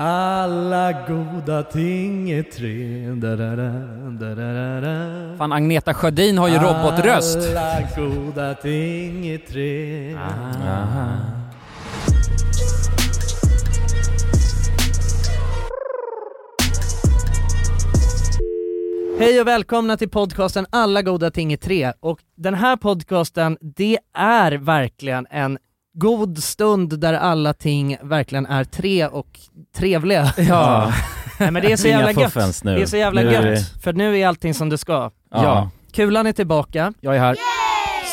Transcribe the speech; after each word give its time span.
Alla 0.00 0.92
goda 1.08 1.62
ting 1.62 2.30
är 2.30 2.42
tre 2.42 3.08
da-da-da, 3.10 3.70
da-da-da-da. 4.20 5.36
Fan, 5.38 5.52
Agneta 5.52 5.94
Sjödin 5.94 6.38
har 6.38 6.48
ju 6.48 6.54
robotröst. 6.54 7.36
Alla 7.36 7.88
goda 7.96 8.54
ting 8.54 9.26
är 9.26 9.38
tre 9.38 10.14
Aha. 10.14 11.16
Hej 19.18 19.40
och 19.40 19.46
välkomna 19.46 19.96
till 19.96 20.10
podcasten 20.10 20.66
Alla 20.70 21.02
goda 21.02 21.30
ting 21.30 21.52
är 21.52 21.56
tre 21.56 21.92
och 22.00 22.20
den 22.36 22.54
här 22.54 22.76
podcasten, 22.76 23.58
det 23.60 23.98
är 24.14 24.52
verkligen 24.52 25.26
en 25.30 25.58
god 25.98 26.38
stund 26.42 27.00
där 27.00 27.14
alla 27.14 27.52
ting 27.52 27.96
verkligen 28.02 28.46
är 28.46 28.64
tre 28.64 29.06
och 29.06 29.40
trevliga. 29.76 30.32
Ja. 30.48 30.92
Nej, 31.40 31.50
men 31.50 31.62
det 31.62 31.72
är 31.72 31.76
så 31.76 31.88
Inga 31.88 31.96
jävla 31.98 32.22
gött. 32.22 32.32
fuffens 32.32 32.64
nu. 32.64 32.74
Det 32.74 32.82
är 32.82 32.86
så 32.86 32.96
jävla 32.96 33.20
Nu 33.22 33.32
gött, 33.32 33.82
för 33.82 33.92
nu 33.92 34.18
är 34.18 34.28
allting 34.28 34.54
som 34.54 34.68
det 34.68 34.78
ska. 34.78 34.92
Ja. 34.92 35.10
Ja. 35.30 35.70
Kulan 35.92 36.26
är 36.26 36.32
tillbaka, 36.32 36.92
Jag 37.00 37.16
är 37.16 37.20
här. 37.20 37.36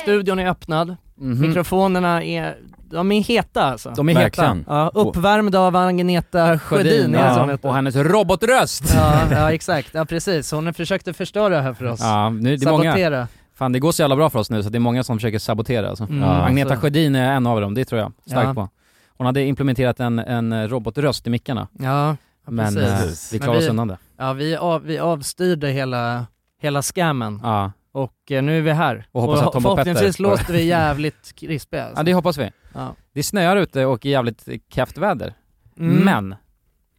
studion 0.03 0.39
är 0.39 0.47
öppnad, 0.49 0.95
Mhm. 1.17 1.41
mikrofonerna 1.47 2.23
är, 2.23 2.55
de 2.91 3.11
är 3.11 3.21
heta 3.23 3.63
alltså. 3.63 3.89
De 3.95 4.09
är 4.09 4.15
heta. 4.15 4.57
Ja, 4.67 4.91
uppvärmd 4.93 5.55
av 5.55 5.75
Agneta 5.75 6.59
Sjödin, 6.59 7.13
ja. 7.13 7.57
och 7.61 7.75
hennes 7.75 7.95
robotröst. 7.95 8.83
Ja, 8.95 9.21
ja 9.31 9.51
exakt, 9.51 9.89
ja 9.93 10.05
precis. 10.05 10.51
Hon 10.51 10.73
försökte 10.73 11.13
förstöra 11.13 11.61
här 11.61 11.73
för 11.73 11.85
oss. 11.85 11.99
Ja, 12.01 12.29
nu, 12.29 12.57
det 12.57 12.65
är 12.65 12.71
många. 12.71 13.27
Fan 13.55 13.71
det 13.71 13.79
går 13.79 13.91
så 13.91 14.01
jävla 14.01 14.15
bra 14.15 14.29
för 14.29 14.39
oss 14.39 14.49
nu 14.49 14.63
så 14.63 14.69
det 14.69 14.77
är 14.77 14.79
många 14.79 15.03
som 15.03 15.17
försöker 15.17 15.39
sabotera 15.39 15.89
alltså. 15.89 16.03
Mm, 16.03 16.21
Ja. 16.21 16.27
Agneta 16.45 16.75
så- 16.75 16.81
Sjödin 16.81 17.15
är 17.15 17.33
en 17.33 17.47
av 17.47 17.61
dem, 17.61 17.73
det 17.73 17.85
tror 17.85 18.01
jag 18.01 18.11
starkt 18.25 18.47
Ja. 18.47 18.53
på. 18.53 18.69
Hon 19.17 19.25
hade 19.25 19.43
implementerat 19.43 19.99
en, 19.99 20.19
en 20.19 20.69
robotröst 20.69 21.27
i 21.27 21.29
mickarna, 21.29 21.67
Ja, 21.79 22.15
ja, 22.45 22.51
men 22.51 22.75
precis. 22.75 23.31
eh, 23.31 23.35
vi 23.35 23.39
klarade 23.39 23.63
oss 23.63 23.69
undan 23.69 23.87
det. 23.87 23.97
Ja, 24.17 24.33
vi, 24.33 24.55
av, 24.55 24.83
vi 24.83 24.99
avstyrde 24.99 25.67
hela, 25.69 26.25
hela 26.61 26.81
scammen 26.81 27.39
Ja. 27.43 27.71
och 27.91 28.31
eh, 28.31 28.43
nu 28.43 28.57
är 28.57 28.61
vi 28.61 28.71
här. 28.71 29.07
Och 29.11 29.21
hoppas 29.21 29.41
att 29.41 29.53
Tom 29.53 29.65
och 29.65 29.71
förhoppningsvis 29.77 30.19
låter 30.19 30.53
vi 30.53 30.65
jävligt 30.65 31.33
krispiga. 31.35 31.81
ja, 31.81 31.87
Alltså. 31.87 32.03
det 32.03 32.13
hoppas 32.13 32.37
vi. 32.37 32.51
Ja. 32.73 32.95
Det 33.13 33.23
snöar 33.23 33.57
ute 33.57 33.85
och 33.85 34.05
är 34.05 34.09
jävligt 34.09 34.47
kräft 34.69 34.97
väder, 34.97 35.33
Mm. 35.79 35.95
men 36.05 36.35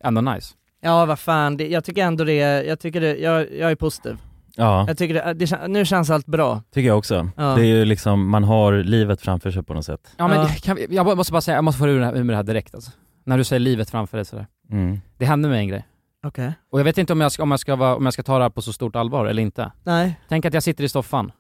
ändå 0.05 0.21
nice. 0.21 0.55
Ja, 0.81 1.07
vad 1.07 1.19
fan, 1.19 1.57
det, 1.57 1.69
jag 1.69 1.85
tycker 1.85 2.03
ändå 2.05 2.25
det, 2.25 2.41
är- 2.41 2.63
jag 2.63 2.81
tycker 2.81 3.01
det, 3.01 3.17
jag, 3.17 3.53
jag 3.53 3.71
är 3.71 3.75
positiv. 3.77 4.17
Ja, 4.57 4.85
Jag 4.89 4.99
tycker 4.99 5.15
det, 5.15 5.35
det, 5.35 5.69
nu 5.69 5.85
känns 5.85 6.11
allt 6.11 6.27
bra. 6.27 6.63
tycker 6.75 6.89
jag 6.89 6.99
också. 6.99 7.29
Ja. 7.37 7.43
Det 7.45 7.61
är 7.61 7.65
ju 7.67 7.85
liksom, 7.85 8.29
man 8.31 8.45
har 8.45 8.73
livet 8.73 9.21
framför 9.21 9.51
sig 9.51 9.63
på 9.63 9.75
något 9.75 9.85
sätt. 9.85 10.15
Ja 10.17 10.29
men. 10.29 10.49
Kan 10.49 10.77
vi, 10.77 10.87
jag 10.91 11.17
måste 11.17 11.33
bara 11.33 11.41
säga, 11.41 11.55
jag 11.55 11.65
måste 11.65 11.79
få 11.79 11.89
ur 11.89 12.01
det 12.01 12.07
här- 12.07 12.15
ur 12.17 12.23
med 12.25 12.33
det 12.33 12.37
här 12.37 12.43
direkt 12.43 12.75
alltså. 12.75 12.91
När 13.25 13.39
du 13.39 13.45
säger 13.45 13.61
livet 13.61 13.91
framför 13.91 14.17
dig 14.19 14.25
sådär. 14.25 14.47
Mm. 14.71 15.01
Det 15.19 15.25
hände 15.27 15.49
mig 15.49 15.59
en 15.59 15.69
grej. 15.69 15.87
Okej. 16.25 16.53
Och 16.71 16.81
jag 16.81 16.85
vet 16.85 16.99
inte 16.99 17.13
om 17.13 17.21
jag, 17.21 17.33
ska, 17.33 17.43
om, 17.43 17.51
jag 17.51 17.61
ska 17.61 17.77
vara, 17.77 17.97
om 17.97 18.05
jag 18.05 18.13
ska 18.13 18.23
ta 18.23 18.39
det 18.39 18.45
här 18.45 18.51
på 18.51 18.63
så 18.63 18.73
stort 18.73 18.97
allvar 18.97 19.27
eller 19.27 19.43
inte. 19.43 19.73
Nej. 19.85 20.21
Tänk 20.29 20.45
att 20.45 20.55
jag 20.55 20.63
sitter 20.63 20.85
i 20.85 20.89
soffan, 20.89 21.33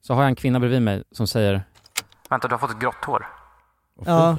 så 0.00 0.14
har 0.14 0.22
jag 0.22 0.28
en 0.28 0.34
kvinna 0.36 0.60
bredvid 0.60 0.82
mig 0.82 1.02
som 1.12 1.26
säger 1.26 1.62
Vänta 2.30 2.48
du 2.48 2.54
har 2.54 2.58
fått 2.58 2.70
ett 2.70 2.80
grått 2.80 3.04
hår. 3.06 3.26
Och 3.96 4.04
Ja. 4.08 4.36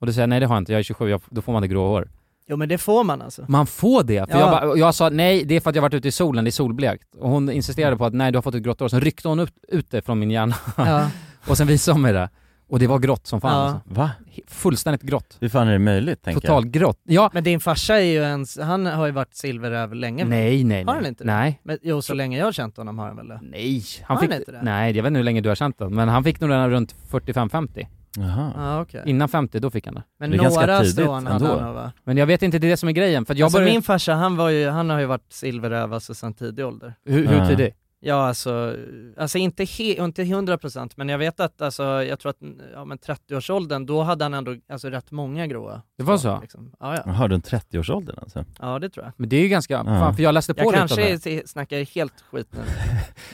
Och 0.00 0.06
då 0.06 0.12
säger 0.12 0.26
nej 0.26 0.40
det 0.40 0.46
har 0.46 0.54
jag 0.54 0.60
inte, 0.60 0.72
jag 0.72 0.78
är 0.78 0.82
27, 0.82 1.08
jag, 1.10 1.20
då 1.30 1.42
får 1.42 1.52
man 1.52 1.62
det 1.62 1.68
grå 1.68 1.88
hår. 1.88 2.08
Jo 2.48 2.56
men 2.56 2.68
det 2.68 2.78
får 2.78 3.04
man 3.04 3.22
alltså. 3.22 3.44
Man 3.48 3.66
får 3.66 4.02
det! 4.02 4.30
För 4.30 4.38
Ja. 4.38 4.40
jag, 4.40 4.50
bara, 4.68 4.76
jag 4.78 4.94
sa 4.94 5.08
nej, 5.08 5.44
det 5.44 5.56
är 5.56 5.60
för 5.60 5.70
att 5.70 5.76
jag 5.76 5.82
varit 5.82 5.94
ute 5.94 6.08
i 6.08 6.12
solen, 6.12 6.44
det 6.44 6.48
är 6.48 6.52
solblekt. 6.52 7.14
Och 7.14 7.30
hon 7.30 7.50
insisterade 7.50 7.96
på 7.96 8.04
att 8.04 8.14
nej 8.14 8.32
du 8.32 8.36
har 8.38 8.42
fått 8.42 8.54
ett 8.54 8.62
grått 8.62 8.80
hår, 8.80 8.88
sen 8.88 9.00
ryckte 9.00 9.28
hon 9.28 9.40
upp, 9.40 9.50
ut 9.68 9.90
det 9.90 10.02
från 10.02 10.18
min 10.18 10.30
hjärna. 10.30 10.54
Ja. 10.76 11.10
och 11.48 11.56
sen 11.56 11.66
visade 11.66 11.94
hon 11.94 12.02
mig 12.02 12.12
det. 12.12 12.28
Och 12.70 12.78
det 12.78 12.86
var 12.86 12.98
grått 12.98 13.26
som 13.26 13.40
fan 13.40 13.52
Ja. 13.52 13.62
alltså. 13.74 13.80
Va? 13.94 14.10
Fullständigt 14.46 15.02
grått. 15.02 15.36
Hur 15.40 15.48
fan 15.48 15.68
är 15.68 15.72
det 15.72 15.78
möjligt 15.78 16.22
tänker 16.22 16.40
Totalgrått. 16.40 17.00
Ja, 17.04 17.30
Men 17.34 17.44
din 17.44 17.60
farsa 17.60 17.94
är 18.00 18.04
ju 18.04 18.24
en, 18.24 18.46
han 18.60 18.86
har 18.86 19.06
ju 19.06 19.12
varit 19.12 19.34
silverräv 19.34 19.94
länge. 19.94 20.24
nej 20.24 20.64
nej 20.64 20.78
Har 20.78 20.84
nej. 20.84 20.94
han 20.94 21.06
inte 21.06 21.24
det? 21.24 21.30
Nej. 21.32 21.60
Men, 21.64 21.78
jo, 21.82 22.02
så 22.02 22.14
länge 22.14 22.38
jag 22.38 22.44
har 22.44 22.52
känt 22.52 22.76
honom 22.76 22.98
har 22.98 23.06
han 23.06 23.16
väl 23.16 23.28
det? 23.28 23.40
Nej, 23.42 23.82
Har 24.02 24.14
han 24.14 24.20
fick, 24.20 24.30
han 24.30 24.38
inte 24.40 24.52
det? 24.52 24.62
nej 24.62 24.96
jag 24.96 25.02
vet 25.02 25.08
inte 25.10 25.18
hur 25.18 25.24
länge 25.24 25.40
du 25.40 25.48
har 25.48 25.56
känt 25.56 25.78
den, 25.78 25.94
men 25.94 26.08
han 26.08 26.24
fick 26.24 26.40
nog 26.40 26.50
den 26.50 26.70
runt 26.70 26.94
45-50. 27.10 27.86
Jaha. 28.20 28.52
Ja 28.56 28.80
okej. 28.80 29.02
Innan 29.06 29.28
50, 29.28 29.60
då 29.60 29.70
fick 29.70 29.86
han 29.86 29.94
det. 29.94 30.02
Men 30.18 30.30
Det 30.30 30.36
är 30.36 30.42
några 30.42 30.84
strån 30.84 31.26
hade 31.26 31.46
han 31.46 31.64
nog 31.64 31.74
va? 31.74 31.92
Men 32.04 32.16
jag 32.16 32.26
vet 32.26 32.42
inte, 32.42 32.58
det 32.58 32.66
är 32.66 32.70
det 32.70 32.76
som 32.76 32.88
är 32.88 32.92
grejen, 32.92 33.26
för 33.26 33.34
jag 33.34 33.44
alltså 33.44 33.58
började... 33.58 33.72
min 33.72 33.82
farsa 33.82 34.14
han 34.14 34.36
var 34.36 34.48
ju, 34.48 34.68
han 34.68 34.90
har 34.90 35.00
ju 35.00 35.06
varit 35.06 35.32
silverräv 35.32 35.94
alltså 35.94 36.14
sedan 36.14 36.34
tidig 36.34 36.66
ålder. 36.66 36.94
Hur, 37.04 37.26
hur 37.26 37.60
Ja. 37.60 37.70
Ja 38.00 38.14
alltså, 38.28 38.76
alltså 39.16 39.38
inte, 39.38 39.64
he, 39.64 39.84
inte 40.04 40.22
100% 40.22 40.90
men 40.96 41.08
jag 41.08 41.18
vet 41.18 41.40
att 41.40 41.62
alltså, 41.62 41.82
jag 41.82 42.18
tror 42.20 42.30
att, 42.30 42.36
ja 42.74 42.84
men 42.84 42.98
30-årsåldern, 42.98 43.86
då 43.86 44.02
hade 44.02 44.24
han 44.24 44.34
ändå 44.34 44.56
alltså 44.72 44.88
rätt 44.88 45.10
många 45.10 45.46
gråa. 45.46 45.82
Det 45.98 46.04
var 46.04 46.18
så? 46.18 46.40
Liksom. 46.40 46.72
Ja, 46.80 46.94
ja. 46.96 47.02
Jaha, 47.06 47.28
runt 47.28 47.50
30-årsåldern 47.50 48.16
alltså? 48.22 48.44
ja 48.60 48.78
det 48.78 48.88
tror 48.90 49.04
jag. 49.06 49.12
Men 49.16 49.28
det 49.28 49.36
är 49.36 49.40
ju 49.40 49.48
ganska, 49.48 49.84
fan 49.84 50.16
för 50.16 50.22
jag 50.22 50.34
läste 50.34 50.54
på 50.54 50.60
Jag 50.60 50.66
lite 50.66 50.82
om 50.82 50.88
kanske 50.88 51.30
det. 51.30 51.38
är, 51.38 51.46
snackar 51.46 51.94
helt 51.94 52.20
skit 52.30 52.48
nu. 52.52 52.60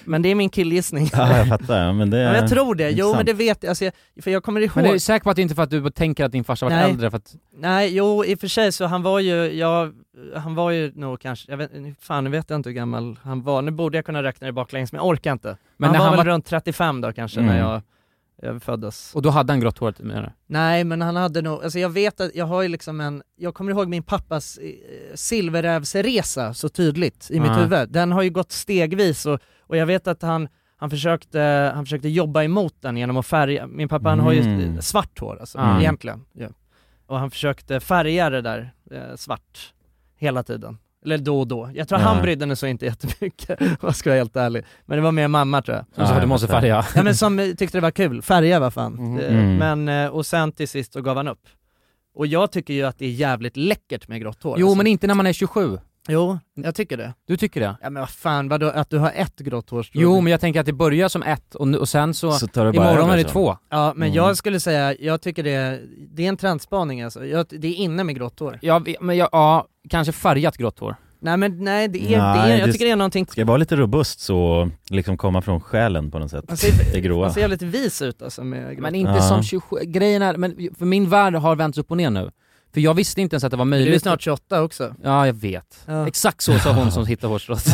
Men 0.04 0.22
det 0.22 0.28
är 0.28 0.34
min 0.34 0.50
killgissning. 0.50 1.08
Ja, 1.12 1.36
jag 1.38 1.48
fattar. 1.48 1.84
Ja, 1.86 1.92
men 1.92 2.10
det 2.10 2.18
Ja, 2.20 2.28
är... 2.28 2.34
jag 2.34 2.50
tror 2.50 2.74
det, 2.74 2.84
jo 2.84 2.90
intressant. 2.90 3.16
men 3.16 3.26
det 3.26 3.32
vet 3.32 3.62
jag, 3.62 3.68
alltså, 3.68 3.84
jag, 3.84 3.92
för 4.24 4.30
jag 4.30 4.42
kommer 4.44 4.60
ihåg 4.60 4.70
Men 4.74 4.84
är 4.86 4.92
du 4.92 5.00
säker 5.00 5.24
på 5.24 5.30
att 5.30 5.36
det 5.36 5.42
inte 5.42 5.52
är 5.52 5.56
för 5.56 5.62
att 5.62 5.70
du 5.70 5.90
tänker 5.90 6.24
att 6.24 6.32
din 6.32 6.44
farsa 6.44 6.68
Nej. 6.68 6.90
äldre? 6.90 7.10
För 7.10 7.16
att, 7.16 7.34
Nej, 7.56 7.96
jo 7.96 8.24
i 8.24 8.34
och 8.34 8.40
för 8.40 8.48
sig 8.48 8.72
så 8.72 8.84
han 8.84 9.02
var 9.02 9.20
ju, 9.20 9.34
jag, 9.52 9.92
han 10.36 10.54
var 10.54 10.70
ju 10.70 10.92
nog 10.94 11.20
kanske, 11.20 11.50
jag 11.52 11.56
vet, 11.56 11.70
fan 12.00 12.24
nu 12.24 12.30
vet 12.30 12.50
jag 12.50 12.56
inte 12.58 12.68
hur 12.68 12.74
gammal 12.74 13.18
han 13.22 13.42
var, 13.42 13.62
nu 13.62 13.70
borde 13.70 13.98
jag 13.98 14.04
kunna 14.06 14.22
räkna 14.22 14.46
det 14.46 14.52
baklänges 14.52 14.92
men 14.92 14.98
jag 14.98 15.06
orkar 15.08 15.32
inte. 15.32 15.56
Men 15.76 15.90
han 15.90 15.98
var 15.98 16.04
han 16.06 16.16
väl 16.16 16.26
var- 16.26 16.32
runt 16.32 16.46
35 16.46 17.00
då 17.00 17.12
kanske 17.12 17.40
Mm. 17.40 17.52
när 17.54 17.60
jag, 17.60 17.82
jag 18.42 18.62
föddes. 18.62 19.14
och 19.14 19.22
då 19.22 19.30
hade 19.30 19.52
han 19.52 19.60
grått 19.60 19.78
hår 19.78 19.94
menar 19.98 20.22
du? 20.22 20.28
Nej 20.46 20.84
men 20.84 21.02
han 21.02 21.16
hade 21.16 21.42
nog, 21.42 21.64
alltså 21.64 21.78
jag 21.78 21.88
vet 21.90 22.20
att 22.20 22.34
jag 22.34 22.46
har 22.46 22.62
ju 22.62 22.68
liksom 22.68 23.00
en, 23.00 23.22
jag 23.36 23.54
kommer 23.54 23.70
ihåg 23.72 23.88
min 23.88 24.02
pappas 24.02 24.58
eh, 24.58 24.70
silverrävsresa 25.14 26.54
så 26.54 26.68
tydligt 26.68 27.30
i 27.30 27.40
mitt 27.40 27.50
Ah. 27.50 27.54
huvud. 27.54 27.88
Den 27.92 28.12
har 28.12 28.22
ju 28.22 28.30
gått 28.30 28.52
stegvis 28.52 29.26
och, 29.26 29.40
och 29.60 29.76
jag 29.76 29.86
vet 29.86 30.06
att 30.06 30.22
han, 30.22 30.48
han 30.76 30.90
försökte, 30.90 31.72
han 31.74 31.84
försökte 31.84 32.08
jobba 32.08 32.42
emot 32.42 32.74
den 32.80 32.96
genom 32.96 33.16
att 33.16 33.26
färga, 33.26 33.66
min 33.66 33.88
pappa 33.88 34.08
han 34.08 34.20
har 34.20 34.32
ju 34.32 34.40
Mm. 34.40 34.82
svart 34.82 35.18
hår 35.18 35.36
alltså, 35.40 35.58
Ah. 35.58 35.80
egentligen. 35.80 36.24
Ja. 36.32 36.48
Och 37.06 37.18
han 37.18 37.30
försökte 37.30 37.80
färga 37.80 38.30
det 38.30 38.40
där 38.40 38.72
eh, 38.90 39.16
svart 39.16 39.73
hela 40.24 40.42
tiden. 40.42 40.78
Eller 41.04 41.18
då 41.18 41.40
och 41.40 41.46
då. 41.48 41.70
Jag 41.74 41.88
tror 41.88 42.00
Ja. 42.00 42.06
han 42.06 42.22
brydde 42.22 42.46
sig 42.46 42.56
så 42.56 42.66
inte 42.66 42.84
jättemycket, 42.84 43.60
om 43.60 43.76
jag 43.80 43.96
ska 43.96 44.10
vara 44.10 44.18
helt 44.18 44.36
ärlig. 44.36 44.64
Men 44.86 44.96
det 44.98 45.02
var 45.02 45.12
mer 45.12 45.28
mamma 45.28 45.62
tror 45.62 45.76
jag. 45.76 45.86
Som 45.94 46.06
sa 46.06 46.14
Ja, 46.14 46.20
du 46.20 46.26
måste 46.26 46.46
färga. 46.46 46.84
Ja 46.94 47.02
men 47.02 47.14
som 47.14 47.54
tyckte 47.58 47.76
det 47.78 47.82
var 47.82 47.90
kul, 47.90 48.22
färga 48.22 48.58
vad 48.60 48.74
fan. 48.74 48.92
Mhm. 48.92 49.18
Eh, 49.18 49.32
Mm. 49.38 49.56
Men, 49.82 50.04
eh, 50.04 50.10
och 50.10 50.26
sen 50.26 50.52
till 50.52 50.68
sist 50.68 50.92
så 50.92 51.00
gav 51.02 51.16
han 51.16 51.28
upp. 51.28 51.42
Och 52.14 52.26
jag 52.26 52.52
tycker 52.52 52.74
ju 52.74 52.82
att 52.82 52.98
det 52.98 53.06
är 53.06 53.10
jävligt 53.10 53.56
läckert 53.56 54.08
med 54.08 54.20
grått 54.20 54.42
hår. 54.42 54.56
Jo 54.58 54.66
alltså. 54.66 54.76
men 54.76 54.86
inte 54.86 55.06
när 55.06 55.14
man 55.14 55.26
är 55.26 55.32
27. 55.32 55.78
Jo, 56.08 56.38
jag 56.54 56.74
tycker 56.74 56.96
det. 56.96 57.14
Du 57.26 57.36
tycker 57.36 57.60
det? 57.60 57.76
Ja 57.82 57.90
men 57.90 58.00
vad 58.00 58.10
fan, 58.10 58.48
vadå, 58.48 58.66
att 58.66 58.90
du 58.90 58.98
har 58.98 59.12
ett 59.14 59.36
grått 59.38 59.70
hårstrå? 59.70 60.00
Jo 60.02 60.20
men 60.20 60.30
jag 60.30 60.40
tänker 60.40 60.60
att 60.60 60.66
det 60.66 60.72
börjar 60.72 61.08
som 61.08 61.22
ett 61.22 61.54
och, 61.54 61.68
nu- 61.68 61.78
och 61.78 61.88
sen 61.88 62.14
så, 62.14 62.32
Så 62.32 62.46
tar 62.46 62.64
det 62.66 62.72
bara 62.72 62.86
imorgon 62.90 63.08
över 63.10 63.18
är 63.18 63.24
det 63.24 63.30
två. 63.30 63.56
Ja 63.70 63.92
men 63.96 64.08
Mm. 64.08 64.16
jag 64.16 64.36
skulle 64.36 64.60
säga, 64.60 64.94
jag 65.00 65.20
tycker 65.22 65.42
det, 65.42 65.80
det 66.14 66.24
är 66.24 66.28
en 66.28 66.36
trendspaning 66.36 67.02
alltså. 67.02 67.26
Jag, 67.26 67.46
det 67.50 67.68
är 67.68 67.74
inne 67.74 68.04
med 68.04 68.14
grått 68.14 68.40
hår. 68.40 68.58
Ja, 68.62 68.78
vi- 68.78 68.96
men 69.00 69.16
jag, 69.16 69.28
ja, 69.32 69.66
kanske 69.90 70.12
färgat 70.12 70.56
grått 70.56 70.78
hår. 70.78 70.96
Nej 71.20 71.36
men 71.36 71.64
nej, 71.64 71.88
det 71.88 71.98
är, 71.98 72.10
det 72.10 72.18
Nej, 72.18 72.52
är 72.52 72.58
jag 72.58 72.68
det- 72.68 72.72
tycker 72.72 72.84
det 72.84 72.90
är 72.90 72.96
någonting, 72.96 73.26
Ska 73.26 73.44
vara 73.44 73.56
lite 73.56 73.76
robust 73.76 74.20
så, 74.20 74.70
liksom 74.90 75.16
komma 75.16 75.42
från 75.42 75.60
själen 75.60 76.10
på 76.10 76.18
något 76.18 76.30
sätt. 76.30 76.58
ser, 76.58 76.92
Det 76.92 77.00
gråa. 77.00 77.24
han 77.24 77.34
ser 77.34 77.40
jävligt 77.40 77.62
vis 77.62 78.02
ut 78.02 78.22
alltså 78.22 78.44
med 78.44 78.70
grått 78.70 78.78
Men 78.82 78.94
inte 78.94 79.12
Ja. 79.12 79.20
som 79.22 79.42
27, 79.42 79.76
grejen 79.84 80.22
är, 80.22 80.36
men 80.36 80.68
för 80.78 80.84
min 80.86 81.08
värld 81.08 81.34
har 81.34 81.56
vänts 81.56 81.78
upp 81.78 81.90
och 81.90 81.96
ner 81.96 82.10
nu. 82.10 82.30
För 82.74 82.80
jag 82.80 82.94
visste 82.94 83.20
inte 83.20 83.34
ens 83.34 83.44
att 83.44 83.50
det 83.50 83.56
var 83.56 83.64
Du 83.64 83.68
möjligt. 83.70 83.94
är 83.94 83.98
snart 83.98 84.22
28 84.22 84.62
också. 84.62 84.94
Ja, 85.02 85.26
jag 85.26 85.34
vet. 85.34 85.78
Ja. 85.86 86.06
Exakt 86.08 86.40
så 86.42 86.58
sa 86.58 86.72
hon 86.72 86.90
som 86.92 87.06
hittade 87.06 87.32
hårstrået. 87.32 87.66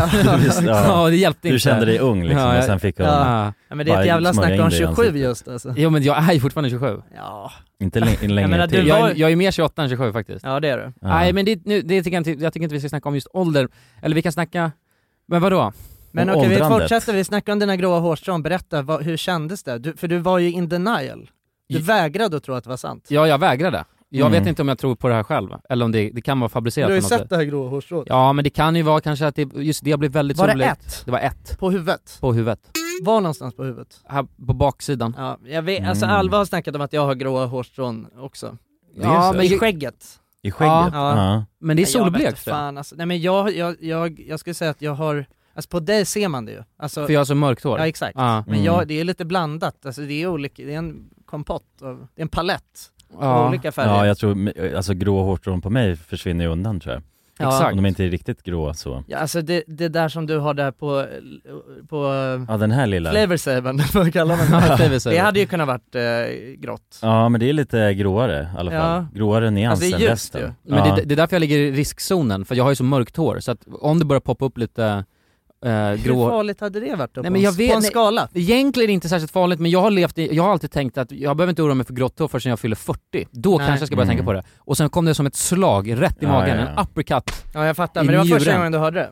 Ja. 0.62 0.62
ja, 0.64 1.08
det 1.10 1.16
hjälpte 1.16 1.48
inte. 1.48 1.54
Du 1.54 1.58
kände 1.60 1.86
dig 1.86 1.98
ung 1.98 2.22
liksom 2.22 2.38
Ja, 2.38 2.48
och 2.50 2.54
jag- 2.56 2.64
sen 2.64 2.80
fick 2.80 2.98
hon, 2.98 3.06
Ja. 3.06 3.52
Ja, 3.68 3.74
men 3.74 3.86
det 3.86 3.92
är 3.92 4.00
ett 4.00 4.06
jävla 4.06 4.32
snack 4.32 4.44
om 4.60 4.68
det 4.68 4.74
i 4.76 4.78
27 4.78 4.88
ansiktet. 4.88 5.16
just 5.20 5.48
alltså. 5.48 5.74
Jo 5.76 5.90
men 5.90 6.02
jag 6.02 6.18
är 6.28 6.32
ju 6.32 6.40
fortfarande 6.40 6.70
27. 6.70 7.02
Ja, 7.16 7.52
inte 7.80 8.00
lä- 8.00 8.06
längre 8.28 8.48
menar, 8.48 8.66
du 8.66 8.74
till. 8.76 8.90
var- 8.90 8.98
Jag 8.98 9.10
är, 9.10 9.14
jag 9.14 9.32
är 9.32 9.36
mer 9.36 9.50
28 9.50 9.82
än 9.82 9.88
27 9.88 10.12
faktiskt. 10.12 10.44
ja 10.44 10.60
det 10.60 10.68
är 10.68 10.76
du. 10.78 10.82
Ja. 11.00 11.08
Nej 11.08 11.32
men 11.32 11.44
det, 11.44 11.66
nu, 11.66 11.82
det 11.82 12.02
tycker 12.02 12.16
jag, 12.16 12.26
inte, 12.28 12.44
jag 12.44 12.52
tycker 12.52 12.64
inte 12.64 12.74
vi 12.74 12.80
ska 12.80 12.88
snacka 12.88 13.08
om 13.08 13.14
just 13.14 13.28
ålder, 13.32 13.68
eller 14.02 14.14
vi 14.16 14.22
kan 14.22 14.32
snacka, 14.32 14.72
men 15.28 15.42
vadå? 15.42 15.72
Men 16.12 16.30
okej, 16.30 16.48
vi 16.48 16.54
åldrandet. 16.54 16.80
fortsätter, 16.82 17.12
vi 17.12 17.24
snackar 17.24 17.52
om 17.52 17.58
dina 17.58 17.76
gråa 17.76 17.98
hårstrån, 17.98 18.42
berätta, 18.42 18.82
vad, 18.82 19.02
hur 19.02 19.16
kändes 19.16 19.62
det? 19.62 19.78
Du, 19.78 19.96
för 19.96 20.08
du 20.08 20.18
var 20.18 20.38
ju 20.38 20.50
in 20.52 20.68
denial. 20.68 21.30
Du 21.68 21.78
vägrade 21.78 22.36
att 22.36 22.44
tro 22.44 22.54
att 22.54 22.64
det 22.64 22.70
var 22.70 22.76
sant. 22.76 23.06
Ja, 23.08 23.26
jag 23.26 23.38
vägrade. 23.38 23.84
Jag 24.12 24.26
Mm. 24.26 24.40
vet 24.42 24.48
inte 24.48 24.62
om 24.62 24.68
jag 24.68 24.78
tror 24.78 24.94
på 24.96 25.08
det 25.08 25.14
här 25.14 25.22
själv, 25.22 25.50
eller 25.68 25.84
om 25.84 25.92
det, 25.92 26.10
det 26.10 26.20
kan 26.20 26.40
vara 26.40 26.48
Du 26.48 26.52
fabricerat 26.52 26.88
har 26.90 26.94
ju 26.96 27.02
sett 27.02 27.30
det 27.30 27.36
här 27.36 27.44
gråa 27.44 27.68
hårstrået. 27.68 28.06
Ja 28.08 28.32
men 28.32 28.44
det 28.44 28.50
kan 28.50 28.76
ju 28.76 28.82
vara 28.82 29.00
kanske 29.00 29.26
att 29.26 29.34
det, 29.34 29.48
just 29.54 29.84
det 29.84 29.90
har 29.90 29.98
blivit 29.98 30.16
väldigt 30.16 30.38
Var 30.38 30.46
det 30.46 30.52
solblekt. 30.52 30.86
ett? 30.86 31.02
Det 31.04 31.10
var 31.10 31.18
ett. 31.18 31.58
På 31.58 31.70
huvudet? 31.70 32.18
På 32.20 32.32
huvudet. 32.32 32.60
Var 33.02 33.20
någonstans 33.20 33.54
på 33.54 33.64
huvudet? 33.64 34.00
Här 34.08 34.22
på 34.46 34.52
baksidan. 34.54 35.14
Ja, 35.18 35.38
jag 35.44 35.62
vet, 35.62 35.88
alltså 35.88 36.04
Mm. 36.04 36.16
Alva 36.16 36.38
har 36.38 36.44
snackat 36.44 36.74
om 36.74 36.80
att 36.80 36.92
jag 36.92 37.06
har 37.06 37.14
gråa 37.14 37.46
hårstrån 37.46 38.06
också. 38.18 38.56
Det 38.96 39.02
Ja, 39.02 39.32
men 39.36 39.44
I 39.44 39.58
skägget. 39.58 40.20
I 40.42 40.50
skägget? 40.50 40.72
Ja. 40.92 41.16
Ja. 41.16 41.44
Men 41.60 41.76
det 41.76 41.82
är 41.82 41.86
solblekt 41.86 42.28
inte 42.30 42.42
tror 42.42 42.54
jag. 42.56 42.60
fan 42.60 42.78
alltså. 42.78 42.94
Nej 42.96 43.06
men 43.06 43.20
jag, 43.20 43.56
jag, 43.56 43.76
jag, 43.80 44.20
jag 44.28 44.40
skulle 44.40 44.54
säga 44.54 44.70
att 44.70 44.82
jag 44.82 44.94
har, 44.94 45.26
alltså 45.54 45.68
på 45.68 45.80
dig 45.80 46.04
ser 46.04 46.28
man 46.28 46.44
det 46.44 46.52
ju. 46.52 46.62
Alltså, 46.78 47.06
För 47.06 47.12
jag 47.12 47.20
har 47.20 47.24
så 47.24 47.34
mörkt 47.34 47.64
hår. 47.64 47.78
ja 47.78 47.86
exakt. 47.86 48.14
Ja. 48.16 48.44
Men 48.46 48.54
Mm. 48.54 48.64
jag, 48.66 48.88
det 48.88 49.00
är 49.00 49.04
lite 49.04 49.24
blandat, 49.24 49.86
alltså 49.86 50.02
det 50.02 50.22
är 50.22 50.26
olika, 50.26 50.62
det 50.62 50.74
är 50.74 50.78
en 50.78 51.10
kompott, 51.26 51.82
av, 51.82 52.06
det 52.14 52.20
är 52.20 52.24
en 52.24 52.28
palett. 52.28 52.90
Ja, 53.20 53.48
olika 53.48 53.72
färger. 53.72 53.90
Ja 53.90 54.06
jag 54.06 54.18
tror, 54.18 54.52
alltså 54.76 54.94
grå 54.94 55.22
hårstrån 55.22 55.60
på 55.60 55.70
mig 55.70 55.96
försvinner 55.96 56.44
ju 56.44 56.50
undan 56.50 56.80
tror 56.80 56.94
jag. 56.94 57.02
Ja. 57.38 57.48
exakt. 57.48 57.70
Om 57.70 57.76
de 57.76 57.86
inte 57.88 58.04
är 58.04 58.08
riktigt 58.08 58.42
grå 58.42 58.74
så. 58.74 59.04
Ja, 59.06 59.18
alltså 59.18 59.42
det, 59.42 59.62
det 59.66 59.88
där 59.88 60.08
som 60.08 60.26
du 60.26 60.38
har 60.38 60.54
där 60.54 60.70
på, 60.70 61.06
på 61.88 61.96
Ja 62.48 62.56
den 62.56 62.70
här 62.70 62.86
lilla. 62.86 63.10
Flavor 63.10 63.36
Saven, 63.36 63.80
vad 63.94 64.12
kallar 64.12 64.36
man 64.36 64.78
det? 64.78 65.10
Det 65.10 65.18
hade 65.18 65.40
ju 65.40 65.46
kunnat 65.46 65.66
varit 65.66 65.94
eh, 65.94 66.02
grått. 66.58 66.98
Ja 67.02 67.28
men 67.28 67.40
det 67.40 67.48
är 67.48 67.52
lite 67.52 67.94
gråare 67.94 68.42
i 68.54 68.58
alla 68.58 68.70
fall. 68.70 69.06
Ja. 69.12 69.18
Gråare 69.18 69.50
nyans 69.50 69.80
Alltså, 69.82 69.96
det 69.98 70.04
är 70.04 70.06
än 70.06 70.10
ljust 70.12 70.34
resten. 70.34 70.40
ju. 70.40 70.74
Men 70.74 70.88
ja. 70.88 70.94
det, 70.94 71.02
det 71.02 71.14
är 71.14 71.16
därför 71.16 71.36
jag 71.36 71.40
ligger 71.40 71.58
i 71.58 71.70
riskzonen, 71.72 72.44
för 72.44 72.54
jag 72.54 72.64
har 72.64 72.70
ju 72.70 72.76
så 72.76 72.84
mörkt 72.84 73.16
hår, 73.16 73.40
så 73.40 73.50
att 73.52 73.66
om 73.80 73.98
det 73.98 74.04
börjar 74.04 74.20
poppa 74.20 74.44
upp 74.44 74.58
lite 74.58 75.04
eh, 75.66 75.72
Hur 75.72 75.96
grå... 75.96 76.28
farligt 76.30 76.60
hade 76.60 76.80
det 76.80 76.94
varit 76.96 77.14
då? 77.14 77.20
Nej, 77.20 77.28
på, 77.28 77.32
men 77.32 77.36
en- 77.40 77.44
jag 77.44 77.52
vet- 77.52 77.70
på 77.70 77.76
en 77.76 77.82
nej. 77.82 77.90
skala? 77.90 78.28
Egentligen 78.34 78.84
är 78.84 78.86
det 78.88 78.92
inte 78.92 79.08
särskilt 79.08 79.32
farligt, 79.32 79.60
men 79.60 79.70
jag 79.70 79.80
har 79.82 79.90
levt 79.90 80.18
i, 80.18 80.36
jag 80.36 80.42
har 80.42 80.50
alltid 80.52 80.70
tänkt 80.70 80.98
att 80.98 81.12
jag 81.12 81.36
behöver 81.36 81.50
inte 81.50 81.62
oroa 81.62 81.74
mig 81.74 81.86
för 81.86 81.94
grått 81.94 82.18
hår 82.18 82.28
förrän 82.28 82.50
jag 82.50 82.60
fyller 82.60 82.76
40. 82.76 83.00
Då 83.30 83.50
Nej. 83.58 83.66
kanske 83.66 83.82
jag 83.82 83.86
ska 83.86 83.96
börja 83.96 84.04
Mm. 84.04 84.16
tänka 84.16 84.24
på 84.24 84.32
det. 84.32 84.42
Och 84.58 84.76
sen 84.76 84.90
kom 84.90 85.04
det 85.04 85.14
som 85.14 85.26
ett 85.26 85.36
slag 85.36 86.00
rätt 86.02 86.12
i 86.22 86.24
Ja, 86.24 86.28
magen, 86.28 86.58
ja, 86.58 86.66
en 86.66 86.74
ja. 86.76 86.82
uppercut. 86.82 87.30
Ja 87.54 87.66
jag 87.66 87.76
fattar, 87.76 88.04
men 88.04 88.12
det 88.12 88.18
var 88.18 88.24
första 88.24 88.56
gången 88.56 88.72
du 88.72 88.78
hörde 88.78 88.98
det? 89.00 89.10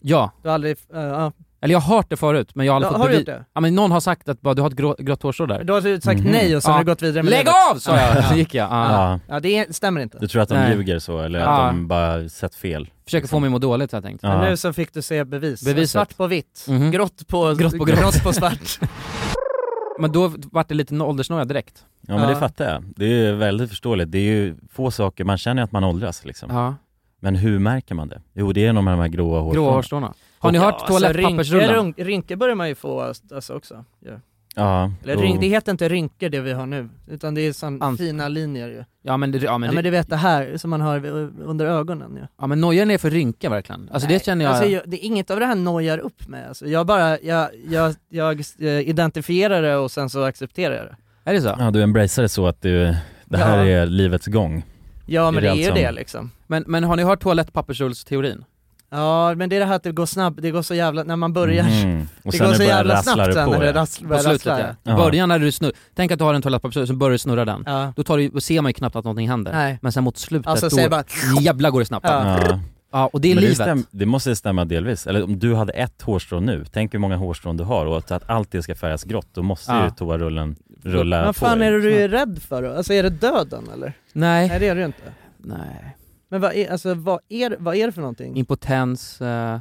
Ja, 0.00 0.32
Du 0.42 0.48
har 0.48 0.54
aldrig, 0.54 0.76
uh, 0.94 1.00
ja. 1.00 1.32
Eller 1.62 1.72
jag 1.72 1.80
har 1.80 1.96
hört 1.96 2.06
det 2.10 2.16
förut, 2.16 2.50
men 2.54 2.66
jag 2.66 2.72
har 2.72 2.76
aldrig 2.76 2.88
Ja, 2.88 2.92
fått 2.92 3.00
har 3.00 3.08
du 3.08 3.14
bevi- 3.14 3.18
gjort 3.18 3.26
det? 3.26 3.44
Ja 3.54 3.60
men 3.60 3.74
någon 3.74 3.90
har 3.90 4.00
sagt 4.00 4.28
att 4.28 4.40
bara, 4.40 4.54
du 4.54 4.62
har 4.62 4.68
ett 4.70 4.76
grå, 4.76 4.96
grått 4.98 5.22
hårstrå 5.22 5.46
där. 5.46 5.64
Då 5.64 5.74
har 5.74 5.80
du 5.80 6.00
sagt 6.00 6.20
Mhm. 6.20 6.32
nej 6.32 6.56
och 6.56 6.62
sen 6.62 6.70
Ja. 6.70 6.76
har 6.78 6.84
du 6.84 6.90
gått 6.90 7.02
vidare 7.02 7.22
med 7.22 7.30
Lägg 7.30 7.38
livet. 7.38 7.54
av 7.72 7.76
sa 7.78 7.96
jag! 7.96 8.24
Så 8.24 8.34
gick 8.34 8.54
jag. 8.54 8.70
Ja. 8.70 8.92
Ja. 8.92 9.20
Ja 9.28 9.40
det 9.40 9.76
stämmer 9.76 10.00
inte. 10.00 10.18
Du 10.18 10.28
tror 10.28 10.42
att 10.42 10.48
de 10.48 10.54
Nej. 10.54 10.76
ljuger 10.76 10.98
så 10.98 11.18
eller 11.20 11.38
Ja. 11.40 11.46
att 11.62 11.70
de 11.70 11.88
bara 11.88 12.28
sett 12.28 12.54
fel? 12.54 12.90
Försöker 13.04 13.28
få 13.28 13.38
mig 13.40 13.48
att 13.48 13.52
må 13.52 13.58
dåligt 13.58 13.92
har 13.92 13.96
jag 13.96 14.04
tänkt. 14.04 14.22
Ja. 14.22 14.38
Men 14.38 14.50
nu 14.50 14.56
så 14.56 14.72
fick 14.72 14.94
du 14.94 15.02
se 15.02 15.24
bevis. 15.24 15.64
Beviset. 15.64 15.90
Svart 15.90 16.16
på 16.16 16.26
vitt, 16.26 16.64
Mhm. 16.68 16.90
grått 16.90 17.26
på 17.28 17.54
Grått 17.54 17.78
på 17.78 17.84
grått. 17.84 18.00
grått 18.00 18.22
på 18.22 18.32
svart. 18.32 18.78
Men 19.98 20.12
då 20.12 20.32
vart 20.52 20.68
det 20.68 20.74
lite 20.74 20.94
åldersnoja 21.00 21.44
direkt. 21.44 21.84
Ja 22.06 22.14
men 22.14 22.22
Ja. 22.22 22.28
det 22.30 22.36
fattar 22.36 22.64
jag. 22.72 22.84
Det 22.96 23.04
är 23.26 23.32
väldigt 23.32 23.68
förståeligt. 23.70 24.10
Det 24.12 24.18
är 24.18 24.22
ju 24.22 24.56
få 24.72 24.90
saker, 24.90 25.24
man 25.24 25.38
känner 25.38 25.62
att 25.62 25.72
man 25.72 25.84
åldras 25.84 26.24
liksom. 26.24 26.50
Ja. 26.52 26.74
Men 27.20 27.36
hur 27.36 27.58
märker 27.58 27.94
man 27.94 28.08
det? 28.08 28.20
Jo 28.34 28.52
det 28.52 28.66
är 28.66 28.72
nog 28.72 28.84
med 28.84 28.92
de 28.92 29.00
här 29.00 29.08
gråa 29.08 29.40
hårstråna. 29.40 29.66
Grå 29.68 29.74
hårstråna. 29.74 30.12
Har 30.42 30.52
ni 30.52 30.58
hört 30.58 30.74
alltså, 30.74 30.86
toalettpappersrullen? 30.86 31.74
rynkor, 31.74 32.04
rynkor 32.04 32.36
börjar 32.36 32.54
man 32.54 32.68
ju 32.68 32.74
få 32.74 33.00
alltså 33.32 33.54
också. 33.54 33.84
Ja. 34.00 34.12
Ja, 34.54 34.92
Eller 35.02 35.16
ryn, 35.16 35.40
det 35.40 35.46
heter 35.46 35.72
inte 35.72 35.88
rynkor 35.88 36.28
det 36.28 36.40
vi 36.40 36.52
har 36.52 36.66
nu, 36.66 36.88
utan 37.08 37.34
det 37.34 37.40
är 37.40 37.52
sån 37.52 37.82
Ant- 37.82 37.96
fina 37.96 38.28
linjer 38.28 38.68
ju. 38.68 38.84
Ja 39.02 39.16
men, 39.16 39.32
det, 39.32 39.38
ja, 39.38 39.58
men, 39.58 39.66
ja 39.66 39.70
det, 39.70 39.74
men 39.74 39.84
du 39.84 39.90
vet 39.90 40.08
det 40.10 40.16
här 40.16 40.56
som 40.56 40.70
man 40.70 40.80
har 40.80 41.06
under 41.44 41.66
ögonen 41.66 42.16
ju. 42.16 42.22
ja, 42.40 42.46
men 42.46 42.60
nojar 42.60 42.86
ni 42.86 42.94
er 42.94 42.98
för 42.98 43.10
rynka 43.10 43.50
verkligen? 43.50 43.88
Alltså 43.92 44.08
Nej, 44.08 44.18
det 44.18 44.24
känner 44.24 44.44
jag... 44.44 44.54
Alltså, 44.54 44.68
jag, 44.70 44.82
det 44.86 45.04
är 45.04 45.06
inget 45.06 45.30
av 45.30 45.40
det 45.40 45.46
här 45.46 45.54
nojar 45.54 45.98
upp 45.98 46.28
med 46.28 46.48
alltså. 46.48 46.66
Jag 46.66 46.86
bara, 46.86 47.20
jag, 47.20 47.48
jag, 47.68 47.94
jag 48.08 48.40
eh, 48.58 48.66
identifierar 48.88 49.62
det 49.62 49.76
och 49.76 49.90
sen 49.90 50.10
så 50.10 50.22
accepterar 50.22 50.74
jag 50.74 50.84
det. 50.86 50.96
Är 51.24 51.34
det 51.34 51.40
så? 51.40 51.56
Ja 51.58 51.70
du 51.70 51.82
embracear 51.82 52.22
det 52.22 52.28
så 52.28 52.46
att 52.46 52.62
du, 52.62 52.94
det 53.24 53.38
här 53.38 53.64
Ja. 53.64 53.82
är 53.82 53.86
livets 53.86 54.26
gång. 54.26 54.64
Ja 55.06 55.28
Är 55.28 55.32
men 55.32 55.42
det 55.42 55.48
det 55.48 55.54
är 55.54 55.56
ju 55.56 55.64
som- 55.64 55.74
det 55.74 55.92
liksom. 55.92 56.30
Men, 56.46 56.64
men 56.66 56.84
har 56.84 56.96
ni 56.96 57.02
hört 57.02 57.22
toalettpappersrullsteorin? 57.22 58.44
Ja 58.90 59.34
men 59.34 59.48
det 59.48 59.56
är 59.56 59.60
det 59.60 59.66
här 59.66 59.76
att 59.76 59.82
det 59.82 59.92
går 59.92 60.06
snabbt, 60.06 60.42
det 60.42 60.50
går 60.50 60.62
så 60.62 60.74
jävla, 60.74 61.02
när 61.04 61.16
man 61.16 61.32
börjar. 61.32 61.64
Och 62.24 62.32
det 62.32 62.38
går 62.38 62.52
så 62.52 62.58
det 62.58 62.64
jävla 62.64 63.02
snabbt 63.02 63.18
det 63.26 63.32
sen 63.32 63.46
på 63.46 63.52
när 63.52 63.60
det 63.60 63.72
rasslar, 63.72 64.04
På 64.04 64.08
börjar 64.08 64.22
slutet 64.22 64.46
rassla. 64.46 64.76
ja. 64.82 64.96
Början 64.96 65.28
när 65.28 65.38
du 65.38 65.52
snurrar, 65.52 65.74
tänk 65.94 66.12
att 66.12 66.18
du 66.18 66.24
har 66.24 66.34
en 66.34 66.42
toalettpappersrulle, 66.42 66.86
så 66.86 66.94
börjar 66.94 67.12
du 67.12 67.18
snurra 67.18 67.44
den. 67.44 67.62
Ja. 67.66 67.92
Då, 67.96 68.02
tar 68.02 68.18
du, 68.18 68.40
ser 68.40 68.60
man 68.60 68.68
ju 68.70 68.72
knappt 68.74 68.96
att 68.96 69.04
någonting 69.04 69.28
händer. 69.28 69.52
Nej. 69.52 69.78
Men 69.82 69.92
sen 69.92 70.04
mot 70.04 70.18
slutet, 70.18 70.46
Alltså 70.46 70.68
då 70.82 70.88
bara, 70.88 71.04
jävlar 71.40 71.70
går 71.70 71.80
det 71.80 71.86
snabbt. 71.86 72.06
Ja. 72.08 72.38
Ja. 72.48 72.60
Ja. 72.92 73.10
och 73.12 73.20
det 73.20 73.30
är 73.30 73.34
Men 73.34 73.42
livet. 73.44 73.56
stäm, 73.56 73.84
det 73.90 74.06
måste 74.06 74.36
stämma 74.36 74.64
delvis. 74.64 75.06
Eller 75.06 75.24
om 75.24 75.38
du 75.38 75.54
hade 75.54 75.72
ett 75.72 76.02
hårstrå 76.02 76.40
nu, 76.40 76.64
tänk 76.72 76.94
hur 76.94 76.98
många 76.98 77.16
hårstrån 77.16 77.56
du 77.56 77.64
har 77.64 77.86
och 77.86 77.98
att, 77.98 78.10
att 78.10 78.30
allt 78.30 78.50
det 78.52 78.62
ska 78.62 78.74
färgas 78.74 79.04
grått, 79.04 79.28
då 79.32 79.42
måste 79.42 79.72
Ja. 79.72 79.84
ju 79.84 79.90
toarullen 79.90 80.56
rulla 80.82 81.16
vad 81.24 81.26
på 81.26 81.32
fan 81.46 81.58
dig. 81.58 81.68
är 81.68 81.72
det 81.72 81.80
du 81.80 81.92
är 82.00 82.08
rädd 82.08 82.38
för 82.48 82.62
då? 82.62 82.72
Alltså 82.76 82.92
är 82.92 83.02
det 83.02 83.10
döden 83.10 83.68
eller? 83.74 83.92
Nej. 84.12 84.48
Nej 84.48 84.58
det 84.60 84.68
är 84.68 84.74
det 84.74 84.80
ju 84.80 84.86
inte. 84.86 85.02
Nej. 85.36 85.96
Men 86.30 86.40
vad 86.40 86.52
är, 86.54 86.70
alltså, 86.72 86.94
vad 86.94 87.20
är, 87.28 87.56
vad 87.58 87.76
är 87.76 87.86
det 87.86 87.92
för 87.92 88.00
någonting? 88.00 88.36
Impotens, 88.36 89.20
eh, 89.20 89.60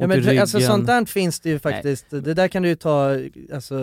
Ja, 0.00 0.06
men, 0.06 0.38
alltså 0.40 0.60
sånt 0.60 0.86
där 0.86 1.04
finns 1.04 1.40
det 1.40 1.48
ju 1.50 1.58
faktiskt, 1.58 2.10
det 2.10 2.34
där 2.34 2.48
kan 2.48 2.62
du 2.62 2.68
ju 2.68 2.74
ta, 2.74 3.10
alltså, 3.54 3.74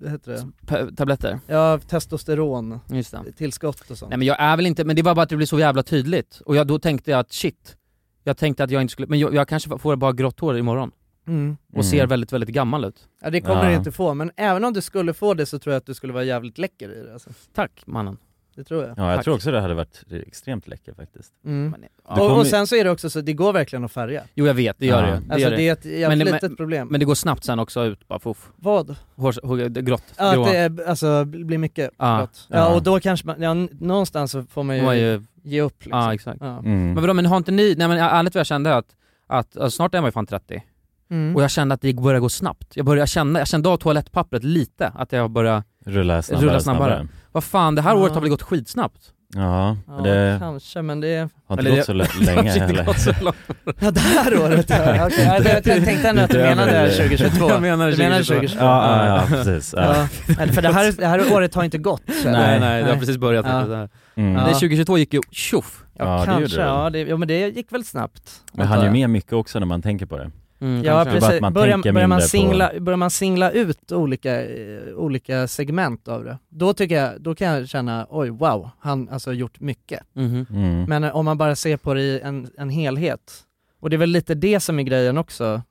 vad 0.00 0.10
heter 0.10 0.32
det? 0.32 0.46
p- 0.66 0.96
tabletter. 0.96 1.40
Ja, 1.46 1.78
testosteron, 1.88 2.80
Just 2.88 3.10
det. 3.10 3.32
tillskott 3.32 3.90
och 3.90 3.98
sånt. 3.98 4.10
Nej 4.10 4.18
men 4.18 4.26
jag 4.26 4.36
är 4.40 4.56
väl 4.56 4.66
inte, 4.66 4.84
men 4.84 4.96
det 4.96 5.02
var 5.02 5.14
bara 5.14 5.22
att 5.22 5.28
det 5.28 5.36
blev 5.36 5.46
så 5.46 5.58
jävla 5.58 5.82
tydligt. 5.82 6.40
Och 6.46 6.56
jag, 6.56 6.66
då 6.66 6.78
tänkte 6.78 7.10
jag 7.10 7.20
att 7.20 7.32
shit, 7.32 7.76
jag 8.24 8.36
tänkte 8.36 8.64
att 8.64 8.70
jag 8.70 8.82
inte 8.82 8.92
skulle, 8.92 9.08
men 9.08 9.18
jag, 9.18 9.34
jag 9.34 9.48
kanske 9.48 9.78
får 9.78 9.96
bara 9.96 10.12
grått 10.12 10.40
hår 10.40 10.58
imorgon. 10.58 10.90
Mm. 11.28 11.56
Och 11.68 11.74
Mm. 11.74 11.84
ser 11.84 12.06
väldigt, 12.06 12.32
väldigt 12.32 12.50
gammal 12.50 12.84
ut. 12.84 13.08
Ja 13.22 13.30
det 13.30 13.40
kommer 13.40 13.64
du 13.66 13.72
Ja. 13.72 13.78
inte 13.78 13.92
få, 13.92 14.14
men 14.14 14.30
även 14.36 14.64
om 14.64 14.72
du 14.72 14.80
skulle 14.80 15.14
få 15.14 15.34
det 15.34 15.46
så 15.46 15.58
tror 15.58 15.72
jag 15.72 15.78
att 15.80 15.86
du 15.86 15.94
skulle 15.94 16.12
vara 16.12 16.24
jävligt 16.24 16.58
läcker 16.58 16.92
i 17.00 17.02
det 17.02 17.12
alltså. 17.12 17.30
Tack 17.54 17.82
mannen. 17.86 18.16
Det 18.56 18.64
tror 18.64 18.82
jag. 18.82 18.94
Ja 18.96 19.08
jag 19.08 19.16
Tack. 19.18 19.24
tror 19.24 19.34
också 19.34 19.50
det 19.50 19.60
hade 19.60 19.74
varit 19.74 20.02
extremt 20.26 20.68
läcker 20.68 20.94
faktiskt. 20.94 21.32
Mm. 21.44 21.74
Och, 22.04 22.16
kommer- 22.16 22.38
och 22.38 22.46
sen 22.46 22.66
så 22.66 22.76
är 22.76 22.84
det 22.84 22.90
också 22.90 23.10
så, 23.10 23.20
det 23.20 23.32
går 23.32 23.52
verkligen 23.52 23.84
att 23.84 23.92
färga. 23.92 24.22
Jo 24.34 24.46
jag 24.46 24.54
vet, 24.54 24.76
det 24.78 24.86
gör 24.86 24.96
Ja. 25.02 25.02
det 25.02 25.08
ju. 25.14 25.20
det. 25.20 25.32
Alltså 25.34 25.38
gör 25.38 25.50
det, 25.50 25.56
det. 25.56 25.68
är 25.68 25.72
ett 25.72 25.84
jävligt 25.84 26.08
Men 26.08 26.18
det- 26.26 26.32
litet 26.32 26.56
problem. 26.56 26.88
Men 26.88 27.00
det 27.00 27.06
går 27.06 27.14
snabbt 27.14 27.44
sen 27.44 27.58
också 27.58 27.84
ut, 27.84 28.08
bara 28.08 28.18
fuff. 28.18 28.48
Vad? 28.56 28.96
Hår, 29.16 29.46
hår, 29.46 29.68
grått, 29.68 30.02
Ja, 30.18 30.40
att 30.44 30.50
det 30.52 30.56
är, 30.56 30.88
alltså, 30.88 31.24
blir 31.24 31.58
mycket 31.58 31.90
Ja. 31.98 32.16
blått. 32.16 32.46
Ja. 32.50 32.56
Ja. 32.58 32.74
och 32.74 32.82
då 32.82 33.00
kanske 33.00 33.26
man, 33.26 33.42
ja, 33.42 33.54
någonstans 33.80 34.30
så 34.32 34.42
får 34.42 34.62
man 34.62 34.76
ju, 34.76 34.84
var 34.84 34.92
ju, 34.92 35.22
ge 35.42 35.60
upp 35.60 35.84
liksom. 35.84 35.98
ja 36.00 36.14
exakt. 36.14 36.38
Ja. 36.40 36.58
Mm. 36.58 36.86
Men 36.92 36.94
vadå, 37.00 37.14
men 37.14 37.26
har 37.26 37.36
inte 37.36 37.52
ni, 37.52 37.74
nej 37.78 37.88
men 37.88 37.98
ärligt 37.98 38.34
vad 38.34 38.40
jag 38.40 38.46
kände 38.46 38.76
att, 38.76 38.86
att 39.26 39.56
alltså, 39.56 39.70
snart 39.76 39.94
är 39.94 40.00
man 40.00 40.08
ju 40.08 40.12
fan 40.12 40.26
30, 40.26 40.62
Mm. 41.10 41.36
och 41.36 41.42
jag 41.42 41.50
kände 41.50 41.74
att 41.74 41.80
det 41.80 41.94
började 41.94 42.20
gå 42.20 42.28
snabbt. 42.28 42.72
Jag 42.76 42.86
började 42.86 43.06
känna, 43.06 43.38
jag 43.38 43.48
kände 43.48 43.68
av 43.68 43.76
toalettpappret 43.76 44.44
lite, 44.44 44.92
att 44.94 45.12
jag 45.12 45.30
började, 45.30 45.62
Rulla 45.86 46.22
snabbare, 46.22 46.46
Rulla 46.48 46.60
snabbare. 46.60 47.08
vad 47.32 47.44
fan 47.44 47.74
det 47.74 47.82
här 47.82 47.90
Ja. 47.90 47.96
året 47.96 48.12
har 48.14 48.20
väl 48.20 48.30
gått 48.30 48.42
skitsnabbt? 48.42 49.12
Ja, 49.34 49.76
Ja, 49.88 49.92
det 50.02 50.36
kanske, 50.40 50.82
men 50.82 51.00
det 51.00 51.28
har 51.46 51.58
inte 51.58 51.70
gått 51.70 51.78
det- 51.78 51.84
så 51.84 51.92
länge 52.20 52.42
Kanske 52.42 52.60
heller. 52.60 52.92
så. 52.94 53.12
Ja 53.80 53.90
det 53.90 54.00
här 54.00 54.40
året 54.42 54.70
ja, 54.70 54.76
okej. 55.06 55.24
ja, 55.24 55.40
det, 55.40 55.66
jag 55.66 55.84
tänkte 55.84 56.08
ändå 56.08 56.22
att 56.22 56.30
du 56.30 56.38
menade 56.38 56.70
det. 56.72 56.90
2022. 56.96 57.48
Jag 57.50 57.62
menar 57.62 57.90
du 57.90 57.96
menade 57.96 58.24
2022. 58.24 58.34
2022. 58.34 58.64
Ja, 58.64 59.06
ja, 59.06 59.16
ja 59.16 59.26
precis. 59.44 59.74
Ja. 59.76 59.96
Ja. 60.28 60.46
För 60.52 60.62
det 60.62 60.72
här, 60.72 60.92
det 60.98 61.06
här 61.06 61.32
året 61.32 61.54
har 61.54 61.64
inte 61.64 61.78
gått. 61.78 62.02
så- 62.22 62.30
Nej 62.30 62.60
nej, 62.60 62.82
det 62.82 62.90
har 62.90 62.96
precis 62.98 63.16
börjat. 63.18 63.46
Ja. 63.48 63.52
Det 63.66 63.76
här. 63.76 63.88
Mm. 64.14 64.32
Ja. 64.34 64.44
Nej 64.44 64.52
2022 64.54 64.98
gick 64.98 65.14
ju 65.14 65.20
tjoff. 65.30 65.84
Ja, 65.98 66.04
Ja, 66.04 66.20
det 66.20 66.26
kanske, 66.26 66.56
det. 66.56 66.62
ja, 66.62 66.90
det, 66.90 66.98
ja 67.00 67.16
men 67.16 67.28
det 67.28 67.48
gick 67.48 67.72
väl 67.72 67.84
snabbt. 67.84 68.30
Men 68.52 68.66
han 68.66 68.78
är 68.80 68.84
ju 68.84 68.90
med 68.90 69.10
mycket 69.10 69.32
också 69.32 69.58
när 69.58 69.66
man 69.66 69.82
tänker 69.82 70.06
på 70.06 70.16
det. 70.18 70.30
Mm, 70.60 70.84
Ja 70.84 71.04
precis, 71.04 71.40
man 71.40 71.52
börjar, 71.52 71.78
börjar, 71.78 71.92
man 71.92 72.02
mindre 72.02 72.16
på- 72.16 72.28
singla, 72.28 72.70
börjar 72.80 72.96
man 72.96 73.10
singla 73.10 73.50
ut 73.50 73.92
olika, 73.92 74.44
eh, 74.46 74.94
olika 74.96 75.46
segment 75.48 76.08
av 76.08 76.24
det, 76.24 76.38
då 76.48 76.72
tycker 76.72 76.94
jag, 77.02 77.20
då 77.20 77.34
kan 77.34 77.48
jag 77.48 77.68
känna 77.68 78.06
oj 78.10 78.30
wow, 78.30 78.70
han 78.80 79.06
har 79.08 79.14
alltså 79.14 79.32
gjort 79.32 79.60
mycket. 79.60 80.00
Mhm. 80.12 80.46
Mm. 80.50 80.84
Men 80.84 81.04
eh, 81.04 81.16
om 81.16 81.24
man 81.24 81.38
bara 81.38 81.56
ser 81.56 81.76
på 81.76 81.94
det 81.94 82.00
i 82.02 82.20
en, 82.20 82.50
en 82.58 82.70
helhet, 82.70 83.32
och 83.80 83.90
det 83.90 83.96
är 83.96 83.98
väl 83.98 84.10
lite 84.10 84.34
det 84.34 84.60
som 84.60 84.78
är 84.78 84.82
grejen 84.82 85.18
också, 85.18 85.62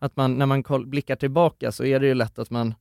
att 0.00 0.16
man, 0.16 0.38
när 0.38 0.46
man 0.46 0.62
koll, 0.62 0.86
blickar 0.86 1.16
tillbaka 1.16 1.72
så 1.72 1.84
är 1.84 2.00
det 2.00 2.06
ju 2.06 2.14
lätt 2.14 2.38
att 2.38 2.50
man 2.50 2.74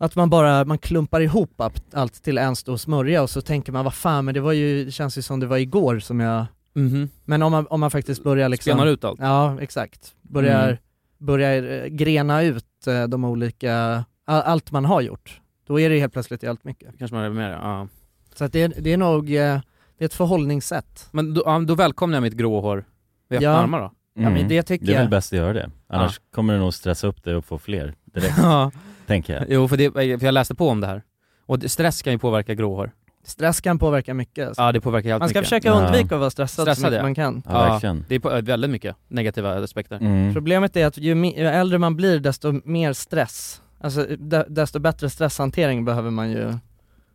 att 0.00 0.16
man 0.16 0.30
bara, 0.30 0.64
man 0.64 0.78
klumpar 0.78 1.20
ihop 1.20 1.60
allt- 1.60 1.94
allt 1.94 2.22
till 2.22 2.38
en 2.38 2.56
stor 2.56 2.76
smörja 2.76 3.22
och 3.22 3.30
så 3.30 3.40
tänker 3.40 3.72
man 3.72 3.84
vad 3.84 3.94
fan 3.94 4.24
men 4.24 4.34
det 4.34 4.40
var 4.40 4.52
ju, 4.52 4.84
det 4.84 4.90
känns 4.90 5.18
ju 5.18 5.22
som 5.22 5.40
det 5.40 5.46
var 5.46 5.56
igår 5.58 5.98
som 5.98 6.20
jag 6.20 6.46
Mhm. 6.78 7.08
Men 7.24 7.42
om 7.42 7.52
man, 7.52 7.66
om 7.66 7.80
man 7.80 7.90
faktiskt 7.90 8.22
börjar 8.24 8.48
liksom 8.48 8.70
Spenar 8.72 8.86
ut 8.86 9.04
allt. 9.04 9.20
Ja, 9.20 9.60
exakt. 9.60 10.14
Börjar, 10.22 10.64
Mm. 10.68 10.76
börjar 11.18 11.82
eh, 11.82 11.86
grena 11.86 12.42
ut 12.42 12.86
eh, 12.86 13.04
de 13.04 13.24
olika, 13.24 14.04
all, 14.24 14.42
allt 14.42 14.70
man 14.70 14.84
har 14.84 15.00
gjort. 15.00 15.40
Då 15.66 15.80
är 15.80 15.90
det 15.90 15.98
helt 16.00 16.12
plötsligt 16.12 16.42
jävligt 16.42 16.64
mycket. 16.64 16.98
Kanske 16.98 17.14
man 17.14 17.24
är 17.24 17.30
med 17.30 17.50
det, 17.50 17.56
ja. 17.62 17.88
Så 18.34 18.44
att 18.44 18.52
det, 18.52 18.62
är- 18.62 18.72
det 18.80 18.92
är 18.92 18.96
nog, 18.96 19.24
eh, 19.30 19.60
det 19.98 20.04
är 20.04 20.06
ett 20.06 20.14
förhållningssätt. 20.14 21.08
Men 21.10 21.34
då, 21.34 21.42
ja, 21.46 21.58
då 21.58 21.74
välkomnar 21.74 22.16
jag 22.16 22.22
mitt 22.22 22.34
grå 22.34 22.60
hår 22.60 22.84
vid 23.28 23.42
Ja. 23.42 23.50
armar 23.50 23.80
då. 23.80 23.92
Ja 24.14 24.30
men 24.30 24.48
det 24.48 24.62
tycker 24.62 24.84
Mm. 24.84 24.86
Det 24.86 24.92
är 24.92 24.96
väl 24.96 25.02
jag. 25.04 25.10
bäst 25.10 25.32
att 25.32 25.36
göra 25.38 25.52
det. 25.52 25.70
Annars 25.88 26.20
kommer 26.34 26.52
det 26.54 26.58
nog 26.60 26.74
stressa 26.74 27.06
upp 27.06 27.24
dig 27.24 27.34
och 27.34 27.44
få 27.44 27.58
fler 27.58 27.94
direkt, 28.04 28.34
Ja. 28.42 28.70
tänker 29.06 29.34
jag. 29.34 29.44
Jo 29.48 29.68
för, 29.68 29.76
det, 29.76 29.92
för 29.92 30.24
jag 30.24 30.32
läste 30.34 30.54
på 30.54 30.68
om 30.68 30.80
det 30.80 30.86
här. 30.86 31.02
Och 31.46 31.58
stress 31.66 32.02
kan 32.02 32.12
ju 32.12 32.18
påverka 32.18 32.54
grå 32.54 32.74
hår. 32.76 32.90
Stress 33.24 33.60
kan 33.60 33.78
påverka 33.78 34.14
mycket. 34.14 34.48
Alltså. 34.48 34.62
Ja 34.62 34.72
det 34.72 34.80
påverkar 34.80 35.08
helt 35.10 35.20
man 35.20 35.28
ska 35.28 35.38
mycket. 35.38 35.48
försöka 35.48 35.68
Ja. 35.68 35.74
undvika 35.86 36.14
att 36.14 36.20
vara 36.20 36.30
stressad 36.30 36.66
så 36.66 36.74
Stressad, 36.74 36.84
mycket 36.90 36.96
ja. 36.96 37.02
man 37.02 37.14
kan. 37.14 37.42
Ja, 37.46 37.66
Ja. 37.66 37.72
verkligen. 37.72 38.04
Det 38.08 38.14
är 38.14 38.18
på, 38.20 38.40
väldigt 38.42 38.70
mycket 38.70 38.96
negativa 39.08 39.64
aspekter. 39.64 39.96
Mm. 39.96 40.34
Problemet 40.34 40.76
är 40.76 40.86
att 40.86 40.98
ju, 40.98 41.14
mi- 41.14 41.38
ju 41.38 41.46
äldre 41.46 41.78
man 41.78 41.96
blir 41.96 42.20
desto 42.20 42.60
mer 42.64 42.92
stress, 42.92 43.62
alltså 43.80 44.06
de, 44.18 44.44
desto 44.48 44.78
bättre 44.78 45.10
stresshantering 45.10 45.84
behöver 45.84 46.10
man 46.10 46.30
ju 46.30 46.54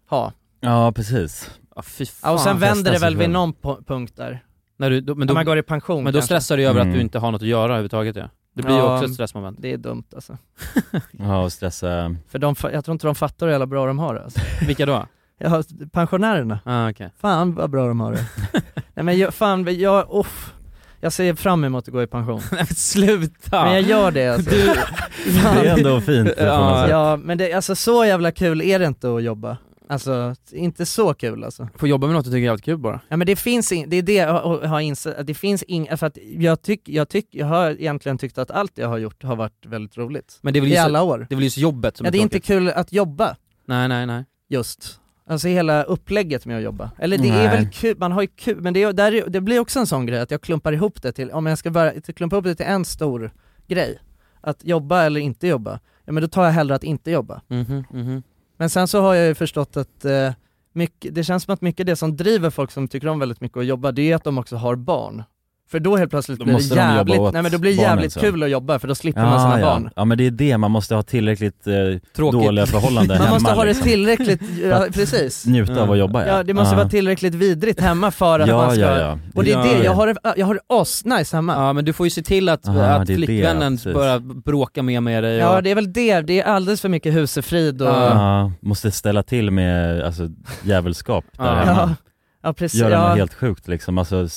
ha. 0.10 0.32
Ja, 0.60 0.92
precis. 0.92 1.52
Ja, 1.76 1.82
fy 1.82 2.04
Ja, 2.04 2.10
fan. 2.22 2.34
och 2.34 2.40
sen 2.40 2.60
vänder 2.60 2.92
det 2.92 3.00
väl 3.00 3.14
vid 3.16 3.22
själv. 3.24 3.34
någon 3.34 3.54
po- 3.54 3.84
punkt 3.86 4.14
där. 4.16 4.44
När 4.78 4.90
du, 4.90 5.02
då, 5.02 5.16
men 5.16 5.20
När 5.20 5.28
då, 5.28 5.34
man 5.34 5.46
går 5.46 5.58
i 5.58 5.64
pension 5.64 6.04
men 6.04 6.14
då 6.14 6.18
kanske. 6.20 6.26
stressar 6.26 6.58
du 6.58 6.64
över 6.68 6.80
att 6.80 6.86
Mm. 6.86 6.96
du 6.98 7.02
inte 7.02 7.20
har 7.20 7.32
något 7.32 7.42
att 7.42 7.48
göra 7.48 7.64
överhuvudtaget 7.66 8.16
ja. 8.16 8.30
Det 8.56 8.62
blir 8.64 8.74
ju 8.76 8.80
Ja. 8.82 8.94
också 8.96 9.06
ett 9.06 9.14
stressmoment. 9.14 9.58
Det 9.62 9.74
är 9.74 9.78
dumt 9.78 10.04
alltså. 10.16 10.38
Ja, 11.12 11.44
och 11.44 11.52
stressa. 11.54 12.16
För 12.30 12.40
de, 12.40 12.56
fa- 12.56 12.74
jag 12.74 12.86
tror 12.86 12.94
inte 12.94 13.08
de 13.08 13.16
fattar 13.16 13.46
hur 13.46 13.52
jävla 13.52 13.66
bra 13.66 13.86
de 13.88 14.00
har 14.00 14.14
det 14.16 14.24
alltså. 14.24 14.40
Vilka 14.68 14.86
då? 14.86 15.06
Ja, 15.44 15.64
pensionärerna, 15.92 16.60
Ah, 16.66 16.90
okej. 16.90 17.10
fan 17.22 17.54
vad 17.56 17.70
bra 17.70 17.88
de 17.88 18.00
har 18.00 18.12
det. 18.12 18.26
Nej 18.94 19.06
men 19.06 19.18
jag, 19.18 19.34
fan, 19.34 19.80
jag, 19.80 20.08
uff. 20.12 20.54
Jag 21.00 21.14
ser 21.14 21.36
fram 21.36 21.64
emot 21.64 21.88
att 21.88 21.94
gå 21.94 22.04
i 22.04 22.08
pension. 22.08 22.42
Nej 22.52 22.66
men 22.70 22.76
sluta! 22.76 23.64
Men 23.64 23.74
jag 23.74 23.82
gör 23.82 24.12
det 24.12 24.28
alltså. 24.28 24.50
Du, 24.50 24.66
Det 25.34 25.68
är 25.70 25.78
ändå 25.78 26.02
fint, 26.02 26.30
det 26.38 26.44
Ja. 26.44 26.90
Ja 26.90 27.18
men 27.18 27.38
det, 27.38 27.54
alltså 27.54 27.76
så 27.76 28.06
jävla 28.06 28.32
kul 28.32 28.62
är 28.62 28.80
det 28.80 28.86
inte 28.86 29.16
att 29.16 29.24
jobba. 29.24 29.58
Alltså, 29.90 30.36
inte 30.52 30.86
så 30.86 31.14
kul 31.14 31.44
alltså. 31.44 31.68
Får 31.78 31.90
jobba 31.90 32.08
med 32.08 32.16
något 32.16 32.26
du 32.26 32.32
tycker 32.32 32.38
är 32.42 32.44
jävligt 32.46 32.66
kul 32.66 32.78
bara. 32.78 33.00
Ja 33.10 33.18
men 33.18 33.28
det 33.28 33.36
finns 33.36 33.72
in, 33.72 33.90
det 33.90 33.96
är 33.98 34.02
det 34.02 34.14
jag 34.14 34.34
har- 34.68 34.80
insett, 34.80 35.28
det 35.28 35.34
finns 35.34 35.64
inga, 35.64 35.98
för 35.98 36.08
att 36.08 36.18
jag 36.38 36.62
tyck, 36.62 36.82
jag 36.90 37.10
tyck, 37.10 37.28
jag 37.32 37.46
har 37.46 37.72
egentligen 37.72 38.18
tyckt 38.18 38.38
att 38.38 38.52
allt 38.52 38.72
jag 38.78 38.88
har 38.88 38.98
gjort 38.98 39.24
har 39.24 39.36
varit 39.36 39.66
väldigt 39.66 39.98
roligt. 39.98 40.40
Men 40.42 40.54
det 40.54 40.60
är 40.60 40.62
väl 40.62 40.70
I 40.70 40.74
just, 40.74 40.86
alla 40.86 41.04
år. 41.04 41.26
det 41.30 41.34
är 41.34 41.36
väl 41.36 41.44
just 41.44 41.58
jobbet 41.58 41.98
som 41.98 42.06
Ja 42.06 42.12
det 42.12 42.18
är 42.18 42.22
inte 42.22 42.40
kul 42.40 42.70
att 42.70 42.94
jobba, 42.94 43.36
Nej 43.68 43.88
nej 43.88 44.06
nej. 44.06 44.26
just. 44.50 45.00
Alltså 45.26 45.48
hela 45.48 45.84
upplägget 45.84 46.46
med 46.46 46.58
att 46.58 46.64
jobba. 46.64 46.92
Eller 47.00 47.18
det 47.18 47.30
är 47.30 47.34
Nej. 47.34 47.48
väl 47.58 47.70
kul, 47.70 47.98
man 47.98 48.12
har 48.12 48.22
ju 48.22 48.28
kul, 48.28 48.62
men 48.62 48.74
det, 48.74 48.84
är, 48.84 48.94
där, 48.94 49.12
är- 49.14 49.30
det 49.30 49.42
blir 49.42 49.60
också 49.60 49.80
en 49.80 49.88
sån 49.88 50.06
grej 50.06 50.20
att 50.20 50.32
jag 50.32 50.42
klumpar 50.42 50.72
ihop 50.74 51.02
det 51.02 51.12
till, 51.12 51.32
om 51.32 51.46
jag 51.46 51.58
ska 51.58 51.72
bara, 51.72 51.92
klumpa 52.02 52.36
ihop 52.36 52.46
det 52.46 52.56
till 52.56 52.66
en 52.66 52.86
stor 52.86 53.32
grej. 53.68 54.00
Att 54.42 54.66
jobba 54.66 55.04
eller 55.04 55.20
inte 55.20 55.48
jobba, 55.48 55.80
ja 56.06 56.12
men 56.14 56.22
då 56.24 56.28
tar 56.28 56.46
jag 56.46 56.52
hellre 56.52 56.76
att 56.76 56.84
inte 56.84 57.12
jobba. 57.12 57.42
Mhm, 57.48 57.84
mhm. 57.92 58.24
Men 58.58 58.70
sen 58.70 58.88
så 58.88 59.02
har 59.02 59.14
jag 59.16 59.28
ju 59.28 59.36
förstått 59.36 59.78
att 59.78 60.06
eh, 60.06 60.32
mycket, 60.74 61.16
det 61.16 61.24
känns 61.24 61.44
som 61.44 61.54
att 61.54 61.62
mycket 61.62 61.86
det 61.86 61.96
som 61.96 62.18
driver 62.18 62.50
folk 62.50 62.72
som 62.72 62.88
tycker 62.88 63.08
om 63.08 63.20
väldigt 63.20 63.42
mycket 63.42 63.58
att 63.58 63.66
jobba, 63.66 63.92
det 63.92 64.12
är 64.12 64.16
att 64.16 64.24
de 64.24 64.38
också 64.38 64.56
har 64.56 64.76
barn. 64.76 65.24
För 65.74 65.80
då 65.80 65.98
helt 65.98 66.12
plötsligt 66.12 66.40
Då 66.40 66.46
blir 66.46 66.54
det 66.54 66.58
måste 66.60 66.76
de 66.76 66.82
jobba 66.82 66.96
jävligt, 66.96 67.20
åt 67.20 67.34
nej 67.34 67.42
men 67.42 67.52
då 67.52 67.58
blir 67.58 67.72
det 67.72 67.78
barnen 67.78 67.92
jävligt 67.92 68.14
sen. 68.14 68.22
kul 68.22 68.44
att 68.44 68.50
jobba 68.50 68.80
för 68.80 68.88
då 68.88 68.96
slipper 68.96 69.22
man 69.22 69.40
sina 69.40 69.60
ja. 69.60 69.66
barn. 69.66 69.90
ja 69.96 70.06
men 70.06 70.18
det 70.18 70.28
är 70.28 70.32
det, 70.32 70.58
man 70.58 70.72
måste 70.72 70.96
ha 70.96 71.04
tillräckligt 71.04 71.68
eh, 71.68 71.74
dåliga 72.32 72.66
förhållanden 72.66 73.18
Man 73.18 73.28
hemma 73.28 73.34
måste 73.34 73.52
ha 73.52 73.62
det 73.62 73.68
liksom. 73.68 73.84
tillräckligt, 73.84 74.42
ja, 74.64 74.86
precis. 74.94 75.46
Njuta 75.46 75.82
av 75.82 75.92
att 75.92 75.98
jobba 75.98 76.28
Ja 76.28 76.44
det 76.44 76.54
måste 76.54 76.76
vara 76.76 76.90
tillräckligt 76.90 77.36
vidrigt 77.36 77.80
hemma 77.80 78.12
för 78.12 78.40
att 78.40 78.48
ja, 78.48 78.58
man 78.58 78.72
ska, 78.72 78.80
ja, 78.80 79.00
ja. 79.00 79.20
och 79.36 79.44
det 79.44 79.52
är 79.52 79.58
Ja, 79.58 79.64
det, 79.64 79.78
ja. 79.78 79.84
jag 79.84 79.94
har 79.94 80.08
det, 80.08 80.34
jag 80.38 80.46
har 80.46 80.54
det 80.54 80.62
asnice 80.68 81.36
hemma. 81.36 81.54
Ja 81.54 81.74
men 81.74 81.86
du 81.86 81.94
får 81.94 82.06
ju 82.06 82.10
se 82.10 82.22
till 82.24 82.50
att, 82.50 82.68
Aha, 82.68 82.84
att 82.84 83.08
det 83.08 83.14
det, 83.14 83.26
flickvännen 83.26 83.78
precis. 83.78 83.94
börjar 83.94 84.20
bråka 84.20 84.84
mer 84.84 85.02
med 85.02 85.24
dig 85.24 85.38
Ja 85.38 85.56
och... 85.58 85.64
det 85.64 85.72
är 85.72 85.76
väl 85.76 85.94
det, 85.94 86.22
det 86.22 86.42
är 86.42 86.46
alldeles 86.46 86.82
för 86.82 86.90
mycket 86.90 87.14
husefrid 87.14 87.82
och... 87.82 87.88
Ja. 87.88 88.10
Ja, 88.10 88.52
måste 88.62 88.92
ställa 88.92 89.24
till 89.24 89.52
med 89.52 90.02
alltså, 90.04 90.30
djävulskap 90.64 91.26
där 91.38 91.46
Ja. 91.46 91.54
hemma. 91.54 91.72
Ja, 91.82 91.96
ja 92.44 92.54
precis. 92.54 92.82
Göra 92.82 92.92
ja. 92.92 93.08
något 93.10 93.18
helt 93.18 93.34
sjukt 93.34 93.68
liksom, 93.68 93.98
alltså, 93.98 94.28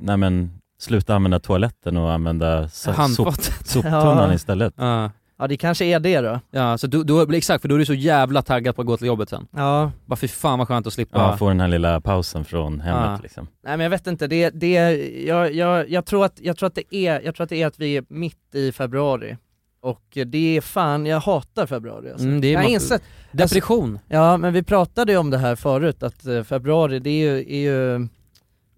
nej 0.00 0.16
men 0.16 0.50
sluta 0.78 1.14
använda 1.14 1.40
toaletten 1.40 1.96
och 1.96 2.12
använda 2.12 2.68
sop, 2.68 2.96
soptunnan 3.64 4.28
Ja. 4.28 4.34
istället. 4.34 4.74
Ja. 4.76 5.10
ja 5.38 5.46
det 5.46 5.56
kanske 5.56 5.84
är 5.84 6.00
det 6.00 6.20
då. 6.20 6.40
Ja, 6.50 6.78
så 6.78 6.86
du, 6.86 7.04
du, 7.04 7.36
exakt 7.36 7.62
för 7.62 7.68
då 7.68 7.74
är 7.74 7.78
du 7.78 7.84
så 7.86 7.94
jävla 7.94 8.42
taggad 8.42 8.76
på 8.76 8.82
att 8.82 8.86
gå 8.86 8.96
till 8.96 9.06
jobbet 9.06 9.28
sen. 9.28 9.46
Ja, 9.50 9.92
Bara 10.06 10.16
fy 10.16 10.28
fan 10.28 10.58
vad 10.58 10.68
skönt 10.68 10.86
att 10.86 10.92
slippa. 10.92 11.18
Ja, 11.18 11.36
få 11.36 11.48
den 11.48 11.60
här 11.60 11.68
lilla 11.68 12.00
pausen 12.00 12.44
från 12.44 12.80
hemmet 12.80 13.04
Ja. 13.04 13.18
liksom. 13.22 13.48
Nej 13.64 13.76
men 13.76 13.84
jag 13.84 13.90
vet 13.90 14.06
inte, 14.06 14.26
det, 14.26 14.50
det, 14.50 14.72
jag, 15.26 15.52
jag, 15.54 15.90
jag, 15.90 16.06
tror 16.06 16.24
att, 16.24 16.38
jag, 16.40 16.56
tror 16.56 16.66
att 16.66 16.74
det 16.74 16.94
är, 16.96 17.20
jag 17.20 17.34
tror 17.34 17.44
att 17.44 17.50
det 17.50 17.62
är 17.62 17.66
att 17.66 17.78
vi 17.80 17.96
är 17.96 18.04
mitt 18.08 18.54
i 18.54 18.72
februari 18.72 19.36
Och 19.80 20.02
det 20.26 20.56
är 20.56 20.60
fan, 20.60 21.06
jag 21.06 21.20
hatar 21.20 21.66
februari 21.66 22.10
alltså. 22.10 22.26
Mm, 22.26 22.40
det 22.40 22.48
är 22.48 22.52
Jag 22.52 22.60
har 22.60 22.68
insett, 22.68 23.02
Depression. 23.32 23.98
ja 24.08 24.36
men 24.36 24.52
vi 24.52 24.62
pratade 24.62 25.12
ju 25.12 25.18
om 25.18 25.30
det 25.30 25.38
här 25.38 25.56
förut 25.56 26.02
att 26.02 26.26
eh, 26.26 26.42
februari 26.42 26.98
det 26.98 27.10
är 27.10 27.32
ju, 27.32 27.38
är 27.38 27.58
ju 27.72 28.08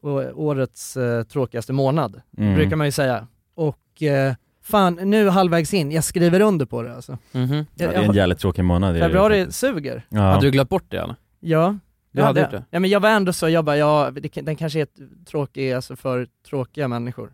årets 0.02 0.96
eh, 0.96 1.22
tråkigaste 1.22 1.72
månad, 1.72 2.20
Mm. 2.38 2.54
brukar 2.54 2.76
man 2.76 2.86
ju 2.86 2.90
säga 2.92 3.26
Och 3.54 4.02
eh, 4.02 4.34
fan, 4.62 4.94
nu 4.94 5.28
halvvägs 5.28 5.74
in, 5.74 5.92
jag 5.92 6.04
skriver 6.04 6.40
under 6.40 6.66
på 6.66 6.82
det 6.82 6.94
alltså 6.96 7.18
Mhm. 7.32 7.54
Ja, 7.56 7.64
det 7.74 7.84
jag, 7.84 7.94
är 7.94 7.98
en 7.98 8.04
jag, 8.04 8.14
jävligt 8.16 8.38
tråkig 8.38 8.64
månad. 8.64 8.94
det 8.94 9.00
Februari 9.00 9.52
suger 9.52 10.02
Ja. 10.08 10.20
Hade 10.20 10.46
du 10.46 10.50
glömt 10.50 10.68
bort 10.70 10.84
det 10.88 10.96
eller? 10.98 11.14
Ja, 11.40 11.78
Du 12.10 12.20
ja, 12.20 12.26
hade 12.26 12.40
gjort 12.40 12.50
det? 12.50 12.64
Ja 12.70 12.80
men 12.80 12.90
jag 12.90 13.00
var 13.00 13.08
ändå 13.10 13.32
så, 13.32 13.48
jag 13.48 13.64
bara, 13.64 13.76
ja, 13.76 14.10
det, 14.10 14.28
den 14.42 14.56
kanske 14.56 14.80
är 14.80 14.86
tråkig, 15.24 15.72
alltså 15.72 15.96
för 15.96 16.28
tråkiga 16.48 16.88
människor 16.88 17.32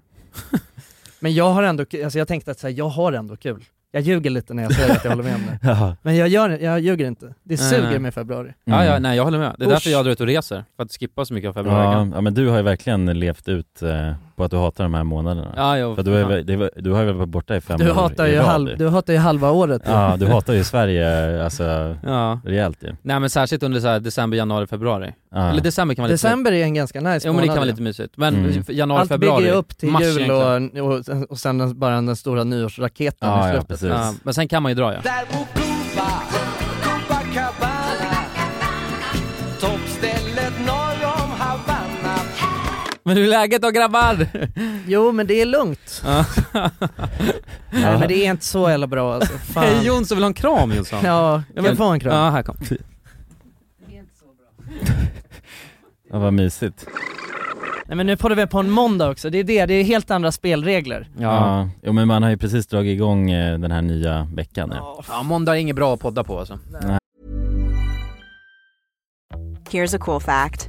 Men 1.20 1.34
jag 1.34 1.50
har 1.50 1.62
ändå, 1.62 1.84
alltså 2.04 2.18
jag 2.18 2.28
tänkte 2.28 2.50
att 2.50 2.58
så 2.58 2.66
här, 2.66 2.74
jag 2.74 2.88
har 2.88 3.12
ändå 3.12 3.36
kul 3.36 3.64
Jag 3.94 4.02
ljuger 4.02 4.30
lite 4.30 4.54
när 4.54 4.62
jag 4.62 4.74
säger 4.74 4.92
att 4.96 5.04
jag 5.04 5.10
håller 5.10 5.24
med 5.24 5.34
om 5.34 5.40
det 5.46 5.58
Ja. 5.68 5.96
Men 6.02 6.16
jag 6.16 6.28
gör 6.28 6.50
jag 6.50 6.80
ljuger 6.80 7.06
inte, 7.06 7.34
det 7.42 7.56
suger 7.56 7.82
nej. 7.90 7.98
med 7.98 8.14
februari 8.14 8.52
Ja, 8.64 8.84
ja, 8.84 8.90
Mm. 8.90 9.02
nej 9.02 9.16
jag 9.16 9.24
håller 9.24 9.38
med. 9.38 9.54
Det 9.58 9.64
är 9.64 9.66
Usch. 9.66 9.72
därför 9.72 9.90
jag 9.90 10.04
drar 10.04 10.12
ut 10.12 10.20
och 10.20 10.26
reser, 10.26 10.64
för 10.76 10.82
att 10.82 10.92
skippa 10.92 11.24
så 11.24 11.34
mycket 11.34 11.48
av 11.48 11.52
februari. 11.52 11.84
Ja, 11.84 11.92
Ja, 11.92 12.08
ja 12.14 12.20
men 12.20 12.34
du 12.34 12.48
har 12.48 12.56
ju 12.56 12.62
verkligen 12.62 13.18
levt 13.18 13.48
ut 13.48 13.82
eh, 13.82 14.12
på 14.42 14.44
att 14.46 14.50
du 14.50 14.56
hatar 14.56 14.84
de 14.84 14.94
här 14.94 15.04
månaderna. 15.04 15.52
ja, 15.56 15.78
jo, 15.78 15.94
För 15.94 16.02
du, 16.02 16.14
är, 16.16 16.24
väl- 16.24 16.46
det 16.46 16.56
var- 16.56 16.70
du 16.76 16.90
har 16.92 17.02
ju 17.02 17.12
varit 17.12 17.28
borta 17.28 17.56
i 17.56 17.60
fem 17.60 17.78
Du 17.78 17.90
år 17.90 17.94
hatar 17.94 18.26
i 18.26 18.30
ju, 18.30 18.36
rad. 18.38 18.44
halv, 18.46 18.78
du 18.78 18.88
hatar 18.88 19.12
ju 19.12 19.18
halva 19.18 19.50
året 19.50 19.82
Ja, 19.86 20.16
du 20.18 20.26
hatar 20.26 20.52
ju 20.54 20.64
Sverige 20.64 21.44
alltså 21.44 21.96
Ja. 22.02 22.40
rejält 22.44 22.78
ju. 22.82 22.96
Nej 23.02 23.20
men 23.20 23.30
särskilt 23.30 23.62
under 23.62 23.80
så 23.80 23.88
här 23.88 24.00
december, 24.00 24.36
januari, 24.38 24.66
februari. 24.66 25.12
Ja. 25.34 25.50
Eller 25.50 25.60
december 25.60 25.94
kan 25.94 26.02
vara 26.02 26.08
lite 26.12 26.14
December 26.28 26.52
är 26.52 26.62
en 26.62 26.74
ganska 26.74 27.00
nice 27.00 27.28
Jo 27.28 27.32
men 27.32 27.40
det 27.42 27.46
kan 27.46 27.54
månad 27.54 27.58
vara 27.58 27.64
lite 27.70 27.82
mysigt. 27.82 28.16
Men 28.16 28.34
Mm. 28.36 28.64
januari, 28.68 29.00
Allt 29.00 29.08
februari, 29.08 29.40
bygger 29.42 29.52
ju 29.52 29.58
upp 29.58 29.78
till 29.78 29.88
mars 29.88 30.02
jul 30.02 30.18
egentligen. 30.20 30.70
och, 30.82 30.92
och, 30.92 31.30
och 31.30 31.38
sen 31.38 31.58
den- 31.58 31.78
bara 31.78 31.94
den 31.94 32.16
stora 32.16 32.44
nyårsraketen 32.44 33.28
Ja, 33.28 33.36
i 33.44 33.46
ja, 33.46 33.52
slutet 33.52 33.68
precis. 33.68 33.88
Ja, 33.88 34.14
men 34.22 34.34
sen 34.34 34.48
kan 34.48 34.62
man 34.62 34.70
ju 34.72 34.76
dra 34.76 34.92
ja. 34.94 35.00
Men 43.04 43.16
hur 43.16 43.24
är 43.24 43.28
läget 43.28 43.62
då 43.62 43.70
grabbar? 43.70 44.26
Jo 44.86 45.12
men 45.12 45.26
det 45.26 45.40
är 45.40 45.46
lugnt, 45.46 46.02
Ja. 46.04 46.24
Nej 47.70 47.98
men 47.98 48.08
det 48.08 48.26
är 48.26 48.30
inte 48.30 48.44
så 48.44 48.70
jävla 48.70 48.86
bra 48.86 49.14
alltså, 49.14 49.32
fan 49.52 49.64
Hej 49.64 49.86
Jonsson, 49.86 50.16
vill 50.16 50.22
ha 50.24 50.28
en 50.28 50.34
kram 50.34 50.72
Jonsson? 50.72 50.98
Ja, 51.04 51.42
jag 51.54 51.62
vill 51.62 51.76
få 51.76 51.84
en 51.84 52.00
kram 52.00 52.14
Ja, 52.14 52.30
här 52.30 52.42
kom. 52.42 52.56
Ja, 56.10 56.18
vad 56.18 56.32
mysigt. 56.32 56.86
Nej 57.86 57.96
men 57.96 58.06
nu 58.06 58.16
poddar 58.16 58.36
vi 58.36 58.46
på 58.46 58.58
en 58.58 58.70
måndag 58.70 59.10
också, 59.10 59.30
det 59.30 59.38
är 59.38 59.44
det, 59.44 59.66
det 59.66 59.74
är 59.74 59.84
helt 59.84 60.10
andra 60.10 60.32
spelregler 60.32 61.08
Ja. 61.18 61.22
Ja. 61.22 61.68
Jo 61.82 61.92
men 61.92 62.08
man 62.08 62.22
har 62.22 62.30
ju 62.30 62.36
precis 62.36 62.66
dragit 62.66 62.94
igång 62.94 63.30
eh, 63.30 63.58
den 63.58 63.70
här 63.70 63.82
nya 63.82 64.28
veckan 64.34 64.68
nu. 64.68 64.76
ja, 65.08 65.22
måndag 65.22 65.52
är 65.56 65.60
inget 65.60 65.76
bra 65.76 65.94
att 65.94 66.00
podda 66.00 66.24
på 66.24 66.38
alltså. 66.38 66.58
Here's 69.70 69.96
a 69.96 69.98
cool 70.00 70.20
fact 70.20 70.68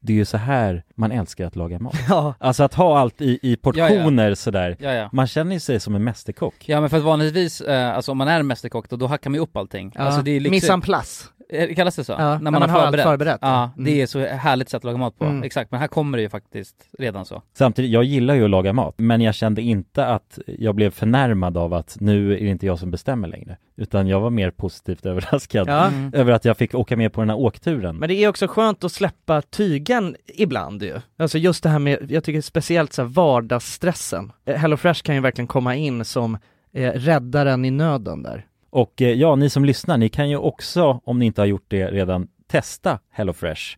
det 0.00 0.12
är 0.12 0.16
ju 0.16 0.24
så 0.24 0.36
här 0.36 0.84
man 0.94 1.12
älskar 1.12 1.46
att 1.46 1.56
laga 1.56 1.78
mat. 1.78 1.94
Ja. 2.08 2.34
Alltså 2.38 2.62
att 2.64 2.74
ha 2.74 2.98
allt 2.98 3.20
i, 3.20 3.38
i 3.42 3.56
portioner 3.56 4.34
sådär. 4.34 4.76
Ja, 4.80 4.92
ja. 4.92 5.08
Man 5.12 5.26
känner 5.26 5.52
ju 5.54 5.60
sig 5.60 5.80
som 5.80 5.94
en 5.94 6.04
mästerkock. 6.04 6.54
Ja 6.68 6.80
men 6.80 6.90
för 6.90 6.96
att 6.96 7.02
vanligtvis, 7.02 7.60
eh, 7.60 7.96
alltså 7.96 8.12
om 8.12 8.18
man 8.18 8.28
är 8.28 8.40
en 8.40 8.46
mästerkock 8.46 8.88
då, 8.88 8.96
då 8.96 9.06
hackar 9.06 9.30
man 9.30 9.34
ju 9.34 9.40
upp 9.40 9.56
allting. 9.56 9.92
Alltså 9.96 10.22
det 10.22 10.30
är 10.30 10.70
en 10.72 10.80
place. 10.80 11.24
Eh, 11.50 11.74
Kallas 11.74 11.96
det 11.96 12.04
så? 12.04 12.12
Ja, 12.12 12.38
när 12.38 12.50
man 12.50 12.70
har 12.70 12.78
allt 12.80 12.96
förberett. 13.02 13.38
Ja, 13.42 13.70
Mm. 13.76 13.84
det 13.84 14.02
är 14.02 14.06
så 14.06 14.26
härligt 14.26 14.68
sätt 14.68 14.76
att 14.78 14.84
laga 14.84 14.96
mat 14.98 15.18
på. 15.18 15.24
Mm. 15.24 15.42
Exakt, 15.42 15.70
men 15.70 15.80
här 15.80 15.88
kommer 15.88 16.18
det 16.18 16.22
ju 16.22 16.28
faktiskt 16.28 16.74
redan 16.98 17.24
så. 17.24 17.42
Samtidigt, 17.58 17.90
jag 17.90 18.04
gillar 18.04 18.34
ju 18.34 18.44
att 18.44 18.50
laga 18.50 18.72
mat, 18.72 18.94
men 18.98 19.20
jag 19.20 19.34
kände 19.34 19.62
inte 19.62 20.06
att 20.06 20.38
jag 20.46 20.74
blev 20.74 20.90
förnärmad 20.90 21.56
av 21.56 21.74
att 21.74 21.96
nu 22.00 22.32
är 22.36 22.40
det 22.40 22.46
inte 22.50 22.66
jag 22.66 22.78
som 22.78 22.90
bestämmer 22.90 23.28
längre. 23.28 23.56
Utan 23.78 24.06
jag 24.06 24.20
var 24.20 24.30
mer 24.30 24.50
positivt 24.50 25.06
överraskad 25.06 25.68
Ja. 25.68 25.86
Mm. 25.86 26.10
över 26.14 26.32
att 26.32 26.44
jag 26.44 26.56
fick 26.56 26.74
åka 26.74 26.96
med 26.96 27.12
på 27.12 27.20
den 27.20 27.30
här 27.30 27.36
åkturen. 27.38 27.96
Men 27.96 28.08
det 28.08 28.14
är 28.14 28.28
också 28.28 28.46
skönt 28.48 28.84
att 28.84 28.92
släppa 28.92 29.42
tygen 29.42 30.16
ibland 30.34 30.82
ju. 30.82 31.00
Alltså 31.18 31.38
just 31.38 31.62
det 31.62 31.68
här 31.68 31.78
med, 31.78 32.10
jag 32.10 32.24
tycker 32.24 32.40
speciellt 32.40 32.92
så 32.92 33.02
här 33.02 33.08
vardagsstressen. 33.08 34.32
Eh, 34.44 34.56
HelloFresh 34.56 35.02
kan 35.02 35.14
ju 35.14 35.20
verkligen 35.20 35.46
komma 35.46 35.74
in 35.76 36.04
som 36.04 36.38
eh, 36.72 36.92
räddaren 36.92 37.64
i 37.64 37.70
nöden 37.70 38.22
där. 38.22 38.46
Och 38.70 39.02
eh, 39.02 39.12
ja, 39.12 39.36
ni 39.36 39.50
som 39.50 39.64
lyssnar, 39.64 39.96
ni 39.98 40.08
kan 40.08 40.30
ju 40.30 40.36
också, 40.36 41.00
om 41.04 41.18
ni 41.18 41.26
inte 41.26 41.40
har 41.40 41.46
gjort 41.46 41.64
det 41.68 41.86
redan, 41.90 42.28
testa 42.46 42.98
HelloFresh. 43.10 43.76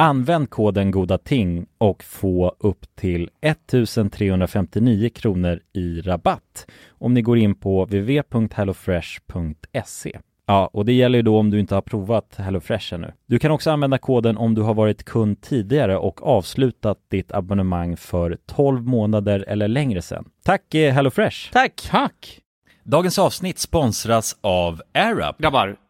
Använd 0.00 0.50
koden 0.50 0.90
goda 0.90 1.18
ting 1.18 1.66
och 1.78 2.02
få 2.02 2.56
upp 2.58 2.96
till 2.96 3.30
1359 3.40 5.10
kronor 5.14 5.60
i 5.72 6.00
rabatt 6.00 6.66
om 6.90 7.14
ni 7.14 7.22
går 7.22 7.38
in 7.38 7.54
på 7.54 7.84
www.hellofresh.se. 7.84 10.18
Ja, 10.46 10.70
och 10.72 10.84
det 10.84 10.92
gäller 10.92 11.18
ju 11.18 11.22
då 11.22 11.38
om 11.38 11.50
du 11.50 11.60
inte 11.60 11.74
har 11.74 11.82
provat 11.82 12.36
HelloFresh 12.36 12.94
ännu. 12.94 13.12
Du 13.26 13.38
kan 13.38 13.50
också 13.50 13.70
använda 13.70 13.98
koden 13.98 14.36
om 14.36 14.54
du 14.54 14.62
har 14.62 14.74
varit 14.74 15.04
kund 15.04 15.40
tidigare 15.40 15.96
och 15.96 16.26
avslutat 16.26 16.98
ditt 17.08 17.32
abonnemang 17.32 17.96
för 17.96 18.38
12 18.46 18.86
månader 18.86 19.44
eller 19.48 19.68
längre 19.68 20.02
sedan. 20.02 20.24
Tack 20.44 20.74
eh, 20.74 20.94
HelloFresh! 20.94 21.52
Tack! 21.52 21.88
Tack! 21.90 22.40
Dagens 22.84 23.18
avsnitt 23.18 23.58
sponsras 23.58 24.36
av 24.40 24.82
AirUp. 24.94 25.38
Grabbar, 25.38 25.76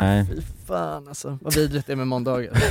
Nej. 0.00 0.26
Fy 0.26 0.42
fan 0.66 1.08
alltså, 1.08 1.38
vad 1.40 1.54
vidrigt 1.54 1.86
det 1.86 1.92
är 1.92 1.96
med 1.96 2.06
måndagar. 2.06 2.52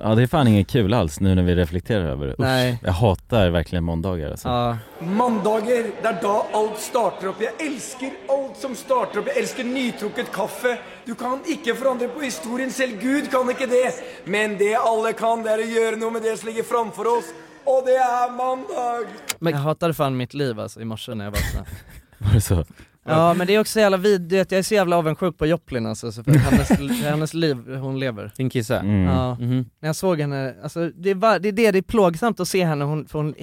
Ja, 0.00 0.14
det 0.14 0.22
är 0.22 0.26
fan 0.26 0.48
inget 0.48 0.68
kul 0.68 0.94
alls 0.94 1.20
nu 1.20 1.34
när 1.34 1.42
vi 1.42 1.54
reflekterar 1.54 2.04
över 2.04 2.26
det. 2.26 2.32
Usch, 2.32 2.38
Nej. 2.38 2.78
Jag 2.82 2.92
hatar 2.92 3.50
verkligen 3.50 3.84
måndagar 3.84 4.30
alltså. 4.30 4.48
Ja, 4.48 4.78
Mandager, 5.00 5.90
det 6.02 6.08
er 6.08 6.22
da 6.22 6.46
alt 6.52 6.78
starter 6.80 7.28
opp. 7.28 7.42
Jeg 7.42 7.52
elsker 7.66 8.10
alt 8.28 8.56
som 8.56 8.74
starter 8.74 9.20
opp. 9.20 9.26
Jeg 9.28 9.42
elsker 9.42 9.64
nytrukket 9.64 10.32
kaffe. 10.32 10.78
Du 11.04 11.14
kan 11.14 11.40
ikke 11.46 11.74
forandre 11.76 12.08
på 12.08 12.20
historien, 12.24 12.72
selv 12.72 12.96
Gud 13.00 13.28
kan 13.30 13.50
ikke 13.52 13.66
det. 13.66 13.92
Men 14.24 14.56
det 14.58 14.72
alle 14.80 15.12
kan, 15.12 15.42
det 15.44 15.52
er 15.52 15.64
å 15.66 15.68
gjøre 15.74 16.00
noe 16.00 16.10
med 16.16 16.22
det 16.24 16.38
som 16.40 16.48
ligger 16.48 16.62
framfor 16.64 17.18
oss. 17.18 17.28
och 17.66 17.82
det 17.86 17.96
är 17.96 18.30
måndag! 18.30 19.06
Jag 19.38 19.52
hatade 19.52 19.94
fan 19.94 20.16
mitt 20.16 20.34
liv 20.34 20.60
alltså 20.60 20.80
i 20.80 20.84
morse 20.84 21.14
när 21.14 21.24
jag 21.24 21.32
vaknade. 21.32 21.66
Var 22.18 22.32
det 22.34 22.40
så? 22.40 22.64
Ja 23.08 23.34
men 23.34 23.46
det 23.46 23.54
är 23.54 23.60
också 23.60 23.72
så 23.72 23.80
jävla 23.80 23.96
vid, 23.96 24.32
vet, 24.32 24.50
jag 24.52 24.58
är 24.58 24.62
så 24.62 24.74
jävla 24.74 24.96
avundsjuk 24.96 25.38
på 25.38 25.46
Joplin 25.46 25.86
alltså, 25.86 26.12
så 26.12 26.24
för 26.24 26.32
hennes, 26.32 26.70
hennes 27.04 27.34
liv 27.34 27.76
hon 27.76 27.98
lever. 28.00 28.32
Din 28.36 28.50
kisse? 28.50 28.76
Mm. 28.78 29.02
Ja. 29.02 29.34
Mhm. 29.34 29.64
När 29.80 29.88
jag 29.88 29.96
såg 29.96 30.20
henne, 30.20 30.54
alltså 30.62 30.90
det 30.94 31.10
är, 31.10 31.14
bara, 31.14 31.38
det 31.38 31.48
är 31.48 31.52
det, 31.52 31.70
det 31.70 31.78
är 31.78 31.82
plågsamt 31.82 32.40
att 32.40 32.48
se 32.48 32.64
henne, 32.64 32.84
hon, 32.84 33.06
för 33.06 33.18
hon, 33.18 33.34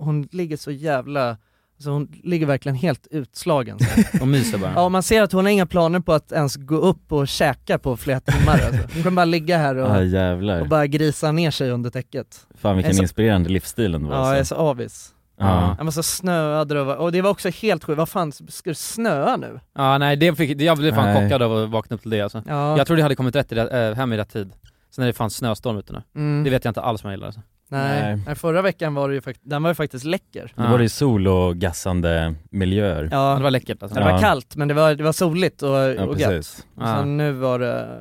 hon 0.00 0.28
ligger 0.32 0.56
så 0.56 0.70
jävla, 0.70 1.36
alltså 1.76 1.90
hon 1.90 2.08
ligger 2.24 2.46
verkligen 2.46 2.76
helt 2.76 3.06
utslagen. 3.10 3.78
Så. 4.12 4.20
Och 4.22 4.28
myser 4.28 4.58
bara? 4.58 4.72
Ja 4.76 4.88
man 4.88 5.02
ser 5.02 5.22
att 5.22 5.32
hon 5.32 5.44
har 5.44 5.52
inga 5.52 5.66
planer 5.66 6.00
på 6.00 6.12
att 6.12 6.32
ens 6.32 6.56
gå 6.56 6.76
upp 6.76 7.12
och 7.12 7.28
käka 7.28 7.78
på 7.78 7.96
flera 7.96 8.20
timmar 8.20 8.52
alltså. 8.52 8.82
Hon 8.94 9.02
kommer 9.02 9.10
bara 9.16 9.24
ligga 9.24 9.58
här 9.58 9.76
och, 9.76 9.90
Ah, 9.90 10.60
och 10.60 10.68
bara 10.68 10.86
grisa 10.86 11.32
ner 11.32 11.50
sig 11.50 11.70
under 11.70 11.90
täcket. 11.90 12.46
Fan 12.54 12.76
vilken 12.76 12.94
så- 12.94 13.02
inspirerande 13.02 13.48
livsstil 13.48 13.94
ändå 13.94 14.10
Ja 14.10 14.24
jag 14.26 14.34
är 14.34 14.38
alltså. 14.38 14.54
så 14.54 14.60
avis. 14.60 15.14
Ja. 15.38 15.76
Var 15.80 15.90
så 15.90 16.02
snöad 16.02 16.72
och, 16.72 16.96
och 16.96 17.12
det 17.12 17.22
var 17.22 17.30
också 17.30 17.48
helt 17.48 17.84
sjukt, 17.84 17.98
vad 17.98 18.08
fan, 18.08 18.32
ska 18.32 18.70
det 18.70 18.74
snöa 18.74 19.36
nu? 19.36 19.60
Ja 19.74 19.98
nej, 19.98 20.16
det 20.16 20.34
fick, 20.34 20.60
jag 20.60 20.78
blev 20.78 20.94
fan 20.94 21.04
Nej. 21.04 21.22
chockad 21.24 21.42
av 21.42 21.56
att 21.56 21.68
vakna 21.70 21.94
upp 21.94 22.00
till 22.02 22.10
det 22.10 22.20
alltså. 22.20 22.42
Ja. 22.46 22.78
Jag 22.78 22.86
trodde 22.86 23.00
jag 23.00 23.04
hade 23.04 23.14
kommit 23.16 23.36
rätt 23.36 23.52
i, 23.52 23.54
rätt- 23.54 23.72
äh, 23.90 23.94
hem 23.96 24.12
i 24.12 24.16
rätt 24.16 24.32
tid. 24.32 24.52
Sen 24.90 25.02
är 25.02 25.06
det 25.06 25.12
fan 25.12 25.30
snöstorm 25.30 25.76
ute 25.78 25.92
nu. 25.92 26.02
Mm. 26.16 26.44
Det 26.44 26.50
vet 26.50 26.64
jag 26.64 26.70
inte 26.70 26.80
alls 26.80 27.04
om 27.04 27.10
jag 27.10 27.16
gillar 27.16 27.26
alltså. 27.26 27.40
Nej. 27.70 28.02
Nej. 28.02 28.22
Nej, 28.26 28.34
förra 28.34 28.62
veckan 28.62 28.94
var 28.94 29.08
det 29.08 29.14
ju 29.14 29.20
faktiskt, 29.20 29.50
den 29.50 29.62
var 29.62 29.70
ju 29.70 29.74
faktiskt 29.74 30.04
läcker. 30.04 30.52
Då 30.56 30.62
var 30.62 30.78
det 30.78 30.82
ju 30.84 30.88
sol 30.88 31.28
och 31.28 31.56
gassande 31.56 32.34
miljöer. 32.50 33.08
Ja, 33.12 33.34
Det 33.36 33.42
var 33.42 33.50
läckert 33.50 33.82
alltså. 33.82 33.98
det 33.98 34.04
var 34.04 34.10
Ja. 34.12 34.18
kallt 34.18 34.56
men 34.56 34.68
det 34.68 34.74
var, 34.74 34.94
det 34.94 35.04
var 35.04 35.12
soligt 35.12 35.62
och, 35.62 35.68
Ja, 35.70 36.04
och 36.04 36.18
gött. 36.20 36.28
precis. 36.30 36.66
Och 36.76 36.82
sen 36.86 37.16
nu 37.16 37.32
var 37.32 37.58
det, 37.58 37.98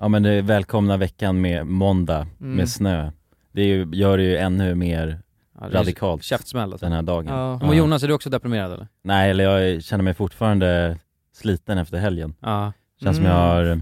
Ja 0.00 0.08
men 0.08 0.22
det 0.22 0.30
är 0.30 0.42
välkomna 0.42 0.96
veckan 0.96 1.40
med 1.40 1.66
måndag 1.66 2.26
Mm. 2.40 2.56
med 2.56 2.68
snö. 2.68 3.10
Det 3.52 3.62
är 3.62 3.66
ju, 3.66 3.88
gör 3.92 4.16
det 4.16 4.22
ju 4.24 4.36
ännu 4.36 4.74
mer 4.74 5.06
Ja, 5.06 5.14
det 5.14 5.22
radikalt 5.60 6.22
Käftsmäll 6.22 6.72
alltså. 6.72 6.86
den 6.86 6.92
här 6.92 7.02
dagen. 7.02 7.26
ja. 7.26 7.58
Men 7.58 7.76
Jonas, 7.76 8.02
är 8.02 8.08
du 8.08 8.14
också 8.14 8.30
deprimerad 8.30 8.72
eller? 8.72 8.88
Nej 9.04 9.30
eller 9.30 9.44
jag 9.44 9.82
känner 9.82 10.04
mig 10.04 10.14
fortfarande 10.14 10.98
sliten 11.36 11.78
efter 11.78 11.98
helgen. 11.98 12.34
Ja. 12.40 12.72
Känns 13.02 13.16
som 13.16 13.26
Mm. 13.26 13.36
jag 13.38 13.44
har 13.44 13.80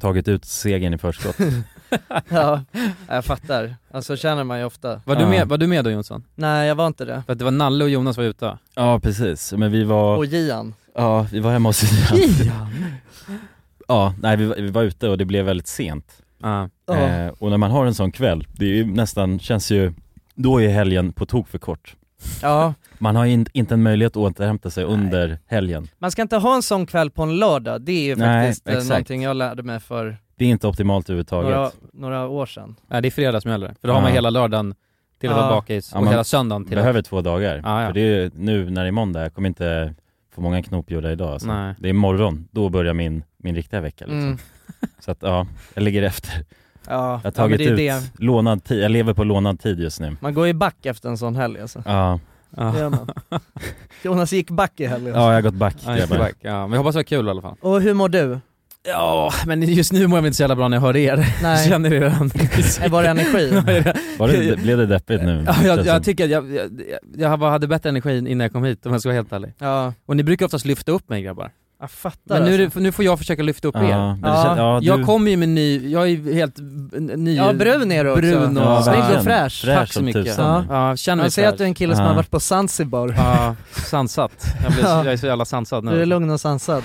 tagit 0.00 0.28
ut 0.28 0.44
segern 0.44 0.94
i 0.94 0.98
förskott. 0.98 1.36
ja, 2.28 2.64
jag 3.08 3.24
fattar. 3.24 3.76
Alltså 3.90 4.16
känner 4.16 4.44
man 4.44 4.58
ju 4.58 4.64
ofta. 4.64 5.00
Var, 5.04 5.14
Ja. 5.14 5.20
du 5.20 5.26
med, 5.26 5.48
var 5.48 5.58
du 5.58 5.66
med 5.66 5.84
då 5.84 5.90
Jonsson? 5.90 6.24
Nej 6.34 6.68
jag 6.68 6.74
var 6.74 6.86
inte 6.86 7.04
det. 7.04 7.22
För 7.26 7.32
att 7.32 7.38
det 7.38 7.44
var 7.44 7.52
Nalle 7.52 7.84
och 7.84 7.90
Jonas 7.90 8.16
var 8.16 8.24
ute. 8.24 8.58
ja 8.74 9.00
precis, 9.00 9.52
men 9.52 9.72
vi 9.72 9.84
var, 9.84 10.16
Och 10.16 10.26
Gian. 10.26 10.74
ja 10.94 11.26
vi 11.32 11.40
var 11.40 11.52
hemma 11.52 11.68
hos 11.68 11.82
Ian. 12.12 12.68
Ja, 13.88 14.14
nej 14.22 14.36
vi, 14.36 14.46
var- 14.46 14.56
vi 14.56 14.70
var 14.70 14.82
ute 14.82 15.08
och 15.08 15.18
det 15.18 15.24
blev 15.24 15.44
väldigt 15.44 15.66
sent. 15.66 16.22
Ja. 16.42 16.68
Eh, 16.94 17.26
och 17.38 17.50
när 17.50 17.56
man 17.56 17.70
har 17.70 17.86
en 17.86 17.94
sån 17.94 18.12
kväll, 18.12 18.46
det 18.52 18.64
är 18.64 18.68
ju 18.74 18.84
nästan, 18.86 19.38
känns 19.38 19.70
ju, 19.70 19.92
då 20.34 20.62
är 20.62 20.68
helgen 20.68 21.12
på 21.12 21.26
tok 21.26 21.48
för 21.48 21.58
kort. 21.58 21.96
Ja, 22.42 22.74
Man 22.98 23.16
har 23.16 23.24
in, 23.26 23.46
inte 23.52 23.74
en 23.74 23.82
möjlighet 23.82 24.12
att 24.12 24.16
återhämta 24.16 24.70
sig 24.70 24.84
under 24.84 25.38
helgen. 25.46 25.88
man 25.98 26.10
ska 26.10 26.22
inte 26.22 26.36
ha 26.36 26.54
en 26.56 26.62
sån 26.62 26.86
kväll 26.86 27.10
på 27.10 27.22
en 27.22 27.36
lördag, 27.36 27.80
det 27.82 27.92
är 27.92 28.04
ju 28.04 28.16
Nej, 28.16 28.46
faktiskt 28.48 28.68
eh, 28.68 28.74
exakt. 28.74 28.88
någonting 28.90 29.22
jag 29.22 29.36
lärde 29.36 29.62
mig 29.62 29.80
för 29.80 30.16
Det 30.36 30.44
är 30.44 30.48
inte 30.48 30.66
optimalt 30.68 31.06
överhuvudtaget. 31.10 31.50
några, 31.54 31.70
några 31.92 32.28
år 32.28 32.46
sedan. 32.46 32.76
Nej 32.88 33.02
det 33.02 33.08
är 33.08 33.10
fredag 33.10 33.40
som 33.40 33.50
gäller. 33.50 33.74
För 33.80 33.88
då 33.88 33.94
har 33.94 34.00
man 34.00 34.10
Ja. 34.10 34.14
hela 34.14 34.30
lördagen 34.30 34.74
till 35.20 35.30
att 35.30 35.36
Ja. 35.36 35.42
vara 35.42 35.54
bakis 35.54 35.90
Ja, 35.92 35.98
och 35.98 36.04
man 36.04 36.12
hela 36.12 36.24
söndagen 36.24 36.64
till 36.64 36.76
behöver 36.76 37.02
två 37.02 37.20
dagar. 37.20 37.60
Ja, 37.64 37.80
ja. 37.82 37.86
För 37.86 37.94
det 37.94 38.00
är 38.00 38.04
ju 38.22 38.30
nu 38.34 38.70
när 38.70 38.82
det 38.82 38.88
är 38.88 38.92
måndag, 38.92 39.22
jag 39.22 39.34
kommer 39.34 39.48
inte 39.48 39.94
få 40.34 40.40
många 40.40 40.62
knop 40.62 40.90
gjorda 40.90 41.12
idag 41.12 41.32
alltså. 41.32 41.48
Nej. 41.48 41.74
Det 41.78 41.88
är 41.88 41.90
imorgon, 41.90 42.48
då 42.50 42.68
börjar 42.68 42.94
min, 42.94 43.24
min 43.36 43.54
riktiga 43.54 43.80
vecka 43.80 44.04
liksom. 44.04 44.20
Mm. 44.20 44.38
Så 44.98 45.10
att 45.10 45.18
ja, 45.20 45.46
jag 45.74 45.82
ligger 45.84 46.02
efter. 46.02 46.44
Ja, 46.88 46.92
Jag 46.94 47.00
har 47.10 47.20
ja 47.24 47.30
tagit 47.30 47.58
det 47.58 47.64
är 47.64 47.70
ut 47.72 47.76
det. 47.76 48.24
lånad 48.24 48.64
tid, 48.64 48.82
jag 48.82 48.90
lever 48.90 49.14
på 49.14 49.24
lånad 49.24 49.60
tid 49.60 49.80
just 49.80 50.00
nu. 50.00 50.16
Man 50.20 50.34
går 50.34 50.46
ju 50.46 50.52
back 50.52 50.86
efter 50.86 51.08
en 51.08 51.18
sån 51.18 51.36
helg 51.36 51.60
alltså. 51.60 51.82
Ja, 51.86 52.20
Ja. 52.56 52.92
Jonas 54.02 54.32
gick 54.32 54.50
back 54.50 54.72
i 54.80 54.86
helgen. 54.86 55.14
ja 55.14 55.26
jag 55.26 55.34
har 55.34 55.42
gått 55.42 55.54
back 55.54 55.76
Ja, 55.86 55.94
grabbar. 55.96 56.18
back. 56.18 56.34
ja, 56.40 56.66
men 56.66 56.70
jag 56.72 56.78
hoppas 56.78 56.94
det 56.94 56.98
var 56.98 57.02
kul 57.04 57.26
i 57.26 57.30
alla 57.30 57.42
fall. 57.42 57.56
Och 57.60 57.80
hur 57.80 57.94
mår 57.94 58.08
du? 58.08 58.38
Ja, 58.86 59.32
men 59.46 59.62
just 59.62 59.92
nu 59.92 60.06
mår 60.06 60.18
jag 60.18 60.26
inte 60.26 60.36
så 60.36 60.42
jävla 60.42 60.56
bra 60.56 60.68
när 60.68 60.76
jag 60.76 60.82
hör 60.82 60.96
er. 60.96 61.26
Nej. 61.42 61.68
Känner 61.68 61.90
det 61.90 62.00
redan. 62.00 62.30
Var 62.90 63.02
det 63.02 63.08
energi? 63.08 63.50
Var 64.18 64.28
det, 64.28 64.56
blev 64.56 64.78
det 64.78 64.86
deppigt 64.86 65.22
nu? 65.22 65.44
Ja, 65.46 65.54
jag, 65.64 65.86
jag 65.86 66.04
tycker 66.04 66.24
att 66.24 66.30
jag, 66.30 66.54
jag, 66.54 66.70
jag 67.16 67.28
hade 67.50 67.66
bättre 67.68 67.88
energi 67.88 68.18
innan 68.18 68.40
jag 68.40 68.52
kom 68.52 68.64
hit 68.64 68.86
om 68.86 68.92
jag 68.92 69.00
ska 69.00 69.08
vara 69.08 69.16
helt 69.16 69.32
ärlig. 69.32 69.52
Ja, 69.58 69.92
Och 70.06 70.16
ni 70.16 70.22
brukar 70.22 70.46
oftast 70.46 70.64
lyfta 70.64 70.92
upp 70.92 71.08
mig 71.08 71.22
grabbar. 71.22 71.50
Jag 71.80 71.90
fattar 71.90 72.40
Men 72.40 72.44
nu, 72.50 72.64
alltså. 72.64 72.78
det, 72.78 72.82
nu 72.82 72.92
får 72.92 73.04
jag 73.04 73.18
försöka 73.18 73.42
lyfta 73.42 73.68
upp 73.68 73.74
Ja, 73.74 73.82
er. 73.84 73.88
Ja. 74.22 74.42
känns, 74.44 74.58
ja, 74.58 74.78
du, 74.80 74.86
Jag 74.86 75.06
kommer 75.06 75.30
ju 75.30 75.36
med 75.36 75.48
ny, 75.48 75.88
jag 75.90 76.02
är 76.02 76.06
ju 76.06 76.34
helt 76.34 76.54
ny 77.16 77.36
Ja, 77.36 77.52
brun 77.52 77.92
är 77.92 78.04
du 78.04 78.10
också. 78.10 78.20
Brun 78.22 78.56
och 78.58 78.62
Ja, 78.64 78.82
Snygg 78.82 79.18
och 79.18 79.24
fräsch. 79.24 79.62
Fräsch 79.64 79.76
Tack 79.78 79.92
så 79.92 80.02
mycket. 80.02 80.24
tusan. 80.24 80.66
Ja, 80.70 80.88
jag 80.88 80.98
känner 80.98 81.22
mig 81.22 81.30
ser 81.30 81.48
att 81.48 81.58
du 81.58 81.64
är 81.64 81.68
en 81.68 81.74
kille 81.74 81.94
som 81.96 82.02
Ja. 82.02 82.08
har 82.08 82.16
varit 82.16 82.30
på 82.30 82.40
Zanzibar. 82.40 83.14
Ja, 83.16 83.56
sansat. 83.84 84.46
Jag, 84.62 84.72
blir, 84.72 84.84
Ja. 84.84 85.04
jag 85.04 85.12
är 85.12 85.16
så 85.16 85.26
jävla 85.26 85.44
sansad 85.44 85.84
Du 85.84 85.90
är 85.90 85.94
nu. 85.96 86.04
lugn 86.06 86.30
och 86.30 86.40
sansad. 86.40 86.82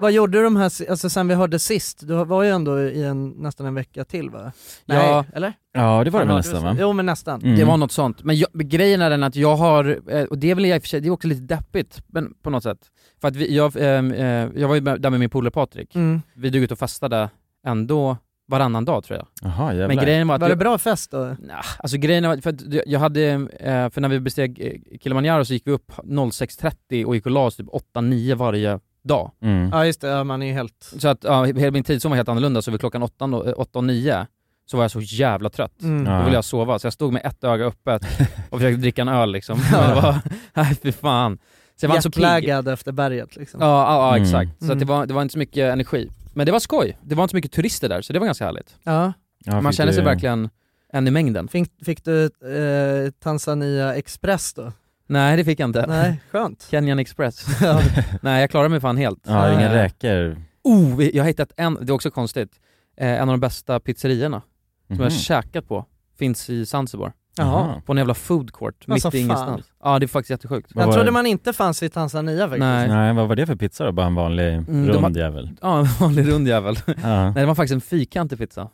Vad 0.00 0.12
gjorde 0.12 0.38
du 0.38 0.44
de 0.44 0.56
här, 0.56 0.90
alltså 0.90 1.10
sen 1.10 1.28
vi 1.28 1.34
hörde 1.34 1.58
sist? 1.58 2.00
Du 2.08 2.24
var 2.24 2.42
ju 2.42 2.50
ändå 2.50 2.80
i 2.80 3.04
en, 3.04 3.28
nästan 3.30 3.66
en 3.66 3.74
vecka 3.74 4.04
till 4.04 4.30
va? 4.30 4.52
Nej, 4.86 4.96
Ja. 5.10 5.24
eller? 5.34 5.52
ja 5.74 6.04
det 6.04 6.10
var 6.10 6.20
det 6.20 6.26
väl 6.26 6.36
nästan 6.36 6.62
va? 6.62 6.76
Jo 6.80 6.92
men 6.92 7.06
nästan. 7.06 7.42
Mm. 7.42 7.56
Det 7.58 7.64
var 7.64 7.76
något 7.76 7.92
sånt. 7.92 8.22
Men 8.24 8.36
jag, 8.36 8.48
grejen 8.54 9.02
är 9.02 9.10
den 9.10 9.22
att 9.22 9.36
jag 9.36 9.56
har, 9.56 9.98
eh, 10.10 10.22
och 10.24 10.38
det 10.38 10.50
är 10.50 10.54
väl 10.54 10.66
i 10.66 10.78
och 10.78 10.82
för 10.82 10.88
sig, 10.88 11.00
det 11.00 11.08
är 11.08 11.10
också 11.12 11.28
lite 11.28 11.40
deppigt 11.54 11.98
men 12.06 12.34
på 12.42 12.50
något 12.50 12.62
sätt. 12.62 12.78
För 13.20 13.28
att 13.28 13.36
vi, 13.36 13.56
jag, 13.56 13.72
ehm, 13.78 14.12
eh, 14.12 14.48
jag 14.60 14.68
var 14.68 14.74
ju 14.74 14.80
där 14.80 15.10
med 15.10 15.20
min 15.20 15.30
polare 15.30 15.50
Patrik. 15.50 15.94
Mm. 15.94 16.22
Vi 16.34 16.50
drog 16.50 16.62
ut 16.64 16.72
och 16.72 16.78
festade 16.78 17.30
ändå 17.66 18.16
varannan 18.48 18.84
dag 18.84 19.04
tror 19.04 19.18
jag. 19.18 19.26
Jaha 19.42 19.72
jävlar. 19.72 19.88
Men 19.88 19.96
grejen 20.04 20.28
var 20.28 20.34
att 20.34 20.40
Var 20.40 20.48
det 20.48 20.52
jag, 20.52 20.58
bra 20.58 20.78
fest 20.78 21.10
då? 21.10 21.18
Nah, 21.18 21.64
alltså 21.78 21.96
grejen 21.98 22.28
var 22.28 22.36
för 22.36 22.50
att 22.50 22.60
jag 22.86 23.00
hade, 23.00 23.22
eh, 23.60 23.90
för 23.90 24.00
när 24.00 24.08
vi 24.08 24.20
besteg 24.20 24.60
eh, 24.60 24.98
Kilimanjaro 24.98 25.44
så 25.44 25.52
gick 25.52 25.66
vi 25.66 25.70
upp 25.72 25.92
06.30 25.96 27.04
och 27.04 27.14
gick 27.14 27.26
och 27.26 27.32
la 27.32 27.40
oss 27.46 27.56
typ 27.56 27.66
8-9 27.96 28.34
varje 28.34 28.80
dag. 29.04 29.30
Mm. 29.42 29.68
Ja 29.72 29.86
just 29.86 30.00
det, 30.00 30.08
ja, 30.08 30.24
man 30.24 30.42
är 30.42 30.46
ju 30.46 30.52
helt... 30.52 30.92
Så 30.98 31.08
att 31.08 31.24
ja, 31.24 31.44
hela 31.44 31.70
min 31.70 31.84
tidszon 31.84 32.10
var 32.10 32.16
helt 32.16 32.28
annorlunda, 32.28 32.62
så 32.62 32.70
vid 32.70 32.80
klockan 32.80 33.02
8, 33.02 33.24
och- 33.24 33.58
8 33.58 33.78
och 33.78 33.84
9 33.84 34.26
så 34.66 34.76
var 34.76 34.84
jag 34.84 34.90
så 34.90 35.00
jävla 35.00 35.50
trött. 35.50 35.82
Mm. 35.82 36.06
Ja. 36.12 36.18
Då 36.18 36.24
ville 36.24 36.36
jag 36.36 36.44
sova, 36.44 36.78
så 36.78 36.86
jag 36.86 36.92
stod 36.92 37.12
med 37.12 37.22
ett 37.26 37.44
öga 37.44 37.64
öppet 37.64 38.02
och 38.50 38.58
försökte 38.58 38.80
dricka 38.80 39.02
en 39.02 39.08
öl 39.08 39.32
liksom. 39.32 39.58
Men 39.72 39.88
det 39.88 39.94
var, 39.94 40.16
nej 40.54 40.74
fy 40.82 40.92
fan. 40.92 41.38
Så 41.80 41.86
jag 41.86 41.90
var 41.90 42.00
så 42.00 42.10
pigg. 42.10 42.48
Ja, 42.48 42.72
efter 42.72 42.92
berget 42.92 43.36
liksom. 43.36 43.60
ja, 43.60 43.94
ja 43.94 44.10
Mm. 44.16 44.22
exakt. 44.22 44.50
Så 44.58 44.72
att 44.72 44.78
det, 44.78 44.84
Mm. 44.84 44.88
var, 44.88 45.06
det 45.06 45.14
var 45.14 45.22
inte 45.22 45.32
så 45.32 45.38
mycket 45.38 45.72
energi. 45.72 46.10
Men 46.34 46.46
det 46.46 46.52
var 46.52 46.58
skoj. 46.60 46.98
Det 47.02 47.14
var 47.14 47.24
inte 47.24 47.30
så 47.30 47.36
mycket 47.36 47.52
turister 47.52 47.88
där, 47.88 48.02
så 48.02 48.12
det 48.12 48.18
var 48.18 48.26
ganska 48.26 48.44
härligt. 48.44 48.74
Ja. 48.82 49.12
Ja, 49.44 49.60
Man 49.60 49.72
känner 49.72 49.92
sig 49.92 50.04
verkligen 50.04 50.48
en 50.92 51.08
i 51.08 51.10
mängden. 51.10 51.48
Fick, 51.48 51.72
fick 51.84 52.04
du 52.04 52.24
eh, 52.24 53.10
Tanzania 53.22 53.94
Express 53.94 54.54
då? 54.54 54.72
Nej 55.08 55.36
det 55.36 55.44
fick 55.44 55.60
jag 55.60 55.68
inte. 55.68 55.86
Nej, 55.86 56.20
skönt. 56.30 56.66
Kenyan 56.70 56.98
Express. 56.98 57.46
Ja. 57.60 57.80
Nej 58.22 58.40
jag 58.40 58.50
klarade 58.50 58.68
mig 58.68 58.80
fan 58.80 58.96
helt. 58.96 59.20
Ja, 59.26 59.52
inga 59.52 59.74
räkor. 59.74 60.42
Oh, 60.64 61.04
jag 61.04 61.22
har 61.24 61.28
hittat 61.28 61.52
en, 61.56 61.74
det 61.80 61.90
är 61.90 61.94
också 61.94 62.10
konstigt, 62.10 62.50
eh, 62.96 63.08
en 63.08 63.20
av 63.28 63.32
de 63.32 63.40
bästa 63.40 63.80
pizzerierna 63.80 64.42
som 64.86 64.96
jag 64.96 65.02
har 65.04 65.10
Mhm. 65.10 65.18
käkat 65.18 65.68
på, 65.68 65.86
finns 66.18 66.50
i 66.50 66.66
Zanzibar. 66.66 67.12
Jaha. 67.38 67.82
På 67.86 67.92
en 67.92 67.98
jävla 67.98 68.14
food 68.14 68.52
court, 68.52 68.84
Alltså, 68.88 69.08
mitt 69.08 69.14
i 69.14 69.18
fan. 69.18 69.24
ingenstans. 69.24 69.66
Ja 69.86 69.98
det 69.98 70.06
är 70.06 70.08
faktiskt 70.08 70.30
jättesjukt. 70.30 70.70
Den 70.74 70.86
var 70.86 70.92
trodde 70.92 71.08
det? 71.08 71.12
man 71.12 71.26
inte 71.26 71.52
fanns 71.52 71.82
i 71.82 71.88
Tanzania 71.88 72.44
faktiskt. 72.48 72.60
Nej. 72.60 72.88
Nej, 72.88 73.14
vad 73.14 73.28
var 73.28 73.36
det 73.36 73.46
för 73.46 73.56
pizza 73.56 73.84
då? 73.84 73.92
Bara 73.92 74.06
en 74.06 74.14
vanlig 74.14 74.54
Mm, 74.54 74.88
rund 74.88 75.04
har- 75.04 75.10
jävel? 75.22 75.50
Ja, 75.62 75.78
en 75.80 75.86
vanlig 76.00 76.28
rund 76.28 76.48
jävel. 76.48 76.76
Nej 77.02 77.32
det 77.34 77.46
var 77.46 77.54
faktiskt 77.54 77.74
en 77.74 77.80
fyrkantig 77.80 78.38
pizza. 78.38 78.68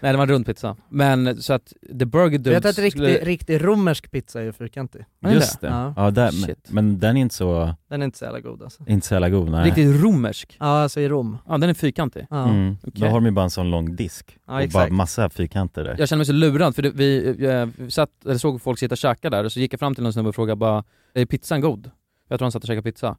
Nej 0.00 0.12
det 0.12 0.16
var 0.16 0.22
en 0.24 0.28
rund 0.30 0.46
pizza. 0.46 0.76
Men 0.88 1.42
så 1.42 1.52
att 1.52 1.72
the 1.98 2.04
burger 2.06 2.38
Du 2.38 2.50
vet 2.50 2.62
dudes 2.62 2.78
att 2.78 2.84
riktig, 2.84 3.02
skulle- 3.02 3.24
riktig 3.24 3.64
romersk 3.64 4.10
pizza 4.10 4.40
är 4.40 4.44
ju 4.44 4.52
fyrkantig. 4.52 5.04
Just 5.28 5.60
det. 5.60 5.66
Ja. 5.66 5.94
Ja, 5.96 6.10
där, 6.10 6.22
men, 6.24 6.32
Shit. 6.32 6.68
men 6.70 6.98
den 7.00 7.16
är 7.16 7.20
inte 7.20 7.34
så, 7.34 7.74
Den 7.88 8.00
är 8.02 8.04
inte 8.04 8.18
så 8.18 8.24
jävla 8.24 8.40
god 8.40 8.62
alltså. 8.62 8.82
inte 8.88 9.06
så 9.06 9.14
jävla 9.14 9.28
god 9.28 9.50
nej. 9.50 9.64
Riktigt 9.66 10.02
romersk. 10.04 10.56
Ja, 10.60 10.66
alltså 10.82 11.00
i 11.00 11.08
Rom. 11.08 11.38
Ja 11.48 11.58
den 11.58 11.70
är 11.70 11.74
fyrkantig. 11.74 12.26
Ja, 12.30 12.44
Mm. 12.48 12.76
Då 12.82 12.88
Okej. 12.88 13.08
har 13.08 13.14
de 13.20 13.24
ju 13.24 13.30
bara 13.30 13.44
en 13.44 13.50
sån 13.50 13.70
lång 13.70 13.96
disk 13.96 14.38
ja 14.46 14.54
och 14.54 14.60
exakt. 14.62 14.72
bara 14.90 14.96
massa 14.96 15.30
fyrkanter 15.30 15.84
där. 15.84 15.96
Jag 15.98 16.08
känner 16.08 16.18
mig 16.18 16.26
så 16.26 16.32
lurad 16.32 16.74
för 16.74 16.82
det, 16.82 16.90
vi, 16.90 17.36
eh, 17.46 17.66
vi 17.76 17.90
satt, 17.90 18.10
eller 18.24 18.38
såg 18.38 18.62
folk 18.62 18.78
sitta 18.78 18.92
och 18.92 18.98
käka 18.98 19.30
där 19.30 19.44
och 19.44 19.52
så 19.52 19.60
gick 19.60 19.72
jag 19.72 19.80
fram 19.80 19.94
till 19.94 20.02
någon 20.04 20.12
snubbe 20.12 20.32
frågade 20.40 20.56
bara 20.56 20.84
Är 21.14 21.26
pizzan 21.26 21.60
god? 21.60 21.90
Jag 22.28 22.38
tror 22.38 22.44
han 22.44 22.52
satt 22.52 22.62
och 22.62 22.66
käkade 22.66 22.82
pizza. 22.92 23.16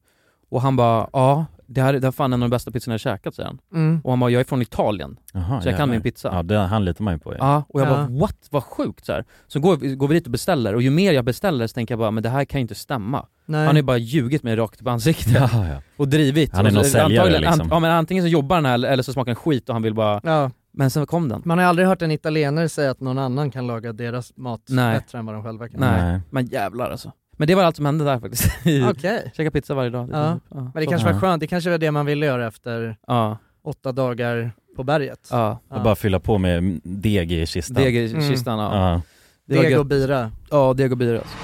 Och 0.49 0.61
han 0.61 0.75
bara 0.75 1.09
ja, 1.13 1.45
det 1.67 1.81
här, 1.81 1.93
det 1.93 1.99
här 2.01 2.07
är 2.07 2.11
fan 2.11 2.33
en 2.33 2.43
av 2.43 2.49
de 2.49 2.55
bästa 2.55 2.71
pizzorna 2.71 2.93
jag 2.93 2.99
käkat 3.01 3.35
säger 3.35 3.47
han. 3.47 3.59
Mm. 3.73 4.01
Och 4.03 4.11
han 4.11 4.19
bara 4.19 4.29
jag 4.29 4.39
är 4.39 4.43
från 4.43 4.61
Italien, 4.61 5.19
Jaha, 5.33 5.43
så 5.47 5.53
jag 5.53 5.63
jävlar. 5.65 5.77
kan 5.77 5.89
min 5.89 6.01
pizza. 6.01 6.29
Ja, 6.33 6.43
det, 6.43 6.57
han 6.57 6.85
litar 6.85 7.03
man 7.03 7.13
ju 7.13 7.19
på 7.19 7.33
ja. 7.33 7.37
Ja, 7.39 7.63
och 7.69 7.81
jag 7.81 7.87
Ja. 7.87 7.91
bara 7.91 8.07
what? 8.19 8.47
Vad 8.49 8.63
sjukt 8.63 9.05
så 9.05 9.13
här. 9.13 9.25
Så 9.47 9.59
går, 9.59 9.77
vi- 9.77 9.95
går 9.95 10.07
vi 10.07 10.13
dit 10.13 10.25
och 10.25 10.31
beställer 10.31 10.75
och 10.75 10.81
ju 10.81 10.89
mer 10.89 11.13
jag 11.13 11.25
beställer 11.25 11.67
så 11.67 11.73
tänker 11.73 11.91
jag 11.93 11.99
bara 11.99 12.11
men 12.11 12.23
det 12.23 12.29
här 12.29 12.45
kan 12.45 12.59
ju 12.59 12.61
inte 12.61 12.75
stämma. 12.75 13.25
Nej. 13.45 13.59
Han 13.59 13.67
har 13.67 13.75
ju 13.75 13.81
bara 13.81 13.97
ljugit 13.97 14.43
mig 14.43 14.55
rakt 14.55 14.81
upp 14.81 14.87
i 14.87 14.89
ansiktet 14.89 15.33
Ja, 15.53 15.67
ja. 15.67 15.81
och 15.97 16.07
drivit. 16.07 16.53
Han 16.55 16.65
är 16.65 16.71
någon 16.71 16.83
så- 16.83 16.89
säljare, 16.89 17.39
liksom. 17.39 17.61
an- 17.61 17.67
Ja 17.71 17.79
men 17.79 17.91
antingen 17.91 18.23
så 18.23 18.27
jobbar 18.27 18.55
den 18.55 18.65
här 18.65 18.85
eller 18.85 19.03
så 19.03 19.13
smakar 19.13 19.25
den 19.29 19.35
skit 19.35 19.69
och 19.69 19.75
han 19.75 19.81
vill 19.83 19.93
bara, 19.93 20.21
Ja. 20.23 20.51
Men 20.71 20.89
sen 20.89 21.05
kom 21.05 21.29
den. 21.29 21.41
Man 21.45 21.57
har 21.57 21.65
aldrig 21.65 21.87
hört 21.87 22.01
en 22.01 22.11
italienare 22.11 22.69
säga 22.69 22.91
att 22.91 22.99
någon 22.99 23.17
annan 23.17 23.51
kan 23.51 23.67
laga 23.67 23.93
deras 23.93 24.37
mat 24.37 24.61
Nej. 24.69 24.95
bättre 24.99 25.17
än 25.19 25.25
vad 25.25 25.35
de 25.35 25.43
själva 25.43 25.69
kan. 25.69 25.79
Nej. 25.79 26.01
Nej. 26.11 26.19
Men 26.29 26.45
jävlar 26.45 26.91
alltså. 26.91 27.11
Men 27.37 27.47
det 27.47 27.55
var 27.55 27.63
allt 27.63 27.75
som 27.75 27.85
hände 27.85 28.05
där 28.05 28.19
faktiskt. 28.19 28.45
Okej. 28.89 29.31
Käka 29.35 29.51
pizza 29.51 29.73
varje 29.73 29.89
dag. 29.89 30.09
Ja. 30.11 30.39
Men 30.49 30.71
det 30.75 30.85
kanske 30.85 31.13
var 31.13 31.19
skönt, 31.19 31.39
det 31.39 31.47
kanske 31.47 31.69
var 31.69 31.77
det 31.77 31.91
man 31.91 32.05
ville 32.05 32.25
göra 32.25 32.47
efter 32.47 32.97
Ja, 33.07 33.37
åtta 33.63 33.91
dagar 33.91 34.51
på 34.75 34.83
berget. 34.83 35.27
ja. 35.31 35.59
Och 35.69 35.81
bara 35.83 35.95
fylla 35.95 36.19
på 36.19 36.37
med 36.37 36.81
deg 36.83 37.31
i 37.31 37.45
kistan. 37.45 37.83
Deg 37.83 37.95
i 37.95 38.11
Mm. 38.13 38.29
kistan, 38.29 38.59
ja. 38.59 38.75
Ja. 38.91 39.01
Det 39.45 39.55
var 39.57 39.63
Deg 39.63 39.79
och 39.79 39.85
bira. 39.85 40.31
Ja, 40.51 40.73
deg 40.73 40.91
och 40.91 40.97
bira 40.97 41.17
alltså. 41.19 41.35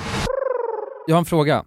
Jag 1.07 1.15
har 1.15 1.19
en 1.19 1.25
fråga. 1.25 1.63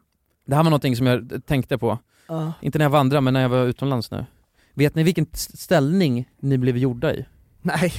Det 0.46 0.54
här 0.54 0.62
var 0.62 0.70
någonting 0.70 0.96
som 0.96 1.06
jag 1.06 1.42
tänkte 1.46 1.78
på. 1.78 1.98
Ja. 2.28 2.52
Inte 2.60 2.78
när 2.78 2.84
jag 2.84 2.90
vandrade, 2.90 3.20
men 3.20 3.34
när 3.34 3.40
jag 3.42 3.48
var 3.48 3.64
utomlands 3.64 4.10
nu. 4.10 4.24
Vet 4.74 4.94
ni 4.94 5.02
vilken 5.02 5.26
st- 5.32 5.56
ställning 5.56 6.28
ni 6.40 6.58
blev 6.58 6.76
gjorda 6.76 7.14
i? 7.14 7.24
Nej. 7.62 7.92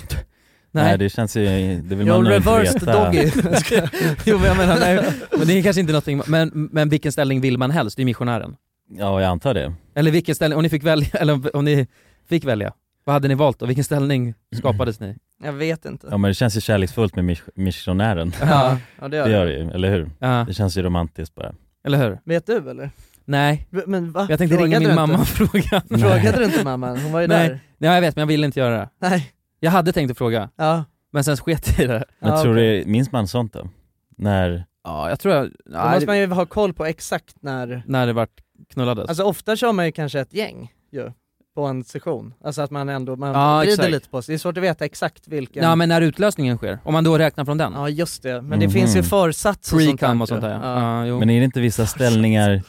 Nej 0.71 0.97
det 0.97 1.09
känns 1.09 1.37
ju, 1.37 1.45
det 1.81 1.95
vill 1.95 2.07
man 2.07 2.17
inte 2.19 2.31
reversed 2.31 2.79
veta. 2.81 3.05
doggy. 3.05 3.31
jo 4.25 4.37
men 4.37 4.47
jag 4.47 4.57
menar, 4.57 4.79
nej, 4.79 5.03
men 5.37 5.47
det 5.47 5.53
är 5.59 5.63
kanske 5.63 5.79
inte 5.79 5.93
någonting, 5.93 6.21
men, 6.27 6.69
men 6.71 6.89
vilken 6.89 7.11
ställning 7.11 7.41
vill 7.41 7.57
man 7.57 7.71
helst? 7.71 7.97
Det 7.97 8.03
är 8.03 8.05
missionären. 8.05 8.55
Ja 8.97 9.21
jag 9.21 9.29
antar 9.29 9.53
det. 9.53 9.73
Eller 9.95 10.11
vilken 10.11 10.35
ställning, 10.35 10.57
om 10.57 10.63
ni 10.63 10.69
fick 10.69 10.83
välja, 10.83 11.07
eller 11.13 11.55
om, 11.55 11.65
ni 11.65 11.87
fick 12.29 12.45
välja, 12.45 12.73
vad 13.03 13.13
hade 13.13 13.27
ni 13.27 13.35
valt 13.35 13.61
och 13.61 13.69
vilken 13.69 13.83
ställning 13.83 14.33
skapades 14.57 14.99
ni? 14.99 15.15
Jag 15.43 15.53
vet 15.53 15.85
inte. 15.85 16.07
Ja 16.11 16.17
men 16.17 16.29
det 16.29 16.35
känns 16.35 16.57
ju 16.57 16.61
kärleksfullt 16.61 17.15
med 17.15 17.25
mis- 17.25 17.49
missionären. 17.55 18.33
Ja, 18.41 18.77
ja 19.01 19.07
det 19.07 19.17
gör 19.17 19.25
det 19.25 19.31
gör 19.31 19.45
det 19.45 19.53
ju, 19.53 19.71
eller 19.71 19.89
hur? 19.91 20.09
Ja, 20.19 20.45
Det 20.47 20.53
känns 20.53 20.77
ju 20.77 20.81
romantiskt 20.81 21.35
bara. 21.35 21.53
eller 21.85 21.97
hur? 21.97 22.19
Vet 22.25 22.45
du 22.45 22.69
eller? 22.69 22.89
Nej, 23.25 23.67
Men 23.69 24.11
va? 24.11 24.27
jag 24.29 24.37
tänkte 24.39 24.57
ringa 24.57 24.79
Frågade 24.79 24.79
min 24.79 24.83
du 24.83 24.91
inte? 24.91 24.95
mamma 24.95 25.19
och 25.21 25.27
fråga. 25.27 25.81
Frågade 26.09 26.37
du 26.37 26.45
inte 26.45 26.63
mamman? 26.63 26.99
Hon 26.99 27.11
var 27.11 27.21
ju 27.21 27.27
Nej. 27.27 27.49
där. 27.49 27.59
Nej 27.77 27.93
jag 27.93 28.01
vet, 28.01 28.15
men 28.15 28.21
jag 28.21 28.27
ville 28.27 28.45
inte 28.45 28.59
göra 28.59 28.77
det. 28.77 28.89
Nej. 29.01 29.31
Jag 29.63 29.71
hade 29.71 29.91
tänkt 29.93 30.11
att 30.11 30.17
fråga, 30.17 30.49
Ja. 30.55 30.83
men 31.11 31.23
sen 31.23 31.37
sket 31.37 31.67
jag 31.77 31.83
i 31.85 31.87
det. 31.87 32.03
Men 32.19 32.31
Ja, 32.31 32.41
tror 32.41 32.53
okej. 32.53 32.83
du, 32.83 32.91
minns 32.91 33.11
man 33.11 33.27
sånt 33.27 33.53
då? 33.53 33.69
När, 34.17 34.65
Ja, 34.83 35.09
jag 35.09 35.19
tror 35.19 35.33
jag, 35.35 35.45
Då 35.45 35.51
nej, 35.65 35.91
måste 35.93 36.05
man 36.05 36.19
ju 36.19 36.27
ha 36.27 36.45
koll 36.45 36.73
på 36.73 36.85
exakt 36.85 37.35
när, 37.41 37.83
när 37.87 38.07
det 38.07 38.13
vart 38.13 38.41
knullades. 38.73 39.09
alltså 39.09 39.23
ofta 39.23 39.55
kör 39.55 39.71
man 39.73 39.85
ju 39.85 39.91
kanske 39.91 40.19
ett 40.19 40.33
gäng 40.33 40.71
ju, 40.91 41.11
på 41.55 41.63
en 41.65 41.83
session. 41.83 42.33
Alltså 42.43 42.61
att 42.61 42.71
man 42.71 42.89
ändå, 42.89 43.15
man 43.15 43.33
Ja, 43.33 43.57
vrider 43.59 43.73
exakt. 43.73 43.91
lite 43.91 44.09
på 44.09 44.21
sig. 44.21 44.33
Det 44.33 44.35
är 44.35 44.39
svårt 44.39 44.57
att 44.57 44.63
veta 44.63 44.85
exakt 44.85 45.27
vilken. 45.27 45.63
Ja 45.63 45.75
men 45.75 45.89
när 45.89 46.01
utlösningen 46.01 46.57
sker, 46.57 46.79
om 46.83 46.93
man 46.93 47.03
då 47.03 47.17
räknar 47.17 47.45
från 47.45 47.57
den. 47.57 47.73
Ja 47.75 47.89
just 47.89 48.23
det, 48.23 48.41
men 48.41 48.59
det 48.59 48.65
Mhm. 48.65 48.73
finns 48.73 48.95
ju 48.95 49.03
försats 49.03 49.73
och 49.73 49.81
sånt 49.81 49.99
där. 49.99 50.07
Pre-cum 50.07 50.21
och 50.21 50.27
sånt 50.27 50.41
där 50.41 50.49
ja. 50.63 50.81
ja 50.81 51.05
jo. 51.05 51.19
men 51.19 51.29
är 51.29 51.39
det 51.39 51.45
inte 51.45 51.59
vissa 51.59 51.85
ställningar 51.85 52.61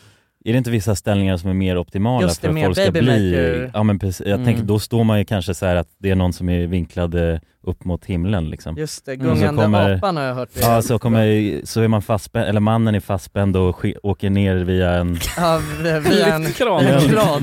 är 0.45 0.53
det 0.53 0.59
inte 0.59 0.71
vissa 0.71 0.95
ställningar 0.95 1.37
som 1.37 1.51
är 1.51 1.55
mer 1.55 1.79
optimala 1.79 2.27
Just 2.27 2.43
det, 2.43 2.49
för 2.49 2.59
att 2.59 2.65
folk 2.65 2.79
ska 2.79 2.91
bli, 2.93 3.71
ja 3.75 3.83
men 3.83 3.99
precis, 3.99 4.27
jag 4.27 4.35
Mm. 4.35 4.45
tänker 4.45 4.63
då 4.63 4.79
står 4.79 5.05
man 5.05 5.19
ju 5.19 5.25
kanske 5.25 5.55
så 5.55 5.67
här 5.67 5.77
att 5.77 5.89
det 5.99 6.11
är 6.11 6.15
någon 6.15 6.33
som 6.33 6.49
är 6.49 6.67
vinklad 6.67 7.15
eh, 7.15 7.39
upp 7.65 7.85
mot 7.85 8.05
himlen 8.05 8.51
liksom. 8.51 8.77
Just 8.77 9.07
det, 9.07 9.13
Mm. 9.15 9.27
gungande 9.27 9.49
Så 9.63 9.63
kommer- 9.63 9.95
apan 9.97 10.17
har 10.17 10.25
jag 10.25 10.35
hört. 10.35 10.49
det. 10.55 10.61
Ja 10.61 10.83
så 10.83 10.99
kommer, 10.99 11.61
så 11.67 11.81
är 11.81 11.89
man 11.89 12.03
fastspänd, 12.03 12.49
eller 12.49 12.61
mannen 12.61 12.95
är 12.95 13.01
fastspänd 13.01 13.57
och 13.57 13.77
sk- 13.77 13.97
åker 14.03 14.31
ner 14.31 14.57
via 14.57 14.91
en, 14.95 15.19
Ja, 15.37 15.61
via 15.83 15.97
en, 16.27 16.33
en 16.43 16.47
en 16.47 16.53
kran 16.53 16.85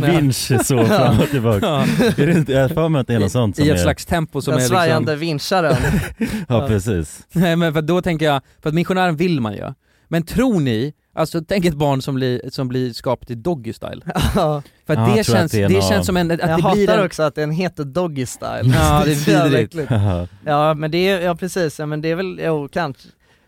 ja. 0.02 0.12
vinsch 0.12 0.52
så 0.66 0.86
fram 0.86 1.20
och 1.20 1.30
tillbaka. 1.30 1.66
Ja. 1.66 1.82
Är 2.18 2.26
det 2.28 2.32
inte, 2.32 2.52
jag 2.54 2.62
har 2.62 2.70
för 2.70 2.90
mig 2.90 3.02
att 3.02 3.08
det 3.08 3.14
är 3.14 3.20
något 3.20 3.32
sånt 3.32 3.56
som 3.56 3.66
I 3.66 3.70
ett 3.70 3.78
är, 3.78 3.82
slags 3.82 4.06
tempo 4.06 4.42
som 4.42 4.54
Den 4.54 4.64
är 4.64 4.68
svajande 4.68 5.12
liksom... 5.12 5.20
vinscharen. 5.28 5.76
ja 6.48 6.68
precis. 6.68 7.28
Nej 7.32 7.56
men 7.56 7.74
för 7.74 7.82
då 7.82 8.02
tänker 8.02 8.26
jag, 8.26 8.42
för 8.62 8.70
att 8.70 8.76
missionären 8.76 9.16
vill 9.16 9.42
man 9.42 9.54
ju. 9.54 9.74
Men 10.08 10.24
tror 10.24 10.60
ni, 10.60 10.94
alltså 11.20 11.42
tänk 11.48 11.66
ett 11.66 11.74
barn 11.74 12.02
som 12.02 12.16
blir, 12.16 12.42
som 12.50 12.68
blir 12.68 12.94
skapat 12.94 13.32
i 13.32 13.36
doggy 13.36 13.74
style. 13.74 14.02
Ja. 14.36 14.62
För 14.88 14.94
att 14.94 15.10
Ja, 15.10 15.16
det, 15.16 15.24
tror 15.24 15.36
att 15.36 15.40
känns, 15.42 15.52
det 15.52 15.68
det, 15.68 15.74
någon- 15.74 15.82
känns 15.82 16.06
som 16.06 16.18
en, 16.18 16.32
att 16.32 16.40
Jag 16.40 16.50
det 16.50 16.56
blir 16.56 16.88
hatar 16.88 17.00
en... 17.00 17.06
också 17.06 17.24
att 17.24 17.36
den 17.36 17.52
heter 17.52 17.84
doggy 17.84 18.26
style. 18.26 18.62
Ja, 18.76 19.02
det 19.06 19.12
är 19.12 19.44
vidrigt. 19.50 19.76
Ja 20.46 20.74
men 20.74 20.92
det 20.92 21.08
är, 21.10 21.20
ja 21.22 21.36
precis, 21.36 21.80
ja, 21.80 21.86
men 21.86 22.02
det 22.02 22.12
är 22.12 22.16
väl, 22.16 22.40
jo 22.44 22.68
kanske. 22.72 23.04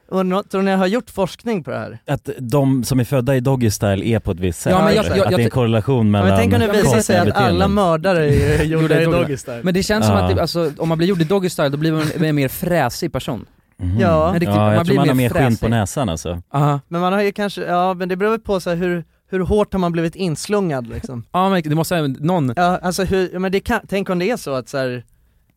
Och 0.09 0.49
tror 0.49 0.61
ni 0.61 0.71
jag 0.71 0.77
har 0.77 0.87
gjort 0.87 1.09
forskning 1.09 1.63
på 1.63 1.71
det 1.71 1.77
här? 1.77 1.99
Att 2.07 2.29
de 2.39 2.83
som 2.83 2.99
är 2.99 3.03
födda 3.03 3.35
i 3.35 3.39
doggy 3.39 3.71
style 3.71 4.05
är 4.05 4.19
på 4.19 4.31
ett 4.31 4.39
visst 4.39 4.59
sätt, 4.61 4.71
Ja, 4.71 4.85
men 4.85 4.95
jag- 4.95 5.05
jag- 5.05 5.19
att 5.19 5.29
det 5.29 5.35
är 5.35 5.43
en 5.43 5.49
korrelation 5.49 5.97
Ja, 6.05 6.11
mellan 6.11 6.27
men 6.29 6.37
tänk 6.37 6.53
om 6.53 6.59
det 6.59 6.67
visar 6.67 6.99
sig 6.99 7.17
att 7.17 7.31
alla 7.31 7.67
mördare 7.67 8.29
är 8.35 8.63
gjorda 8.63 9.01
i 9.01 9.05
doggy. 9.05 9.37
style. 9.37 9.59
Men 9.63 9.73
det 9.73 9.83
känns 9.83 10.05
som 10.05 10.15
att 10.15 10.35
det, 10.35 10.41
alltså, 10.41 10.71
om 10.77 10.89
man 10.89 10.97
blir 10.97 11.07
gjord 11.07 11.21
i 11.21 11.23
doggy 11.23 11.49
style 11.49 11.69
då 11.69 11.77
blir 11.77 11.91
man 11.91 12.03
en 12.19 12.35
mer 12.35 12.47
fräsig 12.47 13.11
person. 13.13 13.45
Mhm. 13.81 13.99
Ja. 13.99 14.07
ja 14.07 14.31
Men 14.31 14.39
det- 14.39 14.45
jag 14.45 14.55
man 14.55 14.73
tror 14.75 14.83
blir 14.83 14.95
man 14.95 15.07
har 15.07 15.15
mer 15.15 15.29
skinn 15.29 15.57
på 15.57 15.67
näsan 15.67 16.09
alltså. 16.09 16.41
Aha. 16.53 16.79
Men 16.87 17.01
man 17.01 17.13
har 17.13 17.21
ju 17.21 17.31
kanske, 17.31 17.61
ja 17.63 17.93
men 17.93 18.09
det 18.09 18.15
beror 18.15 18.37
på 18.37 18.59
så 18.59 18.69
här, 18.69 18.77
hur, 18.77 19.03
hur 19.29 19.39
hårt 19.39 19.73
har 19.73 19.79
man 19.79 19.91
blivit 19.91 20.15
inslungad 20.15 20.87
liksom? 20.87 21.23
Ja 21.31 21.49
men 21.49 21.61
det 21.63 21.75
måste, 21.75 22.01
någon, 22.07 22.53
Ja 22.55 22.77
alltså 22.81 23.03
hur, 23.03 23.39
men 23.39 23.51
det 23.51 23.59
kan, 23.59 23.79
tänk 23.87 24.09
om 24.09 24.19
det 24.19 24.29
är 24.31 24.37
så 24.37 24.53
att 24.53 24.69
så 24.69 24.77
här, 24.77 25.03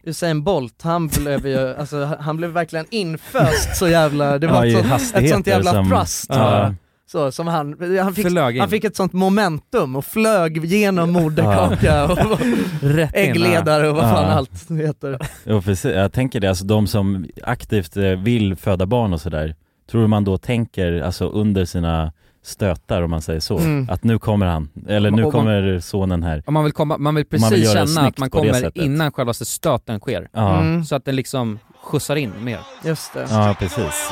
Usain 0.07 0.43
Bolt, 0.45 0.83
han 0.83 1.09
blev 1.09 1.47
ju, 1.47 1.75
alltså 1.79 2.05
han 2.21 2.37
blev 2.37 2.51
verkligen 2.51 2.87
inföst 2.91 3.77
så 3.77 3.89
jävla, 3.89 4.39
det 4.39 4.47
var 4.47 4.65
Ja, 4.65 4.81
ett, 4.81 4.89
sånt, 4.89 5.15
ett 5.25 5.31
sånt 5.31 5.47
jävla 5.47 5.71
som- 5.71 5.91
thrust 5.91 6.27
Ja. 6.29 6.75
Så 7.07 7.33
som 7.33 7.47
han, 7.47 7.77
han 8.01 8.15
fick, 8.15 8.27
han 8.61 8.69
fick 8.71 8.85
ett 8.85 8.97
sånt 8.97 9.13
momentum 9.13 9.97
och 9.97 10.05
flög 10.05 10.65
genom 10.65 11.13
moderkaka 11.13 12.05
och 12.05 12.19
rätt 12.81 13.15
in. 13.17 13.21
äggledare 13.21 13.89
och 13.89 13.97
vad 13.97 14.05
fan 14.05 14.25
Ja. 14.25 14.31
allt 14.31 14.71
heter 14.71 15.19
Jo 15.45 15.63
precis, 15.63 15.93
jag 15.93 16.13
tänker 16.13 16.41
det, 16.41 16.49
alltså 16.49 16.65
de 16.65 16.87
som 16.87 17.27
aktivt 17.43 17.97
eh, 17.97 18.03
vill 18.05 18.57
föda 18.57 18.87
barn 18.87 19.13
och 19.13 19.21
sådär, 19.21 19.55
tror 19.91 20.01
du 20.03 20.07
man 20.09 20.25
då 20.25 20.39
tänker 20.39 21.03
alltså 21.03 21.29
under 21.29 21.65
sina 21.65 22.13
stötar 22.45 23.03
om 23.03 23.11
man 23.11 23.23
säger 23.23 23.41
så, 23.41 23.59
Mm. 23.59 23.89
att 23.91 24.05
nu 24.05 24.19
kommer 24.19 24.47
han, 24.47 24.69
eller 24.89 25.11
nu 25.11 25.25
Och 25.25 25.33
man- 25.35 25.41
kommer 25.45 25.81
sonen 25.81 26.23
här. 26.23 26.43
Om 26.47 26.55
man 26.55 26.65
vill 26.65 26.73
komma, 26.73 26.99
man 26.99 27.15
vill 27.15 27.25
Man 27.31 27.41
precis 27.41 27.53
vill 27.53 27.65
göra 27.65 27.81
det 27.81 27.87
känna 27.87 28.09
att 28.09 28.19
man 28.19 28.31
kommer 28.31 28.79
innan 28.79 29.13
själva 29.13 29.35
stöten 29.35 30.01
sker. 30.01 30.29
Ja, 30.33 30.59
Mm, 30.61 30.85
Så 30.85 30.95
att 30.97 31.05
den 31.05 31.17
liksom 31.17 31.59
skjutsar 31.85 32.17
in 32.17 32.33
mer. 32.43 32.59
just 32.85 33.15
det 33.15 33.27
ja 33.31 33.57
precis. 33.59 34.11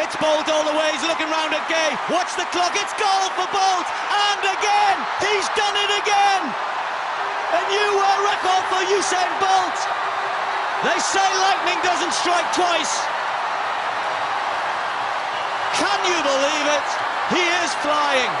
It's 0.00 0.16
Bolt 0.16 0.48
all 0.48 0.64
the 0.64 0.72
way. 0.72 0.88
He's 0.96 1.04
looking 1.04 1.28
round 1.28 1.52
at 1.52 1.64
Gay. 1.68 1.90
Watch 2.08 2.32
the 2.40 2.48
clock. 2.54 2.72
It's 2.82 2.94
goal 2.96 3.24
for 3.36 3.48
Bolt. 3.52 3.88
And 4.28 4.40
again, 4.56 4.96
he's 5.20 5.48
done 5.52 5.76
it 5.84 5.92
again. 6.00 6.42
A 7.60 7.62
new 7.68 7.88
world 8.00 8.22
record 8.32 8.64
for 8.72 8.80
Usain 8.96 9.32
Bolt. 9.36 9.78
They 10.86 10.98
say 11.14 11.28
lightning 11.44 11.78
doesn't 11.84 12.14
strike 12.22 12.48
twice. 12.56 12.94
Can 15.80 16.00
you 16.10 16.18
believe 16.32 16.66
it? 16.78 16.88
He 17.34 17.42
is 17.64 17.70
flying. 17.84 18.32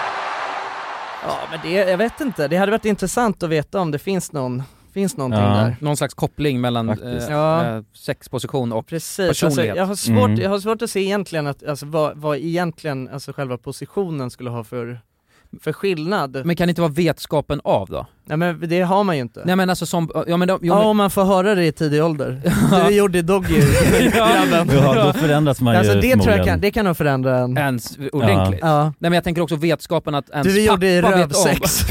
Ja 1.22 1.38
men 1.50 1.60
det, 1.62 1.72
jag 1.72 1.98
vet 1.98 2.20
inte, 2.20 2.48
det 2.48 2.56
hade 2.56 2.72
varit 2.72 2.84
intressant 2.84 3.42
att 3.42 3.50
veta 3.50 3.80
om 3.80 3.90
det 3.90 3.98
finns 3.98 4.32
någon, 4.32 4.62
finns 4.92 5.16
någonting 5.16 5.40
Ja. 5.40 5.46
där 5.54 5.76
Någon 5.80 5.96
slags 5.96 6.14
koppling 6.14 6.60
mellan 6.60 6.88
eh, 6.88 6.96
Ja. 7.30 7.64
eh, 7.76 7.82
sexposition 7.92 8.72
och 8.72 8.86
Precis, 8.86 9.28
alltså, 9.28 9.46
personlighet. 9.46 9.76
jag, 9.76 9.86
har 9.86 9.94
svårt, 9.94 10.16
Mm. 10.28 10.40
jag 10.40 10.50
har 10.50 10.58
svårt 10.58 10.82
att 10.82 10.90
se 10.90 11.00
egentligen 11.00 11.46
att, 11.46 11.64
alltså, 11.66 11.86
vad, 11.86 12.16
vad 12.16 12.36
egentligen 12.38 13.08
alltså, 13.08 13.32
själva 13.32 13.58
positionen 13.58 14.30
skulle 14.30 14.50
ha 14.50 14.64
för, 14.64 15.00
för 15.60 15.72
skillnad. 15.72 16.46
Men 16.46 16.56
kan 16.56 16.66
det 16.66 16.70
inte 16.70 16.80
vara 16.80 16.92
vetskapen 16.92 17.60
av 17.64 17.88
då? 17.88 18.06
Nej 18.24 18.36
men 18.36 18.68
det 18.68 18.80
har 18.80 19.04
man 19.04 19.16
ju 19.16 19.22
inte. 19.22 19.42
Nej 19.44 19.56
men 19.56 19.70
alltså 19.70 19.86
som, 19.86 20.10
ja 20.26 20.36
men 20.36 20.48
de, 20.48 20.58
jo, 20.62 20.66
ja 20.74 20.78
men, 20.78 20.86
om 20.86 20.96
man 20.96 21.10
får 21.10 21.24
höra 21.24 21.54
det 21.54 21.64
i 21.66 21.72
tidig 21.72 22.04
ålder. 22.04 22.40
Du 22.70 22.76
är 22.76 22.90
gjord 22.90 23.16
i 23.16 23.22
doggy 23.22 23.54
grabben. 24.14 24.70
Ja, 24.76 25.04
då 25.06 25.12
förändras 25.12 25.60
man 25.60 25.76
Alltså 25.76 25.94
ju 25.94 26.00
det 26.00 26.16
tror 26.22 26.36
jag 26.36 26.46
kan, 26.46 26.60
det 26.60 26.70
kan 26.70 26.84
nog 26.84 26.96
förändra 26.96 27.38
en. 27.38 27.58
ens 27.58 27.98
ordentligt. 28.12 28.60
Ja. 28.62 28.82
Nej 28.84 28.92
men 28.98 29.12
jag 29.12 29.24
tänker 29.24 29.42
också 29.42 29.56
vetskapen 29.56 30.14
att 30.14 30.30
ens 30.30 30.46
Du 30.48 30.60
är 30.62 30.66
gjord 30.66 30.84
i 30.84 31.02
pappa 31.02 31.16
vet 31.16 31.36
om... 31.36 31.44
rövsex. 31.46 31.86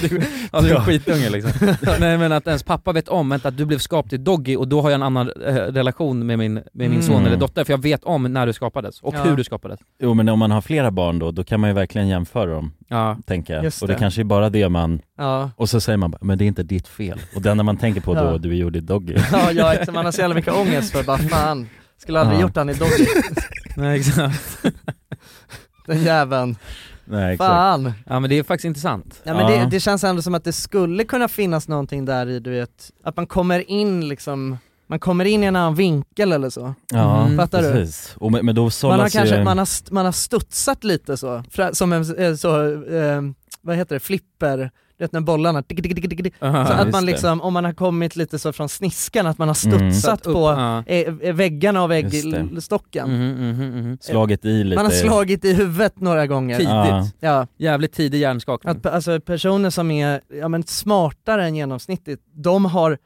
Du- 0.00 0.22
ja 0.52 0.60
du 0.60 0.70
är 0.70 0.80
skitunge 0.80 1.30
liksom. 1.30 1.68
Nej 2.00 2.18
men 2.18 2.32
att 2.32 2.46
ens 2.46 2.62
pappa 2.62 2.92
vet 2.92 3.08
om, 3.08 3.28
vänta 3.28 3.48
att 3.48 3.56
du 3.56 3.64
blev 3.64 3.78
skapt 3.78 4.12
i 4.12 4.16
Doggy 4.16 4.56
och 4.56 4.68
då 4.68 4.80
har 4.82 4.90
jag 4.90 4.94
en 4.94 5.02
annan 5.02 5.30
eh, 5.46 5.54
relation 5.54 6.26
med 6.26 6.38
min, 6.38 6.54
med 6.54 6.64
min 6.74 6.90
Mm. 6.92 7.02
son 7.02 7.26
eller 7.26 7.36
dotter 7.36 7.64
för 7.64 7.72
jag 7.72 7.82
vet 7.82 8.04
om 8.04 8.22
när 8.32 8.46
du 8.46 8.52
skapades 8.52 9.00
och 9.00 9.14
Ja. 9.14 9.22
hur 9.22 9.36
du 9.36 9.44
skapades. 9.44 9.80
Jo 10.02 10.14
men 10.14 10.28
om 10.28 10.38
man 10.38 10.50
har 10.50 10.60
flera 10.60 10.90
barn 10.90 11.18
då, 11.18 11.30
då 11.30 11.44
kan 11.44 11.60
man 11.60 11.70
ju 11.70 11.74
verkligen 11.74 12.08
jämföra 12.08 12.50
dem, 12.54 12.72
Ja. 12.88 13.16
tänker 13.26 13.54
jag. 13.54 13.64
Just 13.64 13.82
och 13.82 13.88
det 13.88 13.94
det. 13.94 13.98
kanske 13.98 14.22
är 14.22 14.24
bara 14.24 14.50
det 14.50 14.68
man, 14.68 15.00
Ja. 15.18 15.50
Och 15.56 15.68
så 15.70 15.80
säger 15.80 15.96
man 15.96 16.10
bara, 16.10 16.18
men 16.20 16.38
det 16.38 16.44
är 16.44 16.46
inte 16.46 16.62
ditt 16.62 16.88
fel. 16.88 17.20
Och 17.36 17.42
det 17.42 17.50
enda 17.50 17.64
man 17.64 17.76
tänker 17.76 18.00
på 18.00 18.14
då, 18.14 18.20
Ja. 18.24 18.38
du 18.38 18.50
är 18.50 18.54
gjord 18.54 18.76
i 18.76 18.80
doggy. 18.80 19.16
Ja, 19.32 19.50
ja, 19.52 19.72
exakt. 19.72 19.92
man 19.92 20.04
har 20.04 20.12
så 20.12 20.20
jävla 20.20 20.34
mycket 20.34 20.54
ångest 20.54 20.92
för 20.92 21.02
bara 21.04 21.18
fan, 21.18 21.68
skulle 21.98 22.20
aldrig 22.20 22.38
Ja. 22.38 22.42
gjort 22.42 22.56
han 22.56 22.70
i 22.70 22.74
doggy. 22.74 23.06
Nej 23.76 23.98
exakt. 24.00 24.58
Den 25.86 26.02
jäveln. 26.02 26.56
Nej 27.04 27.34
exakt. 27.34 27.48
Fan. 27.48 27.92
Ja 28.06 28.20
men 28.20 28.30
det 28.30 28.38
är 28.38 28.42
faktiskt 28.42 28.64
intressant. 28.64 29.20
Ja 29.24 29.34
men 29.34 29.52
Ja. 29.52 29.58
det, 29.64 29.70
det 29.70 29.80
känns 29.80 30.04
ändå 30.04 30.22
som 30.22 30.34
att 30.34 30.44
det 30.44 30.52
skulle 30.52 31.04
kunna 31.04 31.28
finnas 31.28 31.68
någonting 31.68 32.04
där 32.04 32.28
i, 32.28 32.40
du 32.40 32.50
vet, 32.50 32.90
att 33.04 33.16
man 33.16 33.26
kommer 33.26 33.70
in 33.70 34.08
liksom, 34.08 34.58
man 34.86 34.98
kommer 34.98 35.24
in 35.24 35.42
i 35.42 35.46
en 35.46 35.56
annan 35.56 35.74
vinkel 35.74 36.32
eller 36.32 36.50
så. 36.50 36.74
Ja, 36.92 37.22
Mm. 37.24 37.36
Fattar 37.36 37.62
du? 37.62 37.72
precis. 37.72 38.14
Och, 38.18 38.32
men, 38.32 38.46
men 38.46 38.54
då 38.54 38.70
Man 38.82 39.00
har 39.00 39.08
kanske, 39.08 39.36
ju... 39.38 39.44
man 39.44 39.58
har, 39.58 39.62
st- 39.62 39.94
man 39.94 40.04
har 40.04 40.12
studsat 40.12 40.84
lite 40.84 41.16
så, 41.16 41.42
som 41.72 41.92
en 41.92 42.18
eh, 42.18 42.34
så, 42.34 42.72
eh, 42.94 43.22
vad 43.60 43.76
heter 43.76 43.96
det, 43.96 44.00
flipper, 44.00 44.58
du 44.58 44.70
vet 45.02 45.12
när 45.12 45.20
bollarna, 45.20 45.62
tick, 45.62 45.82
tick, 45.82 45.94
tick, 46.10 46.22
tick. 46.22 46.34
Aha. 46.40 46.66
så 46.66 46.72
att 46.72 46.90
man 46.92 47.06
det. 47.06 47.12
liksom, 47.12 47.40
om 47.40 47.52
man 47.52 47.64
har 47.64 47.72
kommit 47.72 48.16
lite 48.16 48.38
så 48.38 48.52
från 48.52 48.68
sniskan, 48.68 49.26
att 49.26 49.38
man 49.38 49.48
har 49.48 49.66
Mm. 49.66 49.92
studsat 49.92 50.26
upp, 50.26 50.34
på 50.34 50.40
ja. 50.40 50.84
eh, 50.86 51.12
väggarna 51.34 51.82
av 51.82 51.94
Just 51.94 52.30
det. 52.30 52.36
äggstocken. 52.38 53.08
Mhm, 53.10 53.50
mhm, 53.50 53.78
mhm. 53.80 53.98
Slagit 54.00 54.44
i 54.44 54.64
lite. 54.64 54.76
Man 54.76 54.84
har 54.84 54.92
slagit 54.92 55.44
i 55.44 55.52
huvudet 55.54 56.00
några 56.00 56.26
gånger. 56.26 56.56
Tidigt. 56.56 56.70
Ja. 56.70 57.08
Ja, 57.20 57.46
Jävligt 57.56 57.92
tidig 57.92 58.18
hjärnskakning. 58.18 58.70
att 58.76 58.86
alltså 58.86 59.20
personer 59.20 59.70
som 59.70 59.90
är 59.90 60.20
ja, 60.40 60.48
men 60.48 60.62
smartare 60.62 61.44
än 61.44 61.54
genomsnittet, 61.56 62.20
de 62.34 62.64
har, 62.64 62.98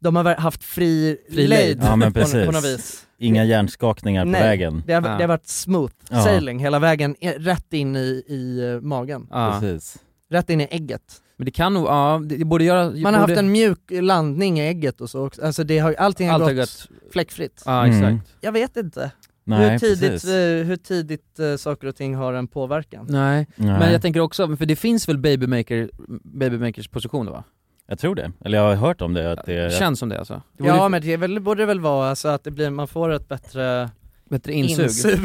de 0.00 0.16
har 0.16 0.24
haft 0.34 0.64
fri, 0.64 1.16
Fri 1.32 1.46
lejd. 1.46 1.80
Ja, 1.82 1.96
men 1.96 2.12
på, 2.12 2.20
precis. 2.20 2.46
på 2.46 2.52
något 2.52 2.64
vis. 2.64 3.00
Inga 3.18 3.44
hjärnskakningar 3.44 4.24
på 4.24 4.30
Nej. 4.30 4.42
vägen. 4.42 4.82
Det 4.86 4.92
har, 4.92 5.02
Ja. 5.02 5.08
det 5.08 5.22
har 5.22 5.28
varit 5.28 5.48
smooth 5.48 5.92
Ja. 6.10 6.22
sailing 6.24 6.58
hela 6.58 6.78
vägen 6.78 7.14
rätt 7.38 7.72
in 7.72 7.96
i, 7.96 8.22
i 8.28 8.70
eh, 8.74 8.80
magen. 8.80 9.26
Ja. 9.30 9.58
Precis. 9.60 9.96
Rätt 10.30 10.50
in 10.50 10.60
i 10.60 10.68
ägget. 10.70 11.02
Men 11.36 11.44
det 11.44 11.50
kan 11.50 11.74
nog, 11.74 11.86
ja, 11.86 12.20
det 12.24 12.44
borde 12.44 12.64
göra... 12.64 12.84
Man 12.84 13.14
har 13.14 13.20
borde, 13.20 13.32
haft 13.32 13.38
en 13.38 13.52
mjuk 13.52 13.78
landning 13.90 14.58
i 14.60 14.68
ägget 14.68 15.00
och 15.00 15.10
så 15.10 15.26
också. 15.26 15.42
Alltså 15.46 15.64
det 15.64 15.78
har, 15.78 15.92
allting 15.94 16.28
har 16.28 16.34
Allt 16.34 16.44
har 16.44 16.52
gått 16.52 16.88
gått, 16.90 17.12
fläckfritt. 17.12 17.62
ja 17.66 17.86
Mm. 17.86 17.96
exakt. 18.14 18.36
Jag 18.40 18.52
vet 18.52 18.76
inte. 18.76 19.10
Nej, 19.46 19.70
hur 19.70 19.78
tidigt, 19.78 20.24
eh, 20.24 20.66
hur 20.66 20.76
tidigt 20.76 21.38
eh, 21.38 21.56
saker 21.56 21.86
och 21.88 21.96
ting 21.96 22.14
har 22.14 22.32
en 22.32 22.46
påverkan. 22.48 23.06
Nej. 23.08 23.46
Nej. 23.56 23.78
men 23.78 23.92
jag 23.92 24.02
tänker 24.02 24.20
också, 24.20 24.56
för 24.56 24.66
det 24.66 24.76
finns 24.76 25.08
väl 25.08 25.18
babymaker, 25.18 25.90
babymakers 26.24 26.88
positioner 26.88 27.32
va? 27.32 27.44
Jag 27.86 27.98
tror 27.98 28.14
det, 28.14 28.32
eller 28.44 28.58
jag 28.58 28.64
har 28.68 28.74
hört 28.74 29.00
om 29.00 29.14
det, 29.14 29.32
att 29.32 29.46
det 29.46 29.72
Känns 29.72 29.98
som 29.98 30.08
det 30.08 30.18
alltså. 30.18 30.42
Det 30.58 30.64
Ja 30.66 30.76
borde- 30.76 30.88
men 30.88 31.02
det 31.02 31.16
väl, 31.16 31.40
borde 31.40 31.62
det 31.62 31.66
väl 31.66 31.80
vara 31.80 32.10
alltså 32.10 32.28
att 32.28 32.44
det 32.44 32.50
blir, 32.50 32.70
man 32.70 32.88
får 32.88 33.10
ett 33.12 33.28
bättre 33.28 33.90
Bättre 34.34 34.52
insug. 34.52 34.90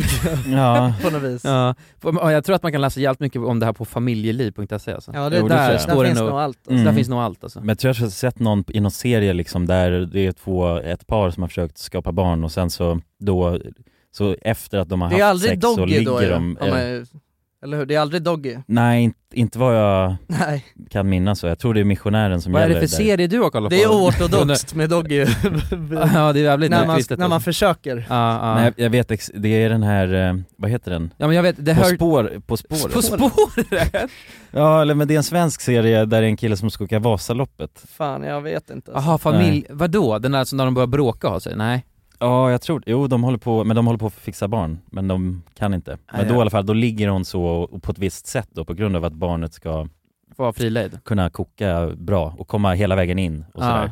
Ja. 0.48 0.94
på 1.04 1.10
något 1.10 1.24
vis. 1.24 1.44
Ja, 1.44 1.76
jag 2.32 2.44
tror 2.46 2.56
att 2.56 2.64
man 2.64 2.72
kan 2.72 2.82
läsa 2.82 3.00
jävligt 3.00 3.20
mycket 3.20 3.42
om 3.42 3.60
det 3.60 3.66
här 3.66 3.74
på 3.74 3.86
familjeliv.se 3.86 4.94
alltså. 4.94 5.12
Ja, 5.14 5.30
det- 5.30 5.38
Jo, 5.40 5.48
det 5.48 5.56
där 5.56 5.78
står 5.78 6.04
Där 6.04 6.06
finns 6.06 6.20
det 6.20 6.26
nog 6.26 6.40
allt, 6.40 6.58
alltså. 6.58 6.72
Där 6.74 6.82
Mm. 6.82 6.96
finns 6.96 7.10
nog 7.10 7.20
allt 7.20 7.44
alltså. 7.44 7.60
Men 7.60 7.68
jag 7.70 7.80
tror 7.80 7.96
jag 7.96 8.04
har 8.06 8.10
sett 8.10 8.40
någon 8.40 8.64
i 8.68 8.80
någon 8.80 8.92
serie 8.92 9.34
liksom 9.34 9.66
där 9.68 9.92
det 9.92 10.20
är 10.28 10.32
två, 10.32 10.78
ett 10.78 11.08
par 11.08 11.32
som 11.32 11.44
har 11.44 11.48
försökt 11.48 11.78
skapa 11.78 12.12
barn 12.12 12.44
och 12.44 12.52
sen 12.52 12.70
så 12.70 13.00
då, 13.20 13.60
så 14.12 14.36
efter 14.42 14.78
att 14.78 14.90
de 14.90 15.02
har 15.02 15.10
Det 15.10 15.20
är 15.20 15.26
haft 15.26 15.42
sex 15.44 15.62
så 15.62 15.86
ligger 15.86 16.06
då 16.06 16.20
de 16.20 16.36
om 16.36 16.58
eh, 16.68 17.02
eller 17.64 17.78
hur? 17.78 17.86
Det 17.86 17.96
är 17.96 18.00
aldrig 18.00 18.22
doggy. 18.24 18.58
Nej, 18.66 19.04
inte, 19.04 19.20
inte 19.34 19.60
vad 19.60 19.76
jag 19.78 20.16
Nej. 20.28 20.66
kan 20.90 21.10
minnas 21.10 21.40
så. 21.40 21.48
Jag 21.48 21.60
tror 21.60 21.74
det 21.74 21.80
är 21.80 21.84
missionären 21.84 22.42
som 22.42 22.52
Vad 22.54 22.62
är 22.62 22.68
gäller 22.68 22.82
det 22.82 22.88
för 22.88 22.96
serie 22.96 23.28
du 23.28 23.40
har 23.40 23.50
kollat 23.50 23.70
på? 23.70 23.76
Det 23.76 23.84
är 23.84 23.92
oortodoxt 23.92 24.76
med 24.76 24.90
doggy. 24.90 25.26
Ja 26.14 26.34
det 26.34 26.40
är 26.40 26.44
jävligt 26.44 26.72
när, 26.72 26.86
man, 26.88 27.02
när 27.10 27.18
man 27.18 27.32
alltså. 27.32 27.46
försöker. 27.46 28.06
Ja, 28.10 28.48
ja. 28.48 28.56
Nej, 28.56 28.74
jag, 28.76 28.90
vet, 28.90 29.12
ex- 29.12 29.32
det 29.36 29.64
är 29.64 29.70
den 29.70 29.84
här, 29.84 30.14
eh, 30.30 30.36
vad 30.58 30.72
heter 30.72 30.92
den? 30.92 31.14
ja 31.18 31.28
men 31.28 31.36
jag 31.36 31.44
vet, 31.44 31.56
det 31.66 31.76
På 31.76 31.82
hör... 31.82 31.96
spår, 31.96 32.42
På 32.48 32.58
spåret? 32.58 32.94
På 32.94 33.02
spåret? 33.02 34.12
Ja, 34.52 34.82
eller 34.82 34.96
men 34.96 35.08
det 35.08 35.14
är 35.14 35.18
en 35.18 35.24
svensk 35.24 35.62
serie 35.62 35.98
där 36.00 36.06
det 36.06 36.18
är 36.18 36.30
en 36.30 36.38
kille 36.38 36.58
som 36.58 36.72
ska 36.72 36.84
åka 36.84 37.00
Vasaloppet 37.00 37.84
Fan 37.98 38.24
jag 38.24 38.42
vet 38.42 38.70
inte. 38.70 38.92
Alltså. 38.94 39.10
Jaha, 39.10 39.18
familj, 39.18 39.66
vadå? 39.70 40.20
Den 40.20 40.32
där 40.32 40.44
som 40.46 40.58
när 40.58 40.66
de 40.66 40.74
börjar 40.74 40.88
bråka 40.88 41.28
av 41.28 41.40
sig? 41.40 41.56
Nej? 41.56 41.86
Ja, 42.20 42.52
jag 42.52 42.62
tror 42.62 42.84
Jo, 42.86 43.08
de 43.08 43.24
håller 43.24 43.38
på, 43.38 43.64
men 43.64 43.76
de 43.76 43.86
håller 43.88 44.00
på 44.00 44.06
att 44.08 44.14
fixa 44.14 44.48
barn, 44.48 44.80
men 44.86 45.08
de 45.08 45.44
kan 45.54 45.74
inte. 45.74 45.92
Men 46.12 46.22
Nej, 46.22 46.30
då 46.30 46.36
i 46.36 46.42
alla 46.42 46.50
fall, 46.50 46.66
då 46.66 46.74
ligger 46.74 47.08
hon 47.08 47.26
så 47.26 47.44
och 47.46 47.84
på 47.84 47.92
ett 47.92 48.00
visst 48.00 48.28
sätt 48.28 48.48
då 48.52 48.66
på 48.66 48.74
grund 48.74 48.96
av 48.96 49.06
att 49.06 49.14
barnet 49.14 49.54
ska 49.54 49.88
Får 50.36 50.44
vara 50.44 50.54
frilejd? 50.54 51.00
kunna 51.04 51.30
koka 51.30 51.90
bra 51.98 52.36
och 52.38 52.48
komma 52.48 52.74
hela 52.74 52.96
vägen 52.96 53.20
in 53.20 53.46
och 53.54 53.64
Ja. 53.64 53.68
sådär. 53.68 53.92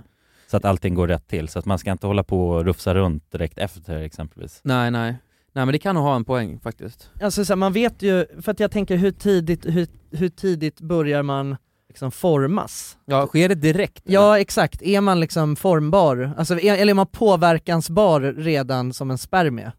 Så 0.52 0.58
att 0.58 0.66
allting 0.66 0.94
går 0.96 1.08
rätt 1.08 1.28
till, 1.28 1.48
så 1.48 1.60
att 1.60 1.66
man 1.66 1.80
ska 1.80 1.92
inte 1.92 2.08
hålla 2.08 2.24
på 2.24 2.50
och 2.50 2.66
rufsa 2.66 2.96
runt 2.96 3.32
direkt 3.32 3.58
efter 3.58 4.00
exempelvis. 4.02 4.60
Nej 4.63 4.92
nej. 4.92 5.16
Nej 5.54 5.66
men 5.66 5.72
det 5.74 5.80
kan 5.80 5.96
nog 5.96 6.04
ha 6.04 6.16
en 6.16 6.26
poäng 6.26 6.60
faktiskt. 6.60 7.10
Alltså 7.22 7.46
så 7.46 7.54
här, 7.54 7.58
man 7.58 7.74
vet 7.74 8.02
ju, 8.02 8.26
för 8.42 8.52
att 8.52 8.60
jag 8.60 8.72
tänker 8.72 8.98
hur 8.98 9.12
tidigt, 9.12 9.66
hur, 9.66 9.88
hur 10.12 10.30
tidigt 10.30 10.82
börjar 10.82 11.24
man 11.24 11.58
liksom 11.88 12.12
formas? 12.12 12.97
Ja, 13.06 13.28
sker 13.28 13.50
det 13.50 13.56
direkt? 13.56 14.06
eller? 14.06 14.13
Ja 14.13 14.39
exakt, 14.39 14.82
är 14.82 15.02
man 15.02 15.19
liksom 15.19 15.56
formbar? 15.56 16.34
Alltså, 16.38 16.60
är, 16.60 16.76
eller 16.76 16.91
är 16.91 16.95
man 16.95 17.08
påverkansbar 17.08 18.21
redan 18.21 18.93
som 18.93 19.12
en 19.12 19.17
spermie? 19.17 19.71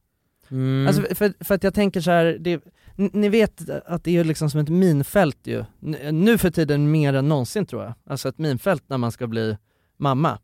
Mm. 0.50 0.86
Alltså, 0.86 1.14
för, 1.14 1.44
för 1.44 1.54
att 1.54 1.62
jag 1.62 1.74
tänker 1.74 2.00
så 2.00 2.10
här, 2.10 2.36
det, 2.40 2.62
ni, 2.96 3.28
vet 3.28 3.70
att 3.86 4.04
det 4.04 4.16
är 4.16 4.24
liksom 4.24 4.50
som 4.50 4.60
ett 4.60 4.68
minfält 4.68 5.38
ju, 5.44 5.64
nu 6.12 6.38
för 6.38 6.50
tiden 6.50 6.90
mer 6.90 7.14
än 7.14 7.28
någonsin 7.28 7.66
tror 7.66 7.82
jag, 7.82 7.94
alltså 8.06 8.28
ett 8.28 8.38
minfält 8.38 8.84
när 8.86 8.98
man 8.98 9.12
ska 9.12 9.26
bli 9.26 9.56
mamma. 9.96 10.38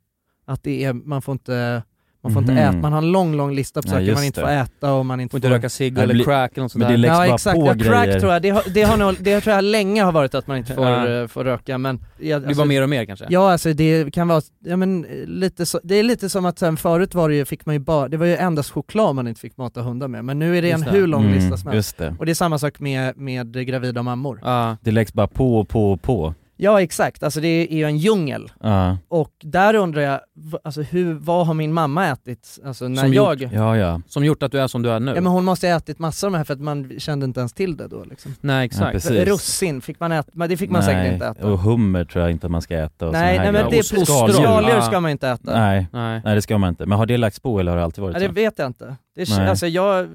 Att 0.44 0.62
det 0.62 0.84
är, 0.84 0.92
man 0.92 1.22
får 1.22 1.32
inte, 1.32 1.82
man 2.24 2.32
får 2.32 2.40
Mhm. 2.40 2.50
inte 2.50 2.62
äta, 2.62 2.76
man 2.76 2.92
har 2.92 2.98
en 3.02 3.12
lång 3.12 3.34
lång 3.36 3.54
lista 3.54 3.82
på 3.82 3.88
Ja, 3.88 3.92
saker 3.92 4.14
man 4.14 4.24
inte 4.24 4.40
det. 4.40 4.46
får 4.46 4.52
äta 4.52 4.92
och 4.92 5.06
man 5.06 5.20
inte 5.20 5.30
Får 5.32 5.38
inte 5.38 5.50
röka 5.50 5.68
cigg 5.68 5.94
det 5.94 6.02
eller 6.02 6.14
blir- 6.14 6.24
crack 6.24 6.52
eller 6.52 6.62
något 6.62 6.72
sånt 6.72 6.80
men 6.82 6.88
det 6.88 6.96
där. 6.96 6.98
läggs 6.98 7.12
Ja 7.12 7.26
bara 7.26 7.34
exakt, 7.34 7.56
på 7.60 7.66
ja, 7.66 7.74
crack 7.74 8.04
grejer. 8.06 8.20
tror 8.20 8.32
jag, 8.32 8.42
det 8.42 8.50
har, 8.50 8.62
det, 8.74 8.82
har 8.82 8.96
nog, 8.96 9.14
det 9.20 9.40
tror 9.40 9.54
jag 9.54 9.64
länge 9.64 10.02
har 10.02 10.12
varit 10.12 10.34
att 10.34 10.46
man 10.46 10.56
inte 10.56 10.74
får, 10.74 10.86
Ja. 10.86 11.08
eh, 11.08 11.26
får 11.26 11.44
röka 11.44 11.78
men 11.78 12.00
jag, 12.20 12.42
Det 12.42 12.46
blir 12.46 12.56
bara 12.56 12.66
mer 12.66 12.82
och 12.82 12.88
mer 12.88 13.04
kanske? 13.04 13.26
Ja 13.28 13.52
alltså 13.52 13.72
det 13.72 14.12
kan 14.14 14.28
vara, 14.28 14.40
ja 14.64 14.76
men 14.76 15.04
eh, 15.04 15.10
lite 15.26 15.66
så, 15.66 15.80
det 15.84 15.94
är 15.94 16.02
lite 16.02 16.28
som 16.28 16.46
att 16.46 16.58
sen 16.58 16.76
förut 16.76 17.14
var 17.14 17.28
det 17.28 17.34
ju, 17.34 17.44
fick 17.44 17.66
man 17.66 17.74
ju 17.74 17.78
bara, 17.78 18.08
det 18.08 18.16
var 18.16 18.26
ju 18.26 18.36
endast 18.36 18.70
choklad 18.70 19.14
man 19.14 19.28
inte 19.28 19.40
fick 19.40 19.56
mata 19.56 19.80
hundar 19.82 20.08
med, 20.08 20.24
men 20.24 20.38
nu 20.38 20.58
är 20.58 20.62
det 20.62 20.70
en 20.70 20.78
Just 20.80 20.92
det. 20.92 20.98
hur 20.98 21.06
lång 21.06 21.22
Mm, 21.24 21.34
lista 21.34 21.56
som 21.56 21.70
helst. 21.70 21.74
Just 21.88 21.98
det. 21.98 22.16
Och 22.18 22.26
det 22.26 22.32
är 22.32 22.34
samma 22.34 22.58
sak 22.58 22.80
med, 22.80 23.16
med 23.16 23.66
gravida 23.66 24.02
mammor. 24.02 24.40
Ja. 24.44 24.76
Det 24.80 24.90
läggs 24.90 25.12
bara 25.12 25.26
på 25.26 25.58
och 25.60 25.68
på 25.68 25.92
och 25.92 26.02
på. 26.02 26.34
Ja 26.56 26.82
exakt, 26.82 27.22
alltså 27.22 27.40
det 27.40 27.48
är 27.48 27.76
ju 27.76 27.84
en 27.84 27.98
djungel. 27.98 28.52
Ja, 28.60 28.96
Och 29.08 29.30
där 29.42 29.74
undrar 29.74 30.02
jag, 30.02 30.20
alltså 30.64 30.82
hur, 30.82 31.14
vad 31.14 31.46
har 31.46 31.54
min 31.54 31.72
mamma 31.72 32.06
ätit? 32.06 32.58
Alltså 32.64 32.88
när 32.88 33.02
Som 33.02 33.12
jag... 33.14 33.42
gjort- 33.42 33.52
ja, 33.52 33.76
ja. 33.76 34.00
Som 34.08 34.24
gjort 34.24 34.42
att 34.42 34.52
du 34.52 34.60
är 34.60 34.66
som 34.66 34.82
du 34.82 34.90
är 34.90 35.00
nu? 35.00 35.12
Ja 35.14 35.20
men 35.20 35.32
hon 35.32 35.44
måste 35.44 35.68
ha 35.68 35.76
ätit 35.76 35.98
massor 35.98 36.26
av 36.28 36.32
de 36.32 36.36
här 36.38 36.44
för 36.44 36.54
att 36.54 36.60
man 36.60 36.92
kände 36.98 37.24
inte 37.26 37.40
ens 37.40 37.52
till 37.52 37.76
det 37.76 37.88
då 37.88 38.04
liksom. 38.04 38.34
Nej 38.40 38.56
Ja, 38.56 38.64
exakt. 38.64 38.92
precis. 38.92 39.10
Russin, 39.28 39.80
fick 39.80 40.00
man 40.00 40.12
äta? 40.12 40.30
Men 40.34 40.48
det 40.48 40.56
fick 40.56 40.70
man 40.70 40.82
säkert 40.82 41.12
inte 41.12 41.26
äta. 41.26 41.46
och 41.52 41.58
hummer 41.58 42.04
tror 42.04 42.22
jag 42.24 42.30
inte 42.30 42.48
man 42.48 42.62
ska 42.62 42.76
äta 42.78 43.06
och 43.06 43.12
nej, 43.12 43.38
nej 43.38 43.52
men 43.52 43.68
grejer. 43.70 43.84
det, 43.94 44.00
Och 44.00 44.06
skaldjur. 44.08 44.34
skaldjur 44.42 44.74
Ja. 44.74 44.82
ska 44.82 45.00
man 45.00 45.10
inte 45.10 45.28
äta. 45.28 45.58
Nej, 45.60 45.86
Nej. 45.92 46.20
nej 46.24 46.34
det 46.34 46.42
ska 46.42 46.58
man 46.58 46.68
inte. 46.68 46.86
Men 46.86 46.98
har 46.98 47.06
det 47.06 47.16
lagts 47.16 47.40
på 47.40 47.60
eller 47.60 47.70
har 47.72 47.78
det 47.78 47.84
alltid 47.84 48.02
varit 48.02 48.14
Ja, 48.14 48.20
det 48.20 48.26
så? 48.26 48.32
vet 48.32 48.58
jag 48.58 48.66
inte. 48.66 48.96
Det, 49.16 49.28
Nej. 49.38 49.48
alltså 49.48 49.66
jag, 49.66 50.08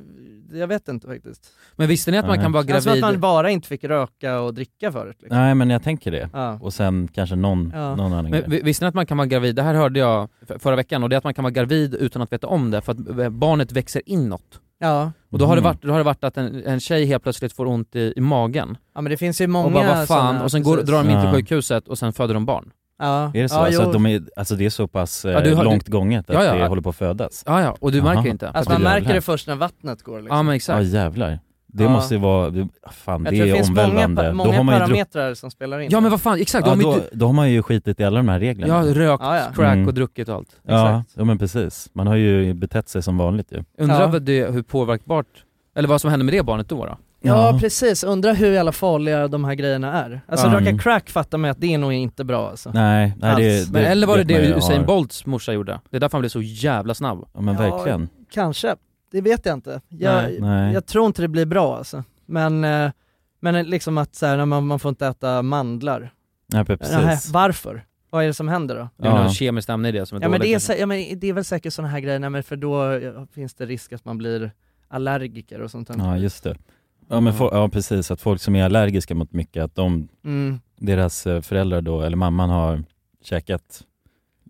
jag 0.53 0.67
vet 0.67 0.87
inte 0.87 1.07
faktiskt. 1.07 1.51
Men 1.75 1.87
visste 1.87 2.11
ni 2.11 2.17
att 2.17 2.25
man 2.25 2.35
Nej. 2.35 2.43
kan 2.43 2.51
vara 2.51 2.61
Alltså 2.61 2.75
att 2.77 2.83
gravid? 2.85 3.01
man 3.01 3.19
bara 3.19 3.49
inte 3.49 3.67
fick 3.67 3.83
röka 3.83 4.39
och 4.39 4.53
dricka 4.53 4.91
förut 4.91 5.17
liksom. 5.19 5.37
Nej 5.37 5.55
men 5.55 5.69
jag 5.69 5.83
tänker 5.83 6.11
det. 6.11 6.29
Ja. 6.33 6.57
Och 6.61 6.73
sen 6.73 7.07
kanske 7.13 7.35
någon, 7.35 7.71
Ja. 7.75 7.95
någon 7.95 8.13
annan 8.13 8.23
Men 8.23 8.31
grej. 8.31 8.45
vi- 8.47 8.61
visste 8.61 8.85
ni 8.85 8.89
att 8.89 8.95
man 8.95 9.05
kan 9.05 9.17
vara 9.17 9.27
gravid? 9.27 9.55
Det 9.55 9.61
här 9.63 9.73
hörde 9.73 9.99
jag 9.99 10.29
förra 10.59 10.75
veckan 10.75 11.03
och 11.03 11.09
det 11.09 11.15
är 11.15 11.17
att 11.17 11.23
man 11.23 11.33
kan 11.33 11.43
vara 11.43 11.51
gravid 11.51 11.95
utan 11.95 12.21
att 12.21 12.33
veta 12.33 12.47
om 12.47 12.71
det 12.71 12.81
för 12.81 12.91
att 12.91 13.19
eh, 13.19 13.29
barnet 13.29 13.71
växer 13.71 14.01
inåt. 14.05 14.59
Ja. 14.81 15.11
Och 15.29 15.39
då 15.39 15.45
har, 15.45 15.55
det 15.55 15.61
Mhm. 15.61 15.67
varit, 15.69 15.81
då 15.81 15.91
har 15.91 15.97
det 15.97 16.03
varit 16.03 16.23
att 16.23 16.37
en, 16.37 16.63
en 16.65 16.79
tjej 16.79 17.05
helt 17.05 17.23
plötsligt 17.23 17.53
får 17.53 17.65
ont 17.65 17.95
i, 17.95 18.13
i 18.15 18.21
magen 18.21 18.77
ja 18.95 19.01
men 19.01 19.11
det 19.11 19.17
finns 19.17 19.41
ju 19.41 19.47
många 19.47 19.65
och 19.65 19.71
bara 19.71 19.87
vad 19.95 20.07
fan, 20.07 20.27
såna, 20.33 20.43
och 20.43 20.51
sen 20.51 20.63
går, 20.63 20.73
precis. 20.75 20.89
drar 20.89 21.03
de 21.03 21.09
in 21.09 21.19
till 21.21 21.25
Ja. 21.29 21.33
sjukhuset 21.33 21.87
och 21.87 21.97
sen 21.97 22.13
föder 22.13 22.33
de 22.33 22.45
barn. 22.45 22.71
Ja. 22.99 23.31
Är 23.33 23.41
det 23.41 23.49
så? 23.49 23.55
Ja, 23.55 23.59
alltså, 23.65 23.81
jo. 23.81 23.87
att 23.87 23.93
de 23.93 24.05
är, 24.05 24.21
alltså 24.35 24.55
det 24.55 24.65
är 24.65 24.69
så 24.69 24.87
pass 24.87 25.25
eh, 25.25 25.31
Ja, 25.31 25.41
du 25.41 25.53
har- 25.55 25.63
långt 25.63 25.87
gånget 25.87 26.29
att 26.29 26.35
Ja, 26.35 26.43
ja. 26.43 26.53
det 26.55 26.67
håller 26.67 26.81
på 26.81 26.89
att 26.89 26.95
födas? 26.95 27.43
Ja 27.45 27.61
ja, 27.61 27.75
och 27.79 27.91
du 27.91 27.99
Aha. 28.01 28.13
märker 28.13 28.29
inte. 28.29 28.49
Alltså 28.49 28.71
Ja, 28.73 28.79
man 28.79 28.83
märker 28.83 29.13
det 29.13 29.21
först 29.21 29.47
när 29.47 29.55
vattnet 29.55 30.03
går 30.03 30.19
liksom. 30.21 30.37
Ja 30.37 30.43
men 30.43 30.51
Ja 30.51 30.55
exakt. 30.55 30.85
jävlar. 30.85 31.39
Det 31.73 31.83
Ja. 31.83 31.89
måste 31.89 32.13
ju 32.15 32.19
vara, 32.19 32.49
det- 32.49 32.67
fan 32.91 33.23
Jag 33.25 33.33
det 33.33 33.37
tror 33.37 33.45
det 33.45 33.51
är 33.51 33.55
finns 33.55 33.69
många, 33.69 33.81
omvälvande. 33.87 34.21
pa- 34.21 34.27
då, 34.27 34.33
många 34.33 34.57
har 34.57 34.63
man 34.63 34.75
ju 34.75 34.79
druck- 34.79 34.87
parametrar 34.87 35.33
som 35.33 35.51
spelar 35.51 35.79
in. 35.79 35.89
Ja 35.91 35.99
men 35.99 36.11
vad 36.11 36.21
fan, 36.21 36.39
exakt. 36.41 36.67
ja, 36.67 36.75
har 36.75 36.81
då, 36.81 36.99
då 37.11 37.25
har 37.25 37.33
man 37.33 37.51
ju 37.51 37.63
skitit 37.63 37.99
i 37.99 38.03
alla 38.03 38.17
de 38.17 38.29
här 38.29 38.39
reglerna. 38.39 38.85
ja, 38.85 38.93
rökt, 38.93 39.23
Ja, 39.23 39.37
ja. 39.37 39.43
crack 39.55 39.73
Mm. 39.73 39.87
och 39.87 39.93
druckit 39.93 40.29
och 40.29 40.35
allt. 40.35 40.49
ja, 40.63 40.97
Exakt. 40.99 41.13
ja 41.17 41.23
men 41.23 41.37
precis. 41.37 41.89
Man 41.93 42.07
har 42.07 42.15
ju 42.15 42.53
betett 42.53 42.89
sig 42.89 43.03
som 43.03 43.17
vanligt 43.17 43.51
ju. 43.51 43.63
Undrar 43.77 44.01
Ja. 44.01 44.07
vad 44.07 44.21
det, 44.21 44.51
hur 44.53 44.61
påverkbart, 44.63 45.25
eller 45.75 45.87
vad 45.89 46.01
som 46.01 46.09
hände 46.09 46.25
med 46.25 46.33
det 46.33 46.43
barnet 46.43 46.69
då 46.69 46.85
då? 46.85 46.97
Ja 47.21 47.57
precis, 47.61 48.03
undrar 48.03 48.33
hur 48.33 48.51
jävla 48.51 48.71
farliga 48.71 49.27
de 49.27 49.43
här 49.45 49.53
grejerna 49.55 49.93
är. 50.05 50.21
Alltså 50.27 50.47
Ja. 50.47 50.53
röka 50.59 50.77
crack 50.77 51.09
fattar 51.09 51.37
man 51.37 51.49
att 51.51 51.61
det 51.61 51.73
är 51.73 51.77
nog 51.77 51.93
inte 51.93 52.23
bra 52.23 52.49
alltså. 52.49 52.71
Nej, 52.73 53.13
nej 53.19 53.43
det, 53.43 53.59
Alls. 53.59 53.71
Men 53.71 53.85
eller 53.85 54.07
var 54.07 54.17
det 54.17 54.23
det 54.23 54.33
ju 54.45 54.57
Usain 54.57 54.85
Bolts 54.85 55.25
morsa 55.25 55.53
gjorde? 55.53 55.79
Det 55.89 55.95
är 55.97 55.99
därför 56.01 56.17
han 56.17 56.21
blev 56.21 56.29
så 56.29 56.41
jävla 56.41 56.93
snabb. 56.93 57.27
Ja 57.33 57.41
men 57.41 57.55
Ja, 57.55 57.61
verkligen. 57.75 58.09
Kanske, 58.31 58.75
det 59.11 59.21
vet 59.21 59.45
jag 59.45 59.53
inte. 59.53 59.81
Jag, 59.87 60.13
Nej, 60.23 60.37
nej. 60.41 60.73
jag 60.73 60.85
tror 60.85 61.05
inte 61.05 61.21
det 61.21 61.27
blir 61.27 61.45
bra 61.45 61.77
alltså. 61.77 62.03
Men, 62.25 62.63
eh, 62.63 62.91
men 63.39 63.65
liksom 63.65 63.97
att 63.97 64.15
så 64.15 64.25
här, 64.25 64.37
när 64.37 64.45
man, 64.45 64.67
man 64.67 64.79
får 64.79 64.89
inte 64.89 65.07
äta 65.07 65.41
mandlar. 65.41 66.13
Nej 66.53 66.65
precis. 66.65 66.91
Nähä, 66.91 67.17
varför? 67.33 67.85
Vad 68.09 68.23
är 68.23 68.27
det 68.27 68.33
som 68.33 68.47
händer 68.47 68.75
då? 68.75 68.89
Det 68.97 69.07
är 69.07 69.11
Ja. 69.11 69.21
någon 69.23 69.29
kemiskt 69.33 69.69
ämne 69.69 69.89
i 69.89 69.91
det 69.91 70.05
som 70.05 70.17
är 70.17 70.21
Ja 70.21 70.29
men, 70.29 70.39
dåligt. 70.39 70.51
det 70.67 70.71
är, 70.71 70.73
sä- 70.75 70.79
ja 70.79 70.85
men 70.85 71.19
det 71.19 71.27
är 71.27 71.33
väl 71.33 71.45
säkert 71.45 71.73
sådana 71.73 71.89
här 71.91 71.99
grejer, 71.99 72.19
nej, 72.19 72.29
men 72.29 72.43
för 72.43 72.55
då 72.55 72.99
ja, 73.03 73.27
finns 73.33 73.53
det 73.53 73.65
risk 73.65 73.93
att 73.93 74.05
man 74.05 74.17
blir 74.17 74.51
allergiker 74.87 75.61
och 75.61 75.71
sånt 75.71 75.87
där. 75.87 75.95
Ja 75.97 76.17
just 76.17 76.43
det. 76.43 76.55
Ja 77.09 77.19
men 77.19 77.33
for, 77.33 77.53
ja 77.53 77.69
precis, 77.69 78.11
att 78.11 78.21
folk 78.21 78.41
som 78.41 78.55
är 78.55 78.63
allergiska 78.63 79.15
mot 79.15 79.33
mycket, 79.33 79.63
att 79.63 79.75
de, 79.75 80.07
Mm. 80.25 80.59
deras 80.77 81.27
eh, 81.27 81.41
föräldrar 81.41 81.81
då, 81.81 82.01
eller 82.01 82.17
mamman 82.17 82.49
har 82.49 82.83
käkat 83.23 83.83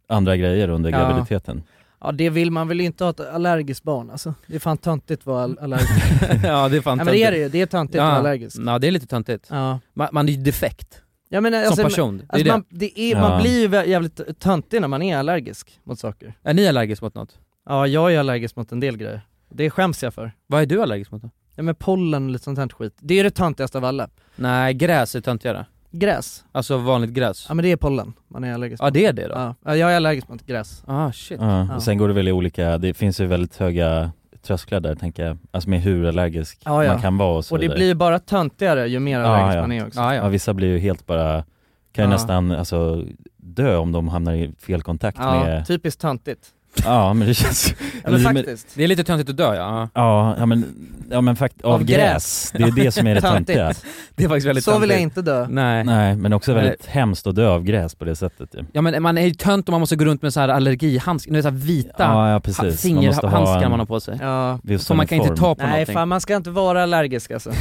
andra 0.08 0.38
grejer 0.38 0.70
under 0.70 0.92
Ja. 0.92 0.98
graviditeten. 1.00 1.64
Ja 2.02 2.12
det 2.12 2.30
vill 2.30 2.52
man 2.52 2.68
väl 2.68 2.82
inte 2.82 3.04
ha 3.04 3.12
ett 3.12 3.20
allergiskt 3.20 3.84
barn 3.84 4.10
alltså. 4.10 4.34
Det 4.48 4.56
är 4.56 4.60
fan 4.60 4.78
töntigt 4.78 5.22
att 5.22 5.26
vara 5.26 5.44
all- 5.44 5.60
allergisk. 5.60 5.92
ja 6.44 6.70
det 6.70 6.78
är 6.78 6.82
fan 6.82 6.98
ja 6.98 7.04
men 7.04 7.14
det 7.14 7.24
är 7.24 7.32
det 7.32 7.38
ju, 7.38 7.50
det 7.50 7.62
är 7.62 7.66
töntigt 7.66 8.00
att 8.00 8.06
vara 8.08 8.18
allergisk. 8.18 8.58
Ja 8.66 8.80
det 8.80 8.88
är 8.88 8.92
lite 8.92 9.08
töntigt. 9.08 9.48
Ja. 9.50 9.80
Man, 9.94 10.08
man 10.12 10.30
är 10.30 10.34
ju 10.34 10.44
defekt 10.44 11.02
Ja, 11.32 11.42
men, 11.42 11.54
alltså, 11.54 11.76
som 11.76 11.84
person. 11.84 12.18
Det 12.18 12.24
är 12.24 12.28
Alltså, 12.30 12.44
det. 12.46 12.52
man, 12.52 12.64
det 12.70 13.00
är, 13.00 13.12
Ja. 13.12 13.30
man 13.30 13.42
blir 13.42 13.68
ju 13.86 13.90
jävligt 13.92 14.40
töntig 14.40 14.82
när 14.82 14.88
man 14.88 15.02
är 15.02 15.18
allergisk 15.18 15.80
mot 15.84 16.00
saker. 16.00 16.34
Är 16.44 16.54
ni 16.54 16.68
allergisk 16.68 17.02
mot 17.02 17.16
något? 17.16 17.38
Ja 17.66 17.88
jag 17.88 18.14
är 18.14 18.20
allergisk 18.20 18.56
mot 18.56 18.72
en 18.72 18.80
del 18.80 18.98
grejer. 18.98 19.22
Det 19.50 19.70
skäms 19.70 20.04
jag 20.04 20.14
för. 20.14 20.32
Vad 20.48 20.62
är 20.62 20.66
du 20.66 20.82
allergisk 20.82 21.12
mot 21.12 21.22
då? 21.22 21.30
Ja 21.60 21.64
men 21.64 21.76
pollen 21.76 22.26
och 22.26 22.32
lite 22.32 22.44
sånt 22.44 22.60
här 22.60 22.68
skit. 22.70 22.94
Det 23.00 23.20
är 23.20 23.24
det 23.24 23.32
töntigaste 23.32 23.78
av 23.78 23.86
alla. 23.86 24.10
Nej, 24.36 24.74
gräs 24.74 25.16
är 25.16 25.22
töntigare. 25.22 25.66
Gräs. 25.92 26.44
Alltså 26.52 26.78
vanligt 26.78 27.10
gräs. 27.12 27.46
Ja 27.50 27.54
men 27.56 27.64
det 27.64 27.72
är 27.72 27.76
pollen 27.78 28.14
man 28.28 28.44
är 28.44 28.54
allergisk 28.54 28.82
Ja 28.84 28.86
mot. 28.88 28.94
det 28.94 29.06
är 29.06 29.14
det 29.14 29.28
då? 29.28 29.34
Ja. 29.36 29.56
ja 29.66 29.76
jag 29.76 29.92
är 29.92 29.96
allergisk 29.96 30.30
mot 30.30 30.46
gräs. 30.46 30.84
Ah 30.88 31.12
shit. 31.12 31.38
Ja. 31.42 31.66
Ja. 31.70 31.76
Och 31.76 31.84
sen 31.84 31.98
går 31.98 32.08
det 32.08 32.14
väl 32.14 32.28
i 32.28 32.32
olika, 32.32 32.78
det 32.78 32.94
finns 32.94 33.20
ju 33.22 33.26
väldigt 33.26 33.58
höga 33.58 34.12
trösklar 34.42 34.80
där 34.80 34.96
tänker 34.96 35.26
jag, 35.26 35.38
alltså 35.52 35.70
med 35.70 35.82
hur 35.82 36.06
allergisk 36.08 36.62
Ja, 36.66 36.84
ja. 36.84 36.92
man 36.94 37.02
kan 37.02 37.18
vara 37.18 37.38
och 37.38 37.46
så 37.46 37.56
Och 37.56 37.60
det 37.60 37.62
vidare. 37.62 37.78
blir 37.78 37.88
ju 37.88 37.94
bara 37.94 38.20
töntigare 38.20 38.88
ju 38.88 39.00
mer 39.00 39.20
Ja, 39.20 39.26
allergisk 39.28 39.58
ja. 39.58 39.62
man 39.62 39.72
är 39.72 39.88
också. 39.88 40.00
Ah, 40.00 40.14
Ja 40.16 40.24
ja. 40.24 40.28
vissa 40.30 40.54
blir 40.54 40.68
ju 40.68 40.80
helt 40.80 41.06
bara, 41.06 41.44
kan 41.92 42.06
ju 42.06 42.10
Ja. 42.12 42.16
nästan 42.16 42.52
alltså 42.52 43.04
dö 43.38 43.76
om 43.78 43.92
de 43.92 44.08
hamnar 44.08 44.34
i 44.34 44.52
fel 44.60 44.82
kontakt 44.82 45.18
Ja, 45.22 45.44
med 45.44 45.68
typiskt 45.68 46.02
töntigt. 46.02 46.48
Ja 46.86 47.14
men 47.14 47.28
det 47.28 47.34
känns... 47.34 47.74
Ja, 48.04 48.10
men 48.12 48.20
faktiskt. 48.24 48.68
Det 48.76 48.84
är 48.84 48.88
lite 48.88 49.04
töntigt 49.04 49.30
att 49.30 49.38
dö 49.38 49.56
ja. 49.56 49.90
Ja, 49.94 50.36
ja 50.40 50.46
men, 50.46 50.66
ja 51.12 51.22
men 51.22 51.36
fakt 51.36 51.62
av, 51.62 51.74
Av 51.74 51.84
gräs. 51.84 51.98
gräs. 51.98 52.52
Det 52.54 52.64
är 52.64 52.86
det 52.86 52.92
som 52.92 53.08
är 53.08 53.16
det 53.16 53.22
töntiga. 53.22 53.74
Det 54.16 54.24
är 54.24 54.28
faktiskt 54.28 54.48
väldigt 54.48 54.64
Så 54.66 54.80
vill 54.80 54.90
jag 54.90 55.00
inte 55.02 55.22
dö. 55.22 55.48
Nej. 55.50 55.84
Nej, 55.84 56.16
men 56.16 56.34
också 56.34 56.54
väldigt 56.54 56.86
hemskt 56.86 57.28
att 57.28 57.36
dö 57.36 57.50
av 57.50 57.64
gräs 57.64 57.96
på 57.96 58.06
det 58.06 58.16
sättet 58.16 58.56
ju. 58.56 58.64
Ja 58.72 58.82
men 58.82 59.04
man 59.04 59.18
är 59.18 59.22
ju 59.26 59.32
tönt 59.34 59.70
om 59.70 59.74
man 59.74 59.80
måste 59.80 59.96
gå 59.96 60.06
runt 60.06 60.22
med 60.22 60.34
så 60.34 60.40
här 60.40 60.50
allergihandskar, 60.50 61.32
nu 61.32 61.42
så 61.42 61.50
här 61.50 61.56
vita 61.56 61.94
Ja, 62.04 62.32
ja, 62.32 62.40
precis. 62.40 62.62
Man 62.64 62.72
fingerhandskar 62.74 63.62
en- 63.64 63.70
man 63.72 63.80
har 63.80 63.86
på 63.88 64.00
sig. 64.00 64.18
Ja. 64.22 64.60
Så 64.80 64.94
man 64.96 65.08
kan 65.08 65.16
inte 65.16 65.30
uniform. 65.30 65.36
ta 65.50 65.56
på 65.56 65.62
Nej 65.62 65.72
någonting. 65.72 65.94
fan 65.96 66.08
man 66.08 66.22
ska 66.22 66.36
inte 66.36 66.50
vara 66.50 66.84
allergisk 66.84 67.32
alltså. 67.32 67.52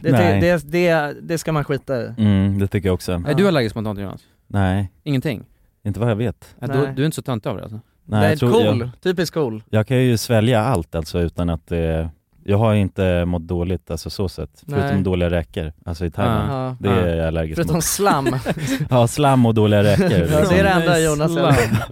Det, 0.00 0.12
Nej. 0.12 0.40
det, 0.40 0.56
det, 0.56 0.70
det, 0.70 1.14
det 1.22 1.38
ska 1.38 1.52
man 1.52 1.64
skita 1.64 2.00
i. 2.02 2.06
Mm, 2.18 2.58
det 2.58 2.66
tycker 2.66 2.88
jag 2.88 2.94
också. 2.94 3.12
Är 3.28 3.34
du 3.34 3.48
allergisk 3.48 3.74
mot 3.74 3.84
någonting 3.84 4.04
Jonas? 4.04 4.20
Nej, 4.46 4.90
Ingenting? 5.04 5.44
inte 5.86 6.00
vad 6.00 6.10
jag 6.10 6.16
vet. 6.16 6.54
Ja, 6.60 6.66
Nej. 6.66 6.76
du, 6.76 6.92
du 6.92 7.02
är 7.02 7.06
inte 7.06 7.14
så 7.14 7.22
töntig 7.22 7.50
av 7.50 7.56
det 7.56 7.62
alltså? 7.62 7.80
Nej, 8.06 8.20
det 8.20 8.26
är 8.26 8.30
jag 8.30 8.38
tror 8.38 8.52
cool, 8.52 8.78
jag, 8.80 8.90
typiskt 9.02 9.34
cool. 9.34 9.62
jag 9.70 9.86
kan 9.86 9.96
ju 9.96 10.16
svälja 10.16 10.60
allt 10.64 10.94
alltså 10.94 11.20
utan 11.20 11.50
att 11.50 11.66
det 11.66 12.10
jag 12.46 12.58
har 12.58 12.74
inte 12.74 13.24
mått 13.24 13.42
dåligt 13.42 13.90
alltså 13.90 14.10
så 14.10 14.28
sett, 14.28 14.50
förutom 14.68 14.90
Nej. 14.94 15.02
dåliga 15.02 15.30
räkor, 15.30 15.72
alltså 15.84 16.04
i 16.06 16.10
tarmen. 16.10 16.50
Ja. 16.50 16.76
Det 16.80 16.88
är 16.88 17.16
jag 17.16 17.26
allergisk 17.26 17.56
Förutom 17.56 17.74
mot. 17.74 17.84
slam. 17.84 18.36
Ja, 18.90 19.06
slam 19.06 19.46
och 19.46 19.54
dåliga 19.54 19.82
räkor. 19.82 20.10
ja, 20.12 20.48
det 20.48 20.58
är 20.58 20.64
det 20.64 20.70
enda 20.70 20.90
Nej, 20.92 21.04
Jonas 21.04 21.30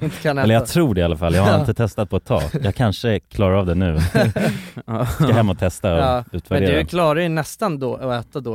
inte 0.03 0.17
kan 0.23 0.39
Eller 0.39 0.55
jag 0.55 0.63
äta. 0.63 0.73
tror 0.73 0.95
det 0.95 1.01
i 1.01 1.05
alla 1.05 1.17
fall, 1.17 1.35
jag 1.35 1.43
har 1.43 1.61
inte 1.61 1.75
testat 1.75 2.11
på 2.11 2.17
ett 2.17 2.25
tag. 2.25 2.43
Jag 2.63 2.75
kanske 2.75 3.21
klarar 3.21 3.55
av 3.55 3.67
det 3.67 3.75
nu. 3.75 3.99
Ska 5.15 5.33
hem 5.33 5.51
och 5.51 5.59
testa 5.59 5.93
och 5.95 5.99
Ja, 6.01 6.25
Men 6.31 6.37
utvärdera. 6.39 6.79
du 6.79 6.85
klarar 6.85 7.21
ju 7.21 7.29
nästan 7.29 7.79
då 7.79 7.95
att 7.97 8.27
äta 8.27 8.41
då. 8.41 8.55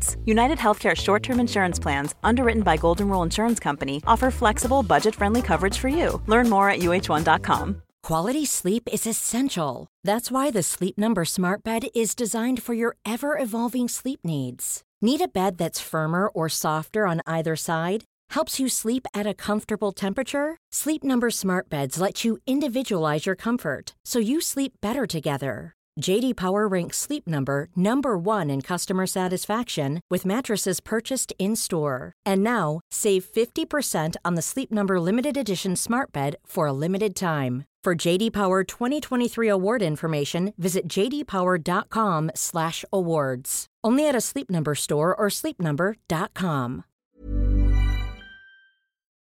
United 0.25 0.57
Healthcare 0.57 0.95
short 0.95 1.23
term 1.23 1.39
insurance 1.39 1.79
plans, 1.79 2.15
underwritten 2.23 2.63
by 2.63 2.77
Golden 2.77 3.07
Rule 3.09 3.23
Insurance 3.23 3.59
Company, 3.59 4.01
offer 4.05 4.31
flexible, 4.31 4.83
budget 4.83 5.15
friendly 5.15 5.41
coverage 5.41 5.77
for 5.77 5.89
you. 5.89 6.21
Learn 6.27 6.49
more 6.49 6.69
at 6.69 6.79
uh1.com. 6.79 7.81
Quality 8.03 8.45
sleep 8.45 8.89
is 8.91 9.05
essential. 9.05 9.87
That's 10.03 10.31
why 10.31 10.49
the 10.49 10.63
Sleep 10.63 10.97
Number 10.97 11.23
Smart 11.23 11.63
Bed 11.63 11.83
is 11.93 12.15
designed 12.15 12.63
for 12.63 12.73
your 12.73 12.95
ever 13.05 13.37
evolving 13.37 13.87
sleep 13.87 14.21
needs. 14.23 14.81
Need 15.01 15.21
a 15.21 15.27
bed 15.27 15.57
that's 15.57 15.79
firmer 15.79 16.27
or 16.27 16.49
softer 16.49 17.05
on 17.07 17.21
either 17.27 17.55
side? 17.55 18.05
Helps 18.31 18.59
you 18.59 18.69
sleep 18.69 19.05
at 19.13 19.27
a 19.27 19.33
comfortable 19.33 19.91
temperature? 19.91 20.57
Sleep 20.71 21.03
Number 21.03 21.29
Smart 21.29 21.69
Beds 21.69 21.99
let 22.01 22.23
you 22.23 22.39
individualize 22.47 23.25
your 23.25 23.35
comfort 23.35 23.93
so 24.05 24.19
you 24.19 24.41
sleep 24.41 24.73
better 24.81 25.05
together. 25.05 25.75
JD 26.01 26.35
Power 26.35 26.67
ranks 26.67 26.97
Sleep 26.97 27.25
Number 27.27 27.69
number 27.75 28.17
1 28.17 28.49
in 28.49 28.61
customer 28.61 29.05
satisfaction 29.07 30.01
with 30.09 30.25
mattresses 30.25 30.79
purchased 30.81 31.33
in-store. 31.39 32.11
And 32.25 32.43
now, 32.43 32.81
save 32.91 33.25
50% 33.25 34.15
on 34.25 34.35
the 34.35 34.41
Sleep 34.41 34.71
Number 34.71 34.99
limited 34.99 35.37
edition 35.37 35.75
Smart 35.75 36.11
Bed 36.11 36.35
for 36.45 36.67
a 36.67 36.73
limited 36.73 37.15
time. 37.15 37.63
For 37.83 37.95
JD 38.07 38.31
Power 38.31 38.63
2023 38.63 39.49
award 39.49 39.81
information, 39.81 40.53
visit 40.57 40.87
jdpower.com/awards. 40.87 43.65
Only 43.87 44.07
at 44.07 44.15
a 44.15 44.21
Sleep 44.21 44.51
Number 44.51 44.75
store 44.75 45.15
or 45.15 45.29
sleepnumber.com. 45.29 46.83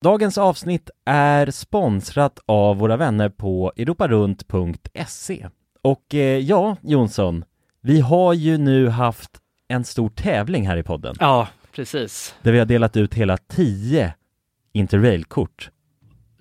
Dagens 0.05 0.39
avsnitt 0.39 0.91
är 1.05 1.51
sponsrat 1.51 2.39
av 2.47 2.77
våra 2.77 2.97
vänner 2.97 3.29
på 3.29 3.73
europarunt.se. 3.77 5.49
Och 5.83 6.15
eh, 6.15 6.39
ja, 6.39 6.77
Jonsson, 6.83 7.45
vi 7.81 8.01
har 8.01 8.35
ju 8.35 8.59
nu 8.59 8.89
haft 8.89 9.31
en 9.69 9.85
stor 9.85 10.09
tävling 10.09 10.67
här 10.69 10.77
i 10.77 10.83
podden. 10.83 11.15
Ja, 11.21 11.49
precis. 11.75 12.35
Där 12.43 12.53
vi 12.53 12.59
har 12.59 12.67
delat 12.67 12.97
ut 12.97 13.15
hela 13.15 13.37
10 13.37 14.15
Interrail-kort. 14.73 15.71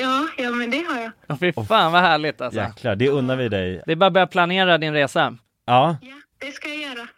Ja, 0.00 0.26
ja 0.38 0.50
men 0.50 0.70
det 0.70 0.84
har 0.88 1.00
jag. 1.02 1.12
Ja, 1.26 1.36
fy 1.40 1.52
fan 1.52 1.92
vad 1.92 2.00
härligt 2.02 2.40
alltså. 2.40 2.60
Jäklar, 2.60 2.96
det 2.96 3.08
unnar 3.08 3.36
vi 3.36 3.48
dig. 3.48 3.82
Det 3.86 3.92
är 3.92 3.96
bara 3.96 4.06
att 4.06 4.12
börja 4.12 4.26
planera 4.26 4.78
din 4.78 4.92
resa. 4.92 5.36
Ja. 5.66 5.96
Det 6.40 6.52
ska 6.52 6.68
jag 6.68 6.78
göra. 6.78 7.08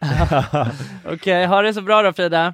Okej, 1.13 1.45
ha 1.45 1.61
det 1.61 1.73
så 1.73 1.81
bra 1.81 2.01
då 2.01 2.13
Frida. 2.13 2.53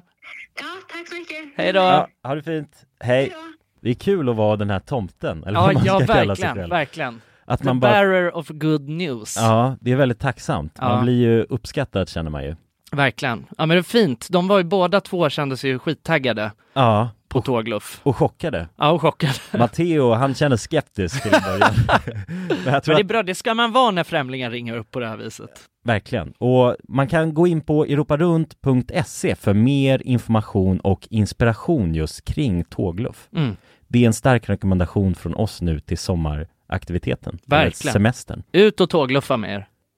Ja, 0.60 0.64
tack 0.92 1.08
så 1.08 1.14
mycket. 1.14 1.36
Hej 1.56 1.72
då. 1.72 1.80
ja 1.80 2.08
ha 2.22 2.34
det 2.34 2.42
fint. 2.42 2.72
Hej. 3.00 3.32
Det 3.80 3.90
är 3.90 3.94
kul 3.94 4.28
att 4.28 4.36
vara 4.36 4.56
den 4.56 4.70
här 4.70 4.80
tomten, 4.80 5.44
eller 5.44 5.58
Ja, 5.60 5.66
vad 5.66 5.74
man 5.74 5.84
ja 5.84 5.96
ska 6.00 6.06
kalla 6.14 6.36
sig 6.36 6.42
verkligen, 6.44 6.54
själv. 6.56 6.70
verkligen. 6.70 7.20
Att 7.44 7.58
The 7.60 7.64
man 7.66 7.80
bara... 7.80 7.92
bearer 7.92 8.36
of 8.36 8.48
good 8.48 8.88
news. 8.88 9.36
Ja, 9.36 9.76
det 9.80 9.92
är 9.92 9.96
väldigt 9.96 10.18
tacksamt. 10.20 10.72
Ja. 10.80 10.88
Man 10.88 11.04
blir 11.04 11.14
ju 11.20 11.42
uppskattad 11.42 12.08
känner 12.08 12.30
man 12.30 12.44
ju. 12.44 12.56
Verkligen. 12.92 13.46
Ja 13.58 13.66
men 13.66 13.68
det 13.68 13.78
är 13.80 13.82
fint. 13.82 14.26
De 14.30 14.48
var 14.48 14.58
ju 14.58 14.64
båda 14.64 15.00
två 15.00 15.30
kände 15.30 15.56
sig 15.56 15.70
ju 15.70 15.78
skittaggade 15.78 16.52
Ja. 16.72 17.10
På 17.28 17.40
tågluff. 17.40 18.00
Och 18.02 18.16
chockade. 18.16 18.68
Ja, 18.76 18.90
och 18.90 19.02
chockade. 19.02 19.32
Matteo, 19.58 20.12
han 20.14 20.34
känner 20.34 20.56
skeptisk 20.56 21.22
till 21.22 21.34
en 21.34 21.40
början. 21.42 21.74
Men 22.48 22.80
Men 22.86 22.96
det 22.96 23.00
är 23.00 23.04
bra, 23.04 23.22
det 23.22 23.34
ska 23.34 23.54
man 23.54 23.72
vara 23.72 23.90
när 23.90 24.04
främlingar 24.04 24.50
ringer 24.50 24.76
upp 24.76 24.90
på 24.90 25.00
det 25.00 25.08
här 25.08 25.16
viset. 25.16 25.50
verkligen. 25.84 26.32
Och 26.38 26.76
man 26.88 27.08
kan 27.08 27.34
gå 27.34 27.46
in 27.46 27.60
på 27.60 27.84
europarunt.se 27.84 29.34
för 29.34 29.54
mer 29.54 30.02
information 30.04 30.80
och 30.80 31.08
inspiration 31.10 31.94
just 31.94 32.24
kring 32.24 32.64
tågluff. 32.64 33.28
Mm. 33.36 33.56
Det 33.88 34.02
är 34.02 34.06
en 34.06 34.12
stark 34.12 34.48
rekommendation 34.48 35.14
från 35.14 35.34
oss 35.34 35.62
nu 35.62 35.80
till 35.80 35.98
sommaraktiviteten. 35.98 37.38
Verkligen. 37.46 37.92
Semestern. 37.92 38.42
Ut 38.52 38.80
och 38.80 38.90
tågluffa 38.90 39.36
med 39.36 39.54
er. 39.54 39.66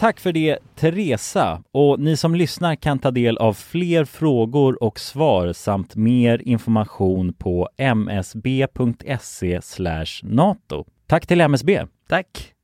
Tack 0.00 0.20
för 0.20 0.32
det 0.32 0.58
Teresa 0.74 1.62
och 1.72 2.00
ni 2.00 2.16
som 2.16 2.34
lyssnar 2.34 2.74
kan 2.74 2.98
ta 2.98 3.10
del 3.10 3.38
av 3.38 3.54
fler 3.54 4.04
frågor 4.04 4.82
och 4.82 5.00
svar 5.00 5.52
samt 5.52 5.96
mer 5.96 6.42
information 6.44 7.32
på 7.32 7.68
msb.se 7.78 9.60
nato. 10.22 10.84
Tack 11.06 11.26
till 11.26 11.40
MSB! 11.40 11.86
Tack! 12.08 12.54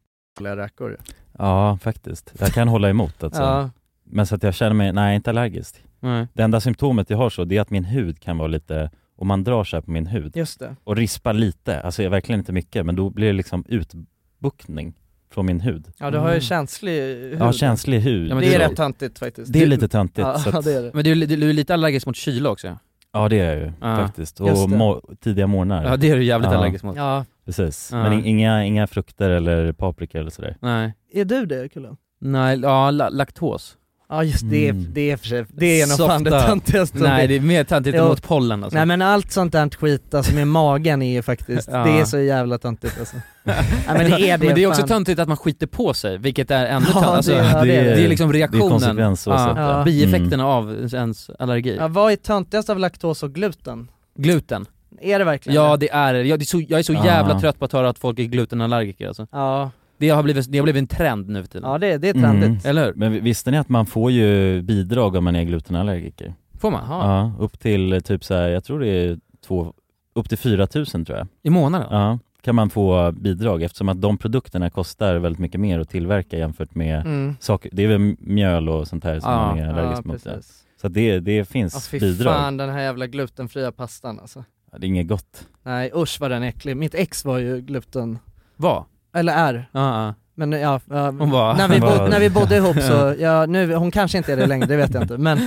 Räkor. 0.41 0.99
Ja, 1.39 1.78
faktiskt. 1.82 2.32
Jag 2.39 2.53
kan 2.53 2.68
hålla 2.68 2.91
emot 2.91 3.24
alltså. 3.24 3.43
Ja. 3.43 3.70
Men 4.05 4.26
så 4.26 4.34
att 4.34 4.43
jag 4.43 4.55
känner 4.55 4.74
mig, 4.74 4.93
nej 4.93 5.16
inte 5.16 5.30
allergisk. 5.30 5.84
Nej. 6.01 6.26
Det 6.32 6.43
enda 6.43 6.61
symptomet 6.61 7.11
jag 7.11 7.18
har 7.18 7.30
så, 7.30 7.45
det 7.45 7.57
är 7.57 7.61
att 7.61 7.70
min 7.70 7.84
hud 7.84 8.20
kan 8.20 8.39
vara 8.39 8.49
lite, 8.49 8.91
om 9.16 9.28
man 9.28 9.45
drar 9.45 9.68
här 9.72 9.80
på 9.80 9.91
min 9.91 10.07
hud 10.07 10.37
Just 10.37 10.61
det. 10.61 10.76
och 10.84 10.97
rispar 10.97 11.32
lite, 11.32 11.80
alltså 11.80 12.03
jag 12.03 12.11
verkligen 12.11 12.41
inte 12.41 12.53
mycket, 12.53 12.87
men 12.87 12.97
då 12.97 13.11
blir 13.11 13.26
det 13.26 13.32
liksom 13.32 13.64
utbuktning 13.68 14.95
från 15.31 15.47
min 15.47 15.61
hud. 15.61 15.87
Ja 15.99 16.11
du 16.11 16.18
har 16.18 16.35
ju 16.35 16.41
känslig 16.41 17.01
hud. 17.01 17.37
Ja, 17.41 17.53
känslig 17.53 18.01
hud. 18.01 18.31
Ja, 18.31 18.35
men 18.35 18.45
det 18.45 18.55
är 18.55 18.59
det- 18.59 18.68
rätt 18.68 18.77
töntigt 18.77 19.18
faktiskt. 19.18 19.53
Det 19.53 19.62
är 19.62 19.66
lite 19.66 19.89
töntigt. 19.89 20.18
Ja, 20.27 20.39
så 20.39 20.49
att, 20.59 20.64
det 20.64 20.72
är 20.74 20.83
det. 20.83 20.91
Men 20.95 21.05
du, 21.05 21.12
är- 21.12 21.27
du 21.37 21.49
är 21.51 21.53
lite 21.53 21.74
allergisk 21.74 22.07
mot 22.07 22.16
kyla 22.16 22.51
också? 22.51 22.79
Ja 23.12 23.29
det 23.29 23.41
är 23.41 23.55
jag 23.55 23.57
ju 23.66 23.72
Ja. 23.81 23.97
faktiskt. 23.97 24.41
Och 24.41 24.47
det. 24.49 24.55
mo- 24.55 25.16
tidiga 25.20 25.47
morgnar. 25.47 25.85
Ja 25.85 25.97
det 25.97 26.11
är 26.11 26.16
du 26.16 26.24
jävligt 26.24 26.51
Ja. 26.51 26.57
allergisk 26.59 26.85
mot. 26.85 26.97
Ja. 26.97 27.24
Precis. 27.45 27.89
Ja. 27.93 28.03
Men 28.03 28.12
in- 28.12 28.24
inga, 28.24 28.64
inga 28.64 28.87
frukter 28.87 29.31
eller 29.31 29.72
paprika 29.72 30.18
eller 30.20 30.31
sådär. 30.31 30.57
Nej. 30.61 30.95
Är 31.12 31.24
du 31.24 31.47
det 31.47 31.68
Kulle? 31.68 31.97
Nej, 32.20 32.59
ja 32.62 32.91
la- 32.91 33.09
laktos. 33.09 33.77
Ja 34.09 34.24
just 34.24 34.50
det, 34.50 34.68
Mm. 34.68 34.86
det 34.92 35.11
är 35.11 35.16
för 35.16 35.26
sig, 35.26 35.44
det 35.48 35.80
är 35.80 35.86
nog 35.86 36.09
fan 36.09 36.24
det 36.24 36.30
töntigaste 36.42 36.98
Nej 36.98 37.26
det 37.26 37.36
är 37.36 37.40
mer 37.40 37.64
töntigt 37.64 37.98
mot 37.98 38.22
pollen 38.22 38.64
alltså. 38.64 38.76
Nej 38.78 38.86
men 38.86 39.02
allt 39.02 39.32
sånt 39.32 39.52
där 39.52 39.68
skit 39.70 40.14
alltså 40.14 40.34
med 40.34 40.48
magen 40.48 41.02
är 41.02 41.12
ju 41.12 41.22
faktiskt, 41.22 41.68
Ja. 41.72 41.78
det 41.84 41.90
är 42.00 42.04
så 42.04 42.18
jävla 42.18 42.59
töntigt 42.59 42.98
alltså. 42.98 43.16
Nej 43.44 43.57
men 43.86 44.11
det 44.11 44.30
är 44.30 44.38
det 44.38 44.46
Men 44.46 44.54
det 44.54 44.62
är 44.62 44.66
också 44.66 44.80
fan. 44.80 44.88
töntigt 44.88 45.20
att 45.20 45.28
man 45.28 45.36
skiter 45.36 45.66
på 45.66 45.94
sig, 45.94 46.18
vilket 46.18 46.50
är 46.50 46.66
ännu 46.66 46.86
Ja. 46.94 47.04
Alltså, 47.04 47.32
det- 47.32 47.36
ja, 47.38 47.64
det 47.64 47.76
är 47.76 47.84
det. 47.84 47.94
det 47.94 48.04
är 48.04 48.09
liksom 48.09 48.28
Det 48.32 48.36
är 48.36 48.38
reaktionen, 48.38 49.16
så 49.16 49.30
ja, 49.30 49.54
ja. 49.57 49.84
bieffekterna 49.84 50.46
av 50.46 50.88
ens 50.94 51.30
allergi. 51.38 51.76
Ja, 51.78 51.88
vad 51.88 52.12
är 52.12 52.16
töntigast 52.16 52.70
av 52.70 52.78
laktos 52.78 53.22
och 53.22 53.32
gluten? 53.34 53.88
Gluten. 54.18 54.66
Är 55.00 55.18
det 55.18 55.24
verkligen 55.24 55.57
Ja 55.62 55.76
det? 55.76 55.86
det 55.86 55.92
är 55.92 56.14
jag, 56.14 56.38
det 56.38 56.42
är 56.42 56.46
så, 56.46 56.61
jag 56.68 56.78
är 56.78 56.82
så 56.82 56.92
Ja. 56.92 57.04
jävla 57.04 57.40
trött 57.40 57.59
på 57.59 57.64
att 57.64 57.72
höra 57.72 57.88
att 57.88 57.98
folk 57.98 58.18
är 58.18 58.24
glutenallergiker 58.24 59.09
alltså. 59.09 59.26
Ja, 59.32 59.70
Det 59.99 60.09
har 60.09 60.22
blivit, 60.22 60.53
det 60.53 60.59
har 60.59 60.62
blivit 60.62 60.80
en 60.80 60.86
trend 60.97 61.28
nu 61.28 61.42
för 61.42 61.49
tiden. 61.49 61.70
ja 61.70 61.78
det, 61.78 61.99
det 61.99 62.09
är 62.09 62.12
trendigt. 62.12 62.49
Mm. 62.49 62.61
Eller 62.64 62.84
hur? 62.86 62.94
Men 62.94 63.24
visste 63.24 63.51
ni 63.51 63.59
att 63.59 63.68
man 63.68 63.86
får 63.86 64.11
ju 64.11 64.62
bidrag 64.62 65.14
om 65.14 65.24
man 65.24 65.36
är 65.36 65.44
glutenallergiker? 65.44 66.34
Får 66.59 66.70
man? 66.70 66.82
Ja, 66.90 67.32
upp 67.38 67.59
till 67.59 68.03
typ 68.03 68.24
så 68.24 68.34
här, 68.34 68.49
jag 68.49 68.64
tror 68.64 68.80
det 68.80 68.88
är 68.88 69.18
två, 69.47 69.72
upp 70.14 70.28
till 70.28 70.38
4 70.38 70.66
000 70.74 70.86
tror 70.86 71.09
jag. 71.11 71.26
I 71.42 71.51
månaden? 71.51 71.86
Ja, 71.90 72.18
kan 72.42 72.55
man 72.55 72.70
få 72.70 73.12
bidrag 73.12 73.62
eftersom 73.62 73.88
att 73.88 74.01
de 74.01 74.18
produkterna 74.18 74.70
kostar 74.70 75.14
väldigt 75.16 75.38
mycket 75.40 75.61
mer 75.61 75.80
att 75.80 75.88
tillverka 75.88 76.38
jämfört 76.38 76.74
med 76.74 77.01
Mm. 77.07 77.36
saker, 77.40 77.70
det 77.72 77.84
är 77.84 77.88
väl 77.88 78.16
mjöl 78.18 78.68
och 78.68 78.88
sånt 78.88 79.05
här 79.05 79.20
som 79.20 79.30
Ja. 79.32 79.47
man 79.47 79.59
är 79.59 79.68
allergisk 79.68 80.03
Ja, 80.05 80.12
mot. 80.12 80.24
det. 80.24 80.30
precis. 80.34 80.62
Så 80.80 80.88
det, 80.88 81.20
det 81.20 81.49
finns 81.49 81.88
fy 81.88 82.01
bidrag. 82.01 82.34
fan 82.34 82.57
den 82.57 82.70
här 82.70 82.80
jävla 82.80 83.07
glutenfria 83.07 83.72
pastan 83.72 84.20
alltså. 84.20 84.44
Ja, 84.72 84.78
det 84.78 84.86
är 84.86 84.88
inget 84.88 85.09
gott. 85.09 85.49
Nej 85.62 85.90
usch 85.94 86.20
vad 86.20 86.30
den 86.30 86.42
är 86.42 86.49
äcklig. 86.49 86.76
Mitt 86.76 86.94
ex 86.94 87.24
var 87.24 87.38
ju 87.38 87.61
gluten, 87.61 88.18
Var? 88.57 88.84
Eller 89.16 89.32
är. 89.32 89.68
Ja. 89.72 90.14
Men 90.38 90.52
ja, 90.52 90.80
ja 90.90 91.10
var- 91.10 91.54
när, 91.54 91.68
vi 91.68 91.78
var- 91.78 91.98
bo, 91.98 92.06
när 92.06 92.20
vi 92.20 92.30
bodde 92.30 92.56
ihop 92.56 92.76
så, 92.80 93.14
ja, 93.18 93.46
nu, 93.46 93.74
hon 93.74 93.90
kanske 93.90 94.18
inte 94.18 94.32
är 94.32 94.36
det 94.36 94.46
längre, 94.46 94.66
det 94.66 94.76
vet 94.76 94.94
jag 94.94 95.02
inte. 95.02 95.18
Men, 95.18 95.38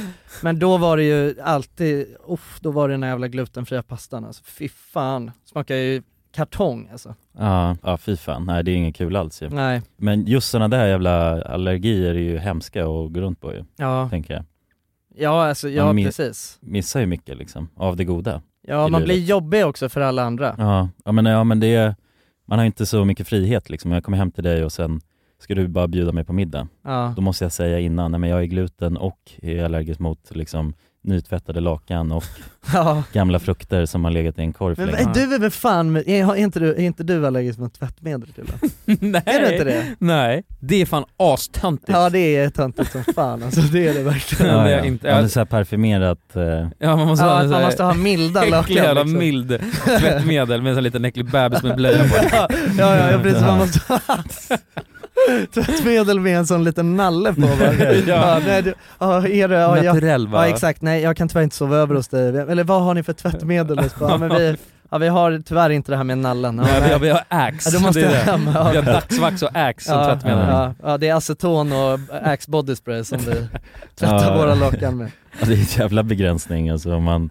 men 0.41 0.59
då 0.59 0.77
var 0.77 0.97
det 0.97 1.03
ju 1.03 1.35
alltid, 1.43 2.05
uff, 2.27 2.59
då 2.61 2.71
var 2.71 2.87
det 2.87 2.93
den 2.93 3.03
här 3.03 3.09
jävla 3.09 3.27
glutenfria 3.27 3.83
pastan 3.83 4.25
alltså. 4.25 4.43
Fy 4.45 4.69
fan, 4.69 5.31
smakar 5.45 5.75
ju 5.75 6.01
kartong 6.35 6.89
alltså. 6.91 7.15
Ja, 7.37 7.75
ja 7.83 7.97
fy 7.97 8.15
fan. 8.17 8.45
Nej 8.45 8.63
det 8.63 8.71
är 8.71 8.75
inget 8.75 8.95
kul 8.95 9.15
alls 9.15 9.41
ju. 9.41 9.49
Nej, 9.49 9.81
Men 9.97 10.25
just 10.25 10.49
sådana 10.49 10.67
där 10.77 10.87
jävla 10.87 11.41
allergier 11.43 12.09
är 12.09 12.19
ju 12.19 12.37
hemska 12.37 12.81
att 12.81 13.13
gå 13.13 13.19
runt 13.21 13.41
på 13.41 13.53
ju, 13.53 13.63
ja, 13.77 14.09
tänker 14.09 14.33
jag. 14.33 14.43
ja 15.15 15.45
alltså, 15.47 15.69
ja 15.69 15.85
Man 15.85 15.95
min- 15.95 16.05
precis. 16.05 16.57
Missar 16.61 16.99
ju 16.99 17.05
mycket 17.05 17.37
liksom, 17.37 17.69
av 17.75 17.95
det 17.95 18.03
goda. 18.03 18.41
Ja 18.67 18.87
man 18.87 19.01
livet. 19.01 19.05
blir 19.05 19.23
jobbig 19.25 19.65
också 19.65 19.89
för 19.89 20.01
alla 20.01 20.23
andra. 20.23 20.55
Ja, 20.57 20.89
ja 21.05 21.11
men, 21.11 21.25
ja, 21.25 21.43
men 21.43 21.59
det 21.59 21.75
är, 21.75 21.95
man 22.49 22.59
har 22.59 22.65
inte 22.65 22.85
så 22.85 23.05
mycket 23.05 23.27
frihet 23.27 23.69
liksom. 23.69 23.91
Jag 23.91 24.03
kommer 24.03 24.17
hem 24.17 24.31
till 24.31 24.43
dig 24.43 24.65
och 24.65 24.71
sen 24.71 25.01
ska 25.39 25.55
du 25.55 25.67
bara 25.67 25.87
bjuda 25.87 26.11
mig 26.11 26.23
på 26.23 26.33
middag. 26.33 26.67
Ja, 26.83 27.13
Då 27.15 27.21
måste 27.21 27.45
jag 27.45 27.51
säga 27.51 27.79
innan, 27.79 28.11
nej 28.11 28.19
men 28.19 28.29
jag 28.29 28.41
är 28.41 28.45
gluten 28.45 28.97
och 28.97 29.31
är 29.41 29.63
allergisk 29.63 29.99
mot 29.99 30.35
liksom 30.35 30.73
nytvättade 31.09 31.59
lakan 31.59 32.11
och 32.11 32.23
ja. 32.73 33.03
gamla 33.13 33.39
frukter 33.39 33.85
som 33.85 34.03
har 34.03 34.11
legat 34.11 34.37
i 34.39 34.41
en 34.41 34.53
korg 34.53 34.75
för 34.75 34.85
Men 34.85 34.91
länge. 34.95 35.11
du 35.13 35.35
är 35.35 35.39
väl 35.39 35.51
fan, 35.51 35.95
är, 35.95 36.01
är, 36.09 36.35
inte 36.35 36.59
du, 36.59 36.69
är 36.71 36.79
inte 36.81 37.03
du 37.03 37.27
allergisk 37.27 37.59
mot 37.59 37.73
tvättmedel? 37.79 38.29
Nej. 38.85 39.21
Är 39.25 39.39
du 39.39 39.51
inte 39.51 39.63
det? 39.63 39.85
Nej, 39.99 40.43
det 40.59 40.81
är 40.81 40.85
fan 40.85 41.03
astöntigt. 41.17 41.89
Ja 41.89 42.09
det 42.09 42.35
är 42.35 42.49
töntigt 42.49 42.91
som 42.91 43.03
fan 43.15 43.43
alltså, 43.43 43.61
det 43.61 43.87
är 43.87 43.93
det 43.93 44.03
verkligen. 44.03 44.53
Ja, 44.55 44.69
Ja, 44.69 44.77
ja. 44.77 44.85
inte- 44.85 45.07
ja, 45.07 45.15
det 45.17 45.23
är 45.23 45.27
så 45.27 45.39
här 45.39 45.45
parfymerat, 45.45 46.35
eh, 46.35 46.43
Ja, 46.79 46.95
man 46.95 47.07
måste 47.07 47.25
Ja, 47.25 47.37
ha 47.37 47.43
man 47.47 47.61
måste 47.63 47.83
ha 47.83 47.93
milda 47.93 48.45
lakan 48.45 48.95
liksom. 48.95 49.17
mild 49.17 49.59
tvättmedel 49.99 50.61
med 50.61 50.69
en 50.69 50.75
sån 50.75 50.83
liten 50.83 51.05
äcklig 51.05 51.31
bebis 51.31 51.63
med 51.63 51.75
blöja 51.75 52.03
på. 52.03 52.15
ja, 52.31 52.47
ja, 52.77 53.11
ja 53.11 53.19
precis, 53.19 53.41
man 53.41 53.57
måste 53.57 53.79
ha 53.93 53.99
tvättmedel 55.53 56.19
med 56.19 56.37
en 56.37 56.47
sån 56.47 56.63
liten 56.63 56.95
nalle 56.95 57.33
på 57.33 57.41
va? 57.41 57.73
ja. 58.07 58.39
nej, 58.45 58.61
du, 58.61 58.73
ja, 58.99 59.27
är 59.27 59.47
det, 59.47 59.55
ja, 59.55 59.77
jag, 59.77 59.85
Naturell 59.85 60.27
va? 60.27 60.47
ja 60.47 60.53
exakt, 60.53 60.81
nej 60.81 61.01
jag 61.01 61.17
kan 61.17 61.27
tyvärr 61.29 61.43
inte 61.43 61.55
sova 61.55 61.77
över 61.77 61.95
hos 61.95 62.07
dig, 62.07 62.27
eller 62.37 62.63
vad 62.63 62.81
har 62.83 62.93
ni 62.93 63.03
för 63.03 63.13
tvättmedel? 63.13 63.75
Bara, 63.75 63.89
Ja, 64.11 64.17
men 64.17 64.29
vi, 64.29 64.55
ja, 64.91 64.97
vi 64.97 65.07
har 65.07 65.41
tyvärr 65.45 65.69
inte 65.69 65.91
det 65.91 65.97
här 65.97 66.03
med 66.03 66.17
nallen. 66.17 66.57
Ja, 66.57 66.63
Nej, 66.63 66.73
vi, 66.75 66.81
nej. 66.81 66.91
har, 66.91 66.99
vi 66.99 67.09
har 67.09 67.23
Axe, 67.27 67.69
Ja, 67.73 67.77
du 67.79 67.85
måste 67.85 67.99
det 67.99 68.05
är 68.15 68.23
hem, 68.23 68.41
ja. 68.55 68.69
Vi 68.71 68.77
har 68.77 68.85
Dagsvax 68.85 69.43
och 69.43 69.49
Axe 69.53 69.89
som 69.89 70.05
tvättmedel. 70.05 70.47
ja, 70.49 70.73
ja, 70.83 70.97
det 70.97 71.07
är 71.07 71.15
aceton 71.15 71.71
och 71.73 71.99
Axe 72.23 72.51
body 72.51 72.75
spray 72.75 73.03
som 73.03 73.17
vi 73.17 73.47
tvättar 73.99 74.37
våra 74.37 74.55
lakan 74.55 74.97
med. 74.97 75.11
det 75.45 75.53
är 75.53 75.57
en 75.57 75.63
jävla 75.63 76.03
begränsning 76.03 76.69
alltså 76.69 76.93
om 76.95 77.03
man 77.03 77.29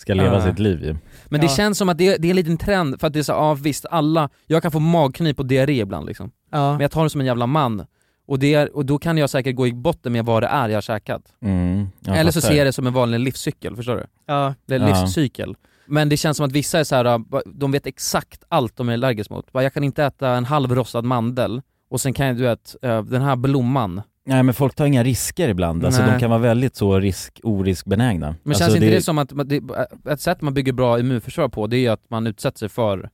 ska 0.00 0.14
leva 0.14 0.42
sitt 0.42 0.58
liv 0.58 0.84
ju. 0.84 0.96
Men 1.28 1.40
det 1.40 1.46
Ja. 1.46 1.52
känns 1.52 1.78
som 1.78 1.88
att 1.88 1.98
det, 1.98 2.16
det 2.16 2.28
är 2.28 2.30
en 2.30 2.36
liten 2.36 2.58
trend, 2.58 3.00
för 3.00 3.06
att 3.06 3.12
det 3.12 3.18
är 3.18 3.22
så, 3.22 3.32
ja 3.32 3.54
visst 3.54 3.86
alla, 3.90 4.28
jag 4.46 4.62
kan 4.62 4.72
få 4.72 4.80
magknip 4.80 5.38
och 5.38 5.46
diarré 5.46 5.80
ibland 5.80 6.06
liksom. 6.06 6.30
Ja. 6.50 6.72
Men 6.72 6.80
jag 6.80 6.90
tar 6.90 7.04
det 7.04 7.10
som 7.10 7.20
en 7.20 7.26
jävla 7.26 7.46
man. 7.46 7.86
Och, 8.26 8.38
det 8.38 8.54
är, 8.54 8.76
och 8.76 8.86
då 8.86 8.98
kan 8.98 9.18
jag 9.18 9.30
säkert 9.30 9.56
gå 9.56 9.66
i 9.66 9.72
botten 9.72 10.12
med 10.12 10.24
vad 10.24 10.42
det 10.42 10.46
är 10.46 10.68
jag 10.68 10.76
har 10.76 10.82
käkat. 10.82 11.22
Mm, 11.42 11.88
jag 12.00 12.16
Eller 12.16 12.30
så 12.30 12.40
ser 12.40 12.54
jag 12.54 12.66
det 12.66 12.72
som 12.72 12.86
en 12.86 12.92
vanlig 12.92 13.20
livscykel, 13.20 13.76
förstår 13.76 13.96
du? 13.96 14.06
Ja. 14.26 14.54
Det 14.66 14.74
är 14.74 14.78
livscykel. 14.78 15.56
Men 15.86 16.08
det 16.08 16.16
känns 16.16 16.36
som 16.36 16.46
att 16.46 16.52
vissa 16.52 16.78
är 16.80 16.84
så 16.84 16.96
här, 16.96 17.20
de 17.58 17.72
vet 17.72 17.86
exakt 17.86 18.44
allt 18.48 18.76
de 18.76 18.88
är 18.88 18.92
allergiska 18.92 19.34
mot. 19.34 19.46
Jag 19.52 19.74
kan 19.74 19.84
inte 19.84 20.04
äta 20.04 20.28
en 20.30 20.44
halv 20.44 20.74
rostad 20.74 21.02
mandel, 21.02 21.62
och 21.90 22.00
sen 22.00 22.12
kan 22.12 22.26
jag, 22.26 22.36
du 22.36 22.42
vet, 22.42 22.76
eh, 22.82 23.02
den 23.02 23.22
här 23.22 23.36
blomman. 23.36 24.02
Nej 24.26 24.42
men 24.42 24.54
folk 24.54 24.74
tar 24.74 24.86
inga 24.86 25.04
risker 25.04 25.48
ibland, 25.48 25.84
alltså 25.84 26.02
Nej. 26.02 26.12
de 26.12 26.20
kan 26.20 26.30
vara 26.30 26.40
väldigt 26.40 26.76
så 26.76 26.98
risk, 26.98 27.40
oriskbenägna. 27.42 28.26
Men 28.26 28.50
alltså, 28.50 28.64
känns 28.64 28.74
inte 28.74 28.90
det, 28.90 29.02
som 29.02 29.18
att, 29.18 29.32
det, 29.44 29.62
ett 30.10 30.20
sätt 30.20 30.42
man 30.42 30.54
bygger 30.54 30.72
bra 30.72 31.00
immunförsvar 31.00 31.48
på, 31.48 31.66
det 31.66 31.76
är 31.76 31.80
ju 31.80 31.88
att 31.88 32.10
man 32.10 32.26
utsätter 32.26 32.58
sig 32.58 32.68
för 32.68 33.10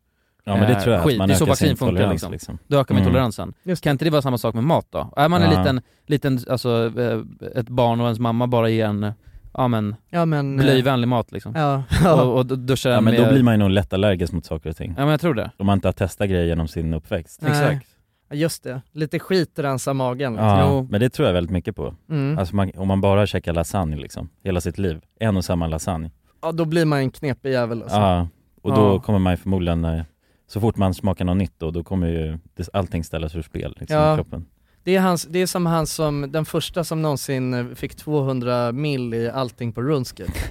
Ja 0.46 0.56
men 0.56 0.66
det 0.66 0.72
eh, 0.76 0.80
tror 0.82 0.94
jag, 0.94 1.04
skit. 1.04 1.12
att 1.12 1.18
man 1.18 1.28
det 1.28 1.34
är 1.34 1.38
så 1.38 1.44
ökar 1.44 1.54
sin 1.54 1.68
vaccin 1.68 1.76
funkar 1.76 1.92
tolerans 1.96 2.12
liksom. 2.12 2.32
liksom. 2.32 2.58
Då 2.66 2.78
ökar 2.80 2.94
man 2.94 3.02
Mm. 3.02 3.12
toleransen. 3.12 3.54
Just 3.62 3.84
Kan 3.84 3.90
inte 3.90 4.04
det 4.04 4.10
vara 4.10 4.22
samma 4.22 4.38
sak 4.38 4.54
med 4.54 4.64
mat 4.64 4.86
då? 4.90 5.12
Är 5.16 5.28
man 5.28 5.42
en 5.42 5.52
Ja. 5.52 5.58
liten, 5.58 5.80
liten, 6.06 6.38
alltså 6.50 6.92
eh, 7.00 7.20
ett 7.60 7.68
barn 7.68 8.00
och 8.00 8.06
ens 8.06 8.18
mamma 8.18 8.46
bara 8.46 8.68
ger 8.68 8.86
en, 8.86 9.12
ja 9.54 9.68
men, 9.68 9.96
Ja 10.10 10.24
men... 10.24 10.58
eh, 10.58 10.64
blöjvänlig 10.64 11.08
mat 11.08 11.32
liksom. 11.32 11.52
Ja. 11.54 11.82
Och, 12.22 12.36
och 12.38 12.46
duschar 12.58 12.90
Ja 12.90 13.00
men 13.00 13.14
med... 13.14 13.22
då 13.24 13.32
blir 13.32 13.42
man 13.42 13.54
ju 13.54 13.58
nog 13.58 13.70
lätt 13.70 13.92
allergisk 13.92 14.32
mot 14.32 14.44
saker 14.44 14.70
och 14.70 14.76
ting. 14.76 14.94
Ja 14.96 15.02
men 15.02 15.10
jag 15.10 15.20
tror 15.20 15.34
det. 15.34 15.50
Om 15.56 15.66
man 15.66 15.78
inte 15.78 15.88
har 15.88 15.92
testat 15.92 16.28
grejer 16.28 16.44
genom 16.44 16.68
sin 16.68 16.94
uppväxt. 16.94 17.40
Nej. 17.42 17.50
Exakt. 17.50 17.86
Ja, 18.28 18.36
Just 18.36 18.62
det, 18.64 18.80
lite 18.92 19.18
skit 19.18 19.58
rensar 19.58 19.94
magen 19.94 20.32
liksom. 20.32 20.48
Ja, 20.48 20.86
men 20.90 21.00
det 21.00 21.08
tror 21.10 21.28
jag 21.28 21.34
väldigt 21.34 21.50
mycket 21.52 21.76
på. 21.76 21.94
Mm. 22.10 22.38
Alltså 22.38 22.56
man, 22.56 22.70
om 22.76 22.88
man 22.88 23.00
bara 23.00 23.26
käkar 23.26 23.52
lasagne 23.52 23.96
liksom, 23.96 24.28
hela 24.44 24.60
sitt 24.60 24.78
liv, 24.78 25.00
en 25.20 25.36
och 25.36 25.44
samma 25.44 25.66
lasagne. 25.66 26.10
Ja 26.42 26.52
då 26.52 26.64
blir 26.64 26.84
man 26.84 26.98
en 26.98 27.10
knepig 27.10 27.50
jävel 27.52 27.82
alltså. 27.82 27.96
Ja, 27.96 28.28
och 28.62 28.74
då 28.74 28.80
Ja. 28.80 29.00
kommer 29.00 29.18
man 29.18 29.32
ju 29.32 29.36
förmodligen, 29.36 29.84
eh, 29.84 30.02
så 30.46 30.60
fort 30.60 30.76
man 30.76 30.94
smakar 30.94 31.24
något 31.24 31.36
nytt 31.36 31.54
då, 31.58 31.70
då 31.70 31.84
kommer 31.84 32.06
ju 32.06 32.38
allting 32.72 33.04
ställas 33.04 33.36
ur 33.36 33.42
spel 33.42 33.76
liksom, 33.80 33.96
Ja. 33.96 34.12
i 34.12 34.16
kroppen. 34.16 34.46
Det 34.82 34.96
är, 34.96 35.00
hans, 35.00 35.24
det 35.24 35.38
är 35.38 35.46
som 35.46 35.66
han 35.66 35.86
som, 35.86 36.32
den 36.32 36.44
första 36.44 36.84
som 36.84 37.02
någonsin 37.02 37.76
fick 37.76 37.94
200 37.94 38.72
mil 38.72 39.14
i 39.14 39.30
allting 39.30 39.72
på 39.72 39.82
RuneScape. 39.82 40.32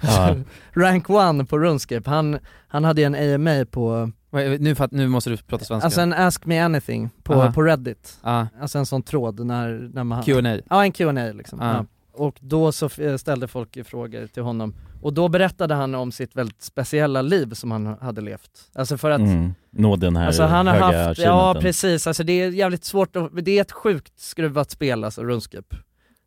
Ja. 0.00 0.36
Rank 0.72 1.10
one 1.10 1.44
på 1.44 1.58
RuneScape, 1.58 2.10
han, 2.10 2.38
han 2.68 2.84
hade 2.84 3.00
ju 3.00 3.04
en 3.06 3.34
AMA 3.34 3.64
på, 3.70 4.10
Nu, 4.58 4.74
fatt, 4.74 4.92
nu 4.92 5.08
måste 5.08 5.30
du 5.30 5.36
prata 5.36 5.64
svenska. 5.64 5.84
alltså 5.84 6.00
en 6.00 6.12
Ask 6.12 6.46
Me 6.46 6.58
Anything 6.60 7.10
på, 7.22 7.34
Aha. 7.34 7.52
på 7.52 7.62
Reddit. 7.62 8.18
ah, 8.22 8.46
Alltså 8.60 8.78
en 8.78 8.86
sån 8.86 9.02
tråd 9.02 9.46
när, 9.46 9.90
när 9.94 10.04
man... 10.04 10.22
Q&A. 10.22 10.58
Ja 10.70 10.84
en 10.84 10.92
Q&A 10.92 11.32
liksom. 11.32 11.58
Ja. 11.62 11.84
Och 12.12 12.36
då 12.40 12.72
så 12.72 12.88
ställde 13.18 13.48
folk 13.48 13.86
frågor 13.86 14.26
till 14.26 14.42
honom. 14.42 14.74
Och 15.04 15.14
då 15.14 15.28
berättade 15.28 15.74
han 15.74 15.94
om 15.94 16.12
sitt 16.12 16.36
väldigt 16.36 16.62
speciella 16.62 17.22
liv 17.22 17.50
som 17.54 17.70
han 17.70 17.86
hade 18.00 18.20
levt. 18.20 18.50
Alltså 18.74 18.98
för 18.98 19.10
att 19.10 19.20
Mm. 19.20 19.54
Nå 19.70 19.96
den 19.96 20.16
här 20.16 20.26
Alltså 20.26 20.42
han 20.42 20.66
har 20.66 20.74
höga 20.74 21.06
haft, 21.06 21.20
ja 21.20 21.56
precis, 21.60 22.06
alltså 22.06 22.24
det 22.24 22.32
är 22.32 22.50
jävligt 22.50 22.84
svårt 22.84 23.16
att, 23.16 23.30
det 23.44 23.58
är 23.58 23.60
ett 23.60 23.72
sjukt 23.72 24.20
skruvat 24.20 24.70
spel 24.70 25.04
alltså, 25.04 25.22
RuneScape. 25.22 25.76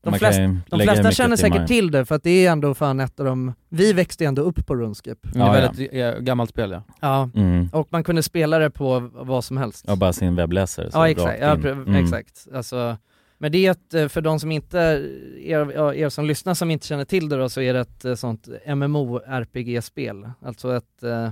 De, 0.03 0.09
Man 0.09 0.19
flest, 0.19 0.39
de 0.69 0.79
flesta 0.79 1.11
känner 1.11 1.35
säkert 1.35 1.53
timmar. 1.53 1.67
till 1.67 1.91
det 1.91 2.05
för 2.05 2.15
att 2.15 2.23
det 2.23 2.45
är 2.45 2.51
ändå 2.51 2.73
fan 2.73 2.99
ett 2.99 3.19
av 3.19 3.25
de, 3.25 3.53
vi 3.69 3.93
växte 3.93 4.25
ändå 4.25 4.41
upp 4.41 4.67
på 4.67 4.75
RuneScape. 4.75 5.27
Det 5.33 5.39
är 5.39 5.45
Ja, 5.45 5.51
väldigt 5.51 5.93
eh, 5.93 6.11
gammalt 6.19 6.49
spel 6.49 6.71
ja. 6.71 6.83
Ja, 7.01 7.29
Mm. 7.35 7.69
och 7.73 7.87
man 7.91 8.03
kunde 8.03 8.23
spela 8.23 8.59
det 8.59 8.69
på 8.69 9.09
vad 9.13 9.43
som 9.43 9.57
helst. 9.57 9.85
Ja, 9.87 9.95
bara 9.95 10.13
sin 10.13 10.35
webbläsare. 10.35 10.91
så 10.91 10.97
Ja 10.97 11.09
exakt, 11.09 11.39
ja, 11.41 11.51
Mm. 11.55 11.95
exakt. 11.95 12.47
Alltså, 12.55 12.97
men 13.37 13.51
det 13.51 13.65
är 13.65 13.71
ett, 13.71 13.93
eh, 13.93 14.07
för 14.07 14.21
de 14.21 14.39
som 14.39 14.51
inte, 14.51 14.77
er, 15.39 15.71
ja, 15.75 15.93
er 15.93 16.09
som 16.09 16.25
lyssnar 16.25 16.53
som 16.53 16.71
inte 16.71 16.87
känner 16.87 17.05
till 17.05 17.29
det 17.29 17.37
då, 17.37 17.49
så 17.49 17.61
är 17.61 17.73
det 17.73 17.79
ett 17.79 18.05
eh, 18.05 18.15
sånt 18.15 18.47
MMO-RPG-spel. 18.67 20.29
Alltså 20.41 20.75
ett, 20.75 21.03
eh, 21.03 21.29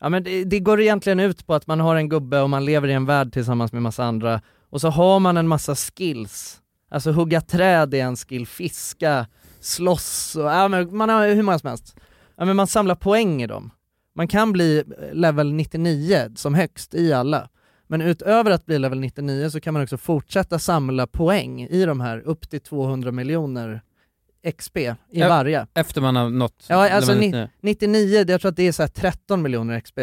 ja 0.00 0.08
men 0.08 0.22
det, 0.22 0.44
det 0.44 0.60
går 0.60 0.80
egentligen 0.80 1.20
ut 1.20 1.46
på 1.46 1.54
att 1.54 1.66
man 1.66 1.80
har 1.80 1.96
en 1.96 2.08
gubbe 2.08 2.40
och 2.40 2.50
man 2.50 2.64
lever 2.64 2.88
i 2.88 2.92
en 2.92 3.06
värld 3.06 3.32
tillsammans 3.32 3.72
med 3.72 3.82
massa 3.82 4.04
andra, 4.04 4.40
och 4.70 4.80
så 4.80 4.88
har 4.88 5.20
man 5.20 5.36
en 5.36 5.48
massa 5.48 5.74
skills. 5.74 6.60
Alltså 6.90 7.12
hugga 7.12 7.40
träd 7.40 7.94
är 7.94 8.04
en 8.04 8.16
skill, 8.16 8.46
fiska, 8.46 9.26
slåss 9.60 10.36
och, 10.36 10.44
ja 10.44 10.68
men 10.68 10.96
man 10.96 11.08
har 11.08 11.28
hur 11.28 11.42
många 11.42 11.58
som 11.58 11.68
helst. 11.68 11.96
Ja 12.36 12.44
men 12.44 12.56
man 12.56 12.66
samlar 12.66 12.94
poäng 12.94 13.42
i 13.42 13.46
dem. 13.46 13.70
Man 14.14 14.28
kan 14.28 14.52
bli 14.52 14.84
level 15.12 15.52
99 15.52 16.30
som 16.36 16.54
högst 16.54 16.94
i 16.94 17.12
alla. 17.12 17.48
Men 17.90 18.00
utöver 18.00 18.50
att 18.50 18.66
bli 18.66 18.78
level 18.78 19.00
99 19.00 19.50
så 19.50 19.60
kan 19.60 19.74
man 19.74 19.82
också 19.82 19.96
fortsätta 19.96 20.58
samla 20.58 21.06
poäng 21.06 21.62
i 21.62 21.84
de 21.84 22.00
här 22.00 22.18
upp 22.20 22.50
till 22.50 22.60
200 22.60 23.12
miljoner 23.12 23.80
XP 24.58 24.76
i 24.76 24.94
Ja. 25.10 25.28
varje. 25.28 25.66
Efter 25.74 26.00
man 26.00 26.16
har 26.16 26.30
nått 26.30 26.64
Ja 26.68 26.90
alltså 26.90 27.12
level 27.14 27.30
ni, 27.30 27.48
99. 27.60 27.96
99, 28.20 28.24
jag 28.28 28.40
tror 28.40 28.48
att 28.50 28.56
det 28.56 28.68
är 28.68 28.72
så 28.72 28.82
här 28.82 28.88
13 28.88 29.42
miljoner 29.42 29.80
XP. 29.80 29.98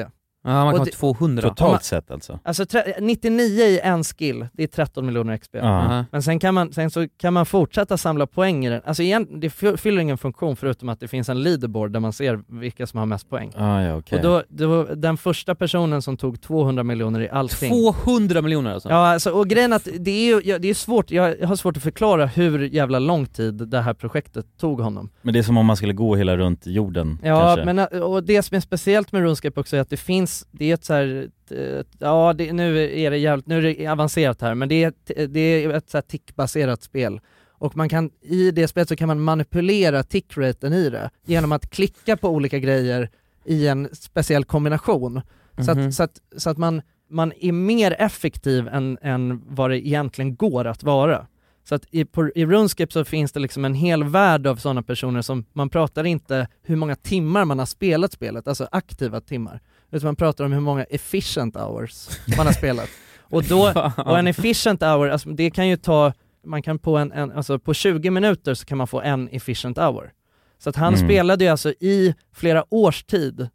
Ja 0.48 0.64
man 0.66 0.74
kan 0.74 0.80
ha 0.80 0.86
det- 0.86 0.92
200. 0.92 1.50
Totalt 1.50 1.84
sett 1.84 2.12
alltså. 2.12 2.40
Alltså 2.44 2.66
tre, 2.66 2.84
99 3.00 3.64
i 3.64 3.80
en 3.84 4.04
skill, 4.04 4.48
det 4.54 4.64
är 4.64 4.68
13 4.68 5.06
miljoner 5.06 5.38
XP. 5.38 5.56
Ja. 5.56 5.62
Aha. 5.62 6.06
Men 6.12 6.24
sen 6.24 6.40
kan, 6.40 6.54
man, 6.54 6.74
sen 6.74 6.92
så 6.92 7.08
kan 7.18 7.34
man 7.34 7.46
fortsätta 7.46 7.98
samla 7.98 8.28
poäng 8.28 8.66
i 8.66 8.70
den. 8.70 8.82
Alltså 8.86 9.04
igen, 9.04 9.28
det 9.40 9.50
fy- 9.50 9.78
fyller 9.78 10.02
ingen 10.02 10.18
funktion 10.18 10.56
förutom 10.56 10.90
att 10.90 11.00
det 11.00 11.08
finns 11.08 11.30
en 11.30 11.44
leaderboard 11.44 11.92
där 11.92 12.00
man 12.00 12.14
ser 12.14 12.40
vilka 12.60 12.88
som 12.88 13.00
har 13.00 13.06
mest 13.06 13.30
poäng. 13.30 13.52
Ah, 13.58 13.82
ja, 13.82 13.96
okej. 13.96 14.16
Och 14.18 14.24
då, 14.24 14.44
då, 14.50 14.84
den 14.96 15.18
första 15.18 15.56
personen 15.56 16.02
som 16.02 16.18
tog 16.18 16.42
200 16.42 16.84
miljoner 16.84 17.20
i 17.22 17.30
allting 17.30 17.70
200 17.72 18.42
miljoner 18.42 18.74
alltså? 18.74 18.90
Ja 18.90 18.96
alltså, 19.08 19.32
och 19.32 19.48
grejen 19.48 19.74
att 19.74 19.88
det 20.00 20.12
är 20.12 20.26
ju, 20.36 20.42
ja, 20.52 20.60
det 20.60 20.68
är 20.68 20.74
svårt, 20.74 21.12
jag 21.12 21.48
har 21.48 21.56
svårt 21.56 21.78
att 21.78 21.84
förklara 21.84 22.26
hur 22.26 22.60
jävla 22.60 23.00
lång 23.00 23.26
tid 23.26 23.54
det 23.54 23.80
här 23.82 23.94
projektet 23.94 24.46
tog 24.60 24.80
honom. 24.82 25.10
Men 25.22 25.34
det 25.34 25.40
är 25.40 25.44
som 25.44 25.58
om 25.58 25.66
man 25.66 25.78
skulle 25.78 25.94
gå 25.94 26.16
hela 26.16 26.38
runt 26.38 26.68
jorden 26.68 27.20
Ja 27.24 27.56
kanske. 27.56 27.74
men 27.74 28.02
och 28.04 28.24
det 28.24 28.44
som 28.44 28.56
är 28.58 28.62
speciellt 28.62 29.12
med 29.12 29.22
RuneScape 29.22 29.60
också 29.60 29.76
är 29.78 29.82
att 29.82 29.90
det 29.90 29.98
finns, 29.98 30.37
det 30.52 30.70
är 30.70 30.74
ett 30.74 30.84
så 30.86 30.94
här, 30.94 31.30
ja 32.00 32.34
det, 32.34 32.54
nu 32.54 32.84
är 33.00 33.12
det 33.12 33.18
jävligt, 33.18 33.48
nu 33.48 33.58
är 33.58 33.62
det 33.62 33.88
avancerat 33.88 34.42
här 34.42 34.56
men 34.56 34.70
det 34.70 34.84
är 34.84 34.88
ett, 34.88 35.34
det 35.34 35.40
är 35.40 35.70
ett 35.70 35.90
så 35.90 35.98
här 35.98 36.02
tickbaserat 36.02 36.84
spel. 36.84 37.20
Och 37.60 37.78
man 37.78 37.90
kan, 37.90 38.10
i 38.22 38.52
det 38.52 38.68
spelet 38.68 38.90
så 38.90 38.96
kan 38.96 39.08
man 39.08 39.22
manipulera 39.22 40.04
tickraten 40.04 40.74
i 40.74 40.90
det 40.90 41.10
genom 41.26 41.52
att 41.52 41.70
klicka 41.70 42.18
på 42.18 42.30
olika 42.30 42.60
grejer 42.60 43.10
i 43.46 43.68
en 43.68 43.90
speciell 43.94 44.44
kombination. 44.46 45.22
Så, 45.66 45.74
Mhm. 45.74 45.88
att, 45.88 45.94
så, 45.94 46.04
att, 46.04 46.22
så 46.38 46.50
att 46.50 46.58
man, 46.58 46.82
man 47.10 47.34
är 47.40 47.52
mer 47.52 47.96
effektiv 48.00 48.68
än, 48.68 48.98
än 49.02 49.42
vad 49.48 49.70
det 49.70 49.88
egentligen 49.88 50.36
går 50.36 50.66
att 50.66 50.84
vara. 50.84 51.28
Så 51.64 51.76
att 51.76 51.86
i, 51.92 52.06
på, 52.06 52.30
i 52.36 52.46
RuneScape 52.46 52.94
så 52.94 53.06
finns 53.06 53.32
det 53.32 53.40
liksom 53.40 53.66
en 53.66 53.74
hel 53.74 54.04
värld 54.04 54.48
av 54.48 54.56
sådana 54.56 54.84
personer 54.84 55.22
som, 55.22 55.46
man 55.54 55.70
pratar 55.70 56.04
inte 56.04 56.48
hur 56.64 56.76
många 56.76 56.96
timmar 56.96 57.46
man 57.46 57.60
har 57.60 57.66
spelat 57.66 58.12
spelet, 58.12 58.48
alltså 58.48 58.68
aktiva 58.72 59.22
timmar, 59.22 59.62
utan 59.92 60.08
man 60.08 60.16
pratar 60.16 60.46
om 60.46 60.52
hur 60.54 60.60
många 60.60 60.84
efficient 60.84 61.56
hours 61.56 62.10
man 62.38 62.46
har 62.46 62.54
spelat. 62.54 62.90
Och, 63.30 63.44
då, 63.44 63.74
och 64.06 64.20
en 64.20 64.28
efficient 64.28 64.82
hour, 64.84 65.10
alltså 65.10 65.30
det 65.30 65.50
kan 65.52 65.68
ju 65.68 65.78
ta, 65.78 66.14
man 66.46 66.62
kan 66.62 66.80
på 66.80 66.98
en, 66.98 67.12
en 67.12 67.32
alltså 67.32 67.60
på 67.60 67.74
20 67.74 68.10
minuter 68.10 68.54
så 68.54 68.66
kan 68.66 68.78
man 68.78 68.88
få 68.88 69.02
en 69.02 69.28
efficient 69.32 69.78
hour. 69.78 70.12
Så 70.60 70.70
att 70.70 70.76
han 70.76 70.94
Mm. 70.94 71.08
spelade 71.08 71.44
ju 71.44 71.50
alltså 71.50 71.70
i 71.70 72.16
flera 72.34 72.64
års 72.74 73.04
tid, 73.04 73.48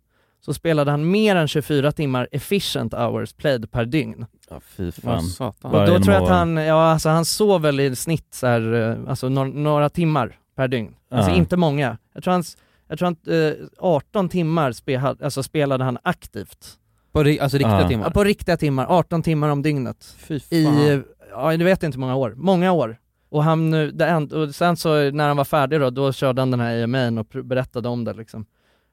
så 0.45 0.55
spelade 0.55 0.91
han 0.91 1.11
mer 1.11 1.37
än 1.37 1.49
24 1.49 1.93
timmar 1.93 2.28
efficient 2.33 2.95
hours 2.95 3.33
played 3.33 3.70
per 3.70 3.85
dygn. 3.85 4.26
Ja, 4.51 4.61
fy 4.61 4.93
fan. 4.93 5.24
Och 5.62 5.87
då 5.87 5.99
tror 5.99 6.14
jag 6.14 6.22
att 6.22 6.28
han, 6.28 6.57
ja 6.57 6.83
alltså 6.93 7.09
han 7.09 7.24
sov 7.24 7.62
väl 7.62 7.80
i 7.80 7.97
snitt 7.97 8.35
så 8.35 8.47
här, 8.47 8.72
eh, 8.91 9.11
alltså 9.11 9.28
några, 9.28 9.49
några 9.49 9.89
timmar 9.89 10.37
per 10.57 10.68
dygn. 10.68 10.95
Alltså 11.11 11.30
Ja. 11.30 11.37
inte 11.37 11.57
många. 11.57 11.99
Jag 12.14 12.24
tror 12.24 12.33
han, 12.33 12.45
jag 12.93 12.99
tror 12.99 13.07
han 13.07 13.16
eh, 13.59 13.66
18 13.78 14.28
timmar 14.28 14.72
spe, 14.72 15.01
alltså 15.01 15.43
spelade 15.43 15.84
han 15.84 15.99
aktivt. 16.03 16.78
På, 17.12 17.24
ri- 17.24 17.40
alltså 17.43 17.59
riktiga 17.59 17.80
Ja. 17.80 17.88
timmar? 17.88 18.05
Ja, 18.07 18.11
på 18.11 18.24
riktiga 18.24 18.57
timmar, 18.57 18.86
18 18.88 19.22
timmar 19.22 19.49
om 19.49 19.62
dygnet. 19.62 20.14
Fy 20.18 20.40
fan. 20.40 20.57
I, 20.59 21.03
ja 21.30 21.57
du 21.57 21.64
vet 21.64 21.82
inte 21.82 21.97
hur 21.97 22.01
många 22.01 22.14
år, 22.16 22.34
många 22.36 22.72
år. 22.72 22.97
Och 23.30 23.45
han 23.45 23.74
en, 24.01 24.32
och 24.32 24.55
sen 24.55 24.76
så 24.76 25.11
när 25.11 25.28
han 25.28 25.36
var 25.36 25.45
färdig 25.45 25.80
då, 25.80 25.90
då 25.90 26.12
körde 26.12 26.40
han 26.43 26.51
den 26.51 26.61
här 26.61 26.74
EMA'n 26.86 27.20
och 27.20 27.45
berättade 27.45 27.88
om 27.88 28.05
det 28.05 28.12
liksom. 28.12 28.47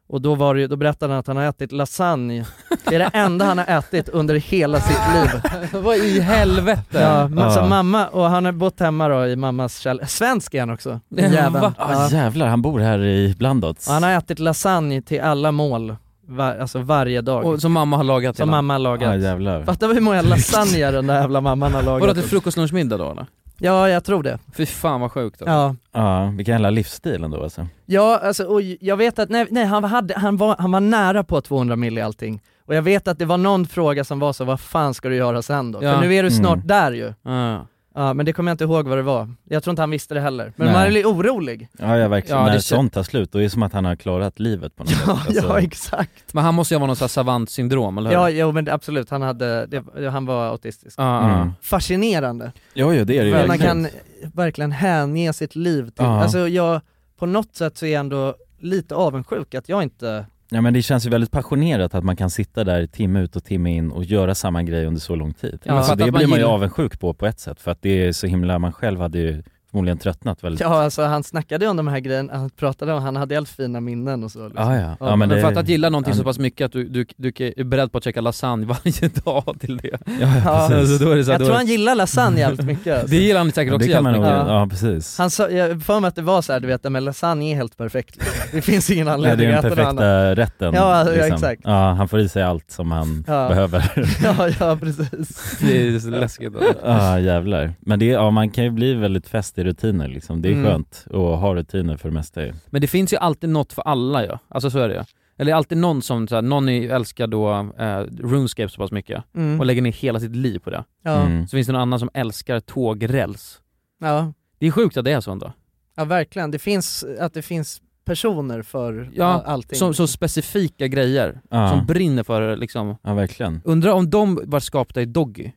Och 0.09 0.21
då 0.21 0.35
var 0.35 0.55
det, 0.55 0.61
ju- 0.61 0.67
då 0.67 0.75
berättade 0.75 1.13
han 1.13 1.19
att 1.19 1.27
han 1.27 1.37
har 1.37 1.43
ätit 1.43 1.71
lasagne, 1.71 2.45
det 2.85 2.95
är 2.95 2.99
det 2.99 3.09
enda 3.13 3.45
han 3.45 3.57
har 3.57 3.65
ätit 3.65 4.09
under 4.09 4.35
hela 4.35 4.79
sitt 4.79 4.99
liv. 5.13 5.41
Vad 5.83 5.97
i 5.97 6.19
helvete? 6.19 6.83
Ja, 7.01 7.27
men 7.27 7.51
så 7.51 7.61
mamma, 7.61 8.07
och 8.07 8.23
han 8.29 8.45
har 8.45 8.51
bott 8.51 8.79
hemma 8.79 9.07
då 9.07 9.25
i 9.27 9.35
mammas 9.35 9.77
kärlek, 9.79 10.09
svensk 10.09 10.53
är 10.53 10.59
han 10.59 10.69
också, 10.69 10.99
jäveln. 11.09 11.55
Ah, 11.65 11.71
Ja. 11.77 12.09
jävlar, 12.11 12.47
han 12.47 12.61
bor 12.61 12.79
här 12.79 12.99
i 13.03 13.35
bland 13.37 13.65
oss. 13.65 13.87
Och 13.87 13.93
han 13.93 14.03
har 14.03 14.11
ätit 14.11 14.39
lasagne 14.39 15.01
till 15.01 15.21
alla 15.21 15.51
mål, 15.51 15.95
var, 16.27 16.55
alltså 16.55 16.79
varje 16.79 17.21
dag. 17.21 17.45
Och 17.45 17.61
som 17.61 17.71
mamma 17.71 17.97
har 17.97 18.03
lagat 18.03 18.37
som 18.37 18.49
hela? 18.49 18.57
mamma 18.57 18.73
har 18.73 18.79
lagat. 18.79 19.21
Jävlar. 19.21 19.63
Fattar 19.65 19.87
vi 19.87 19.93
hur 19.93 20.01
många 20.01 20.21
lasagner 20.31 20.91
den 20.91 21.07
där 21.07 21.21
jävla 21.21 21.41
mamman 21.41 21.73
har 21.73 21.81
lagat? 21.83 22.01
Vadå 22.01 22.13
till 22.13 22.23
frukost, 22.29 22.57
lunch, 22.57 22.73
middag 22.73 22.97
då 22.97 23.11
eller? 23.11 23.25
Ja, 23.59 23.89
jag 23.89 24.03
tror 24.03 24.23
det. 24.23 24.39
Fy 24.57 24.65
fan 24.65 25.01
vad 25.01 25.11
sjukt 25.11 25.41
alltså. 25.41 25.51
Ja. 25.53 25.75
Ja, 25.91 26.33
vilken 26.35 26.51
jävla 26.51 26.69
livsstil 26.69 27.23
ändå 27.23 27.43
alltså. 27.43 27.67
Ja, 27.85 28.19
alltså, 28.23 28.43
och 28.43 28.61
jag 28.61 28.97
vet 28.97 29.19
att, 29.19 29.29
nej, 29.29 29.47
nej 29.49 29.65
han, 29.65 29.83
hade, 29.83 30.13
han, 30.17 30.37
var, 30.37 30.55
han 30.59 30.71
var 30.71 30.79
nära 30.79 31.23
på 31.23 31.41
200 31.41 31.75
mil 31.75 31.97
i 31.97 32.01
allting. 32.01 32.41
Och 32.65 32.75
jag 32.75 32.81
vet 32.81 33.07
att 33.07 33.19
det 33.19 33.25
var 33.25 33.37
någon 33.37 33.67
fråga 33.67 34.03
som 34.03 34.19
var 34.19 34.33
så, 34.33 34.45
vad 34.45 34.59
fan 34.59 34.93
ska 34.93 35.09
du 35.09 35.15
göra 35.15 35.41
sen 35.41 35.71
då? 35.71 35.83
Ja. 35.83 35.93
För 35.93 36.01
nu 36.07 36.13
är 36.15 36.23
du 36.23 36.31
snart 36.31 36.55
Mm. 36.55 36.67
där 36.67 36.91
ju. 36.91 37.13
Ja. 37.23 37.67
Ja, 37.99 38.13
men 38.13 38.25
det 38.25 38.33
kommer 38.33 38.49
jag 38.51 38.53
inte 38.53 38.63
ihåg 38.63 38.87
vad 38.87 38.97
det 38.97 39.01
var. 39.01 39.29
Jag 39.43 39.63
tror 39.63 39.71
inte 39.71 39.81
han 39.81 39.89
visste 39.89 40.13
det 40.13 40.19
heller. 40.21 40.53
Men 40.55 40.65
Nej. 40.67 40.75
man 40.75 40.83
är 40.85 40.91
lite 40.91 41.07
orolig. 41.07 41.67
Ja, 41.79 41.97
ja 41.97 42.07
verkligen, 42.07 42.39
Ja, 42.39 42.45
när 42.45 42.53
det 42.53 42.61
sånt 42.61 42.93
tar 42.93 43.03
slut, 43.03 43.31
då 43.31 43.39
är 43.39 43.43
det 43.43 43.49
som 43.49 43.63
att 43.63 43.73
han 43.73 43.85
har 43.85 43.95
klarat 43.95 44.39
livet 44.39 44.75
på 44.75 44.83
något 44.83 44.91
sätt. 44.91 45.01
Ja, 45.07 45.19
Alltså, 45.27 45.47
ja 45.47 45.59
exakt. 45.59 46.33
Men 46.33 46.43
han 46.43 46.55
måste 46.55 46.73
ju 46.73 46.79
ha 46.79 46.87
någon 46.87 46.95
sån 46.95 47.03
här 47.05 47.09
savantsyndrom, 47.09 47.97
eller 47.97 48.09
hur? 48.09 48.17
Ja, 48.17 48.29
jo 48.29 48.51
men 48.51 48.69
absolut, 48.69 49.09
han 49.09 49.21
hade, 49.21 49.65
det, 49.65 50.09
han 50.09 50.25
var 50.25 50.45
autistisk. 50.47 50.99
Ja, 50.99 51.29
ja. 51.29 51.35
Mm. 51.35 51.51
Fascinerande. 51.61 52.51
Jo, 52.73 52.93
jo 52.93 53.03
det 53.03 53.17
är 53.17 53.23
det 53.23 53.29
ju 53.29 53.35
man 53.37 53.47
verkligen. 53.47 53.83
kan 53.83 54.31
verkligen 54.33 54.71
hänge 54.71 55.33
sitt 55.33 55.55
liv 55.55 55.83
till, 55.83 55.93
Ja. 56.05 56.21
alltså 56.23 56.47
jag, 56.47 56.81
på 57.19 57.25
något 57.25 57.55
sätt 57.55 57.77
så 57.77 57.85
är 57.85 57.89
jag 57.93 57.99
ändå 57.99 58.35
lite 58.59 58.95
avundsjuk 58.95 59.55
att 59.55 59.69
jag 59.69 59.83
inte 59.83 60.25
Ja 60.51 60.61
men 60.61 60.73
det 60.73 60.81
känns 60.81 61.05
ju 61.05 61.09
väldigt 61.09 61.31
passionerat 61.31 61.95
att 61.95 62.03
man 62.03 62.15
kan 62.15 62.29
sitta 62.29 62.63
där 62.63 62.85
timme 62.87 63.21
ut 63.21 63.35
och 63.35 63.43
timme 63.43 63.75
in 63.75 63.91
och 63.91 64.03
göra 64.03 64.35
samma 64.35 64.63
grej 64.63 64.85
under 64.85 65.01
så 65.01 65.15
lång 65.15 65.33
tid. 65.33 65.59
Ja. 65.63 65.73
Alltså 65.73 65.95
det 65.95 66.03
blir 66.03 66.11
man 66.11 66.21
ju 66.21 66.27
gillar- 66.35 66.53
avundsjuk 66.53 66.99
på 66.99 67.13
på 67.13 67.25
ett 67.25 67.39
sätt, 67.39 67.61
för 67.61 67.71
att 67.71 67.81
det 67.81 67.89
är 68.07 68.11
så 68.11 68.27
himla, 68.27 68.59
man 68.59 68.71
själv 68.73 68.99
hade 68.99 69.19
ju 69.19 69.43
förmodligen 69.71 69.97
tröttnat 69.97 70.43
väldigt. 70.43 70.61
Ja 70.61 70.83
alltså 70.83 71.03
han 71.03 71.23
snackade 71.23 71.65
ju 71.65 71.71
om 71.71 71.77
de 71.77 71.87
här 71.87 71.99
grejerna, 71.99 72.33
han 72.37 72.49
pratade 72.49 72.93
om, 72.93 73.03
han 73.03 73.15
hade 73.15 73.35
helt 73.35 73.49
fina 73.49 73.79
minnen 73.81 74.23
och 74.23 74.31
så 74.31 74.47
liksom. 74.47 74.67
Ah, 74.67 74.75
ja. 74.75 74.81
Ja, 74.81 74.95
Ja, 74.99 75.15
men 75.15 75.19
Men 75.19 75.29
det, 75.29 75.41
för 75.41 75.51
att, 75.51 75.57
att 75.57 75.69
gilla 75.69 75.89
någonting 75.89 76.11
ja, 76.13 76.17
så 76.17 76.23
pass 76.23 76.39
mycket 76.39 76.65
att 76.65 76.71
du, 76.71 76.83
du, 76.87 77.05
du 77.17 77.27
är 77.57 77.63
beredd 77.63 77.91
på 77.91 77.97
att 77.97 78.03
käka 78.03 78.21
lasagne 78.21 78.65
varje 78.65 79.09
dag 79.25 79.55
till 79.59 79.77
det. 79.77 79.89
Ja, 80.05 80.13
Ja, 80.19 80.27
ja 80.45 80.67
precis. 80.69 80.91
Alltså, 80.91 81.05
då 81.05 81.11
är 81.11 81.15
det 81.15 81.23
så 81.23 81.31
här, 81.31 81.33
Jag 81.33 81.39
då 81.41 81.45
tror 81.45 81.53
är- 81.53 81.57
han 81.57 81.67
gillar 81.67 81.95
lasagne 81.95 82.39
jävligt 82.39 82.65
mycket 82.65 82.93
alltså. 82.93 83.07
Det 83.07 83.15
gillar 83.21 83.37
han 83.39 83.51
säkert 83.51 83.71
Ja, 83.71 83.75
också 83.75 83.87
det 83.87 83.93
kan 83.93 84.03
man 84.03 84.13
jävligt 84.13 84.31
mycket. 84.31 84.47
ja 84.47 84.67
precis. 84.69 85.17
Han 85.17 85.29
sa, 85.31 85.49
jag 85.49 85.83
får 85.83 85.99
mig 85.99 86.07
att 86.07 86.15
det 86.15 86.21
var 86.21 86.41
så 86.41 86.53
här, 86.53 86.59
du 86.59 86.67
vet, 86.67 86.83
men 86.91 87.05
lasagne 87.05 87.51
är 87.51 87.55
helt 87.55 87.77
perfekt 87.77 88.15
liksom. 88.15 88.33
Det 88.51 88.61
finns 88.61 88.89
ingen 88.89 89.05
det 89.05 89.13
anledning 89.13 89.49
är 89.49 89.55
att 89.57 89.61
den 89.61 89.71
äta 89.73 89.81
något 89.81 89.89
annat 89.89 89.97
perfekta 89.97 90.35
rätten. 90.41 90.73
Ja, 90.73 90.81
alltså, 90.95 91.15
ja, 91.15 91.21
liksom. 91.21 91.35
exakt. 91.35 91.61
Ja, 91.65 91.91
han 91.91 92.07
får 92.07 92.19
i 92.19 92.29
sig 92.29 92.43
allt 92.43 92.71
som 92.71 92.91
han 92.91 93.23
Ja. 93.27 93.49
behöver. 93.49 93.91
Ja, 94.23 94.49
ja 94.59 94.77
precis. 94.81 95.57
Det 95.61 95.87
är 95.87 95.99
så 95.99 96.09
läskigt. 96.09 96.55
Alltså. 96.55 96.73
Ja 96.85 97.19
jävlar. 97.19 97.73
Men 97.79 97.99
det, 97.99 98.09
är- 98.09 98.13
ja, 98.13 98.31
man 98.31 98.49
kan 98.49 98.63
ju 98.63 98.69
bli 98.69 98.93
väldigt 98.93 99.27
fäst 99.27 99.58
i 99.59 99.63
rutiner 99.63 100.07
liksom. 100.07 100.41
Det 100.41 100.49
är 100.49 100.53
Mm. 100.53 100.65
skönt 100.65 101.05
att 101.05 101.39
ha 101.39 101.55
rutiner 101.55 101.97
för 101.97 102.09
det 102.09 102.13
mesta 102.13 102.45
ju. 102.45 102.53
Men 102.67 102.81
det 102.81 102.87
finns 102.87 103.13
ju 103.13 103.17
alltid 103.17 103.49
något 103.49 103.73
för 103.73 103.81
alla 103.81 104.25
ja. 104.25 104.39
Alltså 104.47 104.69
så 104.69 104.79
är 104.79 104.89
det 104.89 104.95
ju. 104.95 105.03
Eller 105.37 105.53
alltid 105.53 105.77
någon 105.77 106.01
som, 106.01 106.27
så 106.27 106.35
här, 106.35 106.41
någon 106.41 106.69
älskar 106.69 107.27
då 107.27 107.51
eh, 107.79 107.99
RuneScape 108.23 108.69
så 108.69 108.77
pass 108.81 108.91
mycket 108.91 109.23
Mm. 109.35 109.59
och 109.59 109.65
lägger 109.65 109.81
ner 109.81 109.91
hela 109.91 110.19
sitt 110.19 110.35
liv 110.35 110.59
på 110.59 110.69
det. 110.69 110.83
Ja. 111.03 111.21
Mm. 111.25 111.47
Så 111.47 111.57
finns 111.57 111.67
det 111.67 111.73
någon 111.73 111.81
annan 111.81 111.99
som 111.99 112.09
älskar 112.13 112.59
tågräls. 112.59 113.61
ja, 114.01 114.33
Det 114.59 114.67
är 114.67 114.71
sjukt 114.71 114.97
att 114.97 115.05
det 115.05 115.11
är 115.11 115.21
så 115.21 115.31
ändå. 115.31 115.53
ja 115.95 116.05
verkligen, 116.05 116.51
det 116.51 116.59
finns, 116.59 117.05
att 117.19 117.33
det 117.33 117.41
finns 117.41 117.81
personer 118.05 118.61
för 118.61 119.11
Ja, 119.13 119.25
all- 119.25 119.45
allting 119.45 119.77
Som, 119.79 119.93
så 119.93 120.07
specifika 120.07 120.87
grejer, 120.87 121.41
Ja. 121.49 121.69
som 121.69 121.85
brinner 121.85 122.23
för 122.23 122.41
det, 122.41 122.55
liksom. 122.55 122.95
Ja 123.03 123.13
verkligen. 123.13 123.61
Undrar 123.65 123.91
om 123.91 124.09
de 124.09 124.39
var 124.45 124.59
skapta 124.59 125.01
i 125.01 125.05
Doggy? 125.05 125.51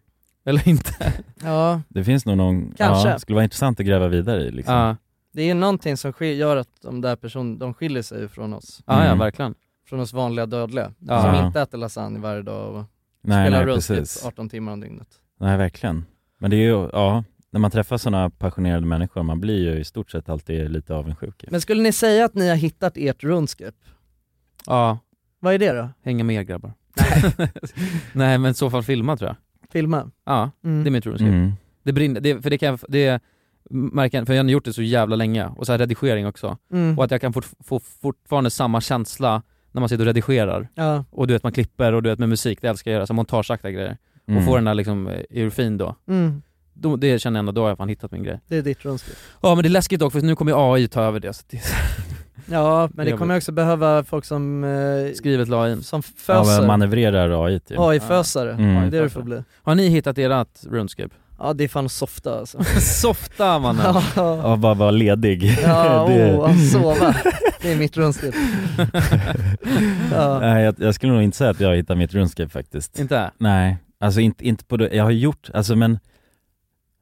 Eller 0.45 0.68
inte? 0.68 1.12
Ja, 1.43 1.80
Det 1.88 2.05
finns 2.05 2.26
nog 2.26 2.36
någon, 2.36 2.72
Kanske. 2.76 3.09
ja, 3.09 3.18
skulle 3.18 3.34
vara 3.34 3.45
intressant 3.45 3.80
att 3.80 3.86
gräva 3.86 4.09
vidare 4.09 4.43
i 4.43 4.51
liksom. 4.51 4.74
Ja, 4.74 4.97
det 5.32 5.43
är 5.51 5.55
någonting 5.55 5.97
som 5.97 6.12
skil- 6.12 6.36
gör 6.38 6.57
att 6.57 6.68
de 6.82 7.01
där 7.01 7.16
personerna, 7.16 7.59
de 7.59 7.74
skiljer 7.74 8.03
sig 8.03 8.28
från 8.28 8.53
oss, 8.53 8.82
ja, 8.86 8.95
ja 8.99 9.05
Mm. 9.07 9.18
verkligen. 9.18 9.55
från 9.88 10.01
oss 10.01 10.12
vanliga 10.12 10.47
dödliga, 10.47 10.93
Ja. 10.99 11.22
som 11.22 11.47
inte 11.47 11.61
äter 11.61 11.78
lasagne 11.78 12.18
varje 12.18 12.43
dag 12.43 12.74
och 12.74 12.84
Nej, 13.22 13.47
spelar 13.47 13.66
nej 13.66 13.74
precis. 13.74 14.24
18 14.26 14.49
timmar 14.49 14.72
om 14.72 14.80
dygnet 14.80 15.09
Nej 15.40 15.57
verkligen. 15.57 16.05
Men 16.38 16.51
det 16.51 16.57
är 16.57 16.61
ju, 16.61 16.88
ja, 16.93 17.24
när 17.51 17.61
man 17.61 17.70
träffar 17.70 17.97
sådana 17.99 18.30
passionerade 18.30 18.86
människor, 18.86 19.22
man 19.22 19.40
blir 19.40 19.72
ju 19.72 19.80
i 19.80 19.84
stort 19.84 20.11
sett 20.11 20.28
alltid 20.28 20.70
lite 20.70 20.95
avundsjuk. 20.95 21.43
ju. 21.45 21.49
Men 21.51 21.61
skulle 21.61 21.82
ni 21.82 21.93
säga 21.93 22.24
att 22.24 22.34
ni 22.34 22.49
har 22.49 22.57
hittat 22.57 22.93
ert 22.97 23.24
RuneScape? 23.24 23.72
Ja, 24.66 24.99
Vad 25.40 25.55
är 25.55 25.59
det 25.59 25.72
då? 25.72 25.88
hänga 26.05 26.24
med 26.24 26.36
er 26.36 26.43
grabbar. 26.43 26.72
Nej 28.12 28.38
men 28.38 28.51
i 28.51 28.55
så 28.55 28.70
fall 28.70 28.82
filma 28.82 29.16
tror 29.16 29.28
jag. 29.28 29.36
Filma? 29.73 30.11
Ja, 30.27 30.51
Mm. 30.64 30.85
det 30.85 30.89
är 30.89 30.93
mitt 30.93 31.07
RuneScape. 31.07 31.31
Mm. 31.33 31.53
Det 31.83 31.93
brinner, 31.93 32.20
det, 32.20 32.43
för 32.43 32.51
det 32.51 32.59
kan 32.59 32.68
jag, 32.68 32.79
det 32.89 33.20
märker 33.70 34.25
för 34.25 34.35
jag 34.35 34.45
har 34.45 34.51
gjort 34.51 34.64
det 34.64 34.73
så 34.73 34.83
jävla 34.83 35.16
länge, 35.16 35.47
och 35.47 35.66
så 35.66 35.73
här 35.73 35.79
redigering 35.79 36.27
också. 36.27 36.59
Mm. 36.73 36.99
Och 36.99 37.05
att 37.05 37.11
jag 37.11 37.20
kan 37.20 37.33
fort, 37.33 37.47
få 37.64 37.81
fortfarande 38.03 38.51
samma 38.51 38.81
känsla 38.81 39.43
när 39.73 39.81
man 39.81 39.89
sitter 39.89 40.03
och 40.03 40.07
redigerar. 40.07 40.68
Ja, 40.75 41.05
Och 41.11 41.27
du 41.27 41.33
vet 41.35 41.43
man 41.43 41.53
klipper 41.53 41.93
och 41.93 42.03
du 42.03 42.11
vet 42.11 42.18
med 42.18 42.29
musik, 42.29 42.59
det 42.62 42.68
älskar 42.68 42.91
jag 42.91 42.97
göra, 42.97 43.07
så 43.07 43.14
montageaktiga 43.14 43.70
grejer. 43.70 43.97
Mm. 44.27 44.39
Och 44.39 44.45
får 44.45 44.55
den 44.57 44.64
där 44.64 44.75
liksom 44.75 45.07
eh, 45.09 45.20
eurofin 45.31 45.79
då. 45.79 45.97
mm. 46.09 46.43
då. 46.75 46.97
Det 46.97 47.18
känner 47.18 47.39
jag 47.39 47.43
ändå, 47.43 47.53
då 47.53 47.62
har 47.62 47.68
jag 47.68 47.79
fan 47.79 47.89
hittat 47.89 48.11
min 48.12 48.23
grej. 48.23 48.41
det 48.49 48.57
är 48.57 48.62
ditt 48.62 48.85
RuneScape 48.85 49.16
Ja 49.43 49.55
men 49.55 49.62
det 49.62 49.68
är 49.68 49.70
läskigt 49.70 50.01
dock, 50.01 50.12
för 50.12 50.20
nu 50.20 50.37
kommer 50.37 50.75
AI 50.75 50.89
ta 50.89 51.03
över 51.03 51.20
det. 51.20 51.33
Så 51.33 51.43
det 51.51 51.61
Ja, 52.53 52.89
men 52.95 53.07
det 53.07 53.13
kommer 53.13 53.37
också 53.37 53.53
behöva 53.53 54.05
folk 54.05 54.25
som, 54.25 54.65
eh, 54.65 55.13
skrivet 55.15 55.49
la 55.49 55.71
in. 55.71 55.83
som 55.83 56.03
Ja, 56.07 56.13
föser, 56.45 56.59
men 56.59 56.67
manövrerar 56.67 57.47
AI 57.47 57.61
typ. 57.61 57.79
AI-fösare, 57.79 58.53
Mm. 58.53 58.75
det 58.75 58.81
är 58.81 58.91
det 58.91 59.01
det 59.03 59.09
får 59.11 59.23
bli 59.23 59.43
Har 59.63 59.75
ni 59.75 59.89
hittat 59.89 60.19
ert 60.19 60.49
RuneScape? 60.71 61.15
Ja 61.39 61.53
det 61.53 61.65
är 61.65 61.69
fan 61.69 61.89
softa 61.89 62.39
alltså 62.39 62.65
Softa 62.81 63.59
mannen! 63.59 63.85
Ja, 63.95 64.03
Ja, 64.43 64.57
bara 64.57 64.75
vara 64.75 64.91
ledig. 64.91 65.59
ja 65.63 66.07
Det- 66.09 66.45
att 66.45 66.71
sova, 66.71 67.15
det 67.63 67.73
är 67.73 67.77
mitt 67.77 67.97
RuneScape 67.97 68.37
ja. 70.13 70.39
Nej, 70.41 70.65
jag, 70.65 70.75
jag 70.79 70.95
skulle 70.95 71.13
nog 71.13 71.23
inte 71.23 71.37
säga 71.37 71.51
att 71.51 71.61
jag 71.61 71.69
har 71.69 71.75
hittat 71.75 71.99
mitt 71.99 72.15
RuneScape 72.15 72.49
faktiskt. 72.49 72.99
Inte? 72.99 73.31
Nej, 73.39 73.77
alltså 74.01 74.21
inte, 74.21 74.49
inte 74.49 74.65
på 74.65 74.77
det, 74.77 74.89
jag 74.97 75.05
har 75.05 75.11
gjort, 75.11 75.51
alltså 75.55 75.77
men 75.77 75.99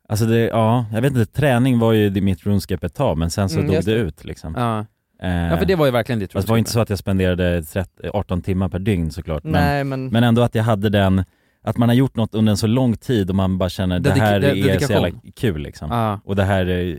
Alltså 0.09 0.25
det, 0.27 0.39
ja, 0.39 0.87
jag 0.93 1.03
vet 1.03 1.13
inte, 1.13 1.27
träning 1.33 1.79
var 1.79 1.93
ju 1.93 2.11
det 2.11 2.21
mitt 2.21 2.47
RuneScape 2.47 2.87
ett 2.87 2.95
tag 2.95 3.19
men 3.19 3.31
sen 3.31 3.49
så 3.49 3.59
Mm, 3.61 3.75
dog 3.75 3.85
det. 3.85 3.93
ut 3.93 4.25
liksom 4.25 4.55
Ja. 4.59 4.87
Eh, 5.23 5.31
ja 5.31 5.57
för 5.57 5.65
det 5.65 5.75
var 5.75 5.87
ju 5.87 5.93
verkligen 5.93 6.19
ditt 6.19 6.33
Fast 6.33 6.47
det 6.47 6.51
var 6.53 6.59
inte 6.59 6.71
så 6.71 6.81
att 6.81 6.91
jag 6.91 6.99
spenderade 6.99 7.63
30, 7.63 7.91
18 8.13 8.43
timmar 8.43 8.69
per 8.69 8.79
dygn 8.79 9.11
såklart 9.11 9.45
men, 9.45 9.53
Nej 9.53 9.85
men, 9.85 10.07
men 10.09 10.25
ändå 10.25 10.43
att 10.43 10.55
jag 10.55 10.63
hade 10.65 10.89
den, 10.89 11.25
att 11.65 11.77
man 11.77 11.89
har 11.89 11.97
gjort 11.97 12.17
något 12.17 12.35
under 12.35 12.51
en 12.51 12.57
så 12.57 12.67
lång 12.67 12.97
tid 12.97 13.29
och 13.31 13.37
man 13.37 13.59
bara 13.59 13.69
känner 13.69 14.01
det 14.01 14.11
Dedik- 14.11 14.21
här 14.21 14.41
de- 14.41 14.47
är 14.71 14.79
så 14.79 14.93
jävla 14.93 15.11
kul 15.37 15.61
liksom. 15.63 15.91
Ja. 15.91 16.21
Och 16.25 16.37
det 16.37 16.45
här, 16.45 16.67
är, 16.67 16.99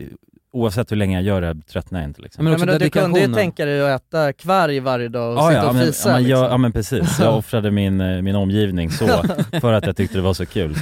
oavsett 0.54 0.92
hur 0.92 0.96
länge 0.96 1.16
jag 1.16 1.24
gör 1.24 1.40
det 1.54 1.62
tröttnar 1.66 2.00
jag 2.00 2.08
inte 2.08 2.22
liksom. 2.22 2.44
Men 2.44 2.60
men 2.60 2.78
du 2.78 2.90
kunde 2.90 3.20
ju 3.20 3.34
tänka 3.34 3.64
dig 3.64 3.92
att 3.92 4.02
äta 4.02 4.32
kvarg 4.32 4.80
varje 4.80 5.08
dag 5.08 5.32
och 5.32 5.38
Ja, 5.38 5.48
sitta 5.48 5.62
ja, 5.62 5.68
och 5.68 5.74
men, 5.74 5.86
fisa 5.86 6.08
ja, 6.08 6.14
men, 6.14 6.22
jag, 6.28 6.38
liksom. 6.38 6.50
ja 6.50 6.56
men 6.58 6.72
precis, 6.72 7.18
jag 7.20 7.36
offrade 7.38 7.70
min, 7.70 8.00
eh, 8.00 8.22
min 8.22 8.34
omgivning 8.34 8.90
så 8.90 9.06
för 9.60 9.72
att 9.72 9.86
jag 9.86 9.96
tyckte 9.96 10.16
det 10.18 10.22
var 10.22 10.34
så 10.34 10.46
kul. 10.46 10.74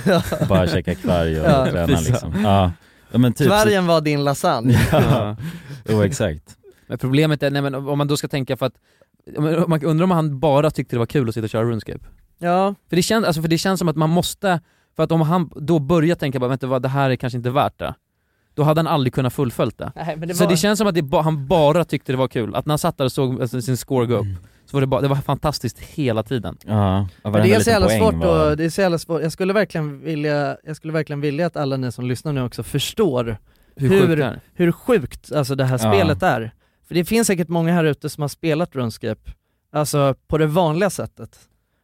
Bara 0.48 0.66
käka 0.66 0.94
kvarg 0.94 1.40
och 1.40 1.46
Ja, 1.46 1.66
träna 1.70 1.86
fisa. 1.86 2.00
liksom. 2.10 2.32
Ja, 2.44 2.72
ja 3.12 3.18
men 3.18 3.32
typ 3.32 3.46
så, 3.48 3.52
Kvargen 3.54 3.86
var 3.86 4.00
din 4.00 4.24
lasagne. 4.24 4.78
Ja, 4.92 5.36
jo 5.88 6.02
exakt 6.02 6.42
Men 6.90 6.98
problemet 6.98 7.42
är, 7.42 7.50
nej 7.50 7.62
men 7.62 7.74
om 7.74 7.98
man 7.98 8.08
då 8.08 8.16
ska 8.16 8.28
tänka 8.28 8.56
för 8.56 8.66
att 8.66 8.74
man 9.68 9.84
undrar 9.84 10.04
om 10.04 10.10
han 10.10 10.40
bara 10.40 10.70
tyckte 10.70 10.96
det 10.96 10.98
var 10.98 11.06
kul 11.06 11.28
att 11.28 11.34
sitta 11.34 11.44
och 11.44 11.50
köra 11.50 11.64
RuneScape. 11.64 11.98
Ja. 12.38 12.74
För 12.88 12.96
det, 12.96 13.02
känns, 13.02 13.26
alltså 13.26 13.42
för 13.42 13.48
det 13.48 13.58
känns 13.58 13.78
som 13.78 13.88
att 13.88 13.96
man 13.96 14.10
måste, 14.10 14.60
för 14.96 15.02
att 15.02 15.12
om 15.12 15.20
han 15.20 15.50
då 15.56 15.78
börjar 15.78 16.16
tänka 16.16 16.38
bara 16.38 16.48
vänta 16.48 16.66
vad, 16.66 16.82
det 16.82 16.88
här 16.88 17.10
är 17.10 17.16
kanske 17.16 17.36
inte 17.36 17.50
värt 17.50 17.78
det, 17.78 17.94
då 18.54 18.62
hade 18.62 18.78
han 18.78 18.86
aldrig 18.86 19.14
kunnat 19.14 19.32
fullföljt 19.32 19.78
det. 19.78 19.92
Nej, 19.96 20.16
men 20.16 20.28
det 20.28 20.34
Så 20.34 20.44
var- 20.44 20.50
det 20.50 20.56
känns 20.56 20.78
som 20.78 20.86
att 20.88 20.94
det 20.94 21.02
ba, 21.02 21.20
han 21.20 21.46
bara 21.46 21.84
tyckte 21.84 22.12
det 22.12 22.16
var 22.16 22.28
kul, 22.28 22.54
att 22.54 22.66
när 22.66 22.72
han 22.72 22.78
satt 22.78 22.98
där 22.98 23.04
och 23.04 23.12
såg 23.12 23.40
alltså, 23.42 23.62
sin 23.62 23.76
score 23.76 24.06
gå 24.06 24.14
upp, 24.16 24.26
så 24.66 24.76
var 24.76 24.80
det, 24.80 24.86
bara, 24.86 25.00
det 25.00 25.08
var 25.08 25.16
fantastiskt 25.16 25.78
hela 25.78 26.22
tiden. 26.22 26.56
Ja, 26.66 27.08
Men 27.22 27.32
det 27.32 27.54
är 27.54 27.60
så 27.60 27.70
jävla 27.70 27.88
svårt 27.88 28.14
och, 28.14 28.56
det 28.56 28.64
är 28.64 28.70
så 28.70 28.80
jävla 28.80 28.98
svårt, 28.98 29.22
jag 29.22 29.32
skulle 29.32 29.52
verkligen 29.52 30.00
vilja, 30.00 30.56
jag 30.64 30.76
skulle 30.76 30.92
verkligen 30.92 31.20
vilja 31.20 31.46
att 31.46 31.56
alla 31.56 31.76
ni 31.76 31.92
som 31.92 32.06
lyssnar 32.06 32.32
nu 32.32 32.42
också 32.42 32.62
förstår 32.62 33.36
Hur 33.76 33.88
hur, 33.88 34.06
sjukt 34.16 34.42
hur 34.54 34.72
sjukt 34.72 35.32
alltså 35.32 35.54
det 35.54 35.64
här 35.64 35.80
Ja. 35.82 35.92
spelet 35.92 36.22
är. 36.22 36.52
För 36.90 36.94
det 36.94 37.04
finns 37.04 37.26
säkert 37.26 37.48
många 37.48 37.72
här 37.72 37.84
ute 37.84 38.08
som 38.10 38.20
har 38.22 38.28
spelat 38.28 38.76
RuneScape, 38.76 39.30
alltså 39.72 40.14
på 40.26 40.38
det 40.38 40.46
vanliga 40.46 40.90
sättet. 40.90 41.38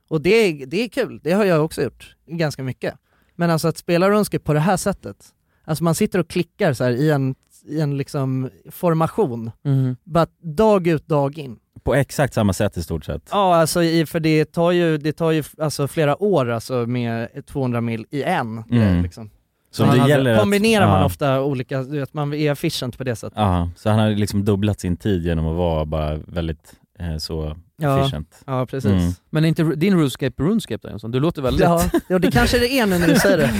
Och 0.08 0.20
det 0.20 0.30
är, 0.30 0.66
det 0.66 0.76
är 0.84 0.88
kul, 0.88 1.20
det 1.22 1.32
har 1.32 1.44
jag 1.44 1.64
också 1.64 1.82
gjort, 1.82 2.16
ganska 2.26 2.62
mycket. 2.62 2.94
Men 3.34 3.50
alltså 3.50 3.68
att 3.68 3.78
spela 3.78 4.10
RuneScape 4.10 4.44
på 4.44 4.52
det 4.52 4.60
här 4.60 4.76
sättet, 4.76 5.16
alltså 5.64 5.84
man 5.84 5.94
sitter 5.94 6.18
och 6.18 6.28
klickar 6.28 6.72
så 6.72 6.88
i 6.88 7.10
en, 7.10 7.34
i 7.66 7.80
en 7.80 7.96
liksom 7.96 8.50
formation, 8.70 9.50
Mhm. 9.64 9.96
bara 10.04 10.26
dag 10.40 10.86
ut 10.86 11.06
dag 11.06 11.38
in. 11.38 11.58
På 11.84 11.94
exakt 11.94 12.34
samma 12.34 12.52
sätt 12.52 12.76
i 12.76 12.82
stort 12.82 13.04
sett. 13.04 13.28
Ja, 13.30 13.54
alltså 13.56 13.82
i, 13.82 14.06
för 14.06 14.20
det 14.20 14.44
tar 14.52 14.70
ju, 14.70 14.98
det 14.98 15.12
tar 15.12 15.30
ju 15.30 15.42
alltså 15.58 15.88
flera 15.88 16.22
år 16.22 16.50
alltså 16.50 16.86
med 16.86 17.46
200 17.46 17.80
mil 17.80 18.06
i 18.10 18.22
en 18.22 18.64
Mm. 18.70 19.02
liksom. 19.02 19.30
Så 19.76 19.86
man 19.86 19.94
det 19.94 20.00
hade- 20.00 20.12
gäller 20.12 20.32
att- 20.32 20.40
kombinerar 20.40 20.86
man 20.86 20.98
ja. 21.00 21.04
ofta 21.06 21.42
olika, 21.42 21.82
du 21.82 22.00
vet, 22.00 22.14
man 22.14 22.34
är 22.34 22.52
efficient 22.52 22.98
på 22.98 23.04
det 23.04 23.16
sättet. 23.16 23.38
Ja, 23.38 23.70
så 23.76 23.90
han 23.90 23.98
har 23.98 24.10
liksom 24.10 24.44
dubblat 24.44 24.80
sin 24.80 24.96
tid 24.96 25.24
genom 25.24 25.46
att 25.48 25.56
vara 25.56 25.84
bara 25.84 26.16
väldigt 26.26 26.72
eh, 26.98 27.16
så 27.16 27.56
Ja, 27.76 28.00
efficient. 28.00 28.42
ja 28.46 28.66
precis. 28.66 28.90
Mm. 28.90 29.12
Men 29.30 29.44
är 29.44 29.48
inte 29.48 29.62
din 29.62 29.94
RuneScape 29.98 30.42
RuneScape 30.42 30.78
då 30.82 30.90
Jonsson? 30.90 31.10
Du 31.10 31.20
låter 31.20 31.42
väldigt... 31.42 31.62
Ja, 31.64 31.82
ja, 32.08 32.18
det 32.18 32.30
kanske 32.30 32.58
det 32.58 32.78
är 32.78 32.86
nu 32.86 32.98
när 32.98 33.06
du 33.08 33.14
säger 33.16 33.36
det. 33.38 33.50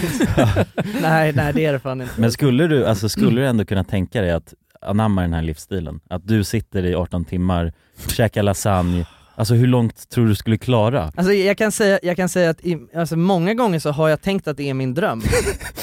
nej, 1.01 1.33
nej 1.33 1.53
det 1.53 1.65
är 1.65 1.73
det 1.73 1.79
fan 1.79 2.01
inte. 2.01 2.13
Men 2.21 2.31
skulle 2.31 2.67
du, 2.67 2.85
alltså 2.85 3.09
skulle 3.09 3.41
du 3.41 3.47
ändå 3.47 3.65
kunna 3.65 3.83
tänka 3.83 4.21
dig 4.21 4.31
att 4.31 4.53
anamma 4.81 5.21
den 5.21 5.33
här 5.33 5.41
livsstilen? 5.41 5.99
Att 6.09 6.27
du 6.27 6.43
sitter 6.43 6.85
i 6.85 6.95
18 6.95 7.25
timmar, 7.25 7.73
käkar 8.07 8.43
lasagne, 8.43 9.05
alltså 9.37 9.53
hur 9.53 9.67
långt 9.67 10.09
tror 10.09 10.27
du 10.27 10.35
skulle 10.35 10.57
klara? 10.57 11.11
Alltså 11.15 11.33
jag 11.33 11.57
kan 11.57 11.71
säga, 11.71 11.99
jag 12.03 12.15
kan 12.15 12.29
säga 12.29 12.49
att 12.49 12.65
i, 12.65 12.77
alltså 12.95 13.15
många 13.15 13.53
gånger 13.53 13.79
så 13.79 13.91
har 13.91 14.09
jag 14.09 14.21
tänkt 14.21 14.47
att 14.47 14.57
det 14.57 14.69
är 14.69 14.73
min 14.73 14.93
dröm. 14.93 15.21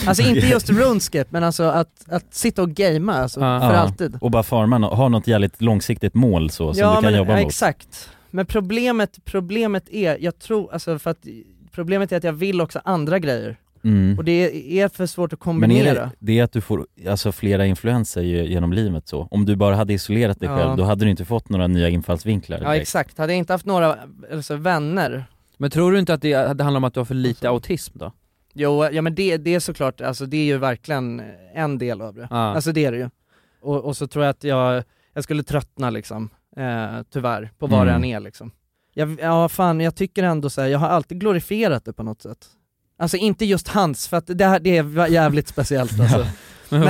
Alltså 0.06 0.22
inte 0.22 0.46
just 0.46 0.70
RuneScape, 0.70 1.26
men 1.30 1.44
alltså 1.44 1.62
att, 1.62 2.04
att 2.08 2.34
sitta 2.34 2.62
och 2.62 2.70
gamea 2.70 3.16
alltså, 3.16 3.40
för 3.40 3.46
Ja. 3.46 3.60
alltid. 3.60 4.18
Och 4.20 4.30
bara 4.30 4.42
farma, 4.42 4.78
ha 4.88 5.08
något 5.08 5.26
jävligt 5.26 5.62
långsiktigt 5.62 6.14
mål 6.14 6.50
så, 6.50 6.74
som 6.74 6.88
du 6.88 6.94
kan 6.94 7.02
men, 7.02 7.14
jobba 7.14 7.32
ja, 7.32 7.36
mot. 7.36 7.46
exakt. 7.46 8.08
Men 8.30 8.46
problemet, 8.46 9.18
problemet 9.24 9.88
är, 9.90 10.18
jag 10.20 10.38
tror, 10.38 10.72
alltså 10.72 10.98
för 10.98 11.10
att 11.10 11.26
Problemet 11.74 12.12
är 12.12 12.16
att 12.16 12.24
jag 12.24 12.32
vill 12.32 12.60
också 12.60 12.80
andra 12.84 13.18
grejer. 13.18 13.56
Mm. 13.84 14.18
Och 14.18 14.24
det 14.24 14.80
är 14.80 14.88
för 14.88 15.06
svårt 15.06 15.32
att 15.32 15.40
Men 15.40 15.44
kombinera. 15.44 15.88
är 15.90 15.94
det, 15.94 16.10
det 16.18 16.38
är 16.38 16.44
att 16.44 16.52
du 16.52 16.60
får 16.60 16.86
alltså, 17.08 17.32
flera 17.32 17.66
influenser 17.66 18.22
ge- 18.22 18.44
genom 18.46 18.72
livet 18.72 19.08
så. 19.08 19.28
Om 19.30 19.44
du 19.44 19.56
bara 19.56 19.76
hade 19.76 19.92
isolerat 19.92 20.40
dig 20.40 20.48
Ja. 20.48 20.56
själv, 20.56 20.76
då 20.76 20.84
hade 20.84 21.04
du 21.04 21.10
inte 21.10 21.24
fått 21.24 21.48
några 21.48 21.66
nya 21.66 21.88
infallsvinklar 21.88 22.58
Ja 22.62 22.68
direkt. 22.70 22.82
exakt, 22.82 23.18
hade 23.18 23.32
jag 23.32 23.38
inte 23.38 23.52
haft 23.52 23.66
några 23.66 23.96
alltså, 24.32 24.56
vänner 24.56 25.24
Men 25.58 25.70
tror 25.70 25.92
du 25.92 25.98
inte 25.98 26.14
att 26.14 26.22
det, 26.22 26.30
det 26.54 26.64
handlar 26.64 26.76
om 26.76 26.84
att 26.84 26.94
du 26.94 27.00
har 27.00 27.04
för 27.04 27.14
lite 27.14 27.48
autism 27.48 27.98
då? 27.98 28.12
Jo, 28.54 28.84
ja 28.92 29.02
men 29.02 29.14
det, 29.14 29.36
det 29.36 29.54
är 29.54 29.60
såklart, 29.60 30.00
alltså 30.00 30.26
det 30.26 30.36
är 30.36 30.44
ju 30.44 30.58
verkligen 30.58 31.22
en 31.54 31.78
del 31.78 32.00
av 32.00 32.14
det. 32.14 32.28
Ja. 32.30 32.36
Alltså 32.36 32.72
det 32.72 32.84
är 32.84 32.92
det 32.92 32.98
ju. 32.98 33.08
Och, 33.62 33.84
och 33.84 33.96
så 33.96 34.06
tror 34.06 34.24
jag 34.24 34.30
att 34.30 34.44
jag, 34.44 34.84
jag 35.14 35.24
skulle 35.24 35.42
tröttna 35.42 35.90
liksom, 35.90 36.30
eh, 36.56 37.02
tyvärr, 37.12 37.50
på 37.58 37.66
vad 37.66 37.80
Mm. 37.82 37.86
det 37.86 37.92
än 37.94 38.04
är 38.16 38.20
liksom. 38.20 38.50
Jag, 38.94 39.18
ja 39.22 39.48
fan, 39.48 39.80
jag 39.80 39.94
tycker 39.96 40.22
ändå 40.22 40.50
så 40.50 40.60
här, 40.60 40.68
jag 40.68 40.78
har 40.78 40.88
alltid 40.88 41.20
glorifierat 41.20 41.84
det 41.84 41.92
på 41.92 42.02
något 42.02 42.22
sätt. 42.22 42.46
Alltså 43.04 43.16
inte 43.16 43.44
just 43.44 43.68
hans, 43.68 44.08
för 44.08 44.16
att 44.16 44.24
det 44.26 44.44
här 44.46 44.60
det 44.60 44.76
är 44.76 45.06
jävligt 45.08 45.48
speciellt 45.48 46.00
alltså. 46.00 46.26
Men 46.68 46.82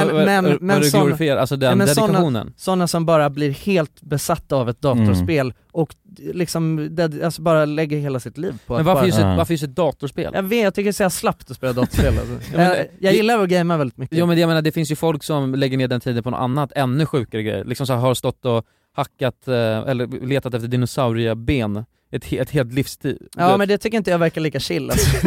vad- 0.45 0.59
vad 0.61 0.81
du 0.81 0.91
såna- 0.91 1.05
glorifierar, 1.05 1.37
alltså 1.41 1.57
den 1.57 1.79
men 1.79 1.87
dedikationen? 1.87 2.33
Såna, 2.33 2.53
såna 2.57 2.87
som 2.87 3.07
bara 3.07 3.31
blir 3.31 3.51
helt 3.51 4.01
besatta 4.03 4.57
av 4.57 4.69
ett 4.69 4.81
datorspel 4.81 5.53
och 5.73 5.95
liksom, 6.33 6.89
ded, 6.97 7.23
alltså 7.23 7.43
bara 7.43 7.65
lägger 7.65 7.99
hela 7.99 8.21
sitt 8.21 8.39
liv 8.39 8.55
på 8.67 8.75
Men 8.77 8.85
varför 8.85 9.01
bara, 9.01 9.07
just, 9.07 9.19
ett, 9.19 9.37
varför 9.37 9.55
just 9.55 9.65
ett 9.65 9.77
datorspel? 9.77 10.31
Jag 10.35 10.43
vet, 10.43 10.63
jag 10.65 10.75
tycker 10.75 10.93
det 10.93 11.05
är 11.05 11.09
så 11.09 11.17
slappt 11.17 11.51
att 11.51 11.57
spela 11.57 11.73
datorspel 11.83 12.19
alltså. 12.19 12.33
Ja, 12.53 12.57
men 12.59 12.67
jag, 12.69 12.87
jag 12.99 13.15
gillar 13.15 13.39
att 13.43 13.49
gamea 13.49 13.77
väldigt 13.77 13.99
mycket. 13.99 14.19
Jo 14.19 14.27
men 14.27 14.39
jag 14.39 14.49
menar 14.49 14.63
det 14.63 14.73
finns 14.73 14.91
ju 14.93 14.97
folk 14.97 15.25
som 15.25 15.55
lägger 15.55 15.77
ner 15.79 15.89
den 15.89 16.01
tiden 16.01 16.23
på 16.23 16.31
något 16.31 16.41
annat, 16.41 16.73
ännu 16.77 17.07
sjukare 17.07 17.43
grejer. 17.43 17.65
Liksom 17.65 17.87
så 17.87 17.93
här, 17.93 18.01
har 18.01 18.15
stått 18.15 18.45
och 18.45 18.65
hackat, 18.97 19.49
eh, 19.49 19.55
eller 19.55 20.27
letat 20.27 20.55
efter 20.55 20.69
dinosaurieben 20.69 21.85
ett, 22.15 22.33
ett 22.33 22.51
helt 22.51 22.73
livstid. 22.73 23.29
Ja 23.37 23.57
men 23.57 23.69
det 23.69 23.79
tycker 23.79 23.99
inte 23.99 24.11
jag 24.11 24.19
verkar 24.19 24.41
lika 24.41 24.61
chill 24.61 24.91
alltså. 24.91 25.27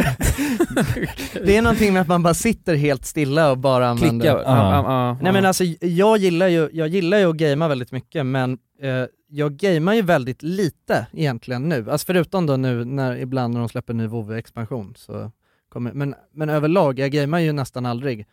Det 1.44 1.56
är 1.56 1.62
någonting 1.62 1.92
med 1.92 2.02
att 2.02 2.08
man 2.08 2.22
bara 2.22 2.34
sitter 2.34 2.74
helt 2.74 3.06
stilla 3.06 3.50
och 3.50 3.58
bara 3.58 3.88
använder 3.88 4.26
Klicka, 4.26 4.42
ja, 4.44 4.82
ja, 4.84 5.18
Nej 5.22 5.32
men 5.32 5.44
alltså 5.44 5.64
jag 5.80 6.18
gillar 6.18 6.48
ju, 6.48 6.70
jag 6.72 6.88
gillar 6.88 7.18
ju 7.18 7.30
att 7.30 7.36
gamea 7.36 7.68
väldigt 7.68 7.92
mycket 7.92 8.26
men 8.26 8.58
eh, 8.82 9.04
jag 9.28 9.52
gamear 9.52 9.94
ju 9.94 10.02
väldigt 10.02 10.42
lite 10.42 11.06
egentligen 11.12 11.68
nu, 11.68 11.90
alltså 11.90 12.06
förutom 12.06 12.46
då 12.46 12.56
nu 12.56 12.84
när 12.84 13.16
ibland 13.16 13.54
när 13.54 13.60
de 13.60 13.68
släpper 13.68 13.94
ny 13.94 14.06
WoW-expansion 14.06 14.94
så 14.96 15.30
kommer, 15.68 15.92
men, 15.92 16.14
men 16.34 16.48
överlag, 16.50 16.98
jag 16.98 17.10
gamear 17.10 17.40
ju 17.40 17.52
nästan 17.52 17.86
aldrig. 17.86 18.26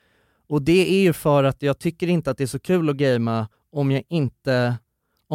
Och 0.48 0.62
det 0.62 0.94
är 0.94 1.02
ju 1.02 1.14
för 1.14 1.44
att 1.44 1.62
jag 1.62 1.80
tycker 1.80 2.08
inte 2.08 2.32
att 2.32 2.38
det 2.38 2.44
är 2.44 2.48
så 2.48 2.60
kul 2.60 2.90
att 2.90 2.96
gamea 2.96 3.48
om 3.72 3.92
jag 3.92 4.04
inte, 4.10 4.76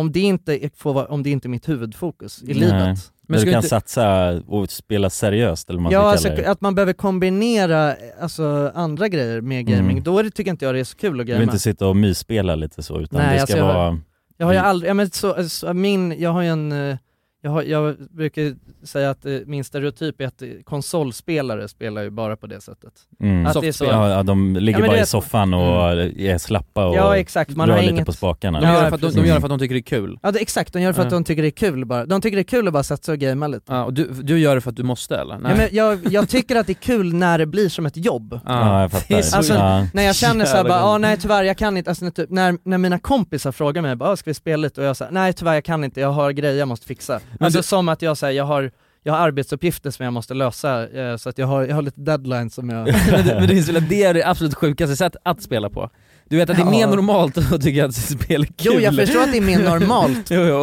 om 0.00 0.12
det 0.12 0.20
inte 0.20 0.70
får 0.76 0.92
vara, 0.94 1.06
om 1.06 1.22
det 1.22 1.30
inte 1.30 1.46
är 1.48 1.50
mitt 1.50 1.68
huvudfokus 1.68 2.42
i 2.42 2.46
Nej. 2.46 2.54
livet. 2.54 2.98
Men 3.28 3.40
du 3.44 3.52
kan 3.52 3.62
satsa 3.62 4.30
och 4.46 4.70
spela 4.70 5.10
seriöst 5.10 5.70
eller 5.70 5.80
man 5.80 5.92
Ja, 5.92 6.00
ska 6.00 6.08
alltså, 6.10 6.28
det. 6.28 6.50
att 6.50 6.60
man 6.60 6.74
behöver 6.74 6.92
kombinera 6.92 7.94
alltså, 8.20 8.72
andra 8.74 9.08
grejer 9.08 9.40
med 9.40 9.66
gaming, 9.66 9.90
Mm. 9.90 10.02
då 10.02 10.18
är 10.18 10.22
det, 10.24 10.30
tycker 10.30 10.50
inte 10.50 10.64
jag 10.64 10.74
det 10.74 10.80
är 10.80 10.84
så 10.84 10.96
kul 10.96 11.20
att 11.20 11.26
Du 11.26 11.32
gamea. 11.32 11.38
vill 11.40 11.48
inte 11.48 11.58
sitta 11.58 11.86
och 11.86 11.96
mysspela 11.96 12.54
lite 12.54 12.82
så, 12.82 13.00
utan 13.00 13.18
Nej, 13.20 13.34
det 13.34 13.40
alltså 13.40 13.52
ska 13.56 13.66
jag, 13.66 13.74
vara... 13.74 13.98
jag 14.36 14.46
har 14.46 14.52
ju 14.52 14.58
aldrig, 14.58 14.90
ja, 14.90 14.94
men 14.94 15.10
så, 15.10 15.48
så, 15.48 15.74
min, 15.74 16.20
jag 16.20 16.30
har 16.30 16.42
ju 16.42 16.48
en, 16.48 16.72
eh, 16.72 16.96
jag, 17.42 17.50
har, 17.50 17.62
jag 17.62 17.96
brukar 18.10 18.54
säga 18.86 19.10
att 19.10 19.26
eh, 19.26 19.32
min 19.46 19.64
stereotyp 19.64 20.20
är 20.20 20.26
att 20.26 20.42
eh, 20.42 20.48
konsolspelare 20.64 21.68
spelar 21.68 22.02
ju 22.02 22.10
bara 22.10 22.36
på 22.36 22.46
det 22.46 22.60
sättet. 22.60 22.92
Mm. 23.20 23.46
Att 23.46 23.60
det 23.60 23.68
är 23.68 23.72
så, 23.72 23.84
Ja, 23.84 24.08
ja, 24.10 24.22
de 24.22 24.56
ligger 24.56 24.80
Ja, 24.80 24.86
bara 24.86 25.00
i 25.00 25.06
soffan 25.06 25.54
och 25.54 25.90
är 26.20 26.38
slappa 26.38 26.86
och 26.86 26.96
Ja, 26.96 27.16
exakt. 27.16 27.56
Man 27.56 27.68
rör 27.68 27.74
har 27.74 27.82
lite 27.82 27.94
inget- 27.94 28.06
på 28.06 28.12
spakarna. 28.12 28.60
De 28.60 28.66
gör, 28.66 28.82
det 28.82 28.88
för 28.88 28.94
att 28.94 29.00
de, 29.00 29.12
de 29.12 29.26
gör 29.28 29.34
det 29.34 29.40
för 29.40 29.46
att 29.46 29.50
de 29.50 29.58
tycker 29.58 29.74
det 29.74 29.78
är 29.80 29.82
kul. 29.82 30.18
Ja 30.22 30.30
det, 30.30 30.38
exakt, 30.40 30.72
de 30.72 30.80
gör 30.82 30.88
det 30.90 30.94
för 30.94 31.02
att 31.02 31.12
Ja. 31.12 31.16
de 31.18 31.24
tycker 31.24 31.42
det 31.42 31.48
är 31.48 31.50
kul 31.50 31.84
bara. 31.86 32.06
De 32.06 32.20
tycker 32.20 32.36
det 32.36 32.42
är 32.42 32.44
kul 32.44 32.66
att 32.66 32.72
bara 32.72 32.82
sätta 32.82 33.02
sig 33.02 33.12
och 33.12 33.18
gamea 33.18 33.48
lite. 33.48 33.72
Ja, 33.72 33.84
och 33.84 33.94
du, 33.94 34.04
du 34.22 34.38
gör 34.38 34.54
det 34.54 34.60
för 34.60 34.70
att 34.70 34.76
du 34.76 34.82
måste 34.82 35.16
eller? 35.16 35.34
Ja, 35.34 35.40
men 35.56 35.68
jag, 35.72 35.98
jag 36.12 36.28
tycker 36.28 36.56
att 36.56 36.66
det 36.66 36.72
är 36.72 36.74
kul 36.74 37.14
när 37.14 37.38
det 37.38 37.46
blir 37.46 37.68
som 37.68 37.86
ett 37.86 37.96
jobb. 37.96 38.40
Ja, 38.46 38.80
jag 38.82 38.90
fattar. 38.90 39.16
Alltså, 39.16 39.54
Ja. 39.54 39.86
när 39.94 40.02
jag 40.02 40.14
känner 40.16 40.44
såhär 40.44 40.64
bara, 40.64 40.82
ah, 40.84 40.98
nej 40.98 41.16
tyvärr 41.16 41.42
jag 41.44 41.56
kan 41.58 41.76
inte, 41.76 41.90
alltså, 41.90 42.04
när, 42.04 42.12
typ, 42.12 42.30
när, 42.30 42.58
när 42.62 42.78
mina 42.78 42.98
kompisar 42.98 43.52
frågar 43.52 43.82
mig 43.82 43.96
bara, 43.96 44.10
ah, 44.10 44.16
ska 44.16 44.30
vi 44.30 44.34
spela 44.34 44.56
lite? 44.60 44.80
Och 44.80 44.86
jag 44.86 44.96
säger 44.96 45.12
nej 45.12 45.32
tyvärr 45.32 45.54
jag 45.54 45.64
kan 45.64 45.84
inte, 45.84 46.00
jag 46.00 46.12
har 46.12 46.32
grejer 46.32 46.58
jag 46.58 46.68
måste 46.68 46.86
fixa. 46.86 47.20
Alltså 47.40 47.58
du- 47.58 47.62
som 47.62 47.88
att 47.88 48.02
jag 48.02 48.16
säger 48.16 48.36
jag 48.36 48.44
har 48.44 48.70
jag 49.02 49.12
har 49.12 49.20
arbetsuppgifter 49.20 49.90
som 49.90 50.04
jag 50.04 50.12
måste 50.12 50.34
lösa, 50.34 50.88
eh, 50.88 51.16
så 51.16 51.28
att 51.28 51.38
jag 51.38 51.46
har, 51.46 51.62
jag 51.66 51.74
har 51.74 51.82
lite 51.82 52.00
deadlines 52.00 52.54
som 52.54 52.70
jag... 52.70 52.84
men, 53.10 53.26
det, 53.26 53.34
men 53.34 53.48
det, 53.48 53.58
är 53.58 53.62
så, 53.62 53.72
det 53.72 54.02
är 54.04 54.14
det 54.14 54.24
absolut 54.26 54.54
sjukaste 54.54 54.96
sättet 54.96 55.20
att 55.24 55.42
spela 55.42 55.70
på. 55.70 55.90
Du 56.28 56.36
vet 56.36 56.50
att 56.50 56.56
det 56.56 56.62
är 56.62 56.64
Ja. 56.64 56.70
mer 56.70 56.86
normalt 56.86 57.38
att 57.38 57.62
tycka 57.62 57.84
att 57.84 57.94
spel 57.94 58.42
är 58.42 58.46
kul. 58.46 58.54
Jo 58.74 58.80
jag 58.80 58.94
förstår 58.96 59.22
att 59.22 59.32
det 59.32 59.38
är 59.38 59.42
mer 59.42 59.58
normalt. 59.58 60.26
jo, 60.30 60.40
jo, 60.42 60.56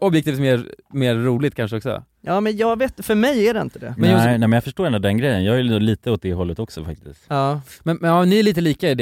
och 0.00 0.06
objektivt 0.06 0.38
mer, 0.40 0.64
mer 0.92 1.14
roligt 1.14 1.54
kanske 1.54 1.76
också. 1.76 2.02
Ja 2.20 2.40
men 2.40 2.56
jag 2.56 2.78
vet, 2.78 3.04
för 3.06 3.14
mig 3.14 3.48
är 3.48 3.54
det 3.54 3.60
inte 3.60 3.78
det. 3.78 3.94
nej, 3.98 4.14
nej 4.14 4.38
men 4.38 4.52
jag 4.52 4.64
förstår 4.64 4.86
ändå 4.86 4.98
den 4.98 5.18
grejen, 5.18 5.44
jag 5.44 5.58
är 5.58 5.62
lite 5.62 6.10
åt 6.10 6.22
det 6.22 6.34
hållet 6.34 6.58
också 6.58 6.84
faktiskt. 6.84 7.20
Ja. 7.28 7.60
Men, 7.82 7.98
men 8.00 8.10
ja, 8.10 8.24
ni 8.24 8.38
är 8.38 8.42
lite 8.42 8.60
lika 8.60 8.90
i 8.90 8.94
det. 8.94 9.01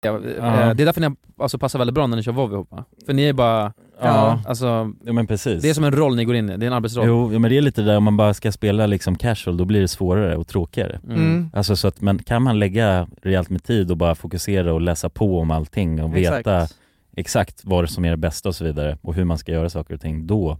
Ja, 0.00 0.16
eh, 0.24 0.30
Ja. 0.38 0.74
Det 0.74 0.82
är 0.82 0.86
därför 0.86 1.00
ni 1.00 1.16
alltså, 1.38 1.58
passar 1.58 1.78
väldigt 1.78 1.94
bra 1.94 2.06
när 2.06 2.16
ni 2.16 2.22
kör 2.22 2.32
Vov 2.32 2.52
ihop 2.52 2.70
va? 2.70 2.84
För 3.06 3.12
ni 3.14 3.22
är 3.22 3.32
bara, 3.32 3.72
Ja. 4.00 4.42
alltså, 4.46 4.92
Ja 5.04 5.12
men 5.12 5.26
precis. 5.26 5.62
det 5.62 5.70
är 5.70 5.74
som 5.74 5.84
en 5.84 5.92
roll 5.92 6.16
ni 6.16 6.24
går 6.24 6.34
in 6.36 6.50
i, 6.50 6.56
det 6.56 6.64
är 6.64 6.66
en 6.66 6.72
arbetsroll. 6.72 7.06
Jo, 7.06 7.32
ja, 7.32 7.38
men 7.38 7.50
det 7.50 7.56
är 7.56 7.62
lite 7.62 7.82
där 7.82 7.96
om 7.96 8.04
man 8.04 8.16
bara 8.16 8.34
ska 8.34 8.52
spela 8.52 8.86
liksom 8.86 9.16
casual, 9.16 9.56
då 9.56 9.64
blir 9.64 9.80
det 9.80 9.88
svårare 9.88 10.36
och 10.36 10.46
tråkigare. 10.48 11.00
Mm. 11.08 11.50
Alltså 11.54 11.76
så 11.76 11.88
att, 11.88 12.00
men 12.00 12.18
kan 12.18 12.42
man 12.42 12.58
lägga 12.58 13.08
rejält 13.22 13.50
med 13.50 13.64
tid 13.64 13.90
och 13.90 13.96
bara 13.96 14.14
fokusera 14.14 14.74
och 14.74 14.80
läsa 14.80 15.08
på 15.08 15.40
om 15.40 15.50
allting 15.50 16.02
och 16.02 16.16
veta 16.16 16.38
Exakt. 16.62 16.76
exakt 17.16 17.60
vad 17.64 17.90
som 17.90 18.04
är 18.04 18.10
det 18.10 18.16
bästa 18.16 18.48
och 18.48 18.54
så 18.54 18.64
vidare 18.64 18.98
och 19.02 19.14
hur 19.14 19.24
man 19.24 19.38
ska 19.38 19.52
göra 19.52 19.70
saker 19.70 19.94
och 19.94 20.00
ting, 20.00 20.26
då 20.26 20.58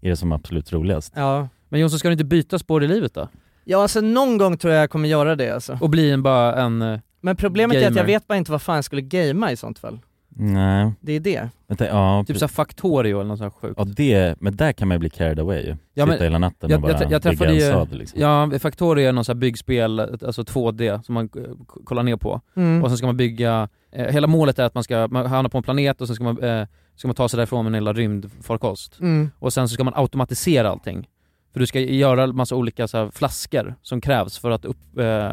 är 0.00 0.10
det 0.10 0.16
som 0.16 0.32
absolut 0.32 0.72
roligast. 0.72 1.12
Ja. 1.16 1.48
Men 1.68 1.80
Jonsson, 1.80 1.98
ska 1.98 2.08
du 2.08 2.12
inte 2.12 2.24
byta 2.24 2.58
spår 2.58 2.84
i 2.84 2.88
livet 2.88 3.14
då? 3.14 3.28
Ja 3.64 3.82
alltså 3.82 4.00
någon 4.00 4.38
gång 4.38 4.56
tror 4.58 4.72
jag 4.74 4.82
jag 4.82 4.90
kommer 4.90 5.08
göra 5.08 5.36
det 5.36 5.50
alltså. 5.50 5.78
Och 5.80 5.90
bli 5.90 6.10
en, 6.10 6.22
bara 6.22 6.56
en 6.62 6.82
eh, 6.82 6.98
Men 7.20 7.36
problemet 7.36 7.76
är 7.76 7.80
att 7.80 7.84
gamer. 7.84 7.98
jag 7.98 8.06
vet 8.06 8.26
bara 8.26 8.38
inte 8.38 8.52
vad 8.52 8.62
fan 8.62 8.74
jag 8.74 8.84
skulle 8.84 9.02
gamea 9.02 9.52
i 9.52 9.56
sånt 9.56 9.78
fall. 9.78 9.98
Nej. 10.40 10.92
Det 11.00 11.12
är 11.12 11.20
det. 11.20 11.48
Vänta, 11.66 11.86
ja, 11.86 12.24
Typ 12.26 12.36
såhär 12.36 12.48
Factorio 12.48 13.20
eller 13.20 13.28
något 13.28 13.38
sånt 13.38 13.54
här 13.54 13.60
sjukt. 13.60 13.74
ja 13.78 13.84
det, 13.84 14.40
men 14.40 14.56
där 14.56 14.72
kan 14.72 14.88
man 14.88 14.94
ju 14.94 14.98
bli 14.98 15.10
carried 15.10 15.40
away 15.40 15.60
ju. 15.60 15.76
Ja, 15.94 16.04
Sitta 16.04 16.06
men 16.06 16.22
hela 16.22 16.38
natten 16.38 16.70
jag, 16.70 16.76
och 16.76 16.82
bara 16.82 17.02
jag, 17.02 17.12
jag 17.12 17.22
träffade 17.22 17.50
bygga 17.50 17.64
ju, 17.64 17.72
en 17.72 17.86
stad 17.86 17.98
liksom. 17.98 18.20
ja 18.20 18.50
Factorio 18.58 19.08
är 19.08 19.12
något 19.12 19.26
sånt 19.26 19.36
här 19.36 19.40
byggspel, 19.40 20.00
alltså 20.00 20.42
2D 20.42 21.02
som 21.02 21.14
man 21.14 21.28
eh, 21.36 21.42
kollar 21.84 22.02
ner 22.02 22.16
på. 22.16 22.40
Mm. 22.56 22.82
Och 22.82 22.90
sen 22.90 22.98
ska 22.98 23.06
man 23.06 23.16
bygga, 23.16 23.68
eh, 23.92 24.06
hela 24.06 24.26
målet 24.26 24.58
är 24.58 24.64
att 24.64 24.74
man 24.74 24.84
ska, 24.84 25.08
man 25.10 25.26
hamnar 25.26 25.50
på 25.50 25.58
en 25.58 25.64
planet 25.64 26.00
och 26.00 26.06
sen 26.06 26.16
ska 26.16 26.24
man, 26.24 26.42
eh, 26.42 26.66
ska 26.96 27.08
man 27.08 27.14
ta 27.14 27.28
sig 27.28 27.36
därifrån 27.36 27.64
med 27.64 27.70
en 27.70 27.74
hela 27.74 27.92
rymdfarkost. 27.92 29.00
Mm. 29.00 29.30
Och 29.38 29.52
sen 29.52 29.68
så 29.68 29.74
ska 29.74 29.84
man 29.84 29.94
automatisera 29.96 30.70
allting. 30.70 31.08
För 31.52 31.60
du 31.60 31.66
ska 31.66 31.80
göra 31.80 32.26
massa 32.26 32.54
olika 32.56 32.88
så 32.88 32.98
här, 32.98 33.10
flaskor 33.14 33.74
som 33.82 34.00
krävs 34.00 34.38
för 34.38 34.50
att 34.50 34.64
upp, 34.64 34.98
eh, 34.98 35.32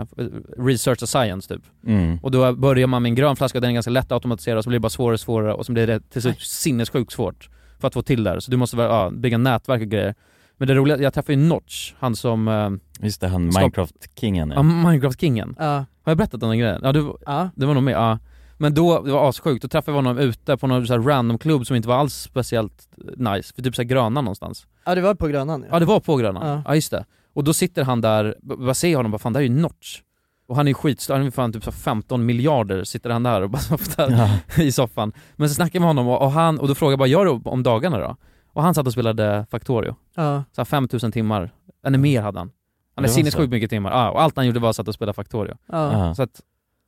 researcha 0.58 1.06
science 1.06 1.54
typ. 1.56 1.64
Mm. 1.88 2.18
Och 2.22 2.32
då 2.32 2.54
börjar 2.54 2.88
man 2.88 3.02
med 3.02 3.10
en 3.10 3.16
grön 3.16 3.36
flaska, 3.36 3.60
den 3.60 3.70
är 3.70 3.74
ganska 3.74 3.92
lätt 3.92 4.06
att 4.06 4.12
automatisera, 4.12 4.64
så 4.64 4.70
blir 4.70 4.80
det 4.80 4.82
bara 4.82 4.90
svårare 4.90 5.14
och 5.14 5.20
svårare 5.20 5.54
och 5.54 5.66
så 5.66 5.72
blir 5.72 5.88
det 5.88 6.00
till 6.10 6.22
slut 6.22 6.42
sinnessjukt 6.42 7.12
svårt 7.12 7.50
för 7.80 7.88
att 7.88 7.94
få 7.94 8.02
till 8.02 8.24
det 8.24 8.30
här. 8.30 8.40
Så 8.40 8.52
du 8.52 8.58
måste 8.58 8.78
ja, 8.78 9.10
bygga 9.14 9.38
nätverk 9.38 9.82
och 9.82 9.88
grejer. 9.88 10.16
Men 10.58 10.68
det 10.68 10.74
roliga, 10.74 10.98
jag 10.98 11.14
träffade 11.14 11.34
ju 11.34 11.40
Notch, 11.40 11.94
han 12.00 12.16
som... 12.16 12.48
Eh, 12.48 12.70
Just 13.06 13.22
det, 13.22 13.28
han. 13.28 13.46
Minecraft-kingen 13.50 14.54
ja, 14.56 14.64
Minecraft-kingen. 14.64 15.56
Ja. 15.60 15.66
Har 15.66 16.12
jag 16.12 16.18
berättat 16.18 16.44
om 16.44 16.50
den 16.50 16.60
grejen? 16.60 16.82
Ja, 16.84 16.92
du, 16.92 17.14
Ja. 17.26 17.50
det 17.56 17.66
var 17.66 17.74
nog 17.74 17.84
med, 17.84 17.94
ja. 17.94 18.20
Men 18.58 18.74
då, 18.74 19.02
det 19.02 19.12
var 19.12 19.30
assjukt, 19.30 19.62
då 19.62 19.68
träffade 19.68 19.98
jag 19.98 20.04
honom 20.04 20.18
ute 20.18 20.58
på 20.58 20.68
någon 20.68 20.88
så 20.88 20.94
här 20.94 21.02
random 21.02 21.38
klubb 21.38 21.68
som 21.68 21.76
inte 21.76 21.88
var 21.88 21.96
alls 21.96 22.14
speciellt 22.14 22.88
nice, 23.18 23.54
för 23.56 23.62
typ 23.62 23.76
såhär 23.76 23.88
Grönan 23.90 24.14
någonstans. 24.26 24.68
Ja 24.86 24.96
det 24.96 25.02
var 25.02 25.16
på 25.16 25.28
Grönan 25.28 25.66
Ja 25.72 25.80
det 25.80 25.86
var 25.86 26.00
på 26.00 26.16
Grönan, 26.16 26.48
Ja. 26.48 26.62
ja. 26.66 26.76
just 26.76 26.92
det. 26.92 27.06
Och 27.34 27.44
då 27.44 27.54
sitter 27.54 27.84
han 27.84 28.02
där, 28.02 28.36
bara 28.42 28.74
ser 28.74 28.96
honom 28.96 29.12
bara 29.12 29.20
fan 29.20 29.34
det 29.34 29.40
här 29.40 29.46
är 29.46 29.50
ju 29.50 29.56
Notch. 29.62 30.02
Och 30.48 30.56
han 30.56 30.68
är 30.68 30.74
skitstor, 30.74 31.14
han 31.16 31.26
är 31.26 31.32
fan 31.32 31.54
typ 31.54 31.64
så 31.64 31.72
här 31.72 31.78
15 31.78 32.26
miljarder 32.26 32.84
sitter 32.84 33.10
han 33.10 33.24
där 33.24 33.42
och 33.42 33.50
bara 33.50 33.58
softar 33.62 34.12
Ja. 34.58 34.64
i 34.64 34.72
soffan. 34.72 35.14
Men 35.36 35.50
så 35.50 35.56
snackar 35.56 35.76
jag 35.76 35.82
med 35.82 35.90
honom 35.90 36.08
och, 36.08 36.22
och 36.22 36.32
han, 36.32 36.60
och 36.60 36.68
då 36.68 36.76
frågar 36.76 36.92
jag 36.92 37.00
bara, 37.00 37.08
gör 37.08 37.26
du 37.26 37.32
om 37.32 37.64
dagarna 37.64 37.98
då? 38.00 38.16
Och 38.54 38.64
han 38.64 38.74
satt 38.74 38.88
och 38.88 38.94
spelade 38.94 39.46
Factorio. 39.52 39.96
Ja. 40.16 40.44
Så 40.52 40.62
här 40.62 40.66
5000 40.66 41.12
timmar, 41.12 41.52
eller 41.86 41.98
mer 41.98 42.22
hade 42.22 42.40
han. 42.40 42.52
Han 42.96 43.04
var 43.04 43.10
sinnessjukt 43.10 43.46
så. 43.46 43.50
mycket 43.50 43.70
timmar, 43.70 43.92
ja, 43.92 44.12
och 44.12 44.22
allt 44.22 44.36
han 44.36 44.46
gjorde 44.46 44.60
var 44.60 44.70
att 44.70 44.76
satt 44.76 44.88
och 44.88 44.94
spela 44.94 45.14
Factorio. 45.14 45.58
Ja. 45.72 45.94
Ja. 46.08 46.16
Så 46.16 46.24
att, 46.24 46.42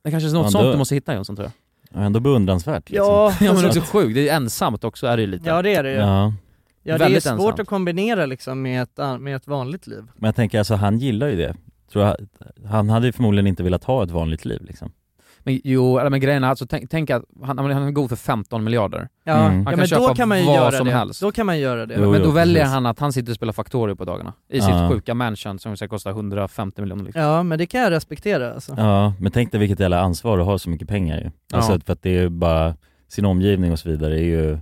det 0.08 0.20
kanske 0.20 0.28
är 0.28 0.32
något 0.32 0.44
Ja, 0.46 0.50
sånt 0.50 0.72
du 0.72 0.78
måste 0.78 0.94
hitta 0.94 1.14
Jonsson 1.14 1.36
tror 1.36 1.44
jag. 1.46 2.00
Ja, 2.00 2.06
ändå 2.06 2.20
beundransvärt 2.20 2.90
liksom. 2.90 3.06
Ja, 3.06 3.32
Ja 3.40 3.54
men 3.54 3.64
också 3.66 3.80
sjukt, 3.80 4.14
det 4.14 4.28
är 4.28 4.36
ensamt 4.36 4.84
också 4.84 5.06
är 5.06 5.16
det 5.16 5.20
ju 5.20 5.26
lite. 5.26 5.48
Ja 5.48 5.62
det 5.62 5.74
är 5.74 5.82
det 5.82 5.90
ju. 5.90 5.96
Ja. 5.96 6.32
Ja 6.82 6.92
det 6.92 6.92
är 6.92 6.98
Väldigt 6.98 7.22
svårt 7.22 7.38
ensamt. 7.40 7.60
att 7.60 7.66
kombinera 7.66 8.26
liksom 8.26 8.62
med 8.62 8.82
ett, 8.82 9.20
med 9.20 9.36
ett 9.36 9.46
vanligt 9.46 9.86
liv. 9.86 10.02
Men 10.16 10.28
jag 10.28 10.36
tänker 10.36 10.58
alltså, 10.58 10.74
han 10.74 10.98
gillar 10.98 11.28
ju 11.28 11.36
det. 11.36 11.56
Tror 11.92 12.04
jag, 12.04 12.16
han 12.66 12.90
hade 12.90 13.06
ju 13.06 13.12
förmodligen 13.12 13.46
inte 13.46 13.62
velat 13.62 13.84
ha 13.84 14.04
ett 14.04 14.10
vanligt 14.10 14.44
liv 14.44 14.62
liksom. 14.64 14.90
Men 15.48 15.60
jo, 15.64 15.98
eller 15.98 16.10
men 16.10 16.20
grejen 16.20 16.44
är 16.44 16.48
alltså, 16.48 16.66
tänk, 16.66 16.90
tänk 16.90 17.10
att 17.10 17.22
han, 17.42 17.58
han 17.58 17.70
är 17.70 17.90
god 17.90 18.08
för 18.08 18.16
15 18.16 18.64
miljarder. 18.64 19.08
Ja, 19.24 19.32
Mm. 19.34 19.44
Han 19.44 19.58
ja 19.58 19.64
kan 19.70 19.78
men 19.78 19.78
då 19.78 19.86
köpa 19.86 20.14
kan 20.14 20.28
man 20.28 20.38
ju 20.40 20.44
vad 20.46 20.54
göra 20.54 20.72
som 20.72 20.86
det. 20.86 20.92
helst. 20.92 21.20
Då 21.20 21.32
kan 21.32 21.46
man 21.46 21.58
göra 21.58 21.86
det. 21.86 21.94
Jo, 21.98 22.10
men 22.10 22.20
då 22.20 22.26
jo, 22.28 22.32
väljer 22.32 22.62
precis. 22.62 22.72
han 22.74 22.86
att 22.86 22.98
han 22.98 23.12
sitter 23.12 23.32
och 23.32 23.36
spelar 23.36 23.52
Factorio 23.52 23.96
på 23.96 24.04
dagarna, 24.04 24.32
i 24.48 24.58
Ja. 24.58 24.64
sitt 24.64 24.96
sjuka 24.96 25.14
mansion 25.14 25.58
som 25.58 25.76
ska 25.76 25.88
kosta 25.88 26.10
150 26.10 26.80
miljoner 26.80 27.04
liksom. 27.04 27.22
Ja 27.22 27.42
men 27.42 27.58
det 27.58 27.66
kan 27.66 27.80
jag 27.80 27.90
respektera 27.90 28.54
alltså. 28.54 28.74
Ja, 28.78 29.14
men 29.20 29.32
tänk 29.32 29.52
dig 29.52 29.60
vilket 29.60 29.80
jävla 29.80 30.00
ansvar 30.00 30.38
att 30.38 30.46
ha 30.46 30.58
så 30.58 30.70
mycket 30.70 30.88
pengar 30.88 31.16
ju. 31.20 31.30
Alltså 31.52 31.72
Ja. 31.72 31.78
för 31.86 31.92
att 31.92 32.02
det 32.02 32.10
är 32.16 32.22
ju 32.22 32.28
bara, 32.28 32.74
sin 33.08 33.24
omgivning 33.24 33.72
och 33.72 33.78
så 33.78 33.88
vidare 33.88 34.14
är 34.20 34.24
ju, 34.24 34.58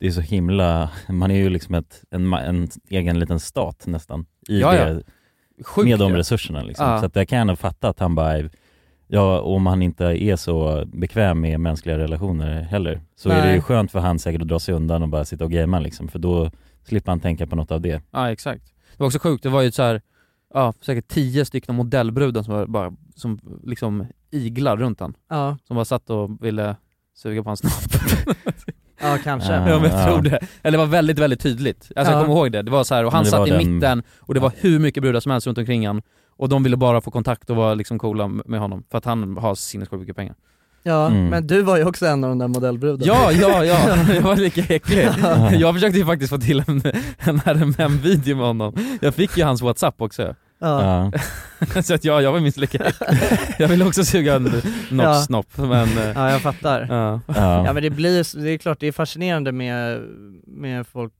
det 0.00 0.06
är 0.06 0.10
så 0.10 0.20
himla, 0.20 0.90
man 1.08 1.30
är 1.30 1.36
ju 1.36 1.48
liksom 1.50 1.74
ett, 1.74 2.02
en, 2.10 2.32
en 2.34 2.68
egen 2.88 3.18
liten 3.18 3.40
stat 3.40 3.82
nästan 3.86 4.26
i 4.48 4.60
Ja, 4.60 4.74
ja. 4.76 4.84
det, 4.84 5.02
med 5.84 5.98
de 5.98 6.12
resurserna 6.16 6.62
liksom. 6.62 6.86
Ja. 6.90 7.00
Så 7.00 7.06
att 7.06 7.16
jag 7.16 7.28
kan 7.28 7.46
nog 7.46 7.58
fatta 7.58 7.88
att 7.88 7.98
han 8.00 8.14
bara, 8.14 8.38
är- 8.38 8.50
ja 9.08 9.40
om 9.40 9.66
han 9.66 9.82
inte 9.82 10.04
är 10.04 10.36
så 10.36 10.84
bekväm 10.86 11.40
med 11.40 11.60
mänskliga 11.60 11.98
relationer 11.98 12.62
heller, 12.62 13.00
så 13.16 13.28
är 13.30 13.34
det 13.36 13.42
Nej. 13.44 13.54
ju 13.54 13.60
skönt 13.60 13.90
för 13.92 13.98
han 13.98 14.18
säkert 14.18 14.42
att 14.42 14.48
dra 14.48 14.58
sig 14.58 14.74
undan 14.74 15.02
och 15.02 15.08
bara 15.08 15.24
sitta 15.24 15.44
och 15.44 15.50
gamea 15.50 15.80
liksom, 15.80 16.08
för 16.08 16.18
då 16.18 16.50
slipper 16.84 17.12
han 17.12 17.20
tänka 17.20 17.46
på 17.46 17.56
något 17.56 17.70
av 17.70 17.80
det. 17.80 18.02
Ja 18.10 18.30
exakt. 18.30 18.64
Det 18.66 18.98
var 19.02 19.06
också 19.06 19.18
sjukt, 19.18 19.42
det 19.42 19.48
var 19.48 19.62
ju 19.62 19.72
så 19.72 19.82
här, 19.82 20.00
ja 20.54 20.74
säkert 20.80 21.08
10 21.08 21.44
stycken 21.44 21.74
modellbrudar 21.74 22.42
som 22.42 22.54
var 22.54 22.66
bara, 22.66 22.92
som 23.14 23.38
liksom 23.64 24.06
iglar 24.30 24.76
runt 24.76 25.00
han. 25.00 25.14
Ja, 25.30 25.58
Som 25.66 25.74
bara 25.76 25.84
satt 25.84 26.10
och 26.10 26.44
ville 26.44 26.76
suga 27.16 27.42
på 27.42 27.50
hans 27.50 27.60
snopp. 27.60 28.02
ja 29.00 29.18
kanske. 29.24 29.52
Ja. 29.52 29.68
Ja 29.68 29.78
men 29.80 29.90
jag 29.90 30.00
Ja. 30.00 30.06
tror 30.06 30.22
det. 30.22 30.38
Eller 30.62 30.78
det 30.78 30.84
var 30.84 30.90
väldigt, 30.90 31.18
väldigt 31.18 31.40
tydligt. 31.40 31.92
Alltså 31.96 32.12
Ja. 32.12 32.18
jag 32.18 32.26
kommer 32.26 32.40
ihåg 32.40 32.52
det. 32.52 32.62
Det 32.62 32.70
var 32.70 32.84
så 32.84 32.94
här, 32.94 33.04
och 33.04 33.12
han 33.12 33.24
satt 33.26 33.48
i 33.48 33.50
den- 33.50 33.74
mitten 33.74 34.02
och 34.18 34.34
det 34.34 34.40
var 34.40 34.52
hur 34.56 34.78
mycket 34.78 35.02
brudar 35.02 35.20
som 35.20 35.32
helst 35.32 35.46
runt 35.46 35.58
omkring 35.58 35.86
han. 35.86 36.02
Och 36.36 36.48
de 36.48 36.62
ville 36.62 36.76
bara 36.76 37.00
få 37.00 37.10
kontakt 37.10 37.50
och 37.50 37.56
vara 37.56 37.74
liksom 37.74 37.98
coola 37.98 38.28
med 38.28 38.60
honom, 38.60 38.84
för 38.90 38.98
att 38.98 39.04
han 39.04 39.36
har 39.36 39.54
sinnessjukt 39.54 40.00
mycket 40.00 40.16
pengar. 40.16 40.34
Ja, 40.82 41.06
Mm. 41.06 41.26
men 41.28 41.46
du 41.46 41.62
var 41.62 41.76
ju 41.76 41.84
också 41.84 42.06
en 42.06 42.24
av 42.24 42.30
de 42.30 42.38
där 42.38 42.48
modellbrudarna. 42.48 43.12
Ja, 43.12 43.32
ja, 43.32 43.64
ja! 43.64 43.96
Jag 44.14 44.22
var 44.22 44.36
lika 44.36 44.74
äcklig. 44.74 45.08
Jag 45.60 45.74
försökte 45.74 45.98
ju 45.98 46.06
faktiskt 46.06 46.30
få 46.30 46.38
till 46.38 46.64
en, 46.66 46.82
en 47.18 47.40
RMM-video 47.44 48.36
med 48.36 48.46
honom. 48.46 48.74
Jag 49.00 49.14
fick 49.14 49.36
ju 49.38 49.44
hans 49.44 49.62
WhatsApp 49.62 50.00
också. 50.02 50.34
Ja. 50.58 51.10
Ja. 51.72 51.82
Så 51.82 51.94
att 51.94 52.04
ja, 52.04 52.20
jag 52.22 52.32
var 52.32 52.40
minst 52.40 52.58
lika 52.58 52.78
äcklig. 52.78 53.18
Jag 53.58 53.68
ville 53.68 53.84
också 53.84 54.04
suga 54.04 54.34
en 54.34 54.62
Ja. 54.90 55.14
snopp 55.14 55.56
men... 55.58 55.98
eh, 55.98 56.12
ja, 56.14 56.30
jag 56.30 56.40
fattar. 56.40 56.86
Ja. 56.90 57.20
Ja 57.26 57.64
Ja. 57.66 57.72
men 57.72 57.82
det 57.82 57.90
blir, 57.90 58.42
det 58.44 58.50
är 58.50 58.58
klart 58.58 58.80
det 58.80 58.86
är 58.86 58.92
fascinerande 58.92 59.52
med, 59.52 60.00
med 60.46 60.86
folk 60.86 61.12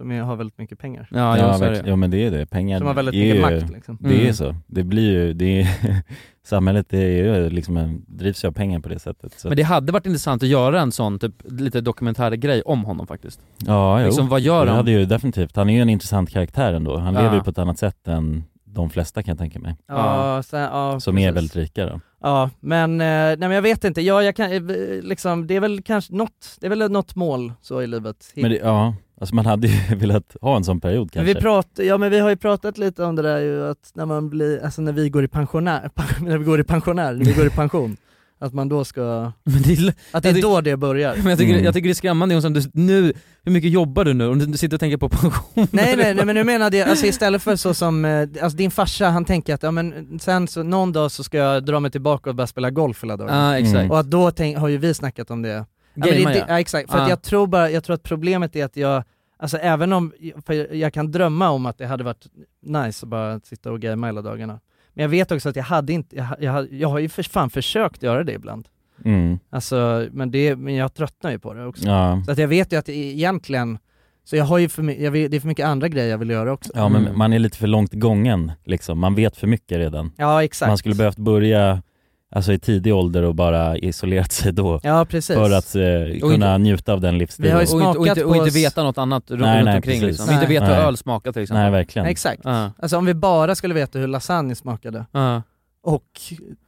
som 0.00 0.10
är, 0.10 0.22
har 0.22 0.36
väldigt 0.36 0.58
mycket 0.58 0.78
pengar. 0.78 1.08
Ja, 1.10 1.18
Ja, 1.18 1.38
ja, 1.38 1.54
så 1.54 1.64
är 1.64 1.66
verkligen. 1.68 1.84
det. 1.84 1.90
ja 1.90 1.96
men 1.96 2.10
det 2.10 2.26
är 2.26 2.30
det, 2.30 2.46
pengar 2.46 2.78
Som 2.78 2.86
har 2.86 2.94
väldigt 2.94 3.14
är 3.14 3.18
mycket 3.34 3.36
ju, 3.36 3.60
makt 3.60 3.70
liksom. 3.72 3.98
Det 4.00 4.14
är 4.16 4.20
Mm. 4.20 4.32
så, 4.34 4.56
det 4.66 4.82
blir 4.84 5.10
ju, 5.12 5.32
det 5.32 5.60
är, 5.60 5.68
samhället 6.46 6.86
det 6.88 6.98
är 6.98 7.24
ju 7.24 7.50
liksom 7.50 7.76
en, 7.76 8.04
drivs 8.08 8.44
ju 8.44 8.48
av 8.48 8.52
pengar 8.52 8.80
på 8.80 8.88
det 8.88 8.98
sättet 8.98 9.32
så. 9.40 9.48
Men 9.48 9.56
det 9.56 9.62
hade 9.62 9.92
varit 9.92 10.06
intressant 10.06 10.42
att 10.42 10.48
göra 10.48 10.80
en 10.80 10.92
sån 10.92 11.18
typ 11.18 11.34
lite 11.44 11.80
dokumentär 11.80 12.30
grej 12.32 12.62
om 12.62 12.84
honom 12.84 13.06
faktiskt. 13.06 13.40
Ja, 13.66 14.00
jo. 14.00 14.06
Liksom, 14.06 14.28
vad 14.28 14.40
gör 14.40 14.64
det 14.64 14.70
han? 14.70 14.76
hade 14.76 14.90
ju 14.90 15.04
definitivt, 15.06 15.56
han 15.56 15.68
är 15.70 15.74
ju 15.74 15.80
en 15.82 15.90
intressant 15.90 16.30
karaktär 16.30 16.72
ändå, 16.72 16.96
han 16.98 17.14
Ja. 17.14 17.20
lever 17.22 17.34
ju 17.36 17.42
på 17.42 17.50
ett 17.50 17.58
annat 17.58 17.78
sätt 17.78 18.08
än 18.08 18.44
de 18.64 18.90
flesta 18.90 19.22
kan 19.22 19.32
jag 19.32 19.38
tänka 19.38 19.58
mig, 19.58 19.76
Ja, 19.88 20.42
sen, 20.44 20.60
ja 20.60 21.00
som 21.00 21.18
är 21.18 21.22
precis. 21.32 21.36
väldigt 21.36 21.56
rika 21.56 21.86
då. 21.86 22.00
Ja, 22.22 22.50
men, 22.60 22.92
eh, 23.00 23.06
nej 23.06 23.36
men 23.38 23.50
jag 23.50 23.62
vet 23.62 23.84
inte, 23.84 24.00
ja, 24.02 24.22
jag 24.22 24.36
kan, 24.36 24.52
eh, 24.52 24.60
liksom, 25.02 25.46
det 25.46 25.56
är 25.56 25.60
väl 25.60 25.82
kanske 25.82 26.14
något, 26.14 26.56
det 26.60 26.66
är 26.66 26.70
väl 26.70 26.90
något 26.90 27.14
mål 27.16 27.52
så 27.60 27.82
i 27.82 27.86
livet. 27.86 28.32
Men 28.36 28.50
det, 28.50 28.56
ja, 28.56 28.94
Alltså 29.20 29.34
man 29.34 29.46
hade 29.46 29.68
ju 29.68 29.94
velat 29.96 30.36
ha 30.40 30.56
en 30.56 30.64
sån 30.64 30.80
period 30.80 31.12
kanske. 31.12 31.34
vi, 31.34 31.40
prat, 31.40 31.68
ja, 31.74 31.98
men 31.98 32.10
vi 32.10 32.18
har 32.18 32.30
ju 32.30 32.36
pratat 32.36 32.78
lite 32.78 33.04
om 33.04 33.16
det 33.16 33.22
där 33.22 33.38
ju, 33.38 33.68
att 33.70 33.90
när 33.94 34.06
man 34.06 34.30
blir, 34.30 34.64
alltså 34.64 34.82
när 34.82 34.92
vi 34.92 35.08
går 35.10 35.24
i 35.24 35.28
pensionär, 35.28 35.90
när 36.20 36.38
vi 36.38 36.44
går 36.44 36.60
i 36.60 36.64
pensionär, 36.64 37.12
när 37.12 37.24
vi 37.24 37.32
går 37.32 37.46
i 37.46 37.50
pension, 37.50 37.96
att 38.42 38.54
man 38.54 38.68
då 38.68 38.84
ska, 38.84 39.32
Men 39.44 39.62
det 39.62 39.94
att 40.12 40.22
det 40.22 40.28
är 40.28 40.42
då 40.42 40.60
det 40.60 40.76
börjar. 40.76 41.16
men 41.16 41.26
jag, 41.26 41.38
tycker, 41.38 41.52
Mm. 41.52 41.64
jag 41.64 41.74
tycker 41.74 41.88
det 41.88 41.92
är 41.92 41.94
skrämmande 41.94 42.34
Jonsson, 42.34 42.52
du, 42.52 42.62
nu, 42.72 43.12
hur 43.44 43.52
mycket 43.52 43.70
jobbar 43.70 44.04
du 44.04 44.14
nu? 44.14 44.26
Om 44.28 44.38
du 44.38 44.58
sitter 44.58 44.76
och 44.76 44.80
tänker 44.80 44.96
på 44.96 45.08
pension 45.08 45.42
Nej 45.54 45.96
nej 45.96 46.14
nej 46.14 46.24
men 46.24 46.34
nu 46.34 46.44
menar 46.44 46.74
jag, 46.74 46.88
alltså 46.88 47.06
istället 47.06 47.42
för 47.42 47.56
så 47.56 47.74
som, 47.74 48.04
eh, 48.04 48.20
alltså 48.42 48.56
din 48.56 48.70
farsa 48.70 49.08
han 49.08 49.24
tänker 49.24 49.54
att 49.54 49.62
ja 49.62 49.70
men 49.70 50.18
sen 50.20 50.48
så, 50.48 50.62
någon 50.62 50.92
dag 50.92 51.10
så 51.10 51.24
ska 51.24 51.38
jag 51.38 51.64
dra 51.64 51.80
mig 51.80 51.90
tillbaka 51.90 52.30
och 52.30 52.36
börja 52.36 52.46
spela 52.46 52.70
golf 52.70 53.02
hela 53.04 53.16
dagen. 53.16 53.36
Ja 53.36 53.58
exakt. 53.58 53.76
Mm. 53.78 53.90
Och 53.90 54.00
att 54.00 54.10
då 54.10 54.30
tänk, 54.30 54.58
har 54.58 54.68
ju 54.68 54.78
vi 54.78 54.94
snackat 54.94 55.30
om 55.30 55.42
det. 55.42 55.64
Ja, 55.94 56.06
men 56.06 56.08
det, 56.08 56.24
det 56.24 56.38
ja. 56.38 56.44
ja 56.48 56.60
exakt, 56.60 56.90
för 56.90 56.98
Ja. 56.98 57.02
att 57.04 57.10
jag 57.10 57.22
tror 57.22 57.46
bara, 57.46 57.70
jag 57.70 57.84
tror 57.84 57.94
att 57.94 58.02
problemet 58.02 58.56
är 58.56 58.64
att 58.64 58.76
jag, 58.76 59.02
alltså 59.38 59.56
även 59.56 59.92
om, 59.92 60.12
för 60.46 60.74
jag 60.74 60.92
kan 60.92 61.10
drömma 61.12 61.50
om 61.50 61.66
att 61.66 61.78
det 61.78 61.86
hade 61.86 62.04
varit 62.04 62.26
nice 62.62 63.06
att 63.06 63.10
bara 63.10 63.40
sitta 63.40 63.72
och 63.72 63.80
gamea 63.80 64.08
hela 64.08 64.22
dagarna. 64.22 64.60
Men 64.94 65.02
jag 65.02 65.08
vet 65.08 65.32
också 65.32 65.48
att 65.48 65.56
jag 65.56 65.64
hade 65.64 65.92
inte, 65.92 66.16
jag, 66.16 66.26
jag, 66.40 66.72
jag 66.72 66.88
har 66.88 66.98
ju 66.98 67.08
för 67.08 67.22
fan 67.22 67.50
försökt 67.50 68.02
göra 68.02 68.24
det 68.24 68.32
ibland. 68.32 68.68
Mm. 69.04 69.38
Alltså, 69.50 70.06
men, 70.12 70.30
det, 70.30 70.56
men 70.56 70.74
jag 70.74 70.94
tröttnar 70.94 71.30
ju 71.30 71.38
på 71.38 71.54
det 71.54 71.66
också. 71.66 71.86
Ja. 71.86 72.22
Så 72.26 72.32
att 72.32 72.38
jag 72.38 72.48
vet 72.48 72.72
ju 72.72 72.76
att 72.76 72.86
det 72.86 72.92
egentligen, 72.94 73.78
så 74.24 74.36
jag 74.36 74.44
har 74.44 74.58
ju 74.58 74.68
för, 74.68 75.02
jag 75.02 75.10
vet, 75.10 75.30
det 75.30 75.36
är 75.36 75.40
för 75.40 75.48
mycket 75.48 75.66
andra 75.66 75.88
grejer 75.88 76.10
jag 76.10 76.18
vill 76.18 76.30
göra 76.30 76.52
också. 76.52 76.72
ja 76.74 76.88
men 76.88 77.02
Mm. 77.06 77.18
man 77.18 77.32
är 77.32 77.38
lite 77.38 77.58
för 77.58 77.66
långt 77.66 77.92
gången 77.92 78.52
liksom, 78.64 78.98
man 78.98 79.14
vet 79.14 79.36
för 79.36 79.46
mycket 79.46 79.78
redan. 79.78 80.12
Ja 80.16 80.44
exakt. 80.44 80.68
Man 80.68 80.78
skulle 80.78 80.94
behövt 80.94 81.16
börja 81.18 81.82
alltså 82.30 82.52
i 82.52 82.58
tidig 82.58 82.94
ålder 82.94 83.22
och 83.22 83.34
bara 83.34 83.76
isolerat 83.78 84.32
sig 84.40 84.52
då. 84.52 84.80
Ja 84.82 85.04
precis. 85.04 85.36
För 85.36 85.50
att 85.50 85.74
eh, 85.74 86.20
kunna 86.30 86.58
njuta 86.58 86.92
av 86.92 87.00
den 87.00 87.18
livsstilen. 87.18 87.48
Vi 87.48 87.54
har 87.54 87.60
ju 87.60 87.84
och, 87.84 87.88
inte, 87.88 87.98
och, 87.98 88.06
inte, 88.06 88.24
och 88.24 88.36
inte 88.36 88.50
veta 88.50 88.82
något 88.82 88.98
annat 88.98 89.30
runt, 89.30 89.40
Nej, 89.42 89.56
runt 89.56 89.64
nej, 89.64 89.76
omkring 89.76 90.00
precis. 90.00 90.18
liksom. 90.18 90.34
Inte 90.34 90.48
Nej. 90.48 90.60
veta 90.60 90.66
hur 90.66 90.74
öl 90.84 90.96
smakar 90.96 91.32
till 91.32 91.42
exempel 91.42 91.62
Nej 91.62 91.70
verkligen. 91.70 92.06
Exakt. 92.08 92.40
Ja. 92.44 92.72
Alltså 92.78 92.96
om 92.96 93.04
vi 93.06 93.14
bara 93.14 93.54
skulle 93.54 93.74
veta 93.74 93.98
hur 93.98 94.06
lasagne 94.06 94.54
smakade, 94.54 95.06
Ja. 95.12 95.42
och 95.82 96.04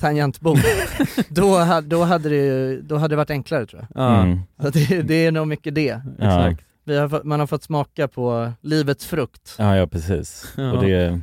tangentbord, 0.01 0.59
då, 1.29 1.59
ha- 1.59 1.81
då, 1.81 2.03
hade 2.05 2.29
det, 2.29 2.81
då 2.81 2.97
hade 2.97 3.13
det 3.13 3.17
varit 3.17 3.31
enklare 3.31 3.67
tror 3.67 3.87
jag. 3.95 4.03
Ja. 4.05 4.23
Mm. 4.23 4.41
Det, 4.73 5.03
det 5.03 5.27
är 5.27 5.33
nog 5.33 5.49
mycket 5.49 5.75
det. 5.75 6.01
Ja. 6.19 6.49
Exakt. 6.49 6.69
Vi 6.85 6.97
har, 6.99 7.21
man 7.25 7.41
har 7.41 7.47
fått 7.47 7.63
smaka 7.63 8.09
på 8.09 8.53
livets 8.61 9.07
frukt. 9.07 9.55
ja, 9.59 9.77
ja 9.77 9.87
precis. 9.87 10.53
Ja. 10.57 10.73
Och 10.73 10.85
det, 10.85 11.21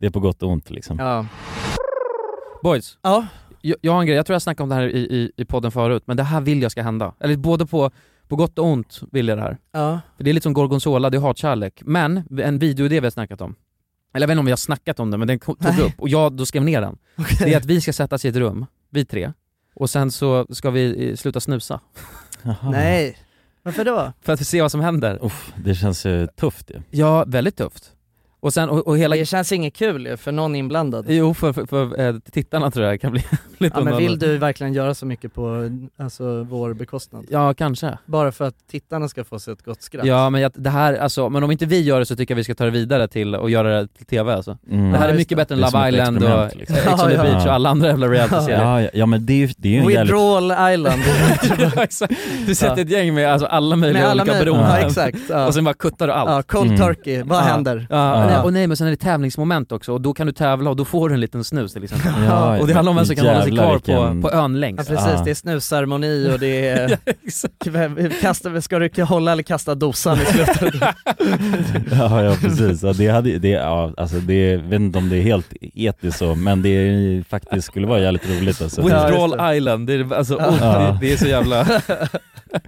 det 0.00 0.06
är 0.06 0.10
på 0.10 0.20
gott 0.20 0.42
och 0.42 0.50
ont 0.50 0.70
liksom. 0.70 0.98
Ja. 0.98 1.26
Boys, 2.62 2.98
Ja. 3.02 3.26
jag, 3.60 3.76
jag 3.80 3.92
har 3.92 4.00
en 4.00 4.06
grej, 4.06 4.16
jag 4.16 4.26
tror 4.26 4.34
jag 4.34 4.42
snackade 4.42 4.62
om 4.62 4.68
det 4.68 4.74
här 4.74 4.82
i, 4.82 4.98
i, 4.98 5.32
i 5.36 5.44
podden 5.44 5.70
förut, 5.72 6.02
men 6.06 6.16
det 6.16 6.22
här 6.22 6.40
vill 6.40 6.62
jag 6.62 6.70
ska 6.72 6.82
hända. 6.82 7.14
Eller 7.20 7.36
både 7.36 7.66
på, 7.66 7.90
på 8.28 8.36
gott 8.36 8.58
och 8.58 8.66
ont 8.66 9.00
vill 9.12 9.28
jag 9.28 9.38
det 9.38 9.42
här. 9.42 9.58
Ja. 9.72 10.00
För 10.16 10.24
det 10.24 10.30
är 10.30 10.34
lite 10.34 10.42
som 10.44 10.52
gorgonzola, 10.52 11.10
det 11.10 11.16
är 11.16 11.20
hatkärlek. 11.20 11.82
Men, 11.84 12.22
en 12.40 12.58
videoidé 12.58 13.00
vi 13.00 13.06
har 13.06 13.10
snackat 13.10 13.40
om. 13.40 13.54
Eller 14.14 14.24
jag 14.24 14.28
vet 14.28 14.32
inte 14.32 14.40
om 14.40 14.46
vi 14.46 14.52
har 14.52 14.56
snackat 14.56 15.00
om 15.00 15.10
det, 15.10 15.16
men 15.16 15.28
den 15.28 15.38
tog 15.38 15.56
Nej. 15.60 15.80
upp 15.80 16.00
och 16.00 16.08
jag 16.08 16.32
då 16.32 16.46
skrev 16.46 16.64
ner 16.64 16.80
den. 16.80 16.98
Det 17.38 17.54
är 17.54 17.56
att 17.56 17.64
vi 17.64 17.80
ska 17.80 17.92
sättas 17.92 18.24
i 18.24 18.28
ett 18.28 18.36
rum, 18.36 18.66
vi 18.90 19.04
tre, 19.04 19.32
och 19.74 19.90
sen 19.90 20.10
så 20.10 20.46
ska 20.50 20.70
vi 20.70 21.10
eh, 21.10 21.16
sluta 21.16 21.40
snusa. 21.40 21.80
Jaha. 22.42 22.70
Nej, 22.70 23.18
varför 23.62 23.84
då? 23.84 24.12
För 24.20 24.32
att 24.32 24.46
se 24.46 24.62
vad 24.62 24.70
som 24.70 24.80
händer. 24.80 25.18
Uff, 25.24 25.52
det 25.64 25.74
känns 25.74 26.06
ju 26.06 26.26
tufft 26.26 26.70
ju. 26.70 26.82
Ja, 26.90 27.24
väldigt 27.26 27.56
tufft. 27.56 27.92
Och 28.40 28.52
sen, 28.54 28.68
och, 28.68 28.86
och 28.86 28.98
hela... 28.98 29.16
Det 29.16 29.24
känns 29.26 29.52
inget 29.52 29.74
kul 29.76 30.16
för 30.16 30.32
någon 30.32 30.54
inblandad. 30.56 31.04
Jo, 31.08 31.34
för, 31.34 31.52
för, 31.52 31.66
för 31.66 32.00
eh, 32.00 32.14
tittarna 32.32 32.70
tror 32.70 32.84
jag 32.84 32.94
det 32.94 32.98
kan 32.98 33.12
bli 33.12 33.22
lite 33.58 33.78
Ja 33.78 33.84
men 33.84 33.96
vill 33.96 34.18
du 34.18 34.38
verkligen 34.38 34.72
göra 34.72 34.94
så 34.94 35.06
mycket 35.06 35.34
på 35.34 35.70
alltså, 35.98 36.42
vår 36.42 36.74
bekostnad? 36.74 37.24
Ja, 37.30 37.54
kanske. 37.54 37.98
Bara 38.06 38.32
för 38.32 38.44
att 38.44 38.54
tittarna 38.70 39.08
ska 39.08 39.24
få 39.24 39.38
sig 39.38 39.52
ett 39.52 39.62
gott 39.64 39.82
skratt? 39.82 40.06
Ja 40.06 40.30
men 40.30 40.40
jag, 40.40 40.52
det 40.54 40.70
här, 40.70 40.94
alltså, 40.94 41.28
men 41.30 41.42
om 41.44 41.50
inte 41.50 41.66
vi 41.66 41.80
gör 41.82 41.98
det 41.98 42.06
så 42.06 42.16
tycker 42.16 42.34
jag 42.34 42.36
vi 42.36 42.44
ska 42.44 42.54
ta 42.54 42.64
det 42.64 42.70
vidare 42.70 43.08
till 43.08 43.34
och 43.34 43.50
göra 43.50 43.80
det 43.80 43.86
till 43.88 44.06
TV 44.06 44.32
alltså. 44.34 44.58
Mm. 44.70 44.92
Det 44.92 44.98
här 44.98 45.06
Ja, 45.08 45.12
är 45.12 45.16
mycket 45.16 45.28
det. 45.28 45.36
bättre 45.36 45.54
än 45.54 45.60
Love 45.60 45.88
Island 45.88 46.24
och 46.24 46.56
liksom. 46.56 46.76
Ex 46.86 46.92
on 47.02 47.08
the 47.08 47.14
ja. 47.14 47.22
beach 47.22 47.46
och 47.46 47.52
alla 47.52 47.68
andra 47.68 47.88
jävla 47.88 48.06
reality-serier. 48.08 48.62
Ja, 48.62 48.82
ja, 48.82 48.90
ja 48.94 49.06
men 49.06 49.26
det 49.26 49.32
är 49.32 49.36
ju, 49.36 49.48
det 49.56 49.68
är 49.68 49.72
ju 49.72 49.78
en 49.78 49.88
jävligt... 49.88 50.00
Withdrawal 50.14 50.72
Island. 50.74 51.02
ja, 51.76 51.82
exakt. 51.84 52.12
Du 52.46 52.54
sätter 52.54 52.82
ett 52.82 52.90
gäng 52.90 53.14
med 53.14 53.32
alltså, 53.32 53.46
alla 53.46 53.76
möjliga 53.76 54.02
Med 54.02 54.10
alla 54.10 54.22
olika 54.22 54.38
beroenden. 54.38 54.70
ja, 54.70 54.78
exakt, 54.86 55.18
ja. 55.28 55.46
Och 55.46 55.54
sen 55.54 55.64
bara 55.64 55.74
kuttar 55.74 56.06
du 56.06 56.12
allt. 56.12 56.30
Ja, 56.30 56.42
cold 56.42 56.68
Mm. 56.70 56.78
turkey, 56.80 57.22
vad 57.22 57.38
Ja. 57.38 57.42
händer? 57.42 57.86
Ja, 58.28 58.34
Ja. 58.34 58.36
nej, 58.38 58.44
och 58.46 58.52
nej 58.52 58.66
men 58.66 58.76
sen 58.76 58.86
är 58.86 58.90
det 58.90 58.96
tävlingsmoment 58.96 59.72
också 59.72 59.92
och 59.92 60.00
då 60.00 60.14
kan 60.14 60.26
du 60.26 60.32
tävla 60.32 60.70
och 60.70 60.76
då 60.76 60.84
får 60.84 61.08
du 61.08 61.14
en 61.14 61.20
liten 61.20 61.44
snus 61.44 61.72
till 61.72 61.84
exempel. 61.84 62.12
Ja, 62.26 62.58
och 62.58 62.66
det 62.66 62.74
handlar 62.74 62.90
om 62.90 62.96
vem 62.96 63.06
som 63.06 63.16
kan 63.16 63.26
hålla 63.26 63.42
sig 63.42 63.52
kvar 63.52 63.72
vilken- 63.72 64.22
på, 64.22 64.28
på 64.28 64.34
ön 64.34 64.52
Ja 64.54 64.58
längst. 64.60 64.88
precis, 64.88 65.06
Ja. 65.16 65.22
det 65.24 65.30
är 65.30 65.34
snusceremoni 65.34 66.30
och 66.34 66.38
det 66.38 66.68
är... 66.68 66.98
kasta, 68.20 68.60
ska 68.60 68.78
du 68.78 69.02
hålla 69.02 69.32
eller 69.32 69.42
kasta 69.42 69.74
dosan 69.74 70.18
i 70.20 70.24
slutet? 70.24 70.72
Ja, 71.92 72.22
ja 72.22 72.36
precis, 72.40 72.82
ja, 72.82 72.92
det 72.92 73.08
hade, 73.08 73.38
det, 73.38 73.48
ja, 73.48 73.92
alltså 73.96 74.16
det, 74.16 74.50
jag 74.50 74.58
vet 74.58 74.80
inte 74.80 74.98
om 74.98 75.08
det 75.08 75.16
är 75.16 75.22
helt 75.22 75.52
etiskt 75.60 76.18
så, 76.18 76.34
men 76.34 76.62
det 76.62 76.68
är 76.68 77.22
faktiskt 77.22 77.66
skulle 77.66 77.86
vara 77.86 78.00
jävligt 78.00 78.28
roligt 78.30 78.62
alltså. 78.62 78.82
Withdrawal 78.82 79.34
Ja, 79.38 79.54
Island, 79.54 79.86
det 79.86 79.94
är, 79.94 80.14
alltså, 80.14 80.36
Ja. 80.40 80.48
oh, 80.48 80.92
det, 80.92 80.98
det 81.00 81.12
är 81.12 81.16
så 81.16 81.26
jävla... 81.26 81.66
Jag 82.50 82.60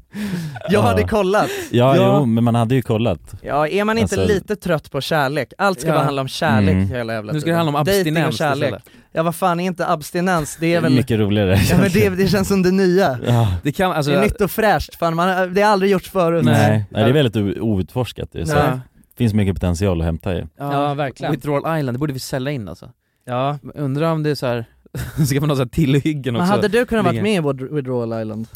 Ja. 0.71 0.81
hade 0.81 1.03
kollat. 1.03 1.51
Ja, 1.71 1.97
Ja. 1.97 2.19
jo, 2.21 2.27
men 2.27 2.45
man 2.45 2.55
hade 2.55 2.75
ju 2.75 2.83
kollat. 2.83 3.21
Ja, 3.43 3.69
är 3.69 3.85
man 3.85 3.99
inte 3.99 4.21
Alltså- 4.21 4.35
lite 4.35 4.57
trött 4.57 4.91
på 4.91 5.01
kärlek? 5.01 5.53
Allt 5.59 5.81
ska 5.81 5.89
Ja. 5.89 5.95
bara 5.95 6.05
handla 6.05 6.23
om 6.23 6.29
kärlek 6.29 6.75
Mm. 6.75 6.89
hela 6.89 7.13
jävla 7.13 7.33
Nu 7.33 7.41
ska 7.41 7.47
det 7.47 7.53
tiden. 7.53 7.57
handla 7.57 7.69
om 7.69 7.77
abstinens 7.77 8.27
och 8.29 8.35
kärlek. 8.39 8.75
Ja 9.13 9.23
vad 9.23 9.35
fan 9.35 9.61
är 9.61 9.65
inte 9.65 9.87
abstinens? 9.87 10.57
Det 10.61 10.75
är 10.75 10.81
väl... 10.81 10.93
Mycket 10.95 11.19
roligare. 11.19 11.59
Ja 11.71 11.77
men 11.79 11.91
det, 11.93 12.09
det 12.09 12.29
känns 12.29 12.49
som 12.49 12.63
det 12.63 12.71
nya. 12.71 13.19
Ja. 13.27 13.55
Det 13.63 13.73
kan, 13.73 13.93
alltså, 13.93 14.13
det 14.13 14.19
är 14.19 14.23
nytt 14.23 14.41
och 14.41 14.51
fräscht, 14.51 14.95
fan 14.95 15.17
man, 15.17 15.55
det 15.55 15.63
har 15.63 15.73
aldrig 15.73 15.93
gjorts 15.93 16.11
förut. 16.11 16.45
Nej, 16.45 16.85
nej, 16.91 17.05
det 17.05 17.11
är 17.11 17.13
väldigt 17.13 17.59
outforskat 17.61 18.29
det, 18.33 18.47
så 18.47 18.55
det 18.55 18.81
finns 19.19 19.35
mycket 19.35 19.55
potential 19.55 20.01
att 20.01 20.05
hämta 20.07 20.37
i. 20.39 20.45
Ja, 20.59 20.95
verkligen. 20.95 21.33
Withdrawal 21.33 21.79
Island, 21.79 21.95
det 21.95 21.99
borde 21.99 22.13
vi 22.13 22.19
sälja 22.19 22.53
in 22.53 22.69
alltså. 22.69 22.91
Ja. 23.27 23.59
Undrar 23.75 24.13
om 24.13 24.23
det 24.23 24.31
är 24.31 24.35
så 24.35 24.47
här. 24.47 24.65
ska 25.27 25.41
man 25.41 25.49
ha 25.51 25.57
så 25.57 25.63
här 25.63 25.69
tillhyggen 25.69 26.35
Men 26.35 26.43
också? 26.43 26.53
hade 26.55 26.69
du 26.69 26.87
kunnat 26.87 27.05
varit 27.05 27.23
med 27.23 27.45
i 27.45 27.75
Withdrawal 27.75 28.21
Island? 28.23 28.47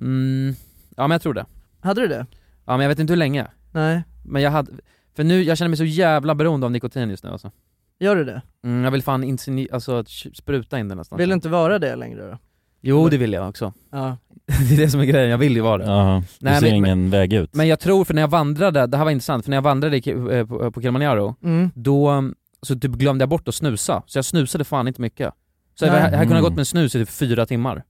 Mm, 0.00 0.56
ja 0.96 1.02
men 1.02 1.10
jag 1.10 1.22
tror 1.22 1.34
det. 1.34 1.46
Hade 1.80 2.00
du 2.00 2.08
det? 2.08 2.26
Ja 2.66 2.72
men 2.76 2.80
jag 2.80 2.88
vet 2.88 2.98
inte 2.98 3.12
hur 3.12 3.18
länge. 3.18 3.46
Nej. 3.72 4.02
Men 4.24 4.42
jag 4.42 4.50
hade, 4.50 4.72
för 5.16 5.24
nu, 5.24 5.42
jag 5.42 5.58
känner 5.58 5.68
mig 5.68 5.76
så 5.76 5.84
jävla 5.84 6.34
beroende 6.34 6.66
av 6.66 6.72
nikotin 6.72 7.10
just 7.10 7.24
nu 7.24 7.30
alltså. 7.30 7.50
Gör 8.00 8.16
du 8.16 8.24
det? 8.24 8.42
Mm, 8.64 8.84
jag 8.84 8.90
vill 8.90 9.02
fan 9.02 9.24
insini- 9.24 9.68
alltså 9.72 10.04
spruta 10.34 10.78
in 10.78 10.88
det 10.88 10.94
nästan. 10.94 11.18
Vill 11.18 11.28
du 11.28 11.34
inte 11.34 11.48
vara 11.48 11.78
det 11.78 11.96
längre 11.96 12.30
då? 12.30 12.38
Jo 12.80 13.08
det 13.08 13.16
vill 13.16 13.32
jag 13.32 13.48
också. 13.48 13.72
Ja. 13.90 14.16
det 14.68 14.74
är 14.74 14.78
det 14.78 14.90
som 14.90 15.00
är 15.00 15.04
grejen, 15.04 15.30
jag 15.30 15.38
vill 15.38 15.54
ju 15.54 15.60
vara 15.60 15.78
det. 15.78 15.84
Ja, 15.84 16.22
du 16.38 16.44
Nej, 16.44 16.60
ser 16.60 16.66
men- 16.66 16.74
ingen 16.76 17.10
väg 17.10 17.32
ut. 17.32 17.54
Men 17.54 17.68
jag 17.68 17.80
tror, 17.80 18.04
för 18.04 18.14
när 18.14 18.22
jag 18.22 18.28
vandrade, 18.28 18.86
det 18.86 18.96
här 18.96 19.04
var 19.04 19.10
intressant, 19.10 19.44
för 19.44 19.50
när 19.50 19.56
jag 19.56 19.62
vandrade 19.62 19.96
i, 19.96 20.00
Ki- 20.00 20.32
eh, 20.32 20.46
på, 20.46 20.70
på 20.72 20.80
Kilimanjaro, 20.80 21.36
Mm. 21.42 21.70
då 21.74 22.30
så 22.62 22.74
typ 22.78 22.90
glömde 22.92 23.22
jag 23.22 23.28
bort 23.28 23.48
att 23.48 23.54
snusa, 23.54 24.02
så 24.06 24.18
jag 24.18 24.24
snusade 24.24 24.64
fan 24.64 24.88
inte 24.88 25.00
mycket. 25.00 25.32
Så 25.74 25.84
jag, 25.84 25.92
Nej. 25.92 26.00
jag 26.00 26.04
hade 26.04 26.16
kunnat 26.16 26.30
Mm. 26.30 26.42
gått 26.42 26.56
med 26.56 26.66
snus 26.66 26.94
i 26.94 26.98
typ 26.98 27.08
fyra 27.10 27.46
timmar. 27.46 27.82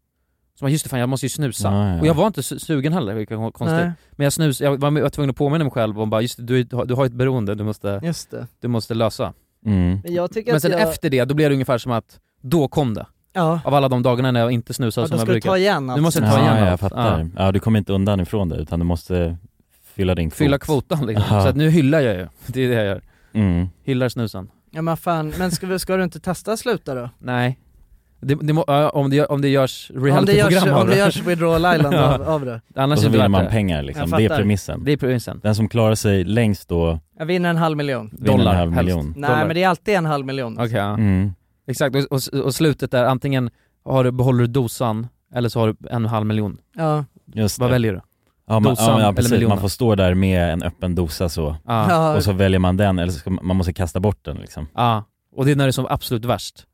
Så 0.59 0.64
man, 0.64 0.72
just 0.72 0.84
det, 0.84 0.88
fan 0.90 1.00
jag 1.00 1.09
måste 1.09 1.26
ju 1.26 1.30
snusa. 1.30 1.72
Ja, 1.72 1.88
ja. 1.94 2.00
Och 2.00 2.07
jag 2.07 2.14
var 2.14 2.26
inte 2.26 2.40
su- 2.40 2.59
sugen 2.59 2.92
heller, 2.92 3.14
vilket 3.14 3.38
var 3.38 3.50
konstigt. 3.50 3.76
Nej, 3.78 3.92
Men 4.12 4.24
jag 4.24 4.32
snus, 4.32 4.61
jag 4.61 4.76
var, 4.80 4.92
jag 4.92 5.02
var 5.02 5.09
tvungen 5.11 5.30
att 5.30 5.36
påminna 5.36 5.64
mig 5.64 5.70
själv 5.72 6.00
om 6.00 6.11
bara, 6.11 6.20
just 6.22 6.36
det, 6.36 6.42
du, 6.42 6.62
du 6.62 6.94
har 6.94 7.07
ett 7.07 7.12
beroende 7.12 7.55
du 7.55 7.64
måste, 7.64 8.00
just 8.02 8.30
det. 8.30 8.46
du 8.61 8.68
måste 8.68 8.94
lösa. 8.94 9.32
Mm. 9.66 10.00
Men 10.05 10.14
jag 10.14 10.32
tycker 10.32 10.50
Men 10.50 10.57
att 10.57 10.62
sen 10.62 10.70
jag... 10.70 10.80
efter 10.82 11.11
det, 11.11 11.24
då 11.24 11.34
blev 11.34 11.50
det 11.50 11.55
ungefär 11.55 11.78
som 11.78 11.92
att, 11.92 12.20
då 12.40 12.68
kom 12.68 12.94
det. 12.94 13.07
Ja, 13.32 13.61
Av 13.64 13.74
alla 13.74 13.88
de 13.88 14.02
dagarna 14.02 14.30
när 14.30 14.40
jag 14.40 14.50
inte 14.52 14.74
snusade 14.74 15.05
ja 15.05 15.09
som 15.09 15.18
jag 15.18 15.26
du 15.26 15.32
brukar. 15.32 15.50
ta 15.50 15.59
igen 15.59 15.86
Nu 15.86 16.00
måste 16.00 16.20
jag 16.20 16.28
allt. 16.28 16.36
ta 16.36 16.42
igen 16.42 16.55
Ja, 16.57 16.61
jag 16.64 16.68
allt. 16.72 16.80
fattar. 16.80 17.30
Ja. 17.36 17.52
du 17.52 17.61
kommer 17.61 17.78
inte 17.78 17.92
undan 17.92 18.20
ifrån 18.20 18.48
det, 18.48 18.57
utan 18.57 18.78
du 18.78 18.84
måste 18.84 19.36
fylla 19.94 20.14
din 20.14 20.30
kvot. 20.30 20.38
Fylla 20.38 20.59
kvotan 20.59 21.07
liksom. 21.07 21.24
Så 21.28 21.34
att 21.48 21.57
nu 21.57 21.70
hyllar 21.70 22.00
jag 22.00 22.14
ju, 22.14 22.26
det 22.46 22.61
är 22.64 22.68
det 22.68 22.74
jag 22.74 22.84
gör. 22.86 23.02
Mm. 23.32 23.68
Hyllar 23.82 24.09
snusen. 24.09 24.50
Ja 24.70 24.82
men 24.82 24.96
fan, 24.96 25.32
men 25.38 25.50
ska, 25.50 25.66
vi, 25.66 25.78
ska 25.78 25.96
du 25.96 26.05
inte 26.05 26.20
testa 26.20 26.57
sluta 26.57 26.94
då? 26.94 27.11
Nej. 27.18 27.59
Det, 28.25 28.35
det 28.35 28.53
må, 28.53 28.64
ja, 28.66 28.91
om, 28.91 29.11
det, 29.11 29.25
om 29.27 29.41
det 29.41 29.49
görs 29.49 29.91
det 29.95 30.01
realityprogram 30.01 30.75
av 30.75 30.81
om 30.81 30.87
det 30.89 30.97
görs 30.97 31.22
Withdrawal 31.22 31.75
Island 31.77 31.95
av, 32.05 32.22
av 32.22 32.45
det. 32.45 32.61
Annars 32.75 32.97
Och 32.97 33.03
så 33.03 33.09
det 33.09 33.12
vinner 33.12 33.29
man 33.29 33.45
det. 33.45 33.51
pengar 33.51 33.83
liksom, 33.83 34.11
det 34.11 34.25
är 34.25 34.29
premissen. 34.29 34.85
Det 34.85 34.93
är 34.93 34.97
premissen. 34.97 35.41
Den 35.43 35.55
som 35.55 35.68
klarar 35.68 35.95
sig 35.95 36.25
längst 36.25 36.68
då 36.68 37.01
Jag 37.18 37.27
vinner 37.27 37.51
en 37.51 37.57
halv 37.57 37.77
miljon. 37.77 38.11
vinner 38.12 38.27
Dollar, 38.39 38.53
en 38.53 38.59
halv 38.59 38.72
helst. 38.72 38.87
miljon. 38.87 39.14
Nej 39.16 39.31
Dollar. 39.31 39.47
men 39.47 39.55
det 39.57 39.62
är 39.62 39.68
alltid 39.68 39.95
en 39.95 40.07
halv 40.07 40.27
miljon. 40.27 40.59
Okej, 40.59 40.72
ja. 40.77 40.95
Mm. 40.95 41.33
exakt. 41.68 41.97
Och, 41.97 42.03
och, 42.12 42.40
och 42.44 42.55
slutet 42.55 42.90
där, 42.90 43.05
antingen 43.05 43.51
har 43.85 44.05
du, 44.05 44.11
behåller 44.11 44.40
du 44.40 44.47
dosan, 44.47 45.07
eller 45.35 45.48
så 45.48 45.61
har 45.61 45.66
du 45.69 45.89
en 45.90 46.05
halv 46.07 46.27
miljon. 46.27 46.57
Ja. 46.77 47.05
Just 47.35 47.59
Vad 47.59 47.69
det. 47.69 47.73
väljer 47.73 47.93
du? 47.93 48.01
Ja, 48.47 48.61
man, 48.61 48.62
Dosan 48.62 48.86
ja, 48.86 49.01
eller 49.01 49.12
precis, 49.12 49.31
miljonen? 49.32 49.48
man 49.57 49.61
får 49.61 49.69
stå 49.69 49.94
där 49.94 50.15
med 50.15 50.53
en 50.53 50.62
öppen 50.62 50.94
dosa 50.94 51.28
så. 51.28 51.57
Ja. 51.66 52.16
och 52.16 52.23
så 52.24 52.32
väljer 52.32 52.59
man 52.61 52.77
den, 52.77 52.98
eller 52.98 53.12
så 53.12 53.19
ska, 53.19 53.31
man 53.31 53.47
man 53.47 53.57
måste 53.57 53.73
kasta 53.73 54.01
bort 54.01 54.19
den 54.24 54.36
liksom. 54.36 54.69
ja. 54.74 55.05
Och 55.36 55.44
det 55.44 55.51
är 55.51 55.57
när 55.57 55.65
det 55.65 55.70
är 55.70 55.73
som 55.73 55.86
absolut 55.90 56.24
värst. 56.24 56.65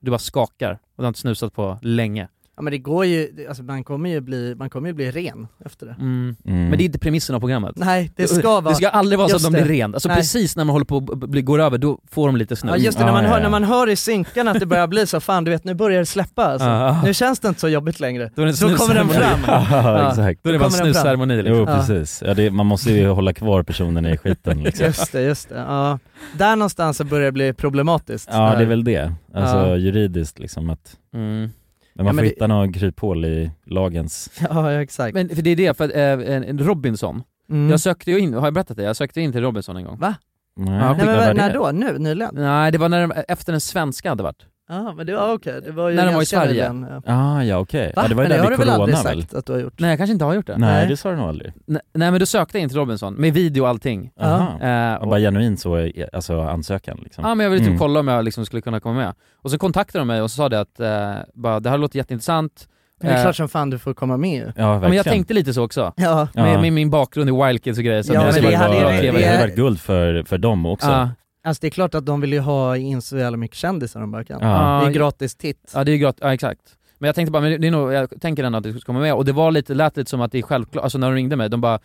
Du 0.00 0.10
bara 0.10 0.18
skakar, 0.18 0.72
och 0.72 0.78
du 0.96 1.02
har 1.02 1.08
inte 1.08 1.20
snusat 1.20 1.52
på 1.52 1.78
länge. 1.82 2.28
Ja 2.58 2.62
men 2.62 2.70
det 2.70 2.78
går 2.78 3.04
ju, 3.04 3.46
alltså 3.48 3.62
man 3.62 3.84
kommer 3.84 4.10
ju 4.10 4.20
bli, 4.20 4.54
man 4.58 4.70
kommer 4.70 4.88
ju 4.88 4.94
bli 4.94 5.10
ren 5.10 5.46
efter 5.64 5.86
det. 5.86 5.92
Mm. 5.98 6.36
Mm. 6.46 6.68
Men 6.68 6.78
det 6.78 6.82
är 6.82 6.86
inte 6.86 6.98
premissen 6.98 7.34
av 7.34 7.40
programmet. 7.40 7.72
Nej, 7.76 8.10
det 8.16 8.28
ska 8.28 8.60
vara... 8.60 8.70
Det 8.72 8.74
ska 8.74 8.88
aldrig 8.88 9.18
vara 9.18 9.28
så 9.28 9.36
att 9.36 9.42
de 9.42 9.52
blir 9.52 9.64
det. 9.64 9.68
ren. 9.68 9.94
Alltså 9.94 10.08
Nej. 10.08 10.16
precis 10.16 10.56
när 10.56 10.64
man 10.64 10.72
håller 10.74 10.84
på 10.84 10.96
att 10.96 11.18
bli, 11.18 11.42
går 11.42 11.58
över, 11.58 11.78
då 11.78 11.98
får 12.10 12.26
de 12.28 12.36
lite 12.36 12.56
snus. 12.56 12.72
Ja 12.76 12.82
just 12.84 12.98
det, 12.98 13.04
när 13.04 13.12
man, 13.12 13.24
hör, 13.24 13.40
när 13.40 13.48
man 13.50 13.64
hör 13.64 13.88
i 13.88 13.96
synkarna 13.96 14.50
att 14.50 14.60
det 14.60 14.66
börjar 14.66 14.86
bli 14.86 15.06
så, 15.06 15.20
fan 15.20 15.44
du 15.44 15.50
vet 15.50 15.64
nu 15.64 15.74
börjar 15.74 15.98
det 15.98 16.06
släppa 16.06 16.44
alltså. 16.44 16.66
Ja. 16.68 17.02
Nu 17.04 17.14
känns 17.14 17.40
det 17.40 17.48
inte 17.48 17.60
så 17.60 17.68
jobbigt 17.68 18.00
längre. 18.00 18.30
Då 18.34 18.52
så 18.52 18.74
kommer 18.76 18.94
den 18.94 19.08
fram. 19.08 19.40
Ja, 19.70 20.08
exakt. 20.10 20.40
Då 20.42 20.48
är 20.48 20.52
det 20.52 20.58
bara 20.58 20.70
snusceremoni 20.70 21.36
liksom. 21.36 21.54
Jo 21.58 21.64
Ja. 21.68 21.76
precis, 21.76 22.22
ja, 22.26 22.34
det, 22.34 22.50
man 22.50 22.66
måste 22.66 22.92
ju 22.92 23.08
hålla 23.08 23.32
kvar 23.32 23.62
personen 23.62 24.06
i 24.06 24.16
skiten 24.16 24.62
liksom. 24.62 24.86
Just 24.86 25.12
det, 25.12 25.22
just 25.22 25.48
det. 25.48 25.58
Ja. 25.58 25.98
Där 26.38 26.56
någonstans 26.56 26.96
så 26.96 27.04
börjar 27.04 27.24
det 27.26 27.32
bli 27.32 27.52
problematiskt. 27.52 28.28
Ja 28.32 28.54
det 28.56 28.62
är 28.62 28.66
väl 28.66 28.84
det, 28.84 29.12
alltså 29.34 29.56
Ja. 29.56 29.76
juridiskt 29.76 30.38
liksom 30.38 30.70
att 30.70 30.96
Mm. 31.14 31.50
Men 31.98 32.04
man 32.04 32.06
Ja, 32.06 32.12
får 32.12 32.14
men 32.16 32.24
det- 32.24 32.28
hitta 32.30 32.46
någon 32.46 32.72
kryphål 32.72 33.24
i 33.24 33.50
lagens... 33.64 34.30
Ja 34.50 34.72
exakt. 34.82 35.14
Men 35.14 35.28
för 35.28 35.42
det 35.42 35.50
är 35.50 35.56
det, 35.56 35.76
för 35.76 35.84
att, 35.84 35.94
eh, 35.94 36.54
Robinson, 36.66 37.22
Mm. 37.50 37.70
jag 37.70 37.80
sökte 37.80 38.10
ju 38.10 38.18
in, 38.18 38.34
har 38.34 38.46
jag 38.46 38.54
berättat 38.54 38.76
det? 38.76 38.82
Jag 38.82 38.96
sökte 38.96 39.20
in 39.20 39.32
till 39.32 39.40
Robinson 39.40 39.76
en 39.76 39.84
gång. 39.84 39.98
Va? 39.98 40.14
Nej, 40.56 40.74
Ja, 40.74 40.92
Nej, 40.96 41.06
men, 41.06 41.36
när 41.36 41.48
det? 41.48 41.54
då? 41.54 41.70
Nu? 41.74 41.98
Nyligen? 41.98 42.34
Nej 42.34 42.72
det 42.72 42.78
var 42.78 42.88
när, 42.88 43.24
efter 43.28 43.52
den 43.52 43.60
svenska 43.60 44.08
hade 44.08 44.22
varit. 44.22 44.46
Ja 44.70 44.92
men 44.94 45.06
det 45.06 45.14
var 45.14 45.32
okej, 45.34 45.60
det 45.64 45.70
var 45.72 45.88
ju 45.88 45.96
När 45.96 46.02
de 46.06 46.08
var 46.08 46.12
i 46.12 46.24
ganska 46.24 46.36
Sverige. 46.36 46.72
nyligen, 46.72 47.02
ja. 47.06 47.14
Ah, 47.14 47.42
ja 47.42 47.58
okej, 47.58 47.92
Va? 47.96 48.02
ja, 48.02 48.08
det 48.08 48.14
var 48.14 48.22
ju 48.22 48.28
men 48.28 48.30
det 48.30 48.36
där 48.36 48.42
har 48.44 48.50
vid 48.50 48.58
du 48.58 48.64
väl 48.64 48.74
aldrig 48.80 48.96
väl? 48.96 49.20
sagt 49.22 49.34
att 49.34 49.46
du 49.46 49.52
har 49.52 49.60
gjort? 49.60 49.74
Nej 49.80 49.90
jag 49.90 49.98
kanske 49.98 50.12
inte 50.12 50.24
har 50.24 50.34
gjort 50.34 50.46
det. 50.46 50.56
Nej, 50.58 50.70
Nej. 50.74 50.88
det 50.88 50.96
sa 50.96 51.10
du 51.10 51.16
nog 51.16 51.28
aldrig. 51.28 51.52
Nej, 51.66 51.82
nej 51.94 52.10
men 52.10 52.20
då 52.20 52.26
sökte 52.26 52.58
in 52.58 52.68
till 52.68 52.78
Robinson, 52.78 53.14
med 53.14 53.32
video 53.34 53.62
och 53.62 53.68
allting. 53.68 54.10
Aha. 54.20 54.60
Eh, 54.62 54.94
Och 54.94 55.02
och, 55.02 55.08
bara 55.08 55.20
genuint 55.20 55.60
så, 55.60 55.76
eh, 55.76 56.06
alltså 56.12 56.40
ansökan 56.40 56.98
liksom. 57.02 57.24
ja 57.24 57.34
men 57.34 57.44
jag 57.44 57.50
ville 57.50 57.60
typ 57.60 57.68
Mm. 57.68 57.78
kolla 57.78 58.00
om 58.00 58.08
jag 58.08 58.24
liksom 58.24 58.46
skulle 58.46 58.62
kunna 58.62 58.80
komma 58.80 58.94
med. 58.94 59.14
Och 59.42 59.50
så 59.50 59.58
kontaktade 59.58 60.00
de 60.00 60.06
mig 60.06 60.22
och 60.22 60.30
så 60.30 60.34
sa 60.36 60.48
det 60.48 60.60
att, 60.60 60.80
eh, 60.80 61.12
bara, 61.34 61.60
det 61.60 61.70
här 61.70 61.78
låter 61.78 61.96
jätteintressant. 61.96 62.68
Men 63.00 63.08
det 63.08 63.14
är 63.14 63.18
Eh, 63.18 63.22
klart 63.24 63.36
som 63.36 63.48
fan 63.48 63.70
du 63.70 63.78
får 63.78 63.94
komma 63.94 64.16
med 64.16 64.30
ju. 64.34 64.40
Ja 64.40 64.46
verkligen. 64.52 64.80
men 64.80 64.92
jag 64.92 65.04
tänkte 65.06 65.34
lite 65.34 65.54
så 65.54 65.64
också. 65.64 65.92
Ja. 65.96 66.28
Ja. 66.34 66.42
Med, 66.42 66.60
med 66.60 66.72
min 66.72 66.90
bakgrund 66.90 67.28
i 67.28 67.32
Wild 67.46 67.64
Kids 67.64 67.78
och 67.78 67.84
grejer. 67.84 68.02
Så 68.02 68.14
Ja, 68.14 68.20
men 68.24 68.34
det, 68.34 68.40
det 68.40 68.56
hade 68.56 68.84
varit, 68.84 69.00
det- 69.02 69.10
det 69.10 69.26
hade 69.26 69.38
varit 69.40 69.56
guld 69.56 69.80
för, 69.80 70.22
för 70.22 70.38
dem 70.38 70.66
också. 70.66 70.88
Ja, 70.90 71.08
Alltså 71.44 71.60
det 71.60 71.66
är 71.68 71.70
klart 71.70 71.94
att 71.94 72.06
de 72.06 72.20
vill 72.20 72.32
ju 72.32 72.40
ha 72.40 72.76
in 72.76 73.02
så 73.02 73.16
jävla 73.16 73.36
mycket 73.36 73.56
kändisar 73.56 74.00
de 74.00 74.10
bara 74.10 74.24
kan. 74.24 74.38
Ja. 74.42 74.80
Det 74.84 74.90
är 74.90 74.92
gratis 74.92 75.36
titt. 75.36 75.70
ja 75.74 75.84
det 75.84 75.90
är 75.90 75.92
ju 75.92 75.98
gratis, 75.98 76.20
ja 76.22 76.34
exakt. 76.34 76.60
Men 76.98 77.08
jag 77.08 77.14
tänkte 77.14 77.32
bara, 77.32 77.42
men 77.42 77.60
det 77.60 77.66
är 77.66 77.70
nog, 77.70 77.92
jag 77.92 78.20
tänker 78.20 78.44
ändå 78.44 78.58
att 78.58 78.64
det 78.64 78.72
ska 78.72 78.80
komma 78.80 79.00
med. 79.00 79.14
Och 79.14 79.24
det 79.24 79.32
var 79.32 79.50
lite, 79.50 79.74
lät 79.74 79.96
lite 79.96 80.10
som 80.10 80.20
att 80.20 80.32
det 80.32 80.38
är 80.38 80.42
självklart, 80.42 80.82
alltså 80.82 80.98
när 80.98 81.06
de 81.06 81.14
ringde 81.16 81.36
mig, 81.36 81.48
de 81.48 81.60
bara 81.60 81.78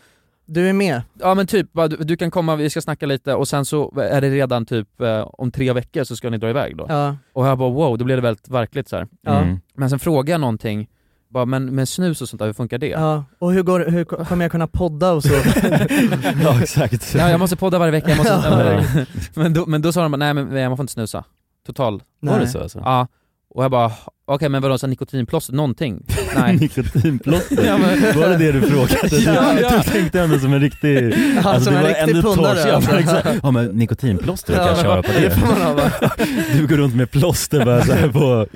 Du 0.45 0.69
är 0.69 0.73
med? 0.73 1.01
Ja 1.19 1.33
men 1.35 1.47
typ, 1.47 1.73
bara, 1.73 1.87
du, 1.87 1.95
du 1.97 2.17
kan 2.17 2.31
komma, 2.31 2.55
vi 2.55 2.69
ska 2.69 2.81
snacka 2.81 3.05
lite 3.05 3.35
och 3.35 3.47
sen 3.47 3.65
så 3.65 3.93
är 3.99 4.21
det 4.21 4.29
redan 4.29 4.65
typ 4.65 5.01
eh, 5.01 5.21
om 5.21 5.51
tre 5.51 5.73
veckor 5.73 6.03
så 6.03 6.15
ska 6.15 6.29
ni 6.29 6.37
dra 6.37 6.49
iväg 6.49 6.77
då. 6.77 6.85
Ja. 6.89 7.17
Och 7.33 7.47
jag 7.47 7.57
bara 7.57 7.69
wow, 7.69 7.97
då 7.97 8.05
blev 8.05 8.17
det 8.17 8.21
väldigt 8.21 8.49
verkligt 8.49 8.89
så 8.89 8.95
här. 8.95 9.07
Ja. 9.21 9.39
Mm. 9.39 9.59
Men 9.75 9.89
sen 9.89 9.99
frågade 9.99 10.31
jag 10.31 10.41
någonting, 10.41 10.87
bara, 11.33 11.45
men 11.45 11.75
med 11.75 11.89
snus 11.89 12.21
och 12.21 12.29
sånt 12.29 12.39
där, 12.39 12.45
hur 12.45 12.53
funkar 12.53 12.77
det? 12.77 12.87
Ja, 12.87 13.23
och 13.39 13.53
hur, 13.53 13.63
går, 13.63 13.85
hur 13.85 14.03
ko- 14.03 14.25
kommer 14.25 14.45
jag 14.45 14.51
kunna 14.51 14.67
podda 14.67 15.11
och 15.11 15.23
så? 15.23 15.33
ja 16.43 16.61
exakt. 16.61 17.13
Ja, 17.15 17.29
jag 17.29 17.39
måste 17.39 17.55
podda 17.55 17.79
varje 17.79 17.91
vecka, 17.91 18.09
jag 18.09 18.17
måste, 18.17 18.33
Ja. 18.33 19.05
men, 19.33 19.53
då, 19.53 19.65
men 19.65 19.81
då 19.81 19.91
sa 19.91 20.01
de 20.01 20.11
bara, 20.11 20.17
nej 20.17 20.33
men 20.33 20.69
man 20.69 20.77
får 20.77 20.83
inte 20.83 20.93
snusa. 20.93 21.23
Total. 21.67 22.03
Var 22.19 22.39
det 22.39 22.47
så 22.47 22.61
alltså? 22.61 22.79
Ja. 22.79 23.07
Och 23.49 23.63
jag 23.63 23.71
bara, 23.71 23.91
okej 24.25 24.49
men 24.49 24.61
vadå, 24.61 24.77
så 24.77 24.87
nikotinplåster, 24.87 25.53
någonting? 25.53 26.05
Nej. 26.35 26.57
Nikotinplåster? 26.57 27.65
Ja, 27.65 27.77
men- 27.77 28.19
Var 28.19 28.29
det 28.29 28.37
det 28.37 28.51
du 28.51 28.61
frågade? 28.61 29.17
Ja, 29.33 29.53
du, 29.53 29.61
ja. 29.61 29.69
du 29.85 29.91
tänkte 29.91 30.21
ändå 30.21 30.39
som 30.39 30.53
en 30.53 30.59
riktig... 30.61 31.13
Ja, 31.43 31.59
som 31.59 31.73
det 31.73 31.79
en 31.79 31.83
var 31.83 32.15
ändå 32.15 32.21
torrt. 32.35 32.57
Ja, 32.65 32.73
alltså. 32.75 32.91
men 32.91 33.39
ja 33.43 33.51
men 33.51 33.65
nikotinplåster, 33.65 34.53
kan 34.53 34.63
Ja, 34.63 34.67
jag 34.69 34.75
men 34.77 34.83
köra 34.85 35.03
på 35.03 35.11
det? 35.11 36.57
Du 36.57 36.67
går 36.67 36.75
runt 36.77 36.95
med 36.95 37.11
plåster 37.11 37.65
bara 37.65 37.81
så 37.85 37.93
här 37.93 38.07
på, 38.07 38.47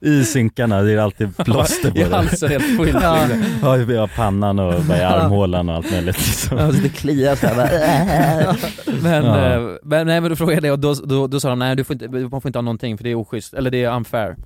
i 0.00 0.24
synkarna, 0.24 0.82
det 0.82 0.92
är 0.92 0.98
alltid 0.98 1.36
plåster 1.36 1.90
på 1.90 1.98
I 1.98 2.02
det. 2.04 2.16
halsen 2.16 2.48
helt 2.50 2.76
fullt. 2.76 2.96
Ja. 3.02 3.18
Ja, 3.62 3.76
i 3.78 3.94
ja, 3.94 4.08
pannan 4.16 4.58
och 4.58 4.82
bara 4.82 4.98
i 4.98 5.02
armhålan 5.02 5.68
och 5.68 5.74
allt 5.74 5.90
möjligt 5.92 6.18
liksom. 6.26 6.58
Alltså 6.58 6.82
det 6.82 6.88
kliar 6.88 7.34
såhär 7.36 8.56
Men, 9.02 9.24
Ja. 9.24 9.52
eh, 9.54 9.60
men, 9.84 10.06
nej, 10.06 10.20
men 10.20 10.30
då 10.30 10.36
frågade 10.36 10.66
jag 10.68 10.80
det 10.80 10.88
och 10.88 10.96
då, 10.96 11.06
då, 11.06 11.26
då 11.26 11.40
sa 11.40 11.48
de 11.48 11.58
nej 11.58 11.76
du 11.76 11.84
får 11.84 11.94
inte, 11.94 12.08
man 12.08 12.40
får 12.40 12.46
inte 12.48 12.58
ha 12.58 12.62
någonting 12.62 12.96
för 12.96 13.04
det 13.04 13.10
är 13.10 13.14
oschysst, 13.18 13.54
eller 13.54 13.70
det 13.70 13.84
är 13.84 13.96
unfair 13.96 14.36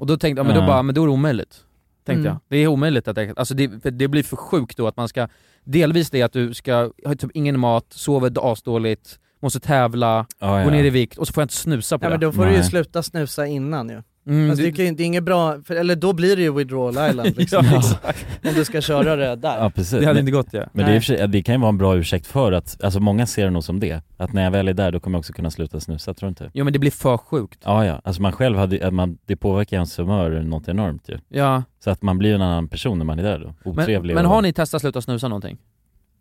Och 0.00 0.06
då 0.06 0.16
tänkte 0.16 0.38
jag, 0.40 0.46
men 0.46 0.54
då 0.54 0.66
bara, 0.66 0.82
men 0.82 0.94
då 0.94 1.02
är 1.02 1.06
det 1.06 1.12
omöjligt 1.12 1.64
Tänkte 2.04 2.20
Mm. 2.20 2.24
jag, 2.26 2.38
det 2.48 2.56
är 2.56 2.66
omöjligt 2.66 3.08
att 3.08 3.16
jag, 3.16 3.38
alltså 3.38 3.54
det, 3.54 3.66
det 3.90 4.08
blir 4.08 4.22
för 4.22 4.36
sjukt 4.36 4.76
då 4.76 4.86
att 4.88 4.96
man 4.96 5.08
ska 5.08 5.28
Delvis 5.64 6.10
det 6.10 6.22
att 6.22 6.32
du 6.32 6.54
ska 6.54 6.90
ha 7.06 7.14
typ 7.14 7.30
ingen 7.34 7.60
mat, 7.60 7.86
sover 7.90 8.52
asdåligt, 8.52 9.18
måste 9.42 9.60
tävla, 9.60 10.26
Ja, 10.38 10.46
gå 10.48 10.58
ja. 10.58 10.70
ner 10.70 10.84
i 10.84 10.90
vikt 10.90 11.18
och 11.18 11.26
så 11.26 11.32
får 11.32 11.40
jag 11.40 11.44
inte 11.44 11.54
snusa 11.54 11.98
på 11.98 12.04
Ja 12.04 12.08
det 12.08 12.14
men 12.14 12.20
då 12.20 12.32
får 12.32 12.44
du 12.44 12.50
ju 12.50 12.56
Nej. 12.56 12.66
sluta 12.66 13.02
snusa 13.02 13.46
innan 13.46 13.88
ju. 13.88 14.02
Mm, 14.30 14.50
Alltså, 14.50 14.64
det, 14.64 14.78
ju- 14.78 14.92
det 14.94 15.02
är 15.02 15.06
inget 15.06 15.24
bra, 15.24 15.62
för, 15.64 15.74
eller 15.74 15.96
då 15.96 16.12
blir 16.12 16.36
det 16.36 16.42
ju 16.42 16.52
withdrawal 16.54 17.10
island 17.10 17.36
liksom. 17.36 17.64
ja, 17.70 17.78
exakt. 17.78 18.26
Om 18.48 18.54
du 18.54 18.64
ska 18.64 18.80
köra 18.80 19.16
det 19.16 19.36
där. 19.36 19.58
Ja 19.58 19.70
precis. 19.70 19.90
Det 19.90 19.96
hade 20.06 20.08
Men- 20.14 20.18
inte 20.18 20.32
gått 20.32 20.46
ja. 20.52 20.64
Men 20.72 20.86
det, 20.92 21.00
sig, 21.00 21.28
det 21.28 21.42
kan 21.42 21.54
ju 21.54 21.60
vara 21.60 21.68
en 21.68 21.78
bra 21.78 21.96
ursäkt 21.96 22.26
för 22.26 22.52
att, 22.52 22.84
alltså 22.84 23.00
många 23.00 23.26
ser 23.26 23.44
det 23.44 23.50
nog 23.50 23.64
som 23.64 23.80
det, 23.80 24.02
att 24.16 24.32
när 24.32 24.44
jag 24.44 24.50
väl 24.50 24.68
är 24.68 24.74
där 24.74 24.92
då 24.92 25.00
kommer 25.00 25.16
jag 25.16 25.18
också 25.20 25.32
kunna 25.32 25.50
sluta 25.50 25.80
snusa, 25.80 26.14
tror 26.14 26.26
du 26.26 26.28
inte? 26.28 26.50
Jo 26.54 26.64
men 26.64 26.72
det 26.72 26.78
blir 26.78 26.90
för 26.90 27.16
sjukt 27.16 27.58
Ja 27.64 27.84
ja, 27.86 28.00
alltså 28.04 28.22
man 28.22 28.32
själv 28.32 28.58
hade, 28.58 28.86
att 28.86 28.94
man, 28.94 29.18
det 29.26 29.36
påverkar 29.36 29.76
ens 29.76 29.98
humör 29.98 30.30
något 30.30 30.68
enormt 30.68 31.08
ju. 31.08 31.18
Ja, 31.28 31.62
Så 31.84 31.90
att 31.90 32.02
man 32.02 32.18
blir 32.18 32.34
en 32.34 32.42
annan 32.42 32.68
person 32.68 32.98
när 32.98 33.04
man 33.04 33.18
är 33.18 33.22
där 33.22 33.38
då, 33.38 33.54
men, 33.64 33.72
otrevlig 33.78 34.14
men 34.14 34.26
och... 34.26 34.32
har 34.32 34.42
ni 34.42 34.52
testat 34.52 34.80
sluta 34.80 35.00
snusa 35.02 35.28
någonting? 35.28 35.58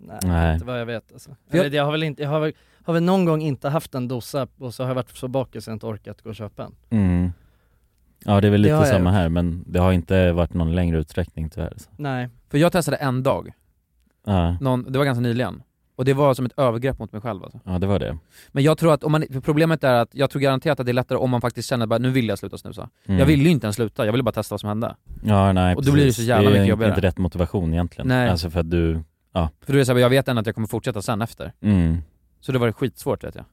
Nej, 0.01 0.17
Nej. 0.23 0.53
inte 0.53 0.65
vad 0.65 0.79
jag 0.81 0.85
vet 0.85 1.13
alltså. 1.13 1.29
jag- 1.51 1.65
Eller, 1.65 1.77
jag 1.77 1.85
har 1.85 1.91
väl 1.91 2.03
inte, 2.03 2.23
jag 2.23 2.29
har 2.29 2.39
väl, 2.39 2.51
har 2.83 2.93
väl 2.93 3.03
någon 3.03 3.25
gång 3.25 3.41
inte 3.41 3.69
haft 3.69 3.95
en 3.95 4.07
dosa 4.07 4.47
och 4.57 4.73
så 4.73 4.83
har 4.83 4.87
jag 4.89 4.95
varit 4.95 5.17
så 5.17 5.27
bakis 5.27 5.63
så 5.63 5.71
jag 5.71 5.75
inte 5.75 5.85
orkat 5.85 6.21
gå 6.21 6.29
och 6.29 6.35
köpa 6.35 6.63
en. 6.63 6.71
Mm. 6.89 7.31
Ja 8.25 8.41
det 8.41 8.47
är 8.47 8.51
väl 8.51 8.61
Det 8.61 8.69
har 8.69 8.79
lite 8.79 8.89
jag 8.89 8.97
samma 8.97 9.09
gjort. 9.09 9.17
här 9.17 9.29
men 9.29 9.63
det 9.67 9.79
har 9.79 9.91
inte 9.91 10.31
varit 10.31 10.53
någon 10.53 10.75
längre 10.75 10.97
utsträckning 10.97 11.49
tyvärr 11.49 11.73
så. 11.77 11.89
Nej. 11.97 12.29
För 12.51 12.57
jag 12.57 12.71
testade 12.71 12.97
en 12.97 13.23
dag, 13.23 13.51
Ja, 14.25 14.57
någon, 14.61 14.91
det 14.91 14.97
var 14.97 15.05
ganska 15.05 15.21
nyligen 15.21 15.63
Och 15.95 16.05
det 16.05 16.13
var 16.13 16.33
som 16.33 16.45
ett 16.45 16.53
övergrepp 16.59 16.99
mot 16.99 17.11
mig 17.11 17.21
själv 17.21 17.43
alltså. 17.43 17.59
ja 17.65 17.79
det 17.79 17.87
var 17.87 17.99
det. 17.99 18.17
Men 18.51 18.63
jag 18.63 18.77
tror 18.77 18.93
att, 18.93 19.03
om 19.03 19.11
man, 19.11 19.25
för 19.31 19.39
problemet 19.41 19.83
är 19.83 19.93
att 19.93 20.09
jag 20.11 20.29
tror 20.29 20.41
garanterat 20.41 20.79
att 20.79 20.85
det 20.85 20.91
är 20.91 20.93
lättare 20.93 21.17
om 21.19 21.29
man 21.29 21.41
faktiskt 21.41 21.69
känner 21.69 21.85
bara 21.87 21.99
nu 21.99 22.09
vill 22.09 22.27
jag 22.27 22.39
sluta 22.39 22.57
snusa. 22.57 22.89
Mm. 23.05 23.19
Jag 23.19 23.25
ville 23.25 23.43
ju 23.43 23.49
inte 23.49 23.65
ens 23.65 23.75
sluta, 23.75 24.05
jag 24.05 24.11
ville 24.11 24.23
bara 24.23 24.31
testa 24.31 24.53
vad 24.53 24.59
som 24.59 24.69
hände. 24.69 24.95
Ja 25.23 25.51
nej 25.53 25.75
Och 25.75 25.85
då 25.85 25.91
blir 25.91 26.03
det 26.03 26.07
precis. 26.07 26.25
så 26.25 26.29
jävla 26.29 26.49
är 26.49 26.53
mycket 26.53 26.67
jobbigare. 26.67 26.91
inte 26.91 27.07
rätt 27.07 27.17
motivation 27.17 27.73
egentligen. 27.73 28.07
Nej. 28.07 28.29
Alltså 28.29 28.49
för 28.49 28.59
att 28.59 28.69
du, 28.69 29.03
För 29.33 29.47
då 29.65 29.73
är 29.73 29.77
det 29.77 29.85
så 29.85 29.93
här, 29.93 29.99
jag 29.99 30.09
vet 30.09 30.27
ändå 30.27 30.39
att 30.39 30.45
jag 30.45 30.55
kommer 30.55 30.67
fortsätta 30.67 31.01
sen 31.01 31.21
efter. 31.21 31.53
mm. 31.61 31.97
Så 32.41 32.51
det 32.51 32.59
var 32.59 32.71
skitsvårt 32.71 33.23
vet 33.23 33.35
jag. 33.35 33.45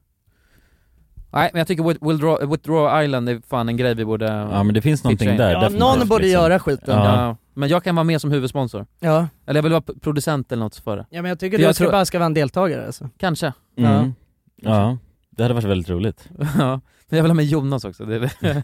Nej 1.37 1.49
men 1.53 1.59
jag 1.59 1.67
tycker 1.67 1.83
With- 1.83 2.07
Withdraw, 2.11 2.45
Withdraw 2.51 3.03
Island 3.03 3.29
är 3.29 3.41
fan 3.47 3.69
en 3.69 3.77
grej 3.77 3.95
vi 3.95 4.05
borde 4.05 4.25
Ja 4.25 4.63
men 4.63 4.73
det 4.73 4.81
finns 4.81 5.03
någonting 5.03 5.29
in. 5.29 5.37
där 5.37 5.51
Ja, 5.51 5.59
definitivt, 5.59 5.79
någon 5.79 6.07
borde 6.07 6.23
liksom. 6.23 6.41
göra 6.43 6.59
skiten. 6.59 6.95
Ja. 6.99 7.21
Ja. 7.21 7.35
Men 7.53 7.69
jag 7.69 7.83
kan 7.83 7.95
vara 7.95 8.03
med 8.03 8.21
som 8.21 8.31
huvudsponsor. 8.31 8.85
Ja. 8.99 9.27
Eller 9.45 9.57
jag 9.57 9.63
vill 9.63 9.71
vara 9.71 9.81
producent 10.01 10.51
eller 10.51 10.63
något 10.63 10.75
för 10.75 10.97
det. 10.97 11.05
Ja 11.09 11.21
men 11.21 11.29
jag 11.29 11.39
tycker 11.39 11.57
För 11.57 11.61
jag 11.63 11.69
du 11.69 11.73
ska 11.73 11.83
tror- 11.83 11.91
bara 11.91 12.05
ska 12.05 12.19
vara 12.19 12.25
en 12.25 12.33
deltagare 12.33 12.85
alltså. 12.85 13.09
Kanske. 13.17 13.53
Mm. 13.77 14.13
Ja. 14.61 14.97
det 15.29 15.43
hade 15.43 15.53
varit 15.55 15.65
väldigt 15.65 15.89
roligt. 15.89 16.29
ja. 16.57 16.81
Men 17.09 17.17
jag 17.17 17.21
vill 17.23 17.31
ha 17.31 17.35
med 17.35 17.45
Jonas 17.45 17.85
också, 17.85 18.05
det 18.05 18.15
är- 18.15 18.63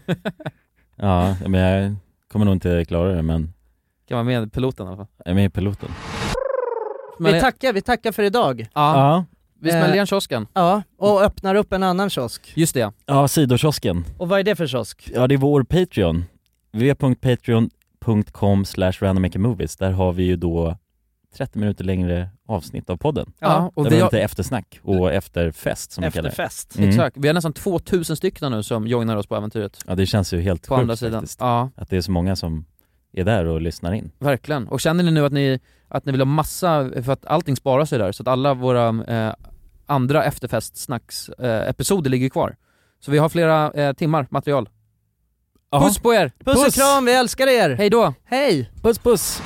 Ja, 0.96 1.36
men 1.46 1.60
jag 1.60 1.94
kommer 2.32 2.44
nog 2.44 2.54
inte 2.54 2.84
klara 2.84 3.08
det 3.14 3.22
men 3.22 3.52
kan 4.08 4.16
vara 4.16 4.24
med 4.40 4.52
piloten 4.52 4.86
i 4.86 4.88
alla 4.88 4.96
fall. 4.96 5.06
jag 5.18 5.30
är 5.30 5.34
med 5.34 5.44
i 5.44 5.48
piloten. 5.50 5.88
Men 7.18 7.32
vi 7.34 7.40
tackar, 7.40 7.72
vi 7.72 7.80
tackar 7.82 8.12
för 8.12 8.22
idag. 8.22 8.60
Ja, 8.74 8.96
Ja, 8.98 9.24
vi 9.64 9.70
smäller 9.70 9.88
Eh, 9.88 9.94
igen 9.94 10.06
kiosken. 10.06 10.46
Ja, 10.54 10.82
och 10.98 11.22
öppnar 11.22 11.54
upp 11.54 11.72
en 11.72 11.82
annan 11.82 12.10
kiosk. 12.10 12.52
Just 12.56 12.74
det. 12.74 12.92
ja 13.06 13.28
sidokiosken. 13.28 14.04
Och 14.18 14.28
vad 14.28 14.40
är 14.40 14.44
det 14.44 14.56
för 14.56 14.66
kiosk? 14.66 15.10
Ja 15.14 15.26
det 15.26 15.34
är 15.34 15.38
vår 15.38 15.62
Patreon. 15.62 16.24
www.patreon.com 16.72 18.64
slash 18.64 18.92
randommakermovies. 19.00 19.76
Där 19.76 19.90
har 19.92 20.12
vi 20.12 20.24
ju 20.24 20.36
då 20.36 20.76
30 21.36 21.58
minuter 21.58 21.84
längre 21.84 22.28
avsnitt 22.48 22.90
av 22.90 22.96
podden. 22.96 23.32
Ja, 23.38 23.72
och 23.74 23.84
Där 23.84 23.90
vi 23.90 24.00
har 24.00 24.06
lite 24.06 24.20
eftersnack 24.20 24.80
och 24.82 25.12
efterfest 25.12 25.92
som 25.92 26.04
vi 26.04 26.10
kallar 26.10 26.22
det. 26.22 26.28
Efterfest. 26.28 26.76
Mm. 26.78 26.88
exakt, 26.90 27.16
vi 27.16 27.28
har 27.28 27.34
nästan 27.34 27.52
2000 27.52 28.16
stycken 28.16 28.52
nu 28.52 28.62
som 28.62 28.86
joinar 28.86 29.16
oss 29.16 29.26
på 29.26 29.36
äventyret. 29.36 29.78
Ja 29.86 29.94
det 29.94 30.06
känns 30.06 30.32
ju 30.34 30.40
helt 30.40 30.68
På 30.68 30.74
sjukt 30.74 30.80
andra 30.82 30.96
sidan. 30.96 31.20
faktiskt. 31.20 31.40
Ja, 31.40 31.70
Att 31.76 31.90
det 31.90 31.96
är 31.96 32.00
så 32.00 32.10
många 32.10 32.36
som 32.36 32.64
är 33.12 33.24
där 33.24 33.44
och 33.44 33.60
lyssnar 33.60 33.92
in. 33.92 34.10
verkligen. 34.18 34.68
Och 34.68 34.80
känner 34.80 35.04
ni 35.04 35.10
nu 35.10 35.24
att 35.26 35.32
ni, 35.32 35.60
att 35.88 36.04
ni 36.06 36.12
vill 36.12 36.20
ha 36.20 36.24
massa, 36.26 36.90
för 37.02 37.12
att 37.12 37.26
allting 37.26 37.56
sparas 37.56 37.92
ju 37.92 37.98
där, 37.98 38.12
så 38.12 38.22
att 38.22 38.28
alla 38.28 38.54
våra 38.54 38.88
eh, 38.88 39.34
andra 39.86 40.24
efterfestsnacks 40.24 41.28
eh, 41.28 41.68
ligger 42.10 42.28
kvar. 42.28 42.56
Så 43.00 43.10
vi 43.10 43.18
har 43.18 43.28
flera 43.28 43.72
eh, 43.72 43.92
timmar 43.92 44.26
material. 44.30 44.68
Puss 45.80 45.98
på 45.98 46.14
er! 46.14 46.32
Puss 46.44 46.66
och 46.66 46.72
kram, 46.74 47.04
vi 47.04 47.12
älskar 47.12 47.46
er! 47.46 47.70
Hej 47.70 47.90
då! 47.90 48.14
Hej! 48.24 48.70
Puss 48.82 48.98
puss! 48.98 49.42